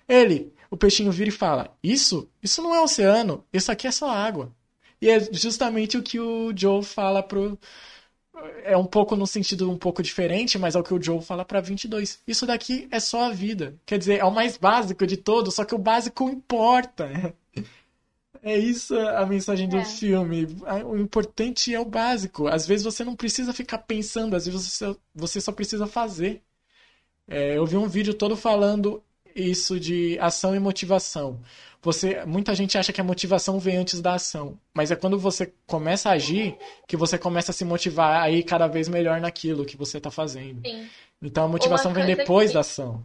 Ele, 0.07 0.53
o 0.69 0.75
peixinho 0.75 1.11
vira 1.11 1.29
e 1.29 1.33
fala: 1.33 1.73
Isso? 1.81 2.29
Isso 2.43 2.61
não 2.61 2.75
é 2.75 2.81
oceano, 2.81 3.45
isso 3.53 3.71
aqui 3.71 3.87
é 3.87 3.91
só 3.91 4.09
água. 4.09 4.51
E 5.01 5.09
é 5.09 5.19
justamente 5.33 5.97
o 5.97 6.03
que 6.03 6.19
o 6.19 6.53
Joe 6.55 6.83
fala 6.83 7.23
pro, 7.23 7.57
é 8.63 8.75
um 8.77 8.85
pouco 8.85 9.15
no 9.15 9.27
sentido 9.27 9.69
um 9.69 9.77
pouco 9.77 10.01
diferente, 10.01 10.57
mas 10.57 10.75
é 10.75 10.79
o 10.79 10.83
que 10.83 10.93
o 10.93 11.01
Joe 11.01 11.21
fala 11.21 11.43
pra 11.45 11.61
22. 11.61 12.19
Isso 12.27 12.45
daqui 12.45 12.87
é 12.91 12.99
só 12.99 13.25
a 13.25 13.31
vida. 13.31 13.75
Quer 13.85 13.97
dizer, 13.99 14.19
é 14.19 14.25
o 14.25 14.31
mais 14.31 14.57
básico 14.57 15.05
de 15.05 15.17
todos, 15.17 15.55
só 15.55 15.65
que 15.65 15.75
o 15.75 15.77
básico 15.77 16.29
importa. 16.29 17.09
É 18.43 18.57
isso 18.57 18.95
a 18.97 19.25
mensagem 19.25 19.67
do 19.69 19.77
É. 19.77 19.85
filme. 19.85 20.47
O 20.85 20.97
importante 20.97 21.73
é 21.73 21.79
o 21.79 21.85
básico. 21.85 22.47
Às 22.47 22.65
vezes 22.65 22.83
você 22.83 23.03
não 23.03 23.15
precisa 23.15 23.53
ficar 23.53 23.79
pensando, 23.79 24.35
às 24.35 24.45
vezes 24.45 24.67
você, 24.67 24.95
você 25.13 25.39
só 25.41 25.51
precisa 25.51 25.85
fazer. 25.85 26.41
É, 27.27 27.57
eu 27.57 27.65
vi 27.65 27.77
um 27.77 27.87
vídeo 27.87 28.13
todo 28.13 28.35
falando 28.35 29.03
isso 29.35 29.79
de 29.79 30.17
ação 30.19 30.55
e 30.55 30.59
motivação. 30.59 31.39
Você, 31.83 32.23
muita 32.25 32.53
gente 32.53 32.77
acha 32.77 32.93
que 32.93 33.01
a 33.01 33.03
motivação 33.03 33.59
vem 33.59 33.77
antes 33.77 33.99
da 34.01 34.13
ação, 34.13 34.59
mas 34.73 34.91
é 34.91 34.95
quando 34.95 35.17
você 35.17 35.51
começa 35.65 36.09
a 36.09 36.13
agir 36.13 36.55
que 36.87 36.95
você 36.95 37.17
começa 37.17 37.51
a 37.51 37.53
se 37.53 37.65
motivar 37.65 38.21
a 38.21 38.29
ir 38.29 38.43
cada 38.43 38.67
vez 38.67 38.87
melhor 38.87 39.19
naquilo 39.19 39.65
que 39.65 39.75
você 39.75 39.97
está 39.97 40.11
fazendo. 40.11 40.61
Sim. 40.63 40.87
Então 41.21 41.45
a 41.45 41.47
motivação 41.47 41.91
vem 41.91 42.05
depois 42.05 42.49
que- 42.49 42.53
da 42.53 42.59
ação, 42.59 43.03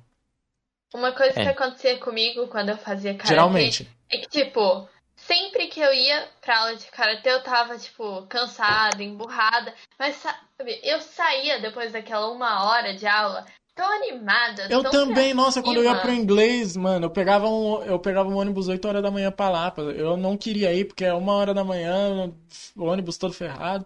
Uma 0.94 1.12
coisa 1.12 1.32
que 1.34 1.40
É. 1.40 1.48
acontecia 1.48 1.98
comigo 1.98 2.46
quando 2.48 2.68
eu 2.70 2.76
fazia 2.78 3.12
karatê 3.12 3.28
geralmente. 3.28 3.88
é 4.08 4.18
que, 4.18 4.28
tipo, 4.28 4.88
sempre 5.16 5.66
que 5.66 5.80
eu 5.80 5.92
ia 5.92 6.28
pra 6.40 6.60
aula 6.60 6.76
de 6.76 6.86
karatê, 6.86 7.28
eu 7.32 7.42
tava, 7.42 7.76
tipo, 7.76 8.22
cansada, 8.28 9.02
emburrada. 9.02 9.74
Mas, 9.98 10.14
sabe, 10.16 10.38
eu 10.84 11.00
saía 11.00 11.60
depois 11.60 11.92
daquela 11.92 12.30
uma 12.30 12.66
hora 12.70 12.94
de 12.94 13.04
aula 13.06 13.44
tão 13.76 13.92
animada. 13.94 14.66
Eu 14.70 14.82
tão 14.82 14.90
também, 14.90 15.34
nossa, 15.34 15.62
quando 15.62 15.76
eu 15.76 15.84
ia 15.84 15.94
pro 15.96 16.10
inglês, 16.10 16.76
mano, 16.76 17.06
eu 17.06 17.10
pegava 17.10 17.46
um, 17.46 17.82
eu 17.82 17.98
pegava 17.98 18.28
um 18.28 18.36
ônibus 18.36 18.66
8 18.66 18.88
horas 18.88 19.02
da 19.02 19.10
manhã 19.10 19.30
pra 19.30 19.50
lá. 19.50 19.72
Eu 19.94 20.16
não 20.16 20.36
queria 20.36 20.72
ir, 20.72 20.86
porque 20.86 21.04
é 21.04 21.12
uma 21.12 21.34
hora 21.34 21.52
da 21.52 21.62
manhã, 21.62 22.32
o 22.74 22.84
ônibus 22.84 23.18
todo 23.18 23.34
ferrado. 23.34 23.84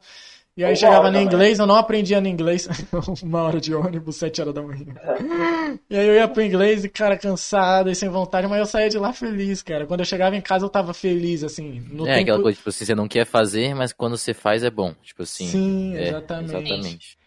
E 0.57 0.65
aí 0.65 0.73
Uma 0.73 0.77
chegava 0.77 1.11
no 1.11 1.21
inglês, 1.21 1.59
eu 1.59 1.67
não 1.67 1.77
aprendia 1.77 2.21
no 2.21 2.29
inglês. 2.29 2.69
Uma 3.23 3.43
hora 3.43 3.61
de 3.61 3.75
ônibus, 3.75 4.17
7 4.17 4.43
horas 4.43 4.55
da 4.55 4.61
manhã. 4.63 4.85
E 5.89 5.97
aí 5.97 6.07
eu 6.07 6.15
ia 6.15 6.29
pro 6.29 6.43
inglês 6.43 6.85
e, 6.85 6.89
cara, 6.89 7.17
cansado 7.17 7.89
e 7.89 7.95
sem 7.95 8.09
vontade, 8.09 8.47
mas 8.47 8.59
eu 8.59 8.67
saía 8.67 8.89
de 8.89 8.99
lá 8.99 9.13
feliz, 9.13 9.63
cara. 9.63 9.87
Quando 9.87 10.01
eu 10.01 10.07
chegava 10.07 10.37
em 10.37 10.41
casa, 10.41 10.65
eu 10.65 10.69
tava 10.69 10.93
feliz, 10.93 11.43
assim. 11.45 11.81
No 11.91 12.07
É 12.07 12.17
tempo... 12.17 12.23
aquela 12.23 12.43
coisa, 12.43 12.57
tipo 12.57 12.69
assim, 12.69 12.85
você 12.85 12.95
não 12.95 13.09
quer 13.09 13.25
fazer, 13.25 13.75
mas 13.75 13.93
quando 13.93 14.19
você 14.19 14.35
faz 14.35 14.63
é 14.63 14.71
bom. 14.71 14.93
Tipo 15.03 15.23
assim. 15.23 15.47
Sim, 15.47 15.97
é, 15.97 16.09
exatamente. 16.09 16.57
exatamente. 16.57 17.20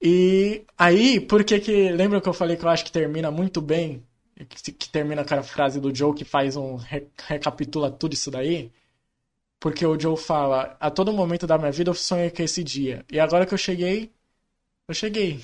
E 0.00 0.64
aí, 0.76 1.20
por 1.20 1.44
que 1.44 1.58
que. 1.60 1.90
Lembra 1.92 2.20
que 2.20 2.28
eu 2.28 2.32
falei 2.34 2.56
que 2.56 2.64
eu 2.64 2.68
acho 2.68 2.84
que 2.84 2.92
termina 2.92 3.30
muito 3.30 3.60
bem? 3.60 4.04
Que, 4.48 4.72
que 4.72 4.88
termina 4.88 5.24
com 5.24 5.34
a 5.34 5.42
frase 5.42 5.80
do 5.80 5.94
Joe 5.94 6.14
que 6.14 6.24
faz 6.24 6.56
um. 6.56 6.76
re- 6.76 7.08
recapitula 7.26 7.90
tudo 7.90 8.12
isso 8.14 8.30
daí? 8.30 8.70
Porque 9.60 9.86
o 9.86 9.98
Joe 10.00 10.16
fala: 10.18 10.76
A 10.80 10.90
todo 10.90 11.12
momento 11.12 11.46
da 11.46 11.58
minha 11.58 11.72
vida 11.72 11.90
eu 11.90 11.94
sonhei 11.94 12.30
com 12.30 12.42
esse 12.42 12.64
dia. 12.64 13.04
E 13.12 13.20
agora 13.20 13.46
que 13.46 13.54
eu 13.54 13.58
cheguei, 13.58 14.12
eu 14.88 14.94
cheguei. 14.94 15.40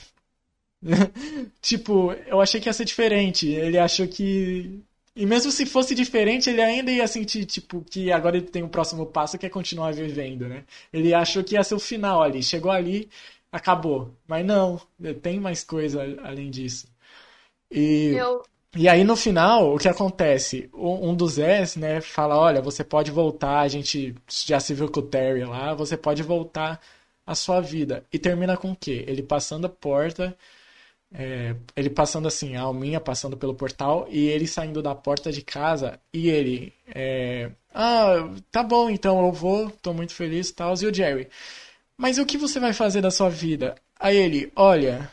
Tipo, 1.61 2.13
eu 2.27 2.41
achei 2.41 2.61
que 2.61 2.69
ia 2.69 2.73
ser 2.73 2.85
diferente. 2.85 3.49
Ele 3.49 3.79
achou 3.79 4.07
que. 4.09 4.81
E 5.17 5.25
mesmo 5.27 5.51
se 5.53 5.65
fosse 5.65 5.95
diferente, 5.95 6.51
ele 6.51 6.61
ainda 6.61 6.91
ia 6.91 7.07
sentir, 7.07 7.45
tipo, 7.45 7.83
que 7.83 8.11
agora 8.11 8.37
ele 8.37 8.47
tem 8.47 8.65
um 8.65 8.69
próximo 8.69 9.07
passo 9.07 9.39
que 9.39 9.47
é 9.47 9.49
continuar 9.49 9.93
vivendo, 9.93 10.49
né? 10.49 10.65
Ele 10.93 11.15
achou 11.15 11.45
que 11.45 11.55
ia 11.55 11.63
ser 11.63 11.75
o 11.77 11.79
final 11.79 12.21
ali. 12.23 12.43
Chegou 12.43 12.71
ali, 12.71 13.09
acabou. 13.55 14.13
Mas 14.27 14.45
não, 14.45 14.81
tem 15.23 15.39
mais 15.39 15.63
coisa 15.63 16.03
além 16.25 16.51
disso. 16.51 16.89
E, 17.71 18.15
Eu, 18.17 18.43
e 18.77 18.89
aí 18.89 19.05
no 19.05 19.17
final, 19.17 19.75
o 19.75 19.79
que 19.79 19.89
acontece? 19.89 20.69
Um 20.75 21.15
dos 21.15 21.35
Zés, 21.35 21.77
né, 21.77 22.01
fala, 22.01 22.37
olha, 22.37 22.61
você 22.61 22.83
pode 22.83 23.11
voltar, 23.13 23.61
a 23.61 23.69
gente 23.69 24.15
já 24.29 24.59
se 24.59 24.75
viu 24.75 24.91
com 24.91 25.01
o 25.01 25.03
Terry 25.03 25.45
lá, 25.45 25.73
você 25.75 25.97
pode 25.97 26.23
voltar 26.23 26.81
à 27.27 27.35
sua 27.35 27.61
vida. 27.61 28.05
E 28.13 28.19
termina 28.19 28.57
com 28.57 28.73
o 28.73 28.77
quê? 28.77 29.05
Ele 29.07 29.23
passando 29.23 29.67
a 29.67 29.71
porta, 29.71 30.37
é, 31.13 31.55
ele 31.77 31.91
passando 31.91 32.27
assim, 32.29 32.57
a 32.57 32.63
alminha 32.63 33.01
passando 33.01 33.37
pelo 33.37 33.55
portal, 33.55 34.07
e 34.11 34.27
ele 34.29 34.47
saindo 34.49 34.83
da 34.83 34.95
porta 34.95 35.31
de 35.33 35.43
casa, 35.43 36.01
e 36.13 36.29
ele, 36.29 36.73
é, 36.95 37.51
ah, 37.73 38.29
tá 38.51 38.63
bom, 38.65 38.91
então 38.91 39.25
eu 39.27 39.33
vou, 39.33 39.71
tô 39.83 39.93
muito 39.95 40.15
feliz 40.15 40.51
e 40.51 40.55
tal, 40.55 40.75
e 40.83 40.87
o 40.87 40.95
Jerry, 40.95 41.29
mas 41.97 42.19
o 42.19 42.27
que 42.27 42.39
você 42.39 42.59
vai 42.61 42.73
fazer 42.73 43.01
da 43.01 43.11
sua 43.11 43.29
vida? 43.29 43.77
Aí 43.99 44.17
ele, 44.17 44.53
olha, 44.57 45.11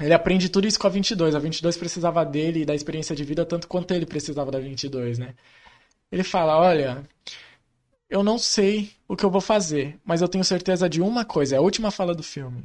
ele 0.00 0.14
aprende 0.14 0.48
tudo 0.48 0.66
isso 0.66 0.78
com 0.78 0.86
a 0.86 0.90
22. 0.90 1.34
A 1.34 1.38
22 1.38 1.76
precisava 1.76 2.24
dele 2.24 2.62
e 2.62 2.64
da 2.64 2.74
experiência 2.74 3.14
de 3.16 3.24
vida 3.24 3.44
tanto 3.44 3.66
quanto 3.68 3.92
ele 3.92 4.06
precisava 4.06 4.50
da 4.50 4.58
22, 4.58 5.18
né? 5.18 5.34
Ele 6.10 6.22
fala: 6.22 6.56
Olha, 6.58 7.04
eu 8.08 8.22
não 8.22 8.38
sei 8.38 8.90
o 9.06 9.16
que 9.16 9.24
eu 9.24 9.30
vou 9.30 9.40
fazer, 9.40 9.98
mas 10.04 10.22
eu 10.22 10.28
tenho 10.28 10.44
certeza 10.44 10.88
de 10.88 11.00
uma 11.02 11.24
coisa, 11.24 11.56
é 11.56 11.58
a 11.58 11.62
última 11.62 11.90
fala 11.90 12.14
do 12.14 12.22
filme. 12.22 12.64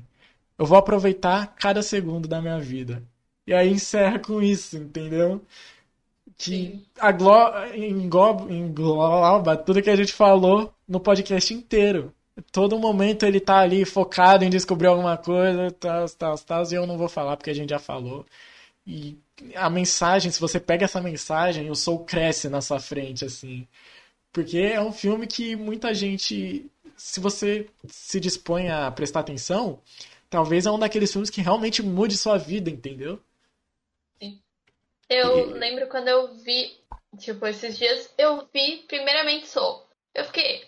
Eu 0.57 0.65
vou 0.65 0.77
aproveitar 0.77 1.55
cada 1.55 1.81
segundo 1.81 2.27
da 2.27 2.41
minha 2.41 2.60
vida. 2.60 3.03
E 3.45 3.53
aí 3.53 3.69
encerra 3.69 4.19
com 4.19 4.41
isso, 4.41 4.77
entendeu? 4.77 5.41
Que 6.38 6.85
engloba, 7.77 8.49
engloba 8.49 9.57
tudo 9.57 9.81
que 9.81 9.89
a 9.89 9.95
gente 9.95 10.14
falou 10.14 10.73
no 10.88 10.99
podcast 10.99 11.53
inteiro. 11.53 12.14
Todo 12.51 12.80
momento 12.80 13.26
ele 13.26 13.39
tá 13.39 13.60
ali 13.60 13.85
focado 13.85 14.43
em 14.43 14.49
descobrir 14.49 14.88
alguma 14.88 15.18
coisa, 15.18 15.69
tal, 15.72 16.10
tal, 16.10 16.38
tal, 16.39 16.64
e 16.72 16.73
eu 16.76 16.88
não 16.88 16.97
vou 16.97 17.07
falar 17.07 17.38
porque 17.38 17.51
a 17.51 17.53
gente 17.53 17.69
já 17.69 17.80
falou. 17.80 18.26
E 18.88 19.18
a 19.55 19.69
mensagem, 19.69 20.31
se 20.31 20.39
você 20.41 20.60
pega 20.60 20.85
essa 20.85 21.01
mensagem, 21.01 21.72
o 21.72 21.76
Soul 21.76 22.05
cresce 22.05 22.49
na 22.49 22.61
sua 22.61 22.80
frente, 22.80 23.26
assim. 23.26 23.68
Porque 24.34 24.60
é 24.60 24.81
um 24.81 24.91
filme 24.93 25.27
que 25.27 25.55
muita 25.55 25.93
gente, 25.93 26.69
se 26.97 27.19
você 27.19 27.68
se 27.88 28.19
dispõe 28.19 28.69
a 28.69 28.91
prestar 28.91 29.22
atenção, 29.22 29.81
talvez 30.30 30.65
é 30.65 30.72
um 30.72 30.80
daqueles 30.80 31.11
filmes 31.11 31.30
que 31.30 31.41
realmente 31.41 31.84
mude 31.84 32.18
sua 32.18 32.38
vida, 32.38 32.69
entendeu? 32.69 33.19
eu 35.10 35.34
E- 35.38 35.53
lembro 35.53 35.88
quando 35.88 36.07
eu 36.10 36.34
vi, 36.39 36.77
tipo, 37.18 37.45
esses 37.47 37.77
dias, 37.77 38.14
eu 38.18 38.47
vi 38.53 38.84
primeiramente 38.88 39.47
Soul. 39.47 39.85
Eu 40.14 40.26
fiquei, 40.26 40.68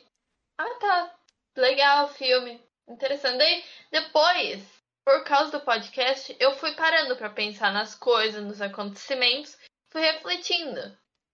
ah 0.57 0.75
tá, 0.79 1.15
legal 1.56 2.06
o 2.06 2.14
filme, 2.14 2.61
interessante. 2.88 3.38
Daí, 3.38 3.64
depois, 3.91 4.64
por 5.06 5.23
causa 5.23 5.52
do 5.52 5.64
podcast, 5.64 6.36
eu 6.40 6.53
fui 6.53 6.73
parando 6.73 7.15
pra 7.15 7.30
pensar 7.30 7.72
nas 7.72 7.95
coisas, 7.95 8.44
nos 8.44 8.61
acontecimentos, 8.61 9.57
fui 9.91 10.02
refletindo. 10.02 10.82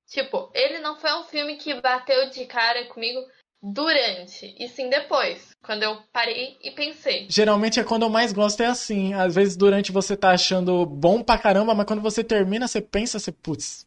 Tipo, 0.08 0.52
ele 0.54 0.80
não 0.80 1.00
foi 1.00 1.14
um 1.14 1.24
filme 1.24 1.56
que 1.56 1.80
bateu 1.80 2.30
de 2.30 2.46
cara 2.46 2.86
comigo 2.86 3.22
durante, 3.64 4.56
e 4.60 4.68
sim 4.68 4.90
depois, 4.90 5.52
quando 5.64 5.84
eu 5.84 6.02
parei 6.12 6.58
e 6.62 6.72
pensei. 6.72 7.28
Geralmente 7.30 7.80
é 7.80 7.84
quando 7.84 8.04
eu 8.04 8.10
mais 8.10 8.34
gosto, 8.34 8.62
é 8.62 8.66
assim. 8.66 9.14
Às 9.14 9.36
vezes 9.36 9.56
durante 9.56 9.92
você 9.92 10.18
tá 10.18 10.32
achando 10.32 10.86
bom 10.86 11.24
pra 11.24 11.38
caramba, 11.38 11.74
mas 11.74 11.86
quando 11.86 12.02
você 12.02 12.24
termina, 12.24 12.68
você 12.68 12.82
pensa, 12.82 13.20
você, 13.20 13.32
putz. 13.32 13.86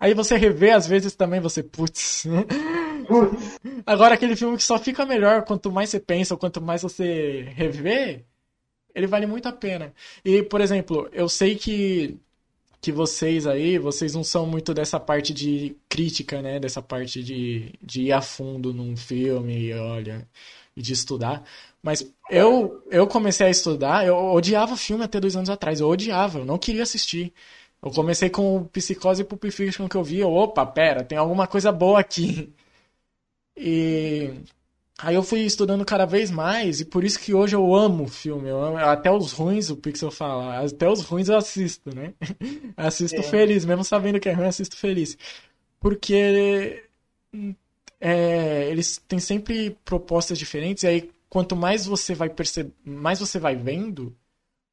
Aí 0.00 0.14
você 0.14 0.36
revê, 0.36 0.70
às 0.70 0.86
vezes 0.86 1.14
também 1.14 1.40
você, 1.40 1.62
putz. 1.62 2.24
Agora 3.86 4.14
aquele 4.14 4.36
filme 4.36 4.56
que 4.56 4.62
só 4.62 4.78
fica 4.78 5.04
melhor 5.06 5.44
quanto 5.44 5.70
mais 5.70 5.90
você 5.90 6.00
pensa 6.00 6.34
ou 6.34 6.38
quanto 6.38 6.60
mais 6.60 6.82
você 6.82 7.42
revê, 7.54 8.24
ele 8.94 9.06
vale 9.06 9.26
muito 9.26 9.46
a 9.48 9.52
pena. 9.52 9.92
E, 10.24 10.42
por 10.42 10.60
exemplo, 10.60 11.08
eu 11.12 11.28
sei 11.28 11.56
que 11.56 12.18
que 12.82 12.90
vocês 12.90 13.46
aí, 13.46 13.78
vocês 13.78 14.12
não 14.12 14.24
são 14.24 14.44
muito 14.44 14.74
dessa 14.74 14.98
parte 14.98 15.32
de 15.32 15.76
crítica, 15.88 16.42
né? 16.42 16.58
Dessa 16.58 16.82
parte 16.82 17.22
de, 17.22 17.72
de 17.80 18.02
ir 18.02 18.12
a 18.12 18.20
fundo 18.20 18.74
num 18.74 18.96
filme, 18.96 19.68
e 19.68 19.72
olha, 19.74 20.28
e 20.76 20.82
de 20.82 20.92
estudar. 20.92 21.44
Mas 21.80 22.12
eu, 22.28 22.82
eu 22.90 23.06
comecei 23.06 23.46
a 23.46 23.50
estudar, 23.50 24.04
eu 24.04 24.16
odiava 24.16 24.76
filme 24.76 25.04
até 25.04 25.20
dois 25.20 25.36
anos 25.36 25.48
atrás, 25.48 25.78
eu 25.80 25.88
odiava, 25.88 26.40
eu 26.40 26.44
não 26.44 26.58
queria 26.58 26.82
assistir. 26.82 27.32
Eu 27.80 27.90
comecei 27.92 28.30
com 28.30 28.64
Psicose 28.64 29.22
e 29.22 29.24
Pulp 29.24 29.44
Fiction 29.50 29.88
que 29.88 29.96
eu 29.96 30.04
vi, 30.04 30.22
opa, 30.24 30.66
pera, 30.66 31.04
tem 31.04 31.18
alguma 31.18 31.46
coisa 31.46 31.70
boa 31.72 32.00
aqui. 32.00 32.52
E 33.56 34.32
aí 34.98 35.14
eu 35.14 35.22
fui 35.22 35.40
estudando 35.42 35.84
cada 35.84 36.06
vez 36.06 36.30
mais, 36.30 36.80
e 36.80 36.84
por 36.86 37.04
isso 37.04 37.18
que 37.20 37.34
hoje 37.34 37.56
eu 37.56 37.74
amo 37.74 38.08
filme. 38.08 38.48
Eu 38.48 38.62
amo- 38.62 38.78
até 38.78 39.10
os 39.10 39.32
ruins, 39.32 39.70
o 39.70 39.76
Pixel 39.76 40.10
fala, 40.10 40.64
até 40.66 40.88
os 40.88 41.02
ruins 41.02 41.28
eu 41.28 41.36
assisto, 41.36 41.94
né? 41.94 42.14
Assisto 42.76 43.22
Sim. 43.22 43.30
feliz, 43.30 43.64
mesmo 43.64 43.84
sabendo 43.84 44.20
que 44.20 44.28
é 44.28 44.32
ruim, 44.32 44.46
assisto 44.46 44.76
feliz. 44.76 45.16
Porque 45.80 46.84
é, 48.00 48.68
eles 48.70 48.98
têm 49.08 49.18
sempre 49.18 49.76
propostas 49.84 50.38
diferentes, 50.38 50.82
e 50.84 50.86
aí 50.86 51.10
quanto 51.28 51.56
mais 51.56 51.86
você 51.86 52.14
vai 52.14 52.28
perceber, 52.28 52.72
mais 52.84 53.20
você 53.20 53.38
vai 53.38 53.56
vendo, 53.56 54.14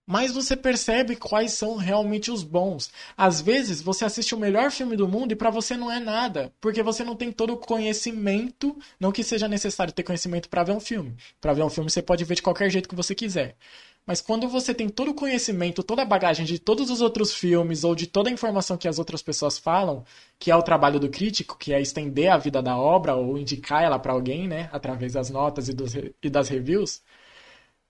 mais 0.10 0.32
você 0.32 0.56
percebe 0.56 1.16
quais 1.16 1.54
são 1.54 1.76
realmente 1.76 2.32
os 2.32 2.42
bons. 2.42 2.90
Às 3.16 3.40
vezes 3.42 3.80
você 3.80 4.04
assiste 4.04 4.34
o 4.34 4.40
melhor 4.40 4.72
filme 4.72 4.98
do 4.98 5.08
mundo 5.08 5.34
e 5.34 5.36
pra 5.36 5.52
você 5.52 5.78
não 5.78 5.92
é 5.92 6.00
nada, 6.00 6.52
porque 6.60 6.82
você 6.82 7.04
não 7.04 7.16
tem 7.16 7.32
todo 7.32 7.54
o 7.54 7.58
conhecimento, 7.58 8.76
não 9.00 9.12
que 9.12 9.24
seja 9.24 9.48
necessário 9.48 9.94
ter 9.94 10.02
conhecimento 10.02 10.50
pra 10.50 10.64
ver 10.64 10.72
um 10.72 10.80
filme. 10.80 11.16
Pra 11.40 11.54
ver 11.54 11.62
um 11.62 11.70
filme 11.70 11.92
você 11.92 12.02
pode 12.02 12.26
ver 12.26 12.34
de 12.34 12.42
qualquer 12.42 12.72
jeito 12.72 12.90
que 12.90 12.96
você 12.96 13.14
quiser. 13.14 13.56
Mas 14.04 14.20
quando 14.20 14.50
você 14.50 14.74
tem 14.74 14.90
todo 14.90 15.12
o 15.12 15.14
conhecimento, 15.14 15.84
toda 15.84 16.02
a 16.02 16.06
bagagem 16.06 16.44
de 16.44 16.58
todos 16.58 16.90
os 16.90 17.02
outros 17.02 17.32
filmes 17.32 17.84
ou 17.84 17.94
de 17.94 18.08
toda 18.08 18.32
a 18.32 18.34
informação 18.34 18.78
que 18.78 18.88
as 18.88 18.98
outras 18.98 19.22
pessoas 19.22 19.60
falam, 19.60 20.04
que 20.40 20.50
é 20.50 20.56
o 20.56 20.64
trabalho 20.64 21.00
do 21.00 21.10
crítico, 21.10 21.56
que 21.56 21.72
é 21.72 21.80
estender 21.80 22.32
a 22.32 22.38
vida 22.40 22.64
da 22.64 22.76
obra 22.76 23.14
ou 23.14 23.38
indicar 23.38 23.84
ela 23.84 24.00
pra 24.00 24.14
alguém, 24.14 24.48
né, 24.48 24.70
através 24.74 25.14
das 25.14 25.30
notas 25.30 25.70
e, 25.70 25.74
dos, 25.74 25.94
e 25.94 26.30
das 26.32 26.50
reviews, 26.50 27.04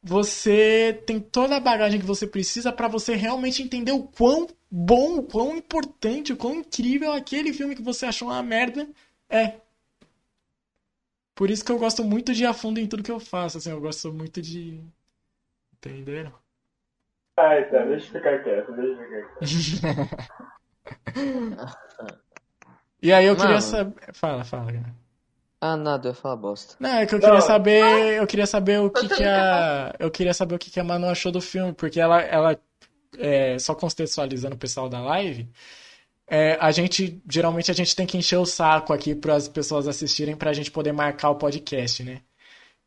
você 0.01 1.03
tem 1.05 1.19
toda 1.19 1.57
a 1.57 1.59
bagagem 1.59 1.99
que 1.99 2.05
você 2.05 2.25
precisa 2.25 2.71
pra 2.71 2.87
você 2.87 3.15
realmente 3.15 3.61
entender 3.61 3.91
o 3.91 4.03
quão 4.03 4.47
bom, 4.71 5.19
o 5.19 5.23
quão 5.23 5.55
importante, 5.57 6.33
o 6.33 6.37
quão 6.37 6.55
incrível 6.55 7.11
aquele 7.11 7.53
filme 7.53 7.75
que 7.75 7.81
você 7.81 8.05
achou 8.05 8.29
uma 8.29 8.41
merda 8.41 8.87
é. 9.29 9.59
Por 11.35 11.49
isso 11.49 11.63
que 11.63 11.71
eu 11.71 11.79
gosto 11.79 12.03
muito 12.03 12.33
de 12.33 12.43
ir 12.43 12.47
a 12.47 12.53
fundo 12.53 12.79
em 12.79 12.87
tudo 12.87 13.03
que 13.03 13.11
eu 13.11 13.19
faço, 13.19 13.57
assim, 13.57 13.71
eu 13.71 13.79
gosto 13.79 14.11
muito 14.13 14.41
de. 14.41 14.81
Entenderam? 15.73 16.33
Ai, 17.37 17.69
tá, 17.69 17.85
deixa 17.85 18.07
eu 18.07 18.11
ficar 18.11 18.43
quieto, 18.43 18.71
deixa 18.73 19.01
eu 19.01 19.07
ficar 19.07 19.39
quieto. 19.39 20.29
E 23.01 23.13
aí 23.13 23.25
eu 23.25 23.35
queria 23.35 23.51
Mano. 23.51 23.61
saber. 23.61 24.13
Fala, 24.13 24.43
fala, 24.43 24.73
cara. 24.73 24.95
Ah, 25.61 25.75
nada, 25.75 26.07
eu 26.07 26.11
ia 26.11 26.15
falar 26.15 26.37
bosta. 26.37 26.75
Não, 26.79 26.89
é 26.89 27.05
que 27.05 27.13
eu 27.13 27.19
Não. 27.19 27.25
queria 27.25 27.41
saber, 27.41 28.13
eu 28.17 28.27
queria 28.27 28.47
saber 28.47 28.79
o 28.79 28.89
que 28.89 29.07
que 29.09 29.23
a, 29.23 29.93
eu 29.99 30.09
queria 30.09 30.33
saber 30.33 30.55
o 30.55 30.59
que 30.59 30.71
que 30.71 30.79
a 30.79 30.83
Manu 30.83 31.07
achou 31.07 31.31
do 31.31 31.41
filme, 31.41 31.73
porque 31.73 31.99
ela, 31.99 32.21
ela, 32.21 32.57
é, 33.17 33.59
só 33.59 33.75
contextualizando 33.75 34.55
o 34.55 34.59
pessoal 34.59 34.87
da 34.87 35.01
live, 35.01 35.49
é, 36.27 36.57
a 36.61 36.71
gente, 36.71 37.21
geralmente 37.29 37.71
a 37.71 37.73
gente 37.73 37.95
tem 37.95 38.05
que 38.05 38.17
encher 38.17 38.37
o 38.37 38.45
saco 38.45 38.93
aqui 38.93 39.15
para 39.15 39.35
as 39.35 39.47
pessoas 39.47 39.87
assistirem 39.87 40.35
pra 40.35 40.53
gente 40.53 40.71
poder 40.71 40.91
marcar 40.93 41.31
o 41.31 41.35
podcast, 41.35 42.03
né? 42.03 42.21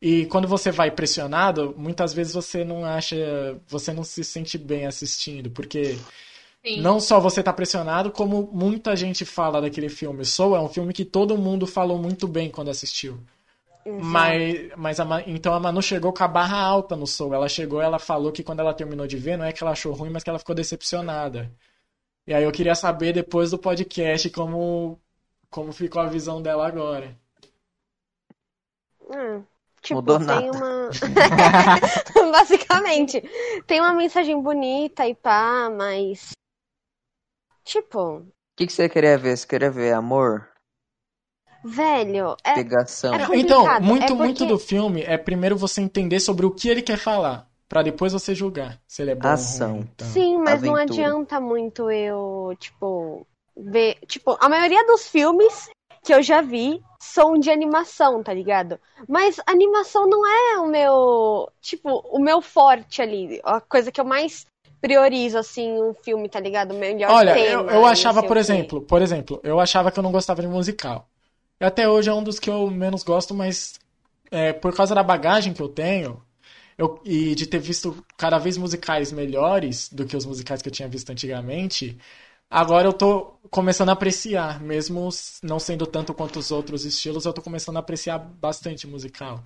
E 0.00 0.26
quando 0.26 0.48
você 0.48 0.70
vai 0.72 0.90
pressionado, 0.90 1.74
muitas 1.76 2.12
vezes 2.12 2.34
você 2.34 2.64
não 2.64 2.84
acha, 2.84 3.16
você 3.68 3.92
não 3.92 4.02
se 4.04 4.24
sente 4.24 4.58
bem 4.58 4.86
assistindo, 4.86 5.50
porque 5.50 5.96
Sim. 6.64 6.80
não 6.80 7.00
só 7.00 7.18
você 7.18 7.42
tá 7.42 7.52
pressionado, 7.52 8.12
como 8.12 8.48
muita 8.52 8.94
gente 8.94 9.24
fala 9.24 9.60
daquele 9.60 9.88
filme. 9.88 10.24
Soul 10.24 10.54
é 10.54 10.60
um 10.60 10.68
filme 10.68 10.92
que 10.92 11.04
todo 11.04 11.36
mundo 11.36 11.66
falou 11.66 11.98
muito 11.98 12.28
bem 12.28 12.48
quando 12.48 12.70
assistiu. 12.70 13.18
Mas, 13.84 14.70
mas 14.76 15.00
a, 15.00 15.06
então 15.26 15.52
a 15.52 15.58
Manu 15.58 15.82
chegou 15.82 16.12
com 16.12 16.22
a 16.22 16.28
barra 16.28 16.56
alta 16.60 16.94
no 16.94 17.06
Soul. 17.06 17.34
Ela 17.34 17.48
chegou, 17.48 17.80
ela 17.80 17.98
falou 17.98 18.30
que 18.30 18.44
quando 18.44 18.60
ela 18.60 18.72
terminou 18.72 19.08
de 19.08 19.16
ver, 19.16 19.36
não 19.36 19.44
é 19.44 19.52
que 19.52 19.62
ela 19.62 19.72
achou 19.72 19.92
ruim, 19.92 20.10
mas 20.10 20.22
que 20.22 20.30
ela 20.30 20.38
ficou 20.38 20.54
decepcionada. 20.54 21.50
E 22.24 22.32
aí 22.32 22.44
eu 22.44 22.52
queria 22.52 22.76
saber 22.76 23.12
depois 23.12 23.50
do 23.50 23.58
podcast 23.58 24.30
como, 24.30 25.00
como 25.50 25.72
ficou 25.72 26.00
a 26.00 26.06
visão 26.06 26.40
dela 26.40 26.64
agora. 26.64 27.18
Hum, 29.00 29.42
tipo, 29.82 29.96
Mudou 29.96 30.18
tem 30.18 30.26
nada. 30.26 30.50
uma. 30.52 30.90
Basicamente, 32.30 33.20
tem 33.66 33.80
uma 33.80 33.92
mensagem 33.92 34.40
bonita 34.40 35.08
e 35.08 35.14
pá, 35.16 35.68
mas. 35.68 36.30
Tipo, 37.64 38.18
O 38.18 38.32
que, 38.56 38.66
que 38.66 38.72
você 38.72 38.88
queria 38.88 39.16
ver? 39.16 39.36
Você 39.36 39.46
queria 39.46 39.70
ver 39.70 39.92
amor? 39.94 40.48
velho, 41.64 42.36
é. 42.44 42.54
Pegação? 42.54 43.14
é 43.14 43.22
Então, 43.38 43.60
complicado, 43.62 43.82
muito, 43.84 44.02
é 44.04 44.06
porque- 44.08 44.22
muito 44.22 44.46
do 44.46 44.58
filme 44.58 45.02
é 45.02 45.16
primeiro 45.16 45.56
você 45.56 45.80
entender 45.80 46.18
sobre 46.20 46.44
o 46.46 46.50
que 46.50 46.68
ele 46.68 46.82
quer 46.82 46.98
falar, 46.98 47.48
Pra 47.68 47.82
depois 47.82 48.12
você 48.12 48.34
julgar 48.34 48.78
se 48.86 49.00
ele 49.00 49.12
é 49.12 49.14
bom 49.14 49.26
Ação. 49.28 49.68
ou 49.68 49.74
ruim. 49.76 49.88
Então. 49.94 50.06
Sim, 50.08 50.36
mas 50.36 50.60
não 50.60 50.74
Aventura. 50.74 50.82
adianta 50.82 51.40
muito 51.40 51.90
eu, 51.90 52.54
tipo, 52.58 53.26
ver. 53.56 53.96
Tipo, 54.06 54.36
a 54.38 54.46
maioria 54.46 54.84
dos 54.86 55.08
filmes 55.08 55.70
que 56.04 56.12
eu 56.12 56.22
já 56.22 56.42
vi 56.42 56.82
são 57.00 57.38
de 57.38 57.50
animação, 57.50 58.22
tá 58.22 58.34
ligado? 58.34 58.78
Mas 59.08 59.40
animação 59.46 60.06
não 60.06 60.26
é 60.26 60.58
o 60.58 60.66
meu. 60.66 61.50
Tipo, 61.62 62.02
o 62.10 62.18
meu 62.20 62.42
forte 62.42 63.00
ali. 63.00 63.40
A 63.42 63.58
coisa 63.58 63.90
que 63.90 63.98
eu 63.98 64.04
mais 64.04 64.44
priorizo, 64.82 65.38
assim, 65.38 65.72
um 65.82 65.94
filme, 65.94 66.28
tá 66.30 66.40
ligado? 66.40 66.72
O 66.74 66.78
melhor 66.80 67.16
Olha, 67.16 67.32
tema, 67.32 67.72
eu, 67.72 67.84
eu 67.84 67.86
não 67.86 67.86
achava, 67.86 68.22
sei 68.22 68.22
por 68.22 68.36
quê. 68.36 68.36
exemplo, 68.36 68.80
por 68.82 69.02
exemplo, 69.02 69.40
eu 69.42 69.58
achava 69.60 69.90
que 69.90 69.98
eu 69.98 70.02
não 70.02 70.12
gostava 70.12 70.40
de 70.40 70.48
musical. 70.48 71.08
E 71.60 71.64
até 71.64 71.88
hoje 71.88 72.08
é 72.10 72.14
um 72.14 72.22
dos 72.22 72.38
que 72.38 72.50
eu 72.50 72.70
menos 72.70 73.02
gosto, 73.02 73.34
mas 73.34 73.78
é, 74.30 74.52
por 74.52 74.74
causa 74.76 74.94
da 74.94 75.02
bagagem 75.02 75.52
que 75.54 75.62
eu 75.62 75.68
tenho 75.68 76.22
eu- 76.78 77.00
e 77.04 77.34
de 77.36 77.46
ter 77.46 77.58
visto 77.60 78.04
cada 78.18 78.38
vez 78.38 78.56
musicais 78.58 79.12
melhores 79.12 79.88
do 79.90 80.06
que 80.06 80.16
os 80.16 80.26
musicais 80.26 80.62
que 80.62 80.68
eu 80.68 80.72
tinha 80.72 80.88
visto 80.88 81.10
antigamente, 81.10 81.98
agora 82.50 82.88
eu 82.88 82.92
tô 82.92 83.38
começando 83.50 83.90
a 83.90 83.92
apreciar, 83.92 84.60
mesmo 84.60 85.08
não 85.42 85.58
sendo 85.60 85.86
tanto 85.86 86.14
quanto 86.14 86.38
os 86.40 86.50
outros 86.52 86.84
estilos, 86.84 87.24
eu 87.26 87.32
tô 87.32 87.42
começando 87.42 87.76
a 87.78 87.80
apreciar 87.80 88.18
bastante 88.18 88.86
musical. 88.86 89.44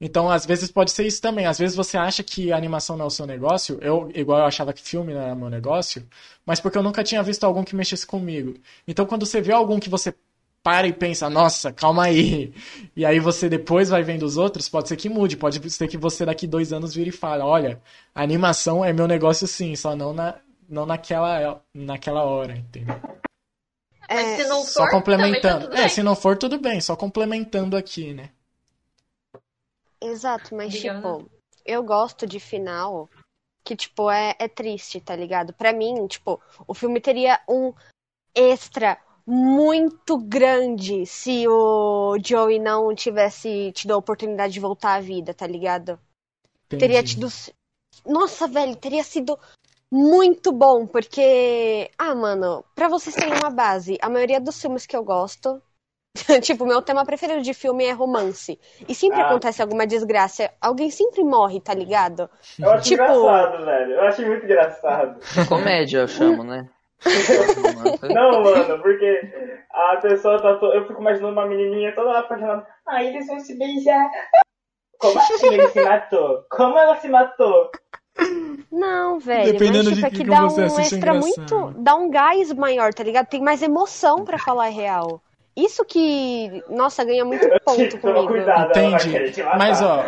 Então, 0.00 0.28
às 0.30 0.44
vezes 0.44 0.70
pode 0.70 0.90
ser 0.90 1.06
isso 1.06 1.20
também. 1.22 1.46
Às 1.46 1.58
vezes 1.58 1.76
você 1.76 1.96
acha 1.96 2.22
que 2.22 2.52
a 2.52 2.56
animação 2.56 2.96
não 2.96 3.04
é 3.04 3.08
o 3.08 3.10
seu 3.10 3.26
negócio, 3.26 3.78
eu, 3.80 4.10
igual 4.14 4.40
eu 4.40 4.44
achava 4.44 4.72
que 4.72 4.82
filme 4.82 5.14
não 5.14 5.20
era 5.20 5.34
meu 5.34 5.48
negócio, 5.48 6.06
mas 6.44 6.60
porque 6.60 6.76
eu 6.76 6.82
nunca 6.82 7.04
tinha 7.04 7.22
visto 7.22 7.44
algum 7.44 7.64
que 7.64 7.76
mexesse 7.76 8.06
comigo. 8.06 8.54
Então, 8.86 9.06
quando 9.06 9.24
você 9.24 9.40
vê 9.40 9.52
algum 9.52 9.78
que 9.80 9.88
você 9.88 10.14
para 10.62 10.88
e 10.88 10.92
pensa, 10.94 11.28
nossa, 11.28 11.70
calma 11.72 12.04
aí, 12.04 12.54
e 12.96 13.04
aí 13.04 13.20
você 13.20 13.50
depois 13.50 13.90
vai 13.90 14.02
vendo 14.02 14.24
os 14.24 14.38
outros, 14.38 14.68
pode 14.68 14.88
ser 14.88 14.96
que 14.96 15.10
mude, 15.10 15.36
pode 15.36 15.70
ser 15.70 15.86
que 15.86 15.98
você 15.98 16.24
daqui 16.24 16.46
dois 16.46 16.72
anos 16.72 16.94
vire 16.94 17.10
e 17.10 17.12
fale, 17.12 17.42
olha, 17.42 17.80
a 18.14 18.22
animação 18.22 18.82
é 18.82 18.90
meu 18.92 19.06
negócio 19.06 19.46
sim, 19.46 19.76
só 19.76 19.94
não, 19.94 20.14
na, 20.14 20.36
não 20.68 20.86
naquela, 20.86 21.62
naquela 21.74 22.24
hora, 22.24 22.56
entendeu? 22.56 22.96
É, 24.08 24.36
se 24.36 24.48
não 24.48 24.62
Só 24.62 24.84
for, 24.84 24.90
complementando. 24.90 25.64
também 25.64 25.76
tá 25.78 25.84
É, 25.84 25.88
se 25.88 26.02
não 26.02 26.14
for, 26.14 26.36
tudo 26.36 26.58
bem, 26.58 26.80
só 26.80 26.96
complementando 26.96 27.76
aqui, 27.76 28.14
né? 28.14 28.30
Exato, 30.04 30.54
mas 30.54 30.72
Diga, 30.72 30.94
tipo, 30.94 31.30
eu 31.64 31.82
gosto 31.82 32.26
de 32.26 32.38
final 32.38 33.08
que, 33.64 33.74
tipo, 33.74 34.10
é, 34.10 34.34
é 34.38 34.46
triste, 34.46 35.00
tá 35.00 35.16
ligado? 35.16 35.54
Pra 35.54 35.72
mim, 35.72 36.06
tipo, 36.06 36.40
o 36.66 36.74
filme 36.74 37.00
teria 37.00 37.40
um 37.48 37.72
extra 38.34 38.98
muito 39.26 40.18
grande 40.18 41.06
se 41.06 41.48
o 41.48 42.18
Joey 42.22 42.58
não 42.58 42.94
tivesse 42.94 43.72
tido 43.72 43.94
a 43.94 43.96
oportunidade 43.96 44.52
de 44.52 44.60
voltar 44.60 44.96
à 44.96 45.00
vida, 45.00 45.32
tá 45.32 45.46
ligado? 45.46 45.98
Teria 46.68 47.00
Entendi. 47.00 47.14
tido. 47.14 47.28
Nossa, 48.04 48.46
velho, 48.46 48.76
teria 48.76 49.02
sido 49.02 49.38
muito 49.90 50.52
bom, 50.52 50.86
porque. 50.86 51.90
Ah, 51.96 52.14
mano, 52.14 52.62
pra 52.74 52.88
vocês 52.88 53.14
terem 53.14 53.32
uma 53.34 53.50
base, 53.50 53.98
a 54.02 54.10
maioria 54.10 54.40
dos 54.40 54.60
filmes 54.60 54.84
que 54.84 54.96
eu 54.96 55.04
gosto. 55.04 55.62
tipo, 56.42 56.64
meu 56.64 56.80
tema 56.80 57.04
preferido 57.04 57.42
de 57.42 57.52
filme 57.52 57.84
é 57.84 57.92
romance. 57.92 58.58
E 58.88 58.94
sempre 58.94 59.20
Ah. 59.20 59.26
acontece 59.26 59.60
alguma 59.60 59.86
desgraça. 59.86 60.50
Alguém 60.60 60.90
sempre 60.90 61.24
morre, 61.24 61.60
tá 61.60 61.74
ligado? 61.74 62.30
Eu 62.58 62.70
acho 62.72 62.84
Tipo- 62.88 63.02
engraçado, 63.02 63.64
velho. 63.64 63.92
Eu 63.94 64.00
achei 64.02 64.24
muito 64.24 64.44
engraçado. 64.44 65.18
Comédia, 65.48 65.98
eu 65.98 66.08
chamo, 66.08 66.44
né? 66.44 66.68
Não, 68.14 68.42
mano, 68.42 68.80
porque 68.80 69.20
a 69.70 69.96
pessoa 70.00 70.40
tá. 70.40 70.54
To... 70.56 70.66
Eu 70.66 70.86
fico 70.86 71.00
imaginando 71.00 71.32
uma 71.32 71.46
menininha 71.46 71.94
toda 71.94 72.18
apaixonada. 72.18 72.66
Ah, 72.86 73.02
eles 73.02 73.26
vão 73.26 73.38
se 73.40 73.58
beijar. 73.58 74.08
Como 74.98 75.18
assim 75.18 75.48
ele 75.48 75.68
se 75.68 75.82
matou? 75.82 76.44
Como 76.50 76.78
ela 76.78 76.96
se 76.96 77.08
matou? 77.08 77.70
Não, 78.72 79.18
velho. 79.18 79.52
Dependendo 79.52 79.84
mas, 79.84 79.88
de 79.88 79.94
tipo, 79.96 80.06
é 80.06 80.10
que 80.10 80.16
que 80.18 80.24
que 80.24 80.30
dá 80.30 80.42
você 80.42 80.60
um 80.62 80.64
é 80.64 80.82
extra 80.82 80.96
engraçado. 80.96 81.20
muito. 81.20 81.74
Dá 81.82 81.94
um 81.96 82.08
gás 82.10 82.52
maior, 82.52 82.94
tá 82.94 83.02
ligado? 83.02 83.26
Tem 83.26 83.42
mais 83.42 83.60
emoção 83.62 84.24
pra 84.24 84.38
falar 84.38 84.66
a 84.66 84.70
real. 84.70 85.20
Isso 85.56 85.84
que, 85.84 86.62
nossa, 86.68 87.04
ganha 87.04 87.24
muito 87.24 87.46
ponto 87.64 87.98
comigo. 87.98 88.26
cuidado, 88.28 88.70
Entendi. 88.70 89.40
Mas, 89.56 89.80
ó, 89.80 90.04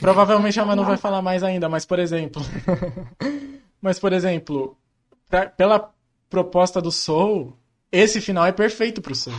provavelmente 0.00 0.58
a 0.58 0.64
Manu 0.64 0.84
vai 0.84 0.96
falar 0.96 1.20
mais 1.20 1.42
ainda, 1.42 1.68
mas, 1.68 1.84
por 1.84 1.98
exemplo. 1.98 2.42
mas, 3.80 3.98
por 3.98 4.12
exemplo, 4.12 4.76
pra- 5.28 5.46
pela 5.46 5.90
proposta 6.28 6.80
do 6.80 6.90
Soul, 6.90 7.56
esse 7.92 8.20
final 8.20 8.46
é 8.46 8.52
perfeito 8.52 9.02
pro 9.02 9.14
Soul. 9.14 9.36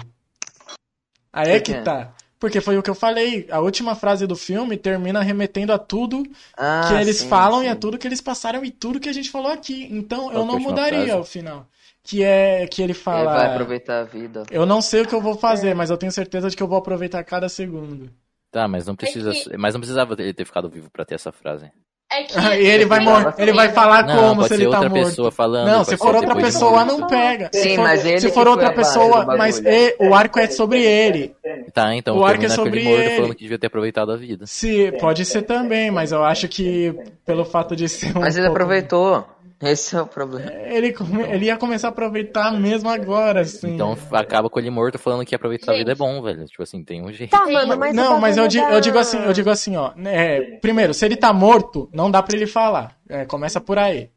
Aí 1.34 1.52
é 1.52 1.60
que 1.60 1.74
tá. 1.82 2.14
Porque 2.40 2.60
foi 2.60 2.76
o 2.78 2.82
que 2.84 2.90
eu 2.90 2.96
falei. 2.96 3.48
A 3.52 3.60
última 3.60 3.94
frase 3.96 4.26
do 4.26 4.36
filme 4.36 4.76
termina 4.76 5.22
remetendo 5.22 5.72
a 5.72 5.78
tudo 5.78 6.24
Ah, 6.58 6.86
que 6.88 6.96
eles 6.96 7.18
sim, 7.20 7.28
falam 7.30 7.62
e 7.62 7.66
sim. 7.66 7.72
a 7.72 7.76
tudo 7.76 8.00
que 8.00 8.08
eles 8.08 8.20
passaram 8.20 8.66
e 8.66 8.72
tudo 8.72 9.00
que 9.00 9.08
a 9.08 9.14
gente 9.14 9.30
falou 9.30 9.52
aqui. 9.52 9.88
Então 9.92 10.22
Qual 10.24 10.34
eu 10.34 10.46
não 10.46 10.60
mudaria 10.60 11.06
frase? 11.06 11.20
o 11.20 11.24
final. 11.24 11.68
Que 12.04 12.24
é 12.24 12.66
que 12.68 12.82
ele 12.82 12.94
Ele 12.94 13.00
fala. 13.00 13.34
vai 13.34 13.46
aproveitar 13.54 14.00
a 14.00 14.04
vida. 14.04 14.44
Eu 14.50 14.66
não 14.66 14.82
sei 14.82 15.02
o 15.02 15.08
que 15.08 15.14
eu 15.14 15.22
vou 15.22 15.34
É. 15.34 15.38
fazer, 15.38 15.76
mas 15.76 15.90
eu 15.90 15.98
tenho 15.98 16.12
certeza 16.12 16.50
de 16.50 16.56
que 16.58 16.64
eu 16.64 16.68
vou 16.68 16.78
aproveitar 16.80 17.24
cada 17.24 17.48
segundo. 17.48 18.10
Tá, 18.52 18.68
mas 18.68 18.86
não 18.88 18.96
precisa. 18.96 19.32
que- 19.32 19.56
Mas 19.58 19.74
não 19.74 19.80
precisava 19.82 20.14
ele 20.18 20.34
ter 20.34 20.46
ficado 20.46 20.68
vivo 20.70 20.90
pra 20.92 21.06
ter 21.06 21.16
essa 21.16 21.32
frase. 21.32 21.72
É 22.14 22.24
que 22.24 22.38
e 22.38 22.68
ele 22.68 22.86
vai 22.86 23.00
tem- 23.00 23.08
morrer, 23.08 23.34
ele 23.38 23.54
vai 23.54 23.70
falar 23.70 24.06
Não, 24.06 24.18
como 24.18 24.36
pode 24.42 24.48
se 24.50 24.56
ser 24.58 24.62
ele 24.64 24.70
tá 24.70 24.78
outra 24.80 24.90
morto. 24.90 25.06
pessoa 25.08 25.32
falando. 25.32 25.66
Não, 25.68 25.74
pode 25.76 25.86
se 25.86 25.92
ser 25.92 25.98
for 25.98 26.16
outra 26.16 26.36
pessoa, 26.36 26.84
não 26.84 27.08
pega. 27.08 27.50
Sim, 27.54 27.62
se 27.62 27.76
for, 27.78 27.84
mas 27.84 28.06
ele 28.06 28.20
se 28.20 28.32
for 28.32 28.48
outra 28.50 28.74
pessoa, 28.74 29.26
mas 29.38 29.60
e- 29.60 29.96
o 29.98 30.14
arco 30.14 30.38
é 30.38 30.48
sobre 30.48 30.84
ele. 30.84 31.34
Tá, 31.74 31.96
então 31.96 32.18
O 32.18 32.26
arco 32.26 32.44
é 32.44 32.50
sobre 32.50 32.82
ele 32.82 32.90
morto 32.90 33.02
ele. 33.02 33.16
falando 33.16 33.36
que 33.36 33.44
devia 33.44 33.58
ter 33.60 33.68
aproveitado 33.68 34.12
a 34.12 34.18
vida. 34.18 34.46
Se 34.46 34.92
pode 35.00 35.24
ser 35.24 35.44
também, 35.44 35.90
mas 35.90 36.12
eu 36.12 36.22
acho 36.22 36.50
que 36.50 36.94
pelo 37.26 37.46
fato 37.46 37.78
de 37.78 37.88
ser 37.88 38.18
um 38.18 38.20
Mas 38.20 38.36
ele 38.36 38.48
pouco- 38.48 38.62
aproveitou. 38.62 39.26
Esse 39.62 39.96
é 39.96 40.02
o 40.02 40.08
problema. 40.08 40.52
ele 40.52 40.92
come- 40.94 41.24
ele 41.24 41.46
ia 41.46 41.58
começar 41.58 41.88
a 41.88 41.92
aproveitar 41.92 42.52
mesmo 42.52 42.90
agora, 42.90 43.42
assim. 43.42 43.76
Então 43.76 43.96
acaba 44.12 44.50
com 44.50 44.60
ele 44.60 44.70
morto 44.70 44.98
falando 44.98 45.26
que 45.26 45.36
aproveitar 45.36 45.72
a 45.74 45.76
vida 45.78 45.92
é 45.92 45.96
Gente. 45.96 46.00
bom, 46.00 46.22
velho. 46.22 46.46
Tipo 46.46 46.64
assim, 46.64 46.84
tem 46.84 47.02
um 47.04 47.12
jeito. 47.12 47.30
Tá, 47.32 47.46
mano, 47.46 47.78
mas 47.78 47.94
não, 47.96 48.20
mas 48.20 48.38
eu 48.38 48.48
digo, 48.48 48.66
da- 48.66 48.74
eu 48.74 48.82
digo 48.82 48.98
assim, 48.98 49.18
eu 49.24 49.34
digo 49.34 49.50
assim, 49.50 49.76
ó. 49.78 49.92
né, 49.96 50.42
primeiro, 50.62 50.94
se 50.94 51.06
ele 51.06 51.16
tá 51.16 51.32
morto, 51.32 51.90
não 51.94 52.10
dá 52.10 52.24
pra 52.24 52.36
ele 52.36 52.48
falar. 52.48 52.96
É, 53.10 53.26
começa 53.26 53.60
por 53.62 53.78
aí. 53.78 54.10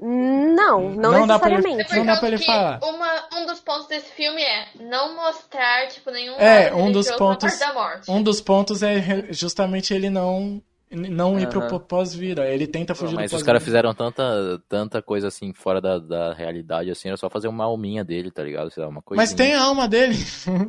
Não, 0.00 0.90
não, 0.90 1.12
Não 1.12 1.26
dá 1.26 1.38
pra 1.38 1.50
ele- 1.50 1.56
necessariamente. 1.74 1.96
Não 1.96 2.06
dá 2.06 2.16
pra 2.16 2.28
ele 2.28 2.38
que 2.38 2.46
falar. 2.46 2.78
Uma, 2.82 3.28
um 3.40 3.46
dos 3.46 3.60
pontos 3.60 3.86
desse 3.88 4.10
filme 4.12 4.40
é 4.42 4.64
não 4.80 5.14
mostrar, 5.14 5.88
tipo, 5.88 6.10
nenhum 6.10 6.34
É, 6.36 6.72
um 6.72 6.90
dos 6.90 7.10
pontos- 7.10 7.58
da 7.58 7.72
morte. 7.74 8.10
Um 8.10 8.22
dos 8.22 8.40
pontos 8.40 8.82
é 8.82 9.26
justamente 9.30 9.92
ele 9.92 10.08
não 10.08 10.62
não 10.92 11.38
ir 11.40 11.46
pro 11.48 11.62
Aham. 11.62 11.80
pós-vida. 11.80 12.46
Ele 12.48 12.66
tenta 12.66 12.94
fugir 12.94 13.16
Mas 13.16 13.32
do 13.32 13.36
os 13.36 13.42
caras 13.42 13.62
fizeram 13.64 13.94
tanta, 13.94 14.62
tanta 14.68 15.02
coisa 15.02 15.28
assim 15.28 15.52
fora 15.52 15.80
da, 15.80 15.98
da 15.98 16.32
realidade, 16.34 16.90
assim, 16.90 17.08
era 17.08 17.16
só 17.16 17.28
fazer 17.30 17.48
uma 17.48 17.64
alminha 17.64 18.04
dele, 18.04 18.30
tá 18.30 18.42
ligado? 18.44 18.70
Sei 18.70 18.82
lá, 18.82 18.88
uma 18.88 19.02
coisa. 19.02 19.26
Mas 19.26 19.34
tem 19.34 19.54
a 19.54 19.62
alma 19.62 19.88
dele. 19.88 20.14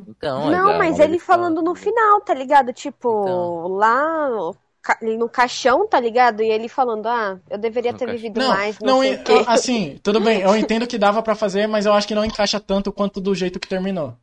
Então, 0.07 0.49
Não, 0.49 0.73
é, 0.73 0.77
mas 0.77 0.99
ele 0.99 1.19
falando 1.19 1.61
no 1.61 1.75
final, 1.75 2.21
tá 2.21 2.33
ligado? 2.33 2.73
Tipo, 2.73 3.09
Então. 3.09 3.53
lá 3.67 4.29
no, 4.29 4.55
ca- 4.81 4.99
no 5.01 5.29
caixão, 5.29 5.87
tá 5.87 5.99
ligado? 5.99 6.41
E 6.41 6.49
ele 6.51 6.67
falando, 6.67 7.07
ah, 7.07 7.39
eu 7.49 7.57
deveria 7.57 7.93
No 7.93 7.93
ter 7.93 8.05
caixão. 8.05 8.07
vivido 8.07 8.41
Não, 8.41 8.43
mais, 8.43 8.79
não, 8.81 9.03
não, 9.03 9.03
e- 9.03 9.43
assim, 9.45 9.99
tudo 10.01 10.19
bem, 10.21 10.41
eu 10.41 10.55
entendo 10.55 10.87
que 10.87 10.97
dava 10.97 11.21
pra 11.21 11.35
fazer, 11.35 11.67
mas 11.67 11.85
eu 11.85 11.93
acho 11.93 12.07
que 12.07 12.15
não 12.15 12.23
encaixa 12.25 12.59
tanto 12.59 12.91
quanto 12.91 13.19
do 13.19 13.35
jeito 13.35 13.59
que 13.59 13.67
terminou. 13.67 14.15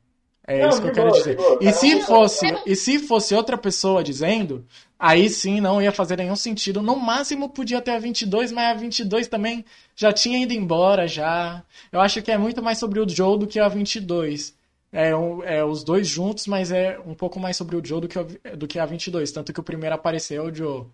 É 0.47 0.67
Não, 0.67 0.69
isso 0.69 0.81
que 0.81 0.87
eu 0.89 0.93
quero 0.93 1.11
boa, 1.11 1.13
dizer. 1.13 1.39
boa, 1.39 1.59
E 1.61 1.73
se 1.73 2.01
fosse, 2.01 2.61
e 2.67 2.77
se 2.77 2.99
fosse 3.01 3.35
outra 3.35 3.59
pessoa 3.59 4.03
dizendo, 4.05 4.67
aí 5.01 5.29
sim 5.31 5.61
não 5.61 5.81
ia 5.83 5.91
fazer 5.91 6.17
nenhum 6.19 6.37
sentido. 6.37 6.83
No 6.83 6.95
máximo 6.97 7.49
podia 7.49 7.81
ter 7.81 7.93
a 7.93 7.99
22, 7.99 8.53
mas 8.53 8.67
a 8.67 8.75
22 8.79 9.27
também 9.27 9.65
já 9.97 10.13
tinha 10.13 10.39
ido 10.39 10.53
embora 10.53 11.09
já. 11.09 11.65
Eu 11.91 12.01
acho 12.01 12.21
que 12.23 12.31
é 12.31 12.39
muito 12.39 12.63
mais 12.63 12.79
sobre 12.79 13.01
o 13.01 13.09
Joe 13.09 13.39
do 13.39 13.47
que 13.47 13.59
a 13.59 13.67
22. 13.69 14.55
É, 14.93 15.15
um- 15.17 15.43
é 15.43 15.65
os 15.65 15.83
dois 15.83 16.07
juntos, 16.07 16.47
mas 16.47 16.71
é 16.71 16.99
um 17.07 17.15
pouco 17.15 17.41
mais 17.41 17.57
sobre 17.57 17.77
o 17.77 17.85
Joe 17.85 18.01
do 18.01 18.09
que, 18.09 18.19
o- 18.19 18.57
do 18.57 18.69
que 18.69 18.79
a 18.79 18.85
22. 18.87 19.33
Tanto 19.33 19.53
que 19.53 19.61
o 19.61 19.65
primeiro 19.65 19.95
apareceu 19.95 20.45
é 20.47 20.51
o 20.51 20.55
Joe. 20.55 20.87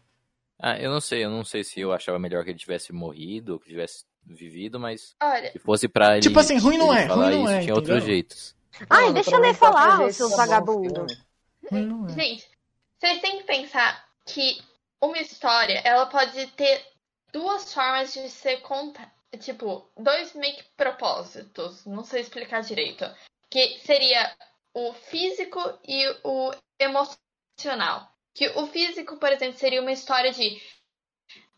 Ah, 0.59 0.79
eu 0.79 0.91
não 0.91 1.01
sei, 1.01 1.25
eu 1.25 1.31
não 1.31 1.45
sei 1.45 1.63
se 1.65 1.81
eu 1.81 1.93
achava 1.93 2.19
melhor 2.19 2.43
que 2.45 2.51
ele 2.51 2.59
tivesse 2.59 2.93
morrido 2.93 3.55
ou 3.55 3.59
que 3.59 3.69
tivesse 3.69 4.05
vivido, 4.25 4.79
mas 4.81 5.15
Olha, 5.23 5.51
se 5.53 5.59
fosse 5.59 5.87
pra 5.89 6.13
ele. 6.15 6.23
Tipo 6.23 6.39
assim, 6.39 6.57
ruim 6.59 6.79
não 6.79 6.93
é, 6.95 7.05
ruim 7.07 7.19
não 7.31 7.45
isso, 7.45 7.53
é, 7.53 7.61
tinha 7.61 7.75
outros 7.75 8.05
jeitos. 8.05 8.55
Ai, 8.89 9.03
Mano, 9.03 9.15
deixa 9.15 9.31
eu 9.31 9.35
qualquer 9.41 9.55
falar, 9.55 10.13
seus 10.13 10.31
tá 10.31 10.37
vagabundos. 10.37 11.13
filme. 11.13 11.27
Ruim 11.71 11.87
não 11.87 12.07
é. 12.07 12.13
gente, 12.13 12.49
vocês 12.99 13.21
têm 13.21 13.39
que 13.39 13.45
pensar 13.45 14.07
que 14.25 14.61
uma 15.01 15.19
história, 15.19 15.81
ela 15.85 16.07
pode 16.07 16.47
ter 16.49 16.85
duas 17.33 17.73
formas 17.73 18.13
de 18.13 18.29
ser 18.31 18.59
contada. 18.63 19.13
Tipo, 19.39 19.91
dois 19.97 20.35
meio 20.35 20.57
que 20.57 20.65
propósitos. 20.77 21.85
Não 21.85 22.03
sei 22.05 22.23
explicar 22.23 22.63
direito. 22.63 23.05
Que 23.51 23.79
seria 23.81 24.35
o 24.73 24.93
físico 24.95 25.61
e 25.87 26.09
o 26.25 26.51
emocional. 26.79 28.11
Que 28.35 28.49
o 28.51 28.67
físico, 28.67 29.19
por 29.19 29.31
exemplo, 29.31 29.59
seria 29.59 29.83
uma 29.83 29.93
história 29.93 30.33
de 30.33 30.61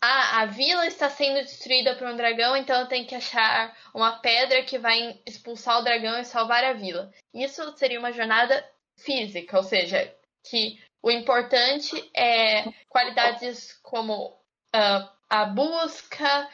ah, 0.01 0.43
a 0.43 0.47
vila 0.47 0.87
está 0.87 1.11
sendo 1.11 1.41
destruída 1.41 1.97
por 1.97 2.07
um 2.07 2.17
dragão, 2.17 2.57
então 2.57 2.81
eu 2.81 2.87
tenho 2.87 3.07
que 3.07 3.17
achar 3.17 3.77
uma 3.93 4.19
pedra 4.19 4.63
que 4.63 4.79
vai 4.79 5.21
expulsar 5.27 5.79
o 5.79 5.83
dragão 5.83 6.19
e 6.21 6.25
salvar 6.25 6.63
a 6.63 6.73
vila. 6.73 7.13
Isso 7.35 7.77
seria 7.77 7.99
uma 7.99 8.13
jornada 8.13 8.65
física, 8.97 9.57
ou 9.57 9.65
seja, 9.65 10.15
que 10.45 10.81
o 11.03 11.11
importante 11.11 12.11
é 12.15 12.65
qualidades 12.89 13.79
como 13.83 14.37
ah, 14.73 15.11
a 15.31 15.45
busca, 15.47 16.49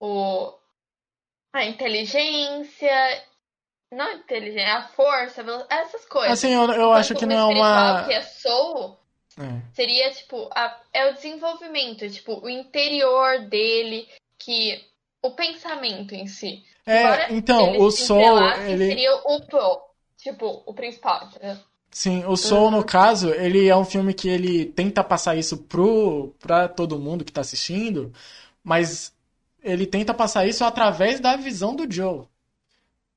o, 0.00 0.52
a 1.52 1.64
inteligência, 1.64 3.24
não 3.92 4.06
a 4.06 4.14
inteligência, 4.14 4.74
a 4.76 4.88
força, 4.88 5.44
essas 5.68 6.04
coisas. 6.06 6.32
Assim, 6.32 6.52
eu, 6.54 6.70
eu 6.72 6.92
acho 6.92 7.14
que 7.14 7.26
não 7.26 7.50
é 7.52 7.54
uma. 7.56 8.04
que 8.06 8.12
é 8.12 8.22
soul, 8.22 8.98
É. 9.38 9.72
seria 9.72 10.10
tipo 10.12 10.48
a- 10.54 10.80
é 10.92 11.10
o 11.10 11.14
desenvolvimento, 11.14 12.08
tipo 12.10 12.40
o 12.44 12.48
interior 12.48 13.40
dele, 13.48 14.08
que 14.38 14.84
o 15.22 15.32
pensamento 15.32 16.14
em 16.14 16.26
si. 16.26 16.64
É, 16.86 17.02
Embora 17.02 17.32
então, 17.32 17.78
o 17.78 17.90
Soul, 17.90 18.40
ele. 18.66 18.86
seria 18.86 19.14
o 19.16 19.40
pro, 19.46 19.82
tipo 20.16 20.62
o 20.66 20.74
principal. 20.74 21.24
entendeu? 21.26 21.56
Sim, 21.90 22.24
o 22.24 22.36
Soul, 22.36 22.70
no 22.70 22.84
caso, 22.84 23.30
ele 23.34 23.66
é 23.66 23.76
um 23.76 23.84
filme 23.84 24.14
que 24.14 24.28
ele 24.28 24.66
tenta 24.66 25.02
passar 25.02 25.36
isso 25.36 25.56
pro, 25.58 26.32
pra 26.38 26.68
todo 26.68 26.98
mundo 27.00 27.24
que 27.24 27.32
tá 27.32 27.40
assistindo, 27.40 28.12
mas 28.62 29.12
ele 29.62 29.86
tenta 29.86 30.14
passar 30.14 30.46
isso 30.46 30.64
através 30.64 31.18
da 31.20 31.36
visão 31.36 31.74
do 31.74 31.92
Joe. 31.92 32.26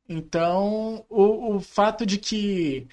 Então, 0.07 1.05
o, 1.09 1.55
o 1.55 1.59
fato 1.59 2.05
de 2.05 2.17
que 2.17 2.87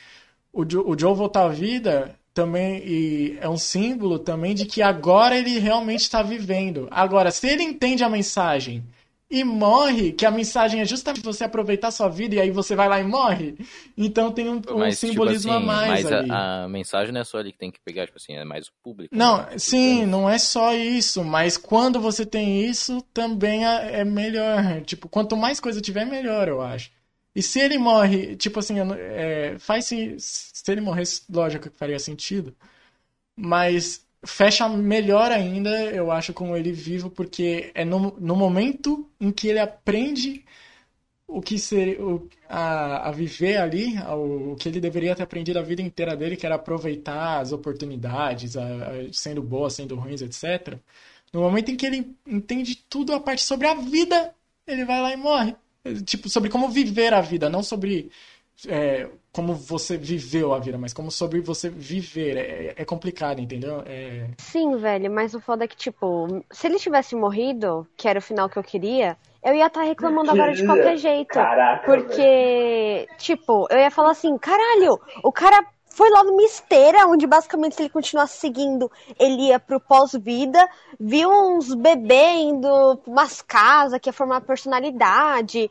o, 0.52 0.64
Jo- 0.64 0.84
o 0.86 0.98
Joe 0.98 1.14
voltar 1.14 1.44
à 1.46 1.48
vida 1.48 2.16
também 2.34 3.38
é 3.40 3.48
um 3.48 3.56
símbolo 3.58 4.18
também 4.18 4.54
de 4.54 4.66
que 4.66 4.82
agora 4.82 5.36
ele 5.36 5.58
realmente 5.58 6.02
está 6.02 6.22
vivendo. 6.22 6.88
Agora, 6.90 7.30
se 7.30 7.48
ele 7.48 7.62
entende 7.64 8.04
a 8.04 8.08
mensagem 8.08 8.84
e 9.30 9.44
morre, 9.44 10.12
que 10.12 10.26
a 10.26 10.30
mensagem 10.30 10.80
é 10.80 10.84
justamente 10.84 11.22
você 11.22 11.44
aproveitar 11.44 11.90
sua 11.90 12.08
vida 12.08 12.34
e 12.34 12.40
aí 12.40 12.50
você 12.50 12.74
vai 12.74 12.88
lá 12.88 13.00
e 13.00 13.04
morre, 13.04 13.54
então 13.96 14.32
tem 14.32 14.48
um, 14.48 14.60
um 14.70 14.78
Mas, 14.78 14.98
tipo 14.98 15.12
simbolismo 15.12 15.52
assim, 15.52 15.62
a 15.62 15.66
mais 15.66 16.04
mas 16.04 16.12
ali. 16.12 16.30
a, 16.30 16.64
a 16.64 16.68
mensagem 16.68 17.12
não 17.12 17.20
é 17.20 17.24
só 17.24 17.38
ele 17.38 17.52
que 17.52 17.58
tem 17.58 17.70
que 17.70 17.80
pegar, 17.80 18.06
tipo 18.06 18.18
assim, 18.18 18.34
é 18.34 18.44
mais 18.44 18.66
o 18.66 18.72
público. 18.82 19.14
Não, 19.16 19.38
né? 19.38 19.58
sim, 19.58 20.04
não 20.04 20.28
é 20.28 20.36
só 20.38 20.74
isso, 20.74 21.22
mas 21.22 21.56
quando 21.56 22.00
você 22.00 22.26
tem 22.26 22.64
isso, 22.64 23.00
também 23.14 23.64
é 23.66 24.00
é 24.00 24.04
melhor. 24.04 24.80
Tipo, 24.82 25.08
quanto 25.08 25.36
mais 25.36 25.60
coisa 25.60 25.80
tiver, 25.80 26.04
melhor, 26.04 26.48
eu 26.48 26.60
acho. 26.60 26.90
E 27.34 27.42
se 27.42 27.60
ele 27.60 27.78
morre, 27.78 28.34
tipo 28.36 28.58
assim, 28.58 28.76
é, 28.98 29.56
faz 29.58 29.84
se, 29.86 30.16
se 30.18 30.70
ele 30.70 30.80
morresse, 30.80 31.22
lógico 31.30 31.70
que 31.70 31.78
faria 31.78 31.98
sentido, 31.98 32.54
mas 33.36 34.04
fecha 34.26 34.68
melhor 34.68 35.32
ainda, 35.32 35.70
eu 35.92 36.10
acho, 36.10 36.32
com 36.32 36.56
ele 36.56 36.72
vivo, 36.72 37.10
porque 37.10 37.70
é 37.74 37.84
no, 37.84 38.16
no 38.20 38.36
momento 38.36 39.08
em 39.20 39.30
que 39.32 39.48
ele 39.48 39.58
aprende 39.58 40.44
o 41.26 41.40
que 41.40 41.58
seria 41.58 42.02
o, 42.04 42.28
a, 42.48 43.08
a 43.08 43.12
viver 43.12 43.58
ali, 43.58 43.96
o, 44.00 44.52
o 44.52 44.56
que 44.56 44.68
ele 44.68 44.80
deveria 44.80 45.14
ter 45.14 45.22
aprendido 45.22 45.58
a 45.58 45.62
vida 45.62 45.80
inteira 45.82 46.16
dele, 46.16 46.36
que 46.36 46.44
era 46.46 46.56
aproveitar 46.56 47.40
as 47.40 47.52
oportunidades, 47.52 48.56
a- 48.56 48.64
a- 48.64 49.12
sendo 49.12 49.42
boas, 49.42 49.74
sendo 49.74 49.94
ruins, 49.96 50.22
etc. 50.22 50.80
No 51.32 51.40
momento 51.42 51.70
em 51.70 51.76
que 51.76 51.86
ele 51.86 52.16
entende 52.26 52.76
tudo 52.88 53.12
a 53.14 53.20
parte 53.20 53.42
sobre 53.42 53.66
a 53.68 53.74
vida, 53.74 54.34
ele 54.66 54.84
vai 54.84 55.00
lá 55.00 55.12
e 55.12 55.16
morre. 55.16 55.54
Tipo, 56.04 56.28
sobre 56.28 56.50
como 56.50 56.68
viver 56.68 57.14
a 57.14 57.20
vida, 57.20 57.48
não 57.48 57.62
sobre 57.62 58.10
é, 58.68 59.08
como 59.32 59.54
você 59.54 59.96
viveu 59.96 60.52
a 60.52 60.58
vida, 60.58 60.76
mas 60.76 60.92
como 60.92 61.10
sobre 61.10 61.40
você 61.40 61.68
viver. 61.68 62.36
É, 62.36 62.74
é 62.76 62.84
complicado, 62.84 63.40
entendeu? 63.40 63.82
É, 63.86 64.28
Sim, 64.38 64.76
velho, 64.76 65.10
mas 65.10 65.34
o 65.34 65.40
foda 65.40 65.64
é 65.64 65.68
que, 65.68 65.76
tipo, 65.76 66.44
se 66.50 66.66
ele 66.66 66.78
tivesse 66.78 67.14
morrido, 67.14 67.86
que 67.96 68.08
era 68.08 68.18
o 68.18 68.22
final 68.22 68.48
que 68.48 68.58
eu 68.58 68.62
queria, 68.62 69.16
eu 69.42 69.54
ia 69.54 69.66
estar 69.66 69.82
reclamando 69.82 70.30
agora 70.30 70.52
de 70.52 70.64
qualquer 70.64 70.96
jeito. 70.98 71.34
Caraca, 71.34 71.90
velho. 71.90 72.04
Porque, 72.04 73.08
tipo, 73.18 73.66
eu 73.70 73.78
ia 73.78 73.90
falar 73.90 74.10
assim, 74.10 74.36
caralho, 74.36 74.98
o 75.22 75.32
cara 75.32 75.64
foi 75.92 76.08
lá 76.10 76.22
numa 76.24 76.42
esteira, 76.42 77.06
onde 77.06 77.26
basicamente 77.26 77.74
se 77.74 77.82
ele 77.82 77.90
continuasse 77.90 78.38
seguindo, 78.38 78.90
ele 79.18 79.48
ia 79.48 79.58
pro 79.58 79.80
pós-vida, 79.80 80.68
viu 80.98 81.28
uns 81.28 81.74
bebês 81.74 82.40
indo 82.40 82.96
pra 82.98 83.12
umas 83.12 83.42
casas 83.42 83.98
que 84.00 84.08
ia 84.08 84.12
formar 84.12 84.40
personalidade, 84.40 85.70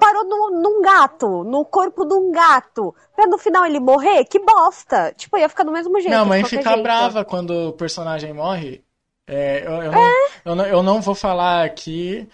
parou 0.00 0.24
no, 0.24 0.60
num 0.60 0.82
gato, 0.82 1.44
no 1.44 1.64
corpo 1.64 2.04
de 2.04 2.14
um 2.14 2.30
gato, 2.32 2.94
pra 3.14 3.26
no 3.26 3.38
final 3.38 3.64
ele 3.66 3.80
morrer? 3.80 4.24
Que 4.24 4.38
bosta! 4.38 5.12
Tipo, 5.16 5.36
ia 5.36 5.48
ficar 5.48 5.64
do 5.64 5.72
mesmo 5.72 6.00
jeito. 6.00 6.14
Não, 6.14 6.24
mãe 6.24 6.44
fica 6.44 6.70
jeito. 6.70 6.82
brava 6.82 7.24
quando 7.24 7.68
o 7.68 7.72
personagem 7.72 8.32
morre. 8.32 8.82
É, 9.26 9.66
eu, 9.66 9.82
eu 9.82 9.92
não, 9.92 10.12
eu, 10.44 10.54
não, 10.54 10.66
eu 10.66 10.82
não 10.82 11.00
vou 11.00 11.14
falar 11.14 11.64
aqui, 11.64 12.28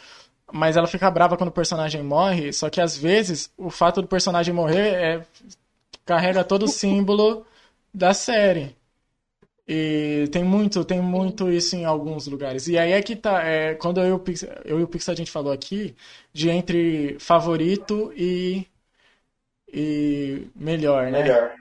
mas 0.53 0.77
ela 0.77 0.87
fica 0.87 1.11
brava 1.11 1.37
quando 1.37 1.51
o 1.51 1.53
personagem 1.53 2.03
morre. 2.03 2.53
Só 2.53 2.69
que 2.71 2.81
às 2.81 2.97
vezes 2.97 3.53
o 3.57 3.71
fato 3.71 4.03
do 4.03 4.09
personagem 4.09 4.55
morrer 4.55 4.95
é, 4.95 5.27
carrega 6.05 6.45
todo 6.45 6.65
o 6.65 6.69
símbolo 6.69 7.47
da 7.93 8.15
série. 8.15 8.77
E 9.73 10.29
tem 10.33 10.43
muito, 10.43 10.85
tem 10.85 11.01
muito 11.01 11.49
isso 11.51 11.77
em 11.77 11.85
alguns 11.85 12.27
lugares. 12.27 12.67
E 12.67 12.77
aí 12.77 12.91
é 12.93 13.01
que 13.03 13.15
tá, 13.15 13.45
é, 13.45 13.75
quando 13.77 14.01
eu 14.01 14.09
e 14.09 14.13
o 14.13 14.19
Pix, 14.19 14.43
eu 14.65 14.81
e 14.81 14.83
o 14.83 14.89
Pix 14.89 15.09
a 15.09 15.15
gente 15.15 15.31
falou 15.31 15.53
aqui 15.53 15.95
de 16.33 16.51
entre 16.51 17.17
favorito 17.21 18.13
e, 18.17 18.67
e 19.73 20.49
melhor, 20.55 21.11
né? 21.11 21.23
Melhor. 21.23 21.55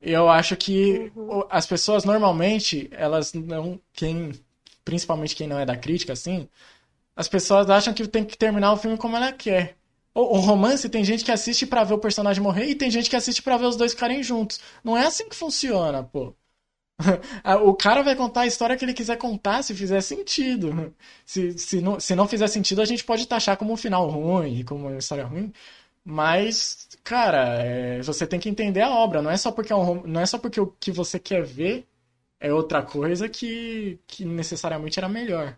Eu 0.00 0.28
acho 0.28 0.56
que 0.56 1.12
o- 1.16 1.46
as 1.50 1.66
pessoas 1.66 2.04
normalmente, 2.04 2.88
elas 2.92 3.32
não, 3.34 3.80
quem, 3.92 4.32
principalmente 4.84 5.36
quem 5.36 5.48
não 5.48 5.58
é 5.58 5.66
da 5.66 5.76
crítica, 5.76 6.12
assim, 6.14 6.48
as 7.16 7.28
pessoas 7.28 7.70
acham 7.70 7.94
que 7.94 8.06
tem 8.08 8.24
que 8.24 8.38
terminar 8.38 8.72
o 8.72 8.78
filme 8.78 8.98
como 8.98 9.16
ela 9.16 9.32
quer. 9.32 9.76
O, 10.14 10.38
o 10.38 10.40
romance 10.40 10.88
tem 10.90 11.04
gente 11.04 11.24
que 11.24 11.32
assiste 11.32 11.66
pra 11.66 11.84
ver 11.84 11.94
o 11.94 11.98
personagem 11.98 12.42
morrer 12.42 12.66
e 12.66 12.74
tem 12.76 12.90
gente 12.90 13.10
que 13.10 13.16
assiste 13.16 13.42
pra 13.42 13.56
ver 13.58 13.66
os 13.66 13.76
dois 13.76 13.92
ficarem 13.94 14.22
juntos. 14.22 14.60
Não 14.84 14.96
é 14.96 15.06
assim 15.06 15.28
que 15.28 15.36
funciona, 15.36 16.02
pô. 16.04 16.34
O 17.64 17.74
cara 17.74 18.02
vai 18.02 18.14
contar 18.16 18.42
a 18.42 18.46
história 18.46 18.76
que 18.76 18.84
ele 18.84 18.94
quiser 18.94 19.16
contar 19.16 19.62
se 19.62 19.74
fizer 19.74 20.00
sentido. 20.00 20.94
Se, 21.24 21.58
se, 21.58 21.80
não, 21.80 21.98
se 22.00 22.14
não 22.14 22.28
fizer 22.28 22.46
sentido, 22.48 22.80
a 22.82 22.84
gente 22.84 23.04
pode 23.04 23.26
taxar 23.26 23.56
como 23.56 23.72
um 23.72 23.76
final 23.76 24.08
ruim, 24.08 24.64
como 24.64 24.88
uma 24.88 24.98
história 24.98 25.24
ruim. 25.24 25.52
Mas, 26.04 26.88
cara, 27.04 27.62
é, 27.62 28.02
você 28.02 28.26
tem 28.26 28.40
que 28.40 28.48
entender 28.48 28.82
a 28.82 28.90
obra. 28.90 29.22
Não 29.22 29.30
é 29.30 29.36
só 29.36 29.52
porque 29.52 29.72
é 29.72 29.76
um, 29.76 30.02
não 30.06 30.20
é 30.20 30.26
só 30.26 30.38
porque 30.38 30.60
o 30.60 30.68
que 30.80 30.90
você 30.92 31.18
quer 31.18 31.42
ver 31.44 31.86
é 32.40 32.52
outra 32.54 32.82
coisa 32.82 33.28
que, 33.28 34.00
que 34.06 34.24
necessariamente 34.24 34.98
era 34.98 35.08
melhor. 35.08 35.56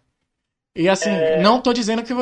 E 0.77 0.89
assim, 0.89 1.31
não 1.37 1.61
tô 1.62 1.73
dizendo 1.73 2.03
que, 2.03 2.12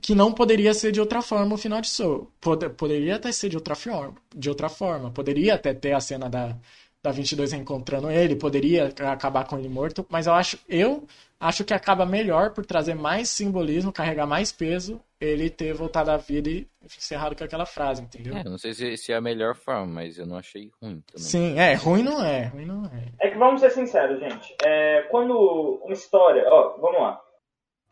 que 0.00 0.14
não 0.16 0.32
poderia 0.32 0.74
ser 0.74 0.90
de 0.92 1.00
outra 1.00 1.22
forma 1.22 1.54
o 1.54 1.58
final 1.58 1.80
de 1.80 1.88
Soul. 1.88 2.30
Pod- 2.40 2.68
poderia 2.70 3.16
até 3.16 3.30
ser 3.30 3.48
de 3.48 3.56
outra 3.56 3.76
forma, 3.76 4.16
de 4.34 4.48
outra 4.48 4.68
forma. 4.68 5.10
Poderia 5.12 5.54
até 5.54 5.72
ter 5.74 5.92
a 5.92 6.00
cena 6.00 6.28
da, 6.28 6.56
da 7.02 7.10
22 7.10 7.52
reencontrando 7.52 8.10
ele, 8.10 8.36
poderia 8.36 8.92
acabar 9.10 9.46
com 9.46 9.58
ele 9.58 9.68
morto, 9.68 10.06
mas 10.10 10.26
eu 10.26 10.34
acho, 10.34 10.58
eu 10.68 11.06
acho 11.38 11.64
que 11.64 11.72
acaba 11.72 12.04
melhor 12.04 12.50
por 12.50 12.66
trazer 12.66 12.94
mais 12.94 13.30
simbolismo, 13.30 13.92
carregar 13.92 14.26
mais 14.26 14.52
peso, 14.52 15.00
ele 15.18 15.48
ter 15.48 15.72
voltado 15.72 16.10
à 16.10 16.16
vida 16.18 16.50
e 16.50 16.66
encerrado 16.84 17.34
com 17.34 17.44
aquela 17.44 17.64
frase, 17.64 18.02
entendeu? 18.02 18.36
É, 18.36 18.44
não 18.44 18.58
sei 18.58 18.74
se, 18.74 18.96
se 18.98 19.12
é 19.12 19.16
a 19.16 19.20
melhor 19.20 19.54
forma, 19.54 19.86
mas 19.86 20.18
eu 20.18 20.26
não 20.26 20.36
achei 20.36 20.70
ruim 20.80 21.02
também. 21.06 21.22
Sim, 21.22 21.58
é, 21.58 21.74
ruim 21.74 22.02
não 22.02 22.22
é, 22.22 22.46
ruim 22.46 22.66
não 22.66 22.84
é. 22.84 23.12
É 23.18 23.30
que 23.30 23.38
vamos 23.38 23.60
ser 23.60 23.70
sinceros, 23.70 24.20
gente. 24.20 24.54
É, 24.64 25.02
quando 25.10 25.80
uma 25.82 25.92
história. 25.92 26.44
Ó, 26.46 26.76
vamos 26.78 27.00
lá. 27.00 27.20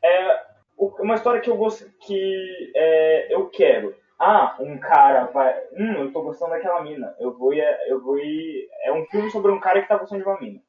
É, 0.02 0.40
uma 0.78 1.14
história 1.14 1.40
que 1.40 1.50
eu 1.50 1.56
gosto. 1.56 1.90
que 2.06 2.72
é, 2.76 3.34
eu 3.34 3.48
quero. 3.48 3.94
Ah, 4.18 4.56
um 4.60 4.78
cara 4.78 5.26
vai. 5.26 5.54
Hum, 5.78 5.92
eu 5.92 6.12
tô 6.12 6.22
gostando 6.22 6.50
daquela 6.52 6.82
mina. 6.82 7.14
Eu 7.20 7.36
vou 7.36 7.54
e. 7.54 7.60
Eu 7.86 8.00
vou 8.02 8.18
e 8.18 8.68
é 8.84 8.92
um 8.92 9.04
filme 9.06 9.30
sobre 9.30 9.52
um 9.52 9.60
cara 9.60 9.80
que 9.80 9.88
tá 9.88 9.96
gostando 9.96 10.22
de 10.22 10.28
uma 10.28 10.40
mina. 10.40 10.60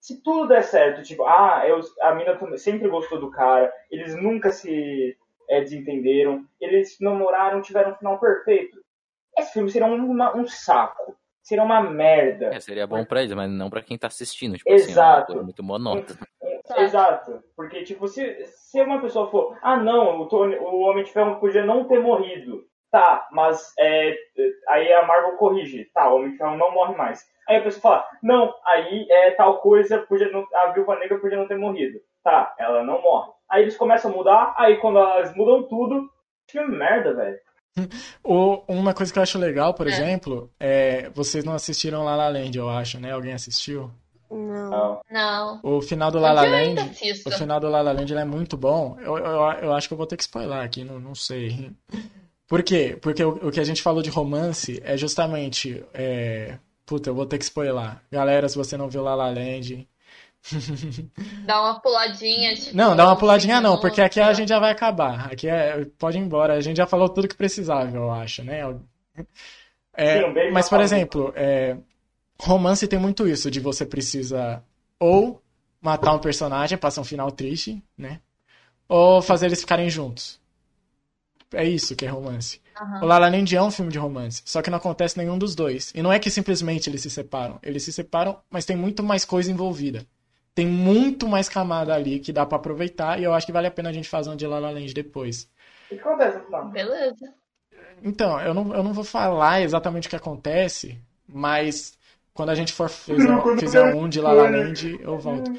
Se 0.00 0.22
tudo 0.22 0.48
der 0.48 0.64
certo, 0.64 1.02
tipo, 1.02 1.24
ah, 1.24 1.62
eu, 1.66 1.80
a 2.00 2.14
mina 2.14 2.36
sempre 2.58 2.88
gostou 2.88 3.20
do 3.20 3.30
cara, 3.30 3.72
eles 3.90 4.14
nunca 4.16 4.50
se 4.50 5.16
é, 5.48 5.60
desentenderam, 5.60 6.44
eles 6.60 6.96
namoraram, 7.00 7.62
tiveram 7.62 7.92
um 7.92 7.94
final 7.96 8.18
perfeito. 8.18 8.78
Esse 9.38 9.52
filme 9.52 9.70
seria 9.70 9.86
um, 9.86 9.94
uma- 10.10 10.36
um 10.36 10.46
saco. 10.46 11.16
Seria 11.42 11.64
uma 11.64 11.80
merda. 11.80 12.46
É, 12.54 12.60
seria 12.60 12.86
bom 12.86 13.04
pra 13.04 13.20
eles, 13.22 13.34
mas 13.34 13.50
não 13.50 13.68
pra 13.70 13.82
quem 13.82 13.98
tá 13.98 14.06
assistindo. 14.08 14.56
Tipo 14.56 14.70
Exato. 14.70 15.32
assim, 15.32 15.40
é 15.40 15.42
muito 15.44 15.62
monótono. 15.62 16.18
Exato. 16.78 17.42
Porque, 17.56 17.82
tipo, 17.82 18.06
se, 18.06 18.44
se 18.46 18.80
uma 18.80 19.00
pessoa 19.00 19.30
for, 19.30 19.58
ah, 19.62 19.76
não, 19.76 20.20
o, 20.20 20.26
Tony, 20.28 20.56
o 20.56 20.80
Homem 20.80 21.04
de 21.04 21.12
Ferro 21.12 21.40
podia 21.40 21.64
não 21.64 21.84
ter 21.84 22.00
morrido. 22.00 22.64
Tá, 22.92 23.26
mas 23.32 23.72
é, 23.78 24.14
aí 24.68 24.92
a 24.92 25.04
Marvel 25.06 25.36
corrige. 25.38 25.86
Tá, 25.94 26.12
o 26.12 26.16
Homem 26.16 26.32
de 26.32 26.36
Ferro 26.36 26.56
não 26.58 26.72
morre 26.72 26.94
mais. 26.94 27.24
Aí 27.48 27.56
a 27.56 27.62
pessoa 27.62 27.80
fala, 27.80 28.06
não, 28.22 28.54
aí 28.66 29.06
é 29.10 29.30
tal 29.30 29.58
coisa, 29.60 29.98
podia 30.00 30.30
não, 30.30 30.46
a 30.54 30.72
Viúva 30.72 30.96
Negra 30.98 31.18
podia 31.18 31.38
não 31.38 31.48
ter 31.48 31.56
morrido. 31.56 31.98
Tá, 32.22 32.54
ela 32.58 32.84
não 32.84 33.00
morre. 33.02 33.30
Aí 33.50 33.62
eles 33.62 33.76
começam 33.78 34.10
a 34.10 34.14
mudar, 34.14 34.54
aí 34.58 34.76
quando 34.76 34.98
elas 34.98 35.34
mudam 35.34 35.62
tudo, 35.64 36.08
filme 36.50 36.76
merda, 36.76 37.14
velho. 37.14 37.38
Ou 38.22 38.62
uma 38.68 38.92
coisa 38.92 39.10
que 39.10 39.18
eu 39.18 39.22
acho 39.22 39.38
legal, 39.38 39.72
por 39.72 39.86
É. 39.86 39.90
exemplo, 39.90 40.50
é 40.60 41.08
vocês 41.14 41.44
não 41.44 41.54
assistiram 41.54 42.04
La 42.04 42.14
La 42.14 42.28
Land, 42.28 42.56
eu 42.58 42.68
acho, 42.68 43.00
né? 43.00 43.10
Alguém 43.12 43.32
assistiu? 43.32 43.90
Não. 44.30 45.00
Não. 45.10 45.60
O 45.62 45.80
final 45.82 46.10
do 46.10 46.18
La 46.18 46.32
La 46.32 46.42
Land, 46.42 46.76
o 47.26 47.30
final 47.30 47.58
do 47.60 47.68
La 47.68 47.82
La 47.82 47.92
Land 47.92 48.12
ele 48.12 48.20
é 48.20 48.24
muito 48.24 48.56
bom. 48.56 48.96
Eu, 49.00 49.16
eu, 49.18 49.40
eu 49.62 49.72
acho 49.74 49.88
que 49.88 49.94
eu 49.94 49.98
vou 49.98 50.06
ter 50.06 50.16
que 50.16 50.22
spoiler 50.22 50.58
aqui, 50.58 50.84
não, 50.84 50.98
não 51.00 51.14
sei. 51.14 51.70
Por 52.52 52.62
quê? 52.62 52.98
Porque 53.00 53.24
o, 53.24 53.48
o 53.48 53.50
que 53.50 53.60
a 53.60 53.64
gente 53.64 53.80
falou 53.80 54.02
de 54.02 54.10
romance 54.10 54.78
é 54.84 54.94
justamente. 54.94 55.82
É... 55.94 56.58
Puta, 56.84 57.08
eu 57.08 57.14
vou 57.14 57.24
ter 57.24 57.38
que 57.38 57.44
spoiler. 57.44 57.96
Galera, 58.10 58.46
se 58.46 58.58
você 58.58 58.76
não 58.76 58.90
viu 58.90 59.02
La 59.02 59.14
La 59.14 59.30
Land. 59.30 59.88
Dá 61.46 61.62
uma 61.62 61.80
puladinha. 61.80 62.54
Tipo, 62.54 62.76
Não, 62.76 62.94
dá 62.94 63.06
uma 63.06 63.16
puladinha 63.16 63.58
não, 63.58 63.80
porque 63.80 64.02
aqui 64.02 64.20
a 64.20 64.34
gente 64.34 64.50
já 64.50 64.58
vai 64.58 64.70
acabar. 64.70 65.32
Aqui 65.32 65.48
é. 65.48 65.86
Pode 65.98 66.18
ir 66.18 66.20
embora. 66.20 66.52
A 66.52 66.60
gente 66.60 66.76
já 66.76 66.86
falou 66.86 67.08
tudo 67.08 67.26
que 67.26 67.34
precisava, 67.34 67.96
eu 67.96 68.10
acho, 68.10 68.44
né? 68.44 68.60
É, 69.96 70.50
mas, 70.50 70.68
por 70.68 70.82
exemplo, 70.82 71.32
é, 71.34 71.78
romance 72.38 72.86
tem 72.86 72.98
muito 72.98 73.26
isso, 73.26 73.50
de 73.50 73.60
você 73.60 73.86
precisa 73.86 74.62
ou 75.00 75.42
matar 75.80 76.12
um 76.12 76.18
personagem, 76.18 76.76
passar 76.76 77.00
um 77.00 77.04
final 77.04 77.30
triste, 77.30 77.82
né? 77.96 78.20
Ou 78.86 79.22
fazer 79.22 79.46
eles 79.46 79.60
ficarem 79.60 79.88
juntos. 79.88 80.41
É 81.54 81.64
isso 81.64 81.94
que 81.96 82.04
é 82.04 82.08
romance. 82.08 82.60
Aham. 82.80 83.02
O 83.02 83.06
La 83.06 83.18
La 83.18 83.28
Land 83.28 83.54
é 83.54 83.62
um 83.62 83.70
filme 83.70 83.92
de 83.92 83.98
romance, 83.98 84.42
só 84.44 84.62
que 84.62 84.70
não 84.70 84.78
acontece 84.78 85.18
nenhum 85.18 85.38
dos 85.38 85.54
dois. 85.54 85.92
E 85.94 86.02
não 86.02 86.12
é 86.12 86.18
que 86.18 86.30
simplesmente 86.30 86.88
eles 86.88 87.02
se 87.02 87.10
separam. 87.10 87.58
Eles 87.62 87.82
se 87.82 87.92
separam, 87.92 88.38
mas 88.50 88.64
tem 88.64 88.76
muito 88.76 89.02
mais 89.02 89.24
coisa 89.24 89.50
envolvida. 89.50 90.06
Tem 90.54 90.66
muito 90.66 91.26
mais 91.26 91.48
camada 91.48 91.94
ali 91.94 92.18
que 92.18 92.32
dá 92.32 92.44
pra 92.44 92.56
aproveitar 92.56 93.18
e 93.18 93.24
eu 93.24 93.32
acho 93.32 93.46
que 93.46 93.52
vale 93.52 93.66
a 93.66 93.70
pena 93.70 93.88
a 93.88 93.92
gente 93.92 94.08
fazer 94.08 94.30
um 94.30 94.36
de 94.36 94.46
La 94.46 94.58
La 94.58 94.70
Land 94.70 94.92
depois. 94.92 95.48
O 95.90 95.94
que 95.94 96.00
acontece 96.00 96.44
final? 96.44 96.68
Beleza. 96.70 97.34
Então, 98.02 98.40
eu 98.40 98.52
não, 98.52 98.74
eu 98.74 98.82
não 98.82 98.92
vou 98.92 99.04
falar 99.04 99.62
exatamente 99.62 100.06
o 100.06 100.10
que 100.10 100.16
acontece, 100.16 100.98
mas 101.26 101.96
quando 102.34 102.50
a 102.50 102.54
gente 102.54 102.72
for 102.72 102.88
fizer, 102.88 103.56
fizer 103.58 103.94
um 103.94 104.08
de 104.08 104.20
La 104.20 104.32
La 104.32 104.48
Land, 104.48 104.98
eu 105.00 105.18
volto. 105.18 105.52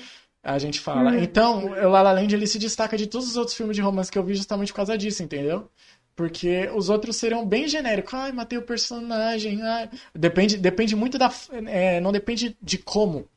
A 0.44 0.60
gente 0.60 0.80
fala. 0.80 1.18
Então, 1.18 1.68
o 1.68 1.90
La 1.90 2.02
La 2.02 2.11
Land 2.11 2.36
ele 2.36 2.45
se 2.45 2.60
destaca 2.60 2.98
de 2.98 3.07
todos 3.07 3.30
os 3.30 3.38
outros 3.38 3.56
filmes 3.56 3.78
de 3.78 3.82
romance 3.82 4.11
que 4.11 4.18
eu 4.18 4.24
vi 4.24 4.36
justamente 4.36 4.74
por 4.74 4.78
causa 4.78 4.98
disso, 4.98 5.24
entendeu? 5.24 5.70
Porque 6.15 6.70
os 6.76 6.90
outros 6.90 7.15
seriam 7.15 7.45
bem 7.45 7.68
genéricos. 7.68 8.14
Ai, 8.14 8.32
matei 8.34 8.60
o 8.60 8.61
personagem. 8.61 9.61
Ai. 9.61 9.90
Depende, 10.14 10.57
depende 10.57 10.95
muito 10.95 11.18
da. 11.18 11.32
é, 11.68 12.02
não 12.02 12.11
depende 12.11 12.57
de 12.61 12.78
como. 12.78 13.28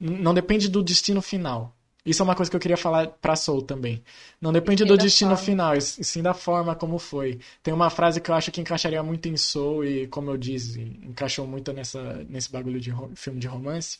Não 0.00 0.34
depende 0.34 0.68
do 0.68 0.82
destino 0.82 1.22
final. 1.22 1.74
Isso 2.04 2.22
é 2.22 2.24
uma 2.24 2.34
coisa 2.34 2.50
que 2.50 2.56
eu 2.56 2.60
queria 2.60 2.76
falar 2.76 3.08
pra 3.08 3.36
Soul 3.36 3.62
também. 3.62 4.02
Não 4.40 4.52
depende 4.52 4.84
do 4.84 4.96
destino 4.96 5.32
forma. 5.32 5.44
final, 5.44 5.76
e 5.76 5.80
sim 5.80 6.22
da 6.22 6.32
forma 6.32 6.74
como 6.74 6.98
foi. 6.98 7.38
Tem 7.62 7.74
uma 7.74 7.90
frase 7.90 8.20
que 8.20 8.30
eu 8.30 8.34
acho 8.34 8.50
que 8.50 8.60
encaixaria 8.60 9.02
muito 9.02 9.28
em 9.28 9.36
Soul 9.36 9.84
e, 9.84 10.06
como 10.06 10.30
eu 10.30 10.36
disse, 10.38 10.80
encaixou 11.02 11.46
muito 11.46 11.72
nessa, 11.72 12.24
nesse 12.28 12.50
bagulho 12.50 12.80
de 12.80 12.92
filme 13.14 13.38
de 13.38 13.46
romance. 13.46 13.98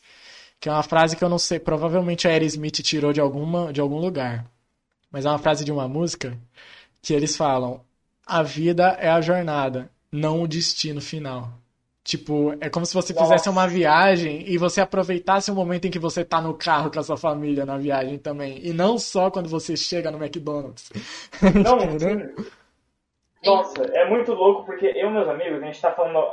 Que 0.60 0.68
é 0.68 0.72
uma 0.72 0.82
frase 0.82 1.16
que 1.16 1.22
eu 1.22 1.28
não 1.28 1.38
sei, 1.38 1.58
provavelmente 1.58 2.26
a 2.26 2.30
Aerosmith 2.30 2.82
tirou 2.82 3.12
de, 3.12 3.20
alguma, 3.20 3.72
de 3.72 3.80
algum 3.80 3.98
lugar. 3.98 4.44
Mas 5.10 5.24
é 5.24 5.28
uma 5.28 5.38
frase 5.38 5.64
de 5.64 5.72
uma 5.72 5.88
música 5.88 6.36
que 7.00 7.14
eles 7.14 7.36
falam: 7.36 7.80
A 8.26 8.42
vida 8.42 8.96
é 9.00 9.08
a 9.08 9.20
jornada, 9.20 9.90
não 10.10 10.42
o 10.42 10.48
destino 10.48 11.00
final. 11.00 11.52
Tipo, 12.08 12.56
é 12.58 12.70
como 12.70 12.86
se 12.86 12.94
você 12.94 13.12
Nossa. 13.12 13.26
fizesse 13.26 13.50
uma 13.50 13.68
viagem 13.68 14.42
e 14.48 14.56
você 14.56 14.80
aproveitasse 14.80 15.50
o 15.50 15.54
momento 15.54 15.86
em 15.86 15.90
que 15.90 15.98
você 15.98 16.24
tá 16.24 16.40
no 16.40 16.54
carro 16.54 16.90
com 16.90 16.98
a 16.98 17.02
sua 17.02 17.18
família 17.18 17.66
na 17.66 17.76
viagem 17.76 18.16
também. 18.18 18.58
E 18.66 18.72
não 18.72 18.96
só 18.96 19.30
quando 19.30 19.46
você 19.46 19.76
chega 19.76 20.10
no 20.10 20.16
McDonald's. 20.16 20.90
Não. 21.62 21.76
Nossa, 23.44 23.82
é 23.82 24.08
muito 24.08 24.32
louco 24.32 24.64
porque 24.64 24.86
eu 24.86 25.10
e 25.10 25.12
meus 25.12 25.28
amigos, 25.28 25.62
a 25.62 25.66
gente 25.66 25.80
tá 25.80 25.92
falando 25.92 26.26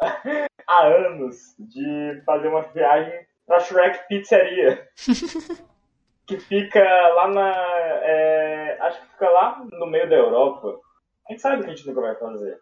há 0.68 0.86
anos 0.86 1.54
de 1.58 2.22
fazer 2.24 2.48
uma 2.48 2.62
viagem 2.62 3.26
pra 3.46 3.60
Shrek 3.60 4.06
Pizzeria. 4.08 4.88
que 6.26 6.38
fica 6.38 6.82
lá 7.08 7.28
na. 7.28 7.50
é, 8.02 8.78
acho 8.80 9.00
que 9.00 9.08
fica 9.08 9.28
lá 9.28 9.64
no 9.72 9.86
meio 9.86 10.08
da 10.08 10.16
Europa. 10.16 10.78
A 11.28 11.32
gente 11.32 11.42
sabe 11.42 11.62
que 11.62 11.70
a 11.70 11.74
gente 11.74 11.86
nunca 11.86 12.00
vai 12.00 12.14
fazer. 12.16 12.58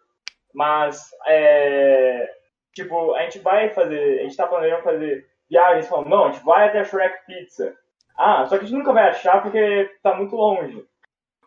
Mas, 0.53 1.09
é, 1.27 2.29
tipo, 2.73 3.13
a 3.13 3.21
gente 3.23 3.39
vai 3.39 3.69
fazer. 3.69 4.19
A 4.19 4.23
gente 4.23 4.35
tá 4.35 4.47
planejando 4.47 4.83
fazer 4.83 5.27
viagens 5.49 5.87
falando, 5.87 6.09
não, 6.09 6.25
a 6.25 6.31
gente 6.31 6.45
vai 6.45 6.67
até 6.67 6.79
a 6.79 6.83
Shrek 6.83 7.25
Pizza. 7.25 7.75
Ah, 8.17 8.45
só 8.45 8.57
que 8.57 8.63
a 8.63 8.67
gente 8.67 8.77
nunca 8.77 8.93
vai 8.93 9.09
achar 9.09 9.41
porque 9.41 9.89
tá 10.01 10.15
muito 10.15 10.35
longe. 10.35 10.85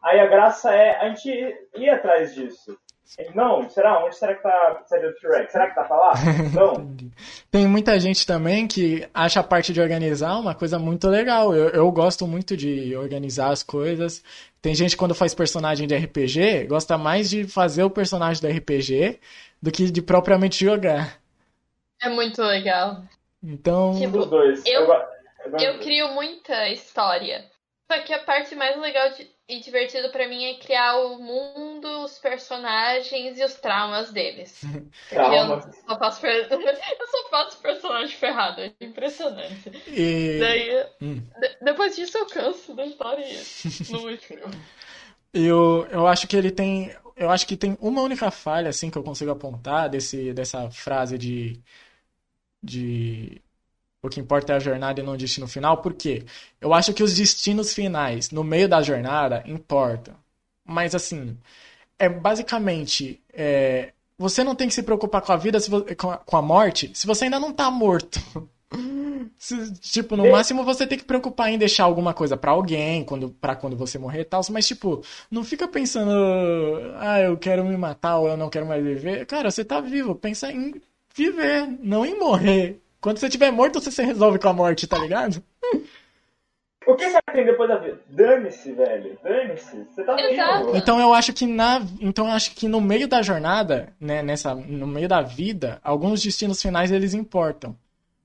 Aí 0.02 0.20
a 0.20 0.27
graça 0.27 0.74
é 0.74 0.97
a 0.98 1.09
gente 1.09 1.31
ir 1.74 1.89
atrás 1.89 2.35
disso. 2.35 2.78
Não, 3.35 3.68
será? 3.68 4.05
Onde 4.05 4.16
será 4.16 4.35
que 4.35 4.43
tá 4.43 4.51
a 4.68 4.74
pizzaria 4.76 5.10
do 5.10 5.18
Shrek? 5.18 5.52
Será 5.52 5.68
que 5.68 5.74
tá 5.74 5.85
pra 5.85 5.97
lá? 5.97 6.12
Não. 6.55 6.97
Tem 7.51 7.66
muita 7.66 7.98
gente 8.01 8.26
também 8.26 8.66
que 8.66 9.06
acha 9.12 9.40
a 9.40 9.44
parte 9.44 9.72
de 9.72 9.81
organizar 9.81 10.39
uma 10.39 10.55
coisa 10.55 10.78
muito 10.78 11.09
legal. 11.09 11.55
Eu, 11.55 11.68
eu 11.68 11.90
gosto 11.93 12.26
muito 12.26 12.56
de 12.56 12.97
organizar 12.97 13.51
as 13.51 13.62
coisas. 13.62 14.22
Tem 14.62 14.74
gente 14.74 14.97
quando 14.97 15.14
faz 15.14 15.35
personagem 15.35 15.86
de 15.86 15.94
RPG, 15.94 16.64
gosta 16.66 16.97
mais 16.97 17.28
de 17.31 17.44
fazer 17.47 17.82
o 17.85 17.90
personagem 17.90 18.40
do 18.43 18.48
RPG 18.59 19.20
do 19.62 19.70
que 19.70 19.90
de 19.90 20.01
propriamente 20.02 20.64
jogar. 20.64 21.18
É 22.02 22.09
muito 22.09 22.43
legal. 22.43 23.02
Então, 23.43 23.94
Tipo. 23.98 24.18
Eu- 24.66 24.86
eu 24.86 25.59
Eu 25.60 25.78
crio 25.78 26.09
muita 26.14 26.68
história. 26.70 27.44
Só 27.90 27.98
que 28.02 28.14
a 28.14 28.18
parte 28.24 28.55
mais 28.55 28.81
legal 28.81 29.10
de- 29.10 29.28
e 29.49 29.61
divertida 29.61 30.11
pra 30.11 30.29
mim 30.29 30.45
é 30.45 30.59
criar 30.59 30.97
o 30.99 31.19
mundo, 31.19 31.87
os 32.05 32.19
personagens 32.19 33.39
e 33.39 33.45
os 33.45 33.55
traumas 33.55 34.11
deles. 34.12 34.71
Eu 35.31 35.47
Traumas. 35.47 35.85
só 35.87 35.99
faço, 35.99 36.21
per- 36.21 36.49
eu 36.51 37.07
só 37.09 37.29
faço 37.31 37.61
personagem 37.61 38.16
ferrado. 38.16 38.61
É 38.62 38.75
impressionante. 38.81 39.71
e, 39.87 40.35
Daí, 40.37 40.85
Hum. 41.01 41.23
de- 41.41 41.59
depois 41.62 41.97
disso 41.97 42.19
eu 42.19 42.27
canso 42.29 42.75
da 42.75 42.87
história 42.87 43.25
e 43.27 43.49
não 43.89 44.11
escrevo. 44.11 44.65
eu, 45.33 45.87
eu 45.91 46.07
acho 46.07 46.27
que 46.29 46.37
ele 46.37 46.51
tem. 46.51 46.95
Eu 47.16 47.31
acho 47.31 47.47
que 47.47 47.57
tem 47.57 47.77
uma 47.81 48.03
única 48.03 48.31
falha 48.31 48.69
assim 48.71 48.91
que 48.91 48.99
eu 48.99 49.03
consigo 49.05 49.31
apontar 49.31 49.89
desse, 49.89 50.33
dessa 50.35 50.71
frase 50.71 51.16
de, 51.19 51.62
de 52.62 53.44
o 54.06 54.10
que 54.10 54.20
importa 54.20 54.52
é 54.52 54.56
a 54.56 54.60
jornada 54.60 55.01
e 55.01 55.02
não 55.05 55.14
o 55.14 55.16
destino 55.16 55.47
final, 55.48 55.78
por 55.78 55.94
quê? 55.94 56.24
Eu 56.60 56.72
acho 56.74 56.93
que 56.94 57.02
os 57.02 57.14
destinos 57.14 57.72
finais 57.74 58.31
no 58.31 58.44
meio 58.44 58.68
da 58.68 58.82
jornada 58.82 59.43
importam. 59.47 60.14
Mas 60.64 60.94
assim, 60.94 61.36
é 61.98 62.09
basicamente 62.09 63.22
é, 63.32 63.93
você 64.18 64.44
não 64.44 64.55
tem 64.55 64.68
que 64.68 64.74
se 64.74 64.82
preocupar 64.82 65.22
com 65.22 65.32
a 65.32 65.36
vida, 65.36 65.59
com 66.26 66.36
a, 66.36 66.43
morte, 66.43 66.90
se 66.94 67.06
você 67.06 67.24
ainda 67.24 67.40
não 67.40 67.52
tá 67.52 67.70
morto. 67.70 68.20
Se- 69.39 69.72
Tipo, 69.81 70.16
no 70.16 70.22
Bem- 70.24 70.32
máximo 70.32 70.64
você 70.64 70.86
tem 70.86 70.98
que 70.98 71.05
preocupar 71.05 71.51
em 71.51 71.59
deixar 71.59 71.85
alguma 71.85 72.14
coisa 72.14 72.36
pra 72.36 72.51
alguém, 72.52 73.05
quando, 73.05 73.31
pra 73.31 73.55
quando 73.56 73.76
você 73.76 73.98
morrer 73.98 74.20
e 74.20 74.24
tal, 74.24 74.40
mas 74.51 74.66
tipo, 74.66 75.02
não 75.31 75.44
fica 75.44 75.68
pensando, 75.68 76.10
ah, 76.97 77.20
eu 77.20 77.36
quero 77.36 77.64
me 77.64 77.76
matar 77.76 78.18
ou 78.18 78.28
eu 78.28 78.36
não 78.36 78.48
quero 78.51 78.66
mais 78.66 78.82
viver. 78.82 79.26
Cara, 79.26 79.51
você 79.51 79.64
tá 79.64 79.81
vivo, 79.81 80.14
pensa 80.14 80.51
em 80.52 80.74
viver, 81.14 81.66
não 81.81 82.05
em 82.06 82.18
morrer 82.18 82.81
Quando 83.05 83.18
você 83.18 83.28
tiver 83.28 83.51
morto, 83.51 83.82
você 83.82 83.90
se 83.90 84.02
resolve 84.02 84.39
com 84.39 84.48
a 84.48 84.52
morte, 84.55 84.86
tá 84.86 84.97
ligado? 84.97 85.43
O 86.86 86.94
que 86.97 87.10
você 87.10 87.18
ter 87.35 87.44
depois 87.44 87.68
da 87.68 87.76
vida? 87.76 88.01
Dane-se, 88.09 88.72
velho. 88.72 89.18
Dane-se. 89.22 89.85
Você 89.90 90.02
tá 90.02 90.18
Exato. 90.18 90.64
vivo. 90.64 90.76
Então 90.78 90.98
eu 90.98 91.12
acho 91.12 91.35
que 91.35 91.47
na, 91.47 91.82
então 92.01 92.28
eu 92.28 92.32
acho 92.32 92.55
que 92.55 92.66
no 92.66 92.81
meio 92.81 93.06
da 93.06 93.20
jornada, 93.20 93.93
né, 94.01 94.22
nessa, 94.22 94.55
no 94.55 94.86
meio 94.86 95.06
da 95.06 95.20
vida, 95.20 95.78
alguns 95.85 96.22
destinos 96.22 96.62
finais 96.62 96.90
eles 96.90 97.12
importam. 97.12 97.76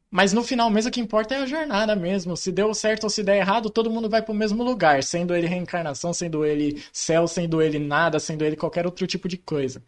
Mas 0.09 0.31
no 0.31 0.43
final 0.43 0.69
mesmo 0.69 0.87
o 0.87 0.93
que 0.93 1.01
importa 1.01 1.35
é 1.35 1.39
a 1.39 1.45
jornada 1.45 1.93
mesmo. 1.93 2.37
Se 2.37 2.49
deu 2.49 2.73
certo 2.73 3.03
ou 3.03 3.09
se 3.09 3.21
der 3.21 3.35
errado, 3.35 3.69
todo 3.69 3.91
mundo 3.91 4.09
vai 4.09 4.21
pro 4.21 4.33
mesmo 4.33 4.63
lugar, 4.63 5.03
sendo 5.03 5.35
ele 5.35 5.45
reencarnação, 5.45 6.13
sendo 6.13 6.45
ele 6.45 6.81
céu, 6.93 7.27
sendo 7.27 7.61
ele 7.61 7.79
nada, 7.79 8.17
sendo 8.17 8.45
ele 8.45 8.55
qualquer 8.55 8.85
outro 8.85 9.05
tipo 9.05 9.27
de 9.27 9.35
coisa. 9.35 9.83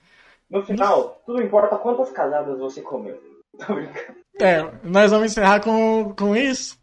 No 0.49 0.61
final, 0.61 1.21
tudo 1.25 1.41
importa 1.41 1.77
quantas 1.77 2.11
casadas 2.11 2.59
você 2.59 2.81
comeu. 2.81 3.17
Tô 3.65 3.73
brincando. 3.73 4.19
É, 4.41 4.71
nós 4.83 5.11
vamos 5.11 5.31
encerrar 5.31 5.59
com, 5.61 6.13
com 6.17 6.35
isso. 6.35 6.77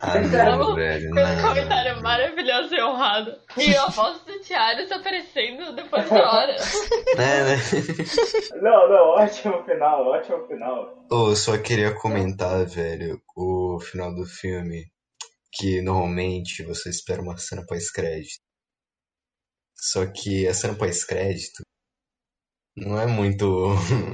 Ah, 0.00 0.18
não, 0.18 0.74
velho. 0.74 1.10
com 1.10 1.14
Não. 1.14 1.42
comentário 1.48 2.02
maravilhoso 2.02 2.74
e 2.74 2.82
honrado. 2.82 3.38
E 3.56 3.76
a 3.76 3.86
voz 3.86 4.20
do 4.24 4.40
Thiago 4.40 4.92
aparecendo 4.92 5.74
depois 5.74 6.08
da 6.10 6.32
hora. 6.32 6.56
É, 7.16 7.44
né? 7.44 7.56
Não, 8.60 8.88
não, 8.88 9.08
ótimo 9.10 9.62
final, 9.64 10.06
ótimo 10.06 10.46
final. 10.48 11.06
Ô, 11.10 11.30
eu 11.30 11.36
só 11.36 11.56
queria 11.58 11.94
comentar, 11.94 12.66
velho, 12.66 13.22
o 13.36 13.78
final 13.80 14.12
do 14.14 14.26
filme. 14.26 14.84
Que 15.52 15.80
normalmente 15.80 16.62
você 16.64 16.90
espera 16.90 17.22
uma 17.22 17.36
cena 17.38 17.64
pós-crédito. 17.64 18.40
Só 19.74 20.04
que 20.06 20.46
a 20.46 20.52
cena 20.52 20.74
pós-crédito 20.74 21.62
não 22.76 23.00
é 23.00 23.06
muito 23.06 23.68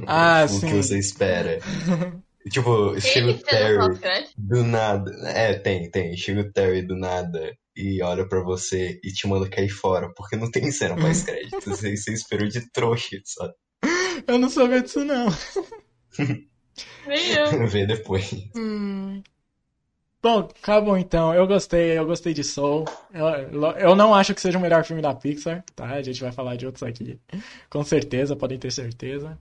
Ah, 0.07 0.43
o 0.45 0.47
sim. 0.49 0.67
que 0.67 0.73
você 0.73 0.97
espera. 0.97 1.59
Tipo, 2.49 2.99
chega 2.99 3.31
o 3.31 3.37
Terry 3.37 3.77
do 4.37 4.63
nada. 4.65 5.11
É, 5.29 5.53
tem, 5.53 5.89
tem. 5.89 6.17
Chega 6.17 6.41
o 6.41 6.51
Terry 6.51 6.81
do 6.85 6.93
nada 6.93 7.55
e 7.73 8.03
olha 8.03 8.27
pra 8.27 8.43
você 8.43 8.99
e 9.01 9.13
te 9.13 9.25
manda 9.27 9.49
cair 9.49 9.69
fora, 9.69 10.11
porque 10.13 10.35
não 10.35 10.51
tem 10.51 10.69
cena 10.69 10.97
pós-crédito. 10.97 11.55
Você, 11.63 11.95
você 11.95 12.11
esperou 12.11 12.45
de 12.49 12.69
trouxa, 12.73 13.17
sabe? 13.23 13.53
Eu 14.27 14.37
não 14.37 14.49
sabia 14.49 14.81
disso 14.81 15.05
não. 15.05 15.27
Nem 17.07 17.31
eu. 17.31 17.65
Vê 17.65 17.85
depois. 17.85 18.29
Hum. 18.57 19.23
Bom, 20.23 20.39
acabou 20.39 20.97
então. 20.97 21.33
Eu 21.35 21.45
gostei, 21.45 21.97
eu 21.99 22.05
gostei 22.05 22.33
de 22.33 22.45
Soul. 22.45 22.85
Eu, 23.13 23.71
eu 23.73 23.93
não 23.93 24.15
acho 24.15 24.33
que 24.33 24.39
seja 24.39 24.57
o 24.57 24.61
melhor 24.61 24.85
filme 24.85 25.01
da 25.01 25.13
Pixar, 25.13 25.65
tá? 25.75 25.83
A 25.83 26.01
gente 26.01 26.21
vai 26.21 26.31
falar 26.31 26.55
de 26.55 26.65
outros 26.65 26.81
aqui. 26.81 27.19
Com 27.69 27.83
certeza, 27.83 28.33
podem 28.33 28.57
ter 28.57 28.71
certeza. 28.71 29.37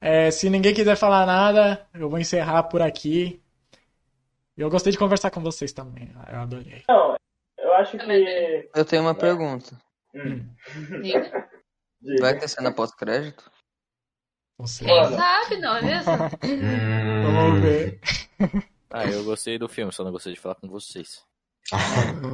É, 0.00 0.30
se 0.30 0.48
ninguém 0.48 0.72
quiser 0.72 0.94
falar 0.94 1.26
nada, 1.26 1.84
eu 1.92 2.08
vou 2.08 2.20
encerrar 2.20 2.62
por 2.62 2.80
aqui. 2.80 3.42
Eu 4.56 4.70
gostei 4.70 4.92
de 4.92 4.98
conversar 4.98 5.32
com 5.32 5.40
vocês 5.40 5.72
também. 5.72 6.12
Eu 6.32 6.38
adorei. 6.38 6.84
Não, 6.88 7.16
eu 7.58 7.72
acho 7.74 7.98
que. 7.98 8.70
Eu 8.72 8.84
tenho 8.84 9.02
uma 9.02 9.16
pergunta. 9.16 9.76
Hum. 10.14 10.46
Vai 12.20 12.38
ter 12.38 12.46
cena 12.46 12.72
pós-crédito? 12.72 13.50
Não 14.56 14.66
sei. 14.68 14.86
Quem 14.86 15.04
sabe, 15.16 15.56
não 15.56 15.76
é 15.76 15.82
mesmo? 15.82 16.12
Vamos 17.34 17.60
ver. 17.60 18.00
Ah, 18.90 19.04
eu 19.04 19.24
gostei 19.24 19.58
do 19.58 19.68
filme, 19.68 19.92
só 19.92 20.02
não 20.04 20.12
gostei 20.12 20.32
de 20.34 20.40
falar 20.40 20.56
com 20.56 20.68
vocês. 20.68 21.22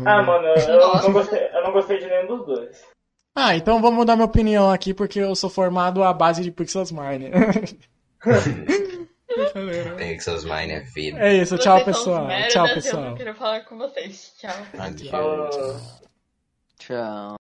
Ah, 0.07 0.23
mano, 0.23 0.47
eu, 0.47 0.57
eu 0.57 1.03
não 1.03 1.13
gostei, 1.13 1.49
eu 1.53 1.63
não 1.63 1.73
gostei 1.73 1.99
de 1.99 2.07
nenhum 2.07 2.27
dos 2.27 2.47
dois. 2.47 2.83
Ah, 3.35 3.55
então 3.55 3.83
vou 3.83 3.93
mudar 3.93 4.17
minha 4.17 4.25
opinião 4.25 4.71
aqui 4.71 4.95
porque 4.95 5.19
eu 5.21 5.37
sou 5.37 5.51
formado 5.51 6.03
à 6.03 6.13
base 6.13 6.43
de 6.43 6.51
Pixels 6.51 6.91
Mine. 6.91 7.31
Pixels 9.99 10.45
Mine 10.45 10.73
é 10.73 10.81
vida. 10.81 11.19
É 11.19 11.35
isso, 11.35 11.59
tchau 11.59 11.75
Vocês 11.79 11.85
pessoal. 11.97 12.29
Tchau 12.49 12.67
Eu 12.67 12.75
pessoal. 12.75 13.03
não 13.05 13.15
quero 13.15 13.35
falar 13.35 13.61
com 13.67 13.77
vocês. 13.77 14.33
Tchau. 14.39 14.57
Adeus. 14.79 15.11
Falou. 15.11 15.51
Tchau. 16.79 17.36